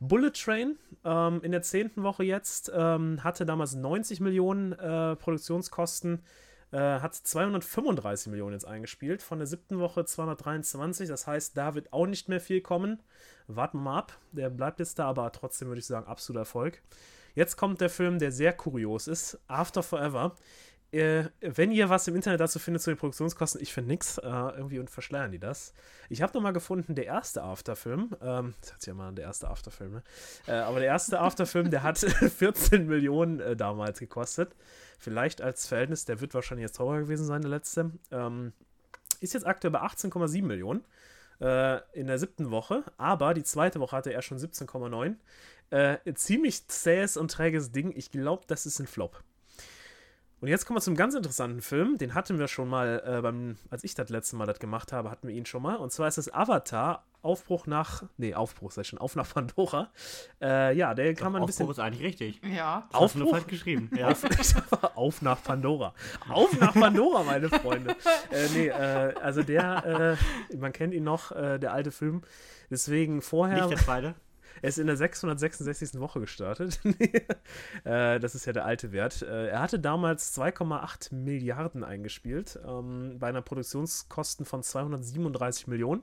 Bullet 0.00 0.30
Train 0.30 0.78
ähm, 1.04 1.40
in 1.42 1.50
der 1.50 1.62
10. 1.62 1.92
Woche 1.96 2.24
jetzt 2.24 2.70
ähm, 2.74 3.22
hatte 3.24 3.44
damals 3.44 3.74
90 3.74 4.20
Millionen 4.20 4.72
äh, 4.72 5.16
Produktionskosten. 5.16 6.22
Äh, 6.70 7.00
hat 7.00 7.14
235 7.14 8.30
Millionen 8.30 8.52
jetzt 8.52 8.66
eingespielt. 8.66 9.22
Von 9.22 9.38
der 9.38 9.46
siebten 9.46 9.78
Woche 9.78 10.04
223. 10.04 11.08
Das 11.08 11.26
heißt, 11.26 11.56
da 11.56 11.74
wird 11.74 11.92
auch 11.92 12.06
nicht 12.06 12.28
mehr 12.28 12.40
viel 12.40 12.60
kommen. 12.60 13.02
Warten 13.48 13.78
wir 13.78 13.82
mal 13.82 13.98
ab. 13.98 14.18
Der 14.32 14.50
bleibt 14.50 14.78
jetzt 14.80 14.98
da, 14.98 15.06
aber 15.06 15.30
trotzdem 15.32 15.68
würde 15.68 15.80
ich 15.80 15.86
sagen, 15.86 16.06
absoluter 16.06 16.40
Erfolg. 16.40 16.80
Jetzt 17.34 17.56
kommt 17.56 17.80
der 17.80 17.90
Film, 17.90 18.20
der 18.20 18.30
sehr 18.30 18.52
kurios 18.52 19.08
ist. 19.08 19.38
After 19.48 19.82
Forever 19.82 20.36
äh, 20.94 21.30
wenn 21.40 21.72
ihr 21.72 21.88
was 21.88 22.06
im 22.08 22.14
Internet 22.14 22.40
dazu 22.40 22.58
findet 22.58 22.82
zu 22.82 22.90
den 22.90 22.96
Produktionskosten, 22.96 23.60
ich 23.60 23.72
finde 23.72 23.88
nichts, 23.88 24.18
äh, 24.18 24.28
irgendwie 24.28 24.78
und 24.78 24.90
verschleiern 24.90 25.32
die 25.32 25.38
das. 25.38 25.74
Ich 26.08 26.22
habe 26.22 26.32
nochmal 26.34 26.52
gefunden, 26.52 26.94
der 26.94 27.06
erste 27.06 27.42
Afterfilm, 27.42 28.16
ähm, 28.22 28.54
das 28.60 28.72
hat 28.72 28.80
sich 28.80 28.88
ja 28.88 28.94
mal 28.94 29.12
der 29.12 29.24
erste 29.24 29.48
Afterfilm, 29.48 29.92
ne? 29.92 30.02
Äh, 30.46 30.52
aber 30.52 30.78
der 30.78 30.88
erste 30.88 31.20
Afterfilm, 31.20 31.70
der 31.70 31.82
hat 31.82 31.98
14 32.38 32.86
Millionen 32.86 33.40
äh, 33.40 33.56
damals 33.56 33.98
gekostet. 33.98 34.54
Vielleicht 34.98 35.42
als 35.42 35.66
Verhältnis, 35.66 36.04
der 36.04 36.20
wird 36.20 36.34
wahrscheinlich 36.34 36.64
jetzt 36.64 36.76
teurer 36.76 37.00
gewesen 37.00 37.26
sein, 37.26 37.42
der 37.42 37.50
letzte. 37.50 37.90
Ähm, 38.10 38.52
ist 39.20 39.34
jetzt 39.34 39.46
aktuell 39.46 39.72
bei 39.72 39.80
18,7 39.80 40.42
Millionen 40.42 40.84
äh, 41.40 41.80
in 41.92 42.06
der 42.06 42.18
siebten 42.18 42.50
Woche, 42.50 42.84
aber 42.96 43.34
die 43.34 43.42
zweite 43.42 43.80
Woche 43.80 43.96
hatte 43.96 44.12
er 44.12 44.22
schon 44.22 44.38
17,9. 44.38 45.16
Äh, 45.70 46.14
ziemlich 46.14 46.68
zähes 46.68 47.16
und 47.16 47.30
träges 47.30 47.72
Ding. 47.72 47.92
Ich 47.96 48.10
glaube, 48.10 48.44
das 48.46 48.66
ist 48.66 48.78
ein 48.78 48.86
Flop. 48.86 49.22
Und 50.44 50.48
jetzt 50.50 50.66
kommen 50.66 50.76
wir 50.76 50.82
zum 50.82 50.94
ganz 50.94 51.14
interessanten 51.14 51.62
Film. 51.62 51.96
Den 51.96 52.12
hatten 52.12 52.38
wir 52.38 52.48
schon 52.48 52.68
mal, 52.68 53.02
äh, 53.06 53.22
beim, 53.22 53.56
als 53.70 53.82
ich 53.82 53.94
das 53.94 54.10
letzte 54.10 54.36
Mal 54.36 54.44
das 54.44 54.58
gemacht 54.58 54.92
habe, 54.92 55.10
hatten 55.10 55.26
wir 55.26 55.34
ihn 55.34 55.46
schon 55.46 55.62
mal. 55.62 55.76
Und 55.76 55.90
zwar 55.90 56.06
ist 56.06 56.18
es 56.18 56.30
Avatar, 56.34 57.02
Aufbruch 57.22 57.66
nach, 57.66 58.02
nee, 58.18 58.34
Aufbruch, 58.34 58.70
sag 58.70 58.82
ich 58.82 58.88
schon, 58.88 58.98
auf 58.98 59.16
nach 59.16 59.26
Pandora. 59.26 59.88
Äh, 60.42 60.76
ja, 60.76 60.92
der 60.92 61.14
kann 61.14 61.32
man 61.32 61.40
ein 61.40 61.46
bisschen. 61.46 61.62
Aufbruch 61.62 61.78
ist 61.78 61.82
eigentlich 61.82 62.02
richtig. 62.02 62.42
Ja. 62.44 62.86
Das 62.92 63.00
Aufbruch? 63.00 63.30
falsch 63.30 63.46
geschrieben. 63.46 63.90
Ja. 63.96 64.08
Auf, 64.08 64.22
auf, 64.96 65.22
nach 65.22 65.42
Pandora. 65.42 65.94
Auf 66.28 66.60
nach 66.60 66.74
Pandora, 66.74 67.22
meine 67.22 67.48
Freunde. 67.48 67.96
äh, 68.30 68.46
nee, 68.52 68.66
äh, 68.66 69.14
also 69.22 69.42
der, 69.42 70.18
äh, 70.52 70.56
man 70.56 70.74
kennt 70.74 70.92
ihn 70.92 71.04
noch, 71.04 71.32
äh, 71.32 71.58
der 71.58 71.72
alte 71.72 71.90
Film. 71.90 72.20
Deswegen 72.68 73.22
vorher. 73.22 73.64
Nicht 73.64 73.70
der 73.70 73.78
zweite. 73.78 74.14
Er 74.62 74.68
ist 74.68 74.78
in 74.78 74.86
der 74.86 74.96
666. 74.96 75.98
Woche 76.00 76.20
gestartet. 76.20 76.80
äh, 77.84 78.18
das 78.18 78.34
ist 78.34 78.46
ja 78.46 78.52
der 78.52 78.64
alte 78.64 78.92
Wert. 78.92 79.22
Äh, 79.22 79.48
er 79.48 79.60
hatte 79.60 79.78
damals 79.78 80.36
2,8 80.38 81.14
Milliarden 81.14 81.84
eingespielt, 81.84 82.58
ähm, 82.66 83.18
bei 83.18 83.28
einer 83.28 83.42
Produktionskosten 83.42 84.46
von 84.46 84.62
237 84.62 85.66
Millionen. 85.66 86.02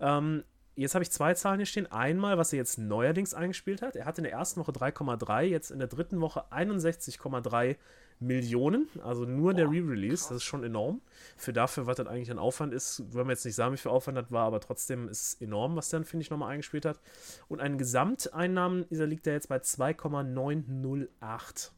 Ähm, 0.00 0.44
jetzt 0.76 0.94
habe 0.94 1.02
ich 1.02 1.10
zwei 1.10 1.34
Zahlen 1.34 1.58
hier 1.58 1.66
stehen. 1.66 1.90
Einmal, 1.90 2.38
was 2.38 2.52
er 2.52 2.58
jetzt 2.58 2.78
neuerdings 2.78 3.34
eingespielt 3.34 3.82
hat. 3.82 3.96
Er 3.96 4.04
hatte 4.04 4.20
in 4.20 4.24
der 4.24 4.32
ersten 4.32 4.60
Woche 4.60 4.72
3,3, 4.72 5.42
jetzt 5.42 5.70
in 5.70 5.78
der 5.78 5.88
dritten 5.88 6.20
Woche 6.20 6.44
61,3 6.52 7.76
Millionen, 8.20 8.88
also 9.02 9.24
nur 9.24 9.52
Boah, 9.52 9.56
der 9.56 9.70
Re-Release, 9.70 10.28
das 10.28 10.38
ist 10.38 10.44
schon 10.44 10.64
enorm. 10.64 11.00
Für 11.36 11.52
dafür, 11.52 11.86
was 11.86 11.96
das 11.96 12.06
eigentlich 12.06 12.30
ein 12.30 12.38
Aufwand 12.38 12.72
ist, 12.72 13.12
wollen 13.12 13.28
wir 13.28 13.32
jetzt 13.32 13.44
nicht 13.44 13.54
sagen, 13.54 13.74
wie 13.74 13.78
viel 13.78 13.90
Aufwand 13.90 14.18
das 14.18 14.32
war, 14.32 14.46
aber 14.46 14.60
trotzdem 14.60 15.08
ist 15.08 15.22
es 15.22 15.34
enorm, 15.40 15.76
was 15.76 15.88
dann, 15.88 16.04
finde 16.04 16.22
ich, 16.22 16.30
nochmal 16.30 16.50
eingespielt 16.50 16.84
hat. 16.84 17.00
Und 17.48 17.60
ein 17.60 17.78
Gesamteinnahmen, 17.78 18.88
dieser 18.88 19.06
liegt 19.06 19.26
ja 19.26 19.32
jetzt 19.32 19.48
bei 19.48 19.60
2,908. 19.60 21.72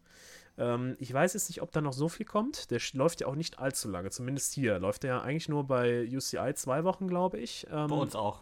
Ähm, 0.58 0.96
ich 0.98 1.12
weiß 1.12 1.34
jetzt 1.34 1.48
nicht, 1.48 1.62
ob 1.62 1.72
da 1.72 1.80
noch 1.80 1.92
so 1.92 2.08
viel 2.08 2.26
kommt. 2.26 2.70
Der 2.70 2.80
läuft 2.92 3.20
ja 3.20 3.26
auch 3.26 3.34
nicht 3.34 3.58
allzu 3.58 3.88
lange, 3.88 4.10
zumindest 4.10 4.52
hier. 4.52 4.78
Läuft 4.78 5.02
der 5.02 5.14
ja 5.14 5.22
eigentlich 5.22 5.48
nur 5.48 5.66
bei 5.66 6.06
UCI 6.06 6.54
zwei 6.54 6.84
Wochen, 6.84 7.08
glaube 7.08 7.38
ich. 7.38 7.66
Ähm, 7.70 7.88
bei 7.88 7.96
uns 7.96 8.14
auch. 8.14 8.40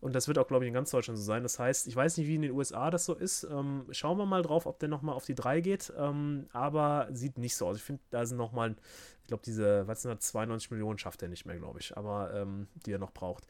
Und 0.00 0.14
das 0.14 0.28
wird 0.28 0.38
auch, 0.38 0.46
glaube 0.46 0.64
ich, 0.64 0.68
in 0.68 0.74
ganz 0.74 0.90
Deutschland 0.90 1.18
so 1.18 1.24
sein. 1.24 1.42
Das 1.42 1.58
heißt, 1.58 1.88
ich 1.88 1.96
weiß 1.96 2.16
nicht, 2.16 2.28
wie 2.28 2.36
in 2.36 2.42
den 2.42 2.52
USA 2.52 2.90
das 2.90 3.04
so 3.04 3.14
ist. 3.14 3.44
Ähm, 3.44 3.86
schauen 3.90 4.16
wir 4.18 4.26
mal 4.26 4.42
drauf, 4.42 4.66
ob 4.66 4.78
der 4.78 4.88
nochmal 4.88 5.14
auf 5.14 5.24
die 5.24 5.34
3 5.34 5.60
geht. 5.60 5.92
Ähm, 5.96 6.46
aber 6.52 7.08
sieht 7.12 7.38
nicht 7.38 7.56
so 7.56 7.66
aus. 7.66 7.76
Ich 7.76 7.82
finde, 7.82 8.02
da 8.10 8.24
sind 8.24 8.36
nochmal, 8.36 8.76
ich 9.22 9.26
glaube, 9.26 9.42
diese, 9.44 9.88
was 9.88 10.02
sind 10.02 10.12
das, 10.16 10.28
92 10.28 10.70
Millionen 10.70 10.98
schafft 10.98 11.22
er 11.22 11.28
nicht 11.28 11.46
mehr, 11.46 11.56
glaube 11.56 11.80
ich. 11.80 11.96
Aber 11.96 12.32
ähm, 12.32 12.68
die 12.86 12.92
er 12.92 12.98
noch 12.98 13.12
braucht. 13.12 13.46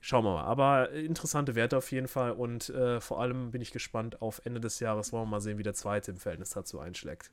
Schauen 0.00 0.24
wir 0.24 0.34
mal. 0.34 0.44
Aber 0.44 0.90
interessante 0.90 1.56
Werte 1.56 1.76
auf 1.76 1.90
jeden 1.90 2.08
Fall. 2.08 2.32
Und 2.32 2.68
äh, 2.70 3.00
vor 3.00 3.20
allem 3.20 3.50
bin 3.50 3.60
ich 3.60 3.72
gespannt 3.72 4.22
auf 4.22 4.40
Ende 4.44 4.60
des 4.60 4.78
Jahres. 4.78 5.12
Wollen 5.12 5.24
wir 5.24 5.30
mal 5.30 5.40
sehen, 5.40 5.58
wie 5.58 5.64
der 5.64 5.74
zweite 5.74 6.12
im 6.12 6.18
Verhältnis 6.18 6.50
dazu 6.50 6.78
einschlägt. 6.78 7.32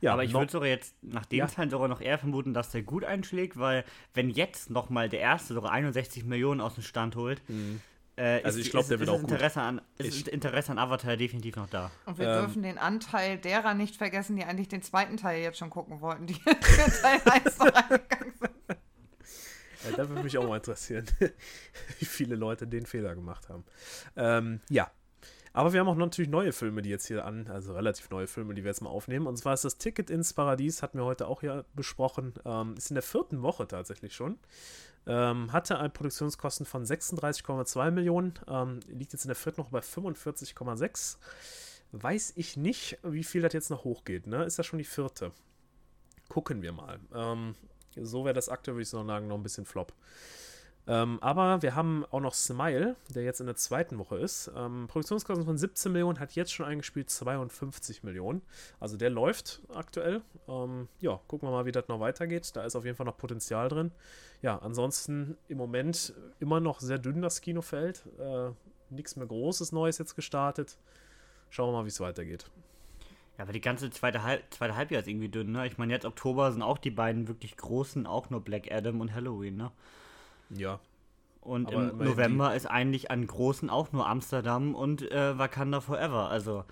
Ja, 0.00 0.12
aber 0.12 0.24
ich 0.24 0.32
würde 0.32 0.50
sogar 0.50 0.68
jetzt 0.68 0.94
nach 1.02 1.26
dem 1.26 1.40
ja. 1.40 1.46
Teil 1.46 1.70
sogar 1.70 1.88
noch 1.88 2.00
eher 2.00 2.18
vermuten, 2.18 2.54
dass 2.54 2.70
der 2.70 2.82
gut 2.82 3.04
einschlägt, 3.04 3.58
weil 3.58 3.84
wenn 4.14 4.30
jetzt 4.30 4.70
nochmal 4.70 5.08
der 5.08 5.20
erste 5.20 5.54
sogar 5.54 5.72
61 5.72 6.24
Millionen 6.24 6.60
aus 6.60 6.74
dem 6.74 6.82
Stand 6.82 7.16
holt, 7.16 7.42
mhm. 7.48 7.80
Äh, 8.20 8.42
also 8.42 8.58
ich 8.58 8.70
glaube, 8.70 8.86
der 8.86 9.00
wird 9.00 9.08
auch 9.08 9.20
Interesse 9.20 9.60
gut. 9.60 9.68
An, 9.68 9.80
ist 9.96 10.28
Interesse 10.28 10.72
an 10.72 10.78
Avatar 10.78 11.16
definitiv 11.16 11.56
noch 11.56 11.70
da. 11.70 11.90
Und 12.04 12.18
wir 12.18 12.28
ähm, 12.28 12.40
dürfen 12.40 12.62
den 12.62 12.76
Anteil 12.76 13.38
derer 13.38 13.72
nicht 13.72 13.96
vergessen, 13.96 14.36
die 14.36 14.44
eigentlich 14.44 14.68
den 14.68 14.82
zweiten 14.82 15.16
Teil 15.16 15.40
jetzt 15.40 15.58
schon 15.58 15.70
gucken 15.70 16.02
wollten, 16.02 16.26
die 16.26 16.34
jetzt 16.46 17.02
Teil 17.02 17.20
1 17.24 17.58
noch 17.58 17.74
angegangen 17.74 18.34
sind. 18.38 18.50
Ja, 19.84 19.96
da 19.96 20.08
würde 20.10 20.22
mich 20.22 20.36
auch 20.36 20.46
mal 20.46 20.56
interessieren, 20.56 21.06
wie 21.98 22.04
viele 22.04 22.34
Leute 22.34 22.66
den 22.66 22.84
Fehler 22.84 23.14
gemacht 23.14 23.48
haben. 23.48 23.64
Ähm, 24.16 24.60
ja, 24.68 24.90
aber 25.52 25.72
wir 25.72 25.80
haben 25.80 25.88
auch 25.88 25.96
natürlich 25.96 26.30
neue 26.30 26.52
Filme, 26.52 26.80
die 26.82 26.90
jetzt 26.90 27.06
hier 27.06 27.24
an, 27.24 27.48
also 27.48 27.72
relativ 27.72 28.08
neue 28.10 28.26
Filme, 28.26 28.54
die 28.54 28.62
wir 28.62 28.70
jetzt 28.70 28.82
mal 28.82 28.90
aufnehmen. 28.90 29.26
Und 29.26 29.36
zwar 29.36 29.54
ist 29.54 29.64
das 29.64 29.78
Ticket 29.78 30.08
ins 30.08 30.32
Paradies, 30.32 30.82
hatten 30.82 30.98
wir 30.98 31.04
heute 31.04 31.26
auch 31.26 31.42
ja 31.42 31.64
besprochen. 31.74 32.34
Ähm, 32.44 32.74
ist 32.76 32.90
in 32.90 32.94
der 32.94 33.02
vierten 33.02 33.42
Woche 33.42 33.66
tatsächlich 33.66 34.14
schon. 34.14 34.38
Ähm, 35.06 35.52
hatte 35.52 35.78
eine 35.78 35.90
Produktionskosten 35.90 36.66
von 36.66 36.84
36,2 36.84 37.90
Millionen. 37.90 38.34
Ähm, 38.46 38.80
liegt 38.88 39.12
jetzt 39.12 39.24
in 39.24 39.28
der 39.28 39.36
vierten 39.36 39.58
Woche 39.58 39.70
bei 39.70 39.80
45,6. 39.80 41.16
Weiß 41.92 42.34
ich 42.36 42.56
nicht, 42.56 42.98
wie 43.02 43.24
viel 43.24 43.42
das 43.42 43.52
jetzt 43.52 43.70
noch 43.70 43.82
hochgeht. 43.82 44.28
Ne? 44.28 44.44
Ist 44.44 44.58
das 44.60 44.66
schon 44.66 44.78
die 44.78 44.84
vierte? 44.84 45.32
Gucken 46.28 46.62
wir 46.62 46.72
mal. 46.72 47.00
Ähm, 47.12 47.56
so 47.96 48.24
wäre 48.24 48.34
das 48.34 48.48
aktuell, 48.48 48.76
würde 48.76 48.82
ich 48.82 48.88
sagen, 48.88 49.26
noch 49.26 49.36
ein 49.36 49.42
bisschen 49.42 49.66
flop. 49.66 49.92
Ähm, 50.90 51.18
aber 51.20 51.62
wir 51.62 51.76
haben 51.76 52.04
auch 52.10 52.18
noch 52.18 52.34
Smile, 52.34 52.96
der 53.10 53.22
jetzt 53.22 53.38
in 53.38 53.46
der 53.46 53.54
zweiten 53.54 53.96
Woche 53.98 54.16
ist. 54.16 54.50
Ähm, 54.56 54.88
Produktionskosten 54.88 55.46
von 55.46 55.56
17 55.56 55.92
Millionen, 55.92 56.18
hat 56.18 56.32
jetzt 56.32 56.52
schon 56.52 56.66
eingespielt 56.66 57.08
52 57.08 58.02
Millionen. 58.02 58.42
Also 58.80 58.96
der 58.96 59.08
läuft 59.08 59.62
aktuell. 59.72 60.22
Ähm, 60.48 60.88
ja, 60.98 61.20
gucken 61.28 61.48
wir 61.48 61.52
mal, 61.52 61.64
wie 61.64 61.70
das 61.70 61.86
noch 61.86 62.00
weitergeht. 62.00 62.56
Da 62.56 62.64
ist 62.64 62.74
auf 62.74 62.84
jeden 62.84 62.96
Fall 62.96 63.06
noch 63.06 63.16
Potenzial 63.16 63.68
drin. 63.68 63.92
Ja, 64.42 64.58
ansonsten 64.58 65.36
im 65.46 65.58
Moment 65.58 66.12
immer 66.40 66.58
noch 66.58 66.80
sehr 66.80 66.98
dünn 66.98 67.22
das 67.22 67.40
Kinofeld. 67.40 68.02
Äh, 68.18 68.50
Nichts 68.90 69.14
mehr 69.14 69.26
Großes 69.26 69.70
Neues 69.70 69.98
jetzt 69.98 70.16
gestartet. 70.16 70.76
Schauen 71.48 71.68
wir 71.68 71.78
mal, 71.78 71.84
wie 71.84 71.90
es 71.90 72.00
weitergeht. 72.00 72.50
Ja, 73.38 73.44
aber 73.44 73.52
die 73.52 73.60
ganze 73.60 73.88
zweite, 73.90 74.24
Halb 74.24 74.42
zweite 74.50 74.74
Halbjahr 74.74 75.02
ist 75.02 75.06
irgendwie 75.08 75.28
dünn, 75.28 75.52
ne? 75.52 75.68
Ich 75.68 75.78
meine, 75.78 75.92
jetzt 75.92 76.04
Oktober 76.04 76.50
sind 76.50 76.62
auch 76.62 76.78
die 76.78 76.90
beiden 76.90 77.28
wirklich 77.28 77.56
großen, 77.56 78.08
auch 78.08 78.30
nur 78.30 78.40
Black 78.40 78.72
Adam 78.72 79.00
und 79.00 79.14
Halloween, 79.14 79.56
ne? 79.56 79.70
Ja. 80.50 80.80
Und 81.40 81.70
im 81.70 81.96
November 81.96 82.54
ist 82.54 82.66
eigentlich 82.66 83.10
an 83.10 83.26
großen 83.26 83.70
auch 83.70 83.92
nur 83.92 84.06
Amsterdam 84.06 84.74
und 84.74 85.10
äh, 85.10 85.38
Wakanda 85.38 85.80
Forever. 85.80 86.28
Also 86.28 86.64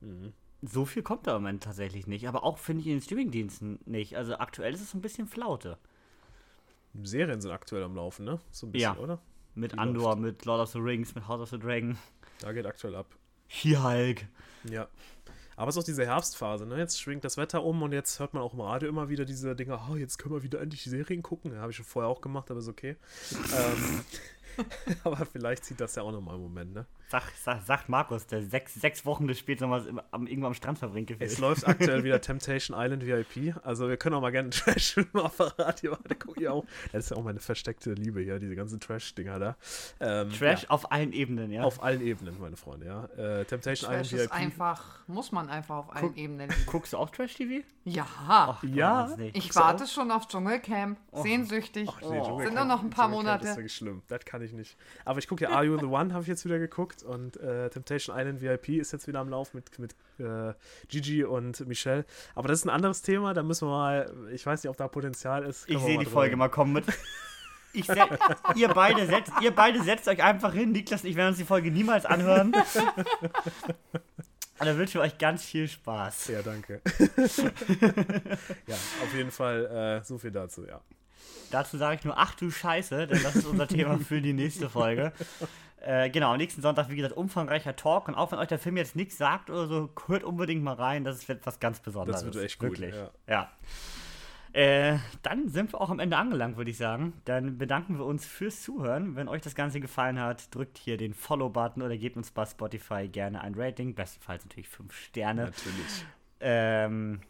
mhm. 0.00 0.34
so 0.60 0.84
viel 0.84 1.02
kommt 1.02 1.26
da 1.26 1.36
im 1.36 1.42
Moment 1.42 1.62
tatsächlich 1.62 2.06
nicht. 2.06 2.28
Aber 2.28 2.44
auch 2.44 2.58
finde 2.58 2.82
ich 2.82 2.88
in 2.88 2.94
den 2.94 3.02
Streamingdiensten 3.02 3.78
nicht. 3.86 4.16
Also 4.16 4.36
aktuell 4.36 4.74
ist 4.74 4.82
es 4.82 4.90
so 4.90 4.98
ein 4.98 5.02
bisschen 5.02 5.26
Flaute. 5.26 5.78
Serien 7.02 7.40
sind 7.40 7.50
aktuell 7.50 7.82
am 7.84 7.96
Laufen, 7.96 8.26
ne? 8.26 8.38
So 8.50 8.66
ein 8.66 8.72
bisschen, 8.72 8.94
ja. 8.94 9.00
oder? 9.00 9.18
Mit 9.54 9.72
Die 9.72 9.78
Andor, 9.78 10.10
läuft. 10.10 10.20
mit 10.20 10.44
Lord 10.44 10.60
of 10.60 10.70
the 10.70 10.78
Rings, 10.78 11.14
mit 11.14 11.26
House 11.26 11.40
of 11.40 11.48
the 11.48 11.58
Dragon. 11.58 11.96
Da 12.40 12.52
geht 12.52 12.66
aktuell 12.66 12.94
ab. 12.94 13.06
Hier 13.46 13.82
Hulk. 13.82 14.26
Ja. 14.64 14.88
Aber 15.62 15.68
es 15.68 15.76
ist 15.76 15.80
auch 15.80 15.86
diese 15.86 16.04
Herbstphase, 16.04 16.66
ne? 16.66 16.76
Jetzt 16.76 17.00
schwingt 17.00 17.22
das 17.22 17.36
Wetter 17.36 17.62
um 17.62 17.82
und 17.82 17.92
jetzt 17.92 18.18
hört 18.18 18.34
man 18.34 18.42
auch 18.42 18.52
im 18.52 18.60
Radio 18.60 18.88
immer 18.88 19.10
wieder 19.10 19.24
diese 19.24 19.54
Dinge, 19.54 19.78
oh, 19.88 19.94
jetzt 19.94 20.18
können 20.18 20.34
wir 20.34 20.42
wieder 20.42 20.60
endlich 20.60 20.82
Serien 20.82 21.22
gucken. 21.22 21.52
Ja, 21.52 21.60
habe 21.60 21.70
ich 21.70 21.76
schon 21.76 21.86
vorher 21.86 22.10
auch 22.10 22.20
gemacht, 22.20 22.50
aber 22.50 22.58
ist 22.58 22.66
okay. 22.66 22.96
ähm, 23.30 24.00
aber 25.04 25.24
vielleicht 25.24 25.64
zieht 25.64 25.78
das 25.78 25.94
ja 25.94 26.02
auch 26.02 26.10
nochmal 26.10 26.34
einen 26.34 26.42
Moment, 26.42 26.74
ne? 26.74 26.86
Sag, 27.12 27.24
sag, 27.44 27.62
sagt 27.66 27.88
Markus, 27.90 28.26
der 28.26 28.42
sechs, 28.42 28.72
sechs 28.72 29.04
Wochen 29.04 29.34
später 29.34 29.66
nochmal 29.66 30.02
am, 30.12 30.26
irgendwo 30.26 30.46
am 30.46 30.54
Strand 30.54 30.78
verbringt 30.78 31.08
gefällt. 31.08 31.30
Es 31.30 31.38
läuft 31.38 31.68
aktuell 31.68 32.04
wieder 32.04 32.18
Temptation 32.22 32.74
Island 32.74 33.04
VIP. 33.04 33.54
Also 33.66 33.86
wir 33.90 33.98
können 33.98 34.14
auch 34.14 34.22
mal 34.22 34.32
gerne 34.32 34.48
Trash-Filme 34.48 35.22
auf 35.22 35.36
der 35.36 35.58
Radio 35.58 35.94
gucken. 36.18 36.48
Auch. 36.48 36.64
Das 36.90 37.04
ist 37.04 37.10
ja 37.10 37.18
auch 37.18 37.22
meine 37.22 37.38
versteckte 37.38 37.92
Liebe 37.92 38.22
hier, 38.22 38.38
diese 38.38 38.56
ganzen 38.56 38.80
Trash-Dinger 38.80 39.38
da. 39.38 39.56
Ähm, 40.00 40.30
Trash 40.30 40.62
ja. 40.62 40.70
auf 40.70 40.90
allen 40.90 41.12
Ebenen, 41.12 41.50
ja. 41.50 41.64
Auf 41.64 41.82
allen 41.82 42.00
Ebenen, 42.00 42.40
meine 42.40 42.56
Freunde, 42.56 42.86
ja. 42.86 43.04
Äh, 43.04 43.44
Temptation 43.44 43.90
Trash 43.90 44.06
Island 44.06 44.22
ist 44.22 44.30
VIP. 44.30 44.32
einfach, 44.32 45.06
muss 45.06 45.32
man 45.32 45.50
einfach 45.50 45.76
auf 45.76 45.94
allen 45.94 46.06
Guck, 46.06 46.16
Ebenen. 46.16 46.48
Guckst 46.66 46.94
du 46.94 46.96
auch 46.96 47.10
Trash-TV? 47.10 47.62
Ja. 47.84 48.06
Ach, 48.26 48.62
ja. 48.62 49.14
Ich 49.34 49.54
warte 49.54 49.86
schon 49.86 50.10
auf 50.10 50.28
Dschungelcamp. 50.28 50.98
Oh. 51.10 51.22
Sehnsüchtig. 51.22 51.90
Ach, 51.92 52.00
nee, 52.00 52.20
oh. 52.20 52.40
Sind 52.40 52.54
nur 52.54 52.64
noch 52.64 52.82
ein 52.82 52.90
paar 52.90 53.08
Monate. 53.08 53.42
Das 53.42 53.50
ist 53.50 53.56
wirklich 53.58 53.74
schlimm. 53.74 54.02
Das 54.08 54.24
kann 54.24 54.40
ich 54.40 54.52
nicht. 54.52 54.78
Aber 55.04 55.18
ich 55.18 55.28
gucke 55.28 55.44
ja 55.44 55.50
Are 55.50 55.64
You 55.64 55.76
the 55.78 55.84
One, 55.84 56.14
habe 56.14 56.22
ich 56.22 56.28
jetzt 56.28 56.46
wieder 56.46 56.58
geguckt 56.58 57.01
und 57.02 57.36
äh, 57.38 57.70
Temptation 57.70 58.16
Island 58.16 58.40
VIP 58.40 58.70
ist 58.70 58.92
jetzt 58.92 59.06
wieder 59.06 59.20
am 59.20 59.28
Lauf 59.28 59.54
mit, 59.54 59.78
mit 59.78 59.94
äh, 60.18 60.54
Gigi 60.88 61.24
und 61.24 61.66
Michelle. 61.66 62.04
Aber 62.34 62.48
das 62.48 62.60
ist 62.60 62.64
ein 62.64 62.70
anderes 62.70 63.02
Thema, 63.02 63.34
da 63.34 63.42
müssen 63.42 63.68
wir 63.68 63.72
mal, 63.72 64.12
ich 64.32 64.44
weiß 64.44 64.62
nicht, 64.62 64.70
ob 64.70 64.76
da 64.76 64.88
Potenzial 64.88 65.44
ist. 65.44 65.68
Ich 65.68 65.78
sehe 65.78 65.98
die 65.98 66.06
Folge 66.06 66.36
mal 66.36 66.48
kommen 66.48 66.72
mit. 66.72 66.84
Ich 67.74 67.88
ihr, 67.88 68.68
beide 68.68 69.06
setzt, 69.06 69.32
ihr 69.40 69.50
beide 69.50 69.82
setzt 69.82 70.06
euch 70.06 70.22
einfach 70.22 70.52
hin. 70.52 70.72
Niklas 70.72 71.02
und 71.04 71.08
ich 71.08 71.16
werden 71.16 71.28
uns 71.28 71.38
die 71.38 71.44
Folge 71.44 71.70
niemals 71.70 72.04
anhören. 72.04 72.52
Und 74.58 74.68
da 74.68 74.76
wünschen 74.76 74.94
wir 74.94 75.00
euch 75.00 75.18
ganz 75.18 75.42
viel 75.42 75.66
Spaß. 75.66 76.28
Ja, 76.28 76.42
danke. 76.42 76.82
ja, 78.68 78.76
auf 79.02 79.12
jeden 79.12 79.32
Fall 79.32 80.00
äh, 80.02 80.04
so 80.04 80.18
viel 80.18 80.30
dazu, 80.30 80.64
ja. 80.64 80.80
Dazu 81.50 81.78
sage 81.78 81.96
ich 81.96 82.04
nur, 82.04 82.16
ach 82.16 82.36
du 82.36 82.48
Scheiße, 82.48 83.08
denn 83.08 83.22
das 83.24 83.34
ist 83.34 83.46
unser 83.46 83.66
Thema 83.66 83.98
für 83.98 84.20
die 84.20 84.32
nächste 84.32 84.70
Folge. 84.70 85.12
Äh, 85.84 86.10
genau, 86.10 86.36
nächsten 86.36 86.62
Sonntag, 86.62 86.90
wie 86.90 86.96
gesagt, 86.96 87.16
umfangreicher 87.16 87.74
Talk. 87.74 88.06
Und 88.06 88.14
auch 88.14 88.30
wenn 88.30 88.38
euch 88.38 88.46
der 88.46 88.60
Film 88.60 88.76
jetzt 88.76 88.94
nichts 88.94 89.18
sagt 89.18 89.50
oder 89.50 89.66
so, 89.66 89.90
hört 90.06 90.22
unbedingt 90.22 90.62
mal 90.62 90.74
rein. 90.74 91.02
Das 91.02 91.16
ist 91.16 91.28
etwas 91.28 91.58
ganz 91.58 91.80
Besonderes. 91.80 92.22
Das 92.22 92.34
wird 92.34 92.44
echt 92.44 92.58
gut. 92.60 92.70
Wirklich. 92.70 92.94
Ja. 92.94 93.10
ja. 93.26 93.50
Äh, 94.52 94.98
dann 95.22 95.48
sind 95.48 95.72
wir 95.72 95.80
auch 95.80 95.90
am 95.90 95.98
Ende 95.98 96.16
angelangt, 96.16 96.56
würde 96.56 96.70
ich 96.70 96.76
sagen. 96.76 97.14
Dann 97.24 97.58
bedanken 97.58 97.98
wir 97.98 98.04
uns 98.04 98.24
fürs 98.26 98.62
Zuhören. 98.62 99.16
Wenn 99.16 99.26
euch 99.26 99.42
das 99.42 99.56
Ganze 99.56 99.80
gefallen 99.80 100.20
hat, 100.20 100.54
drückt 100.54 100.78
hier 100.78 100.96
den 100.96 101.14
Follow-Button 101.14 101.82
oder 101.82 101.96
gebt 101.96 102.16
uns 102.16 102.30
bei 102.30 102.46
Spotify 102.46 103.08
gerne 103.08 103.40
ein 103.40 103.54
Rating. 103.56 103.96
Bestenfalls 103.96 104.44
natürlich 104.44 104.68
5 104.68 104.94
Sterne. 104.94 105.46
Natürlich. 105.46 106.06
Ähm, 106.38 107.20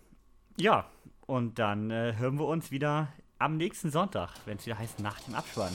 ja, 0.58 0.86
und 1.26 1.58
dann 1.58 1.90
äh, 1.90 2.14
hören 2.18 2.38
wir 2.38 2.46
uns 2.46 2.70
wieder 2.70 3.08
am 3.42 3.56
nächsten 3.56 3.90
Sonntag, 3.90 4.30
wenn 4.46 4.56
es 4.56 4.66
wieder 4.66 4.78
heißt 4.78 5.00
nach 5.00 5.18
dem 5.20 5.34
Abspann. 5.34 5.72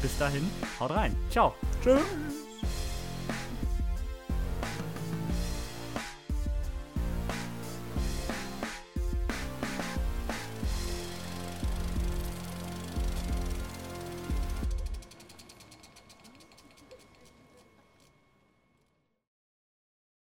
Bis 0.00 0.18
dahin, 0.18 0.48
haut 0.80 0.90
rein. 0.90 1.14
Ciao. 1.30 1.54
Tschüss. 1.82 2.00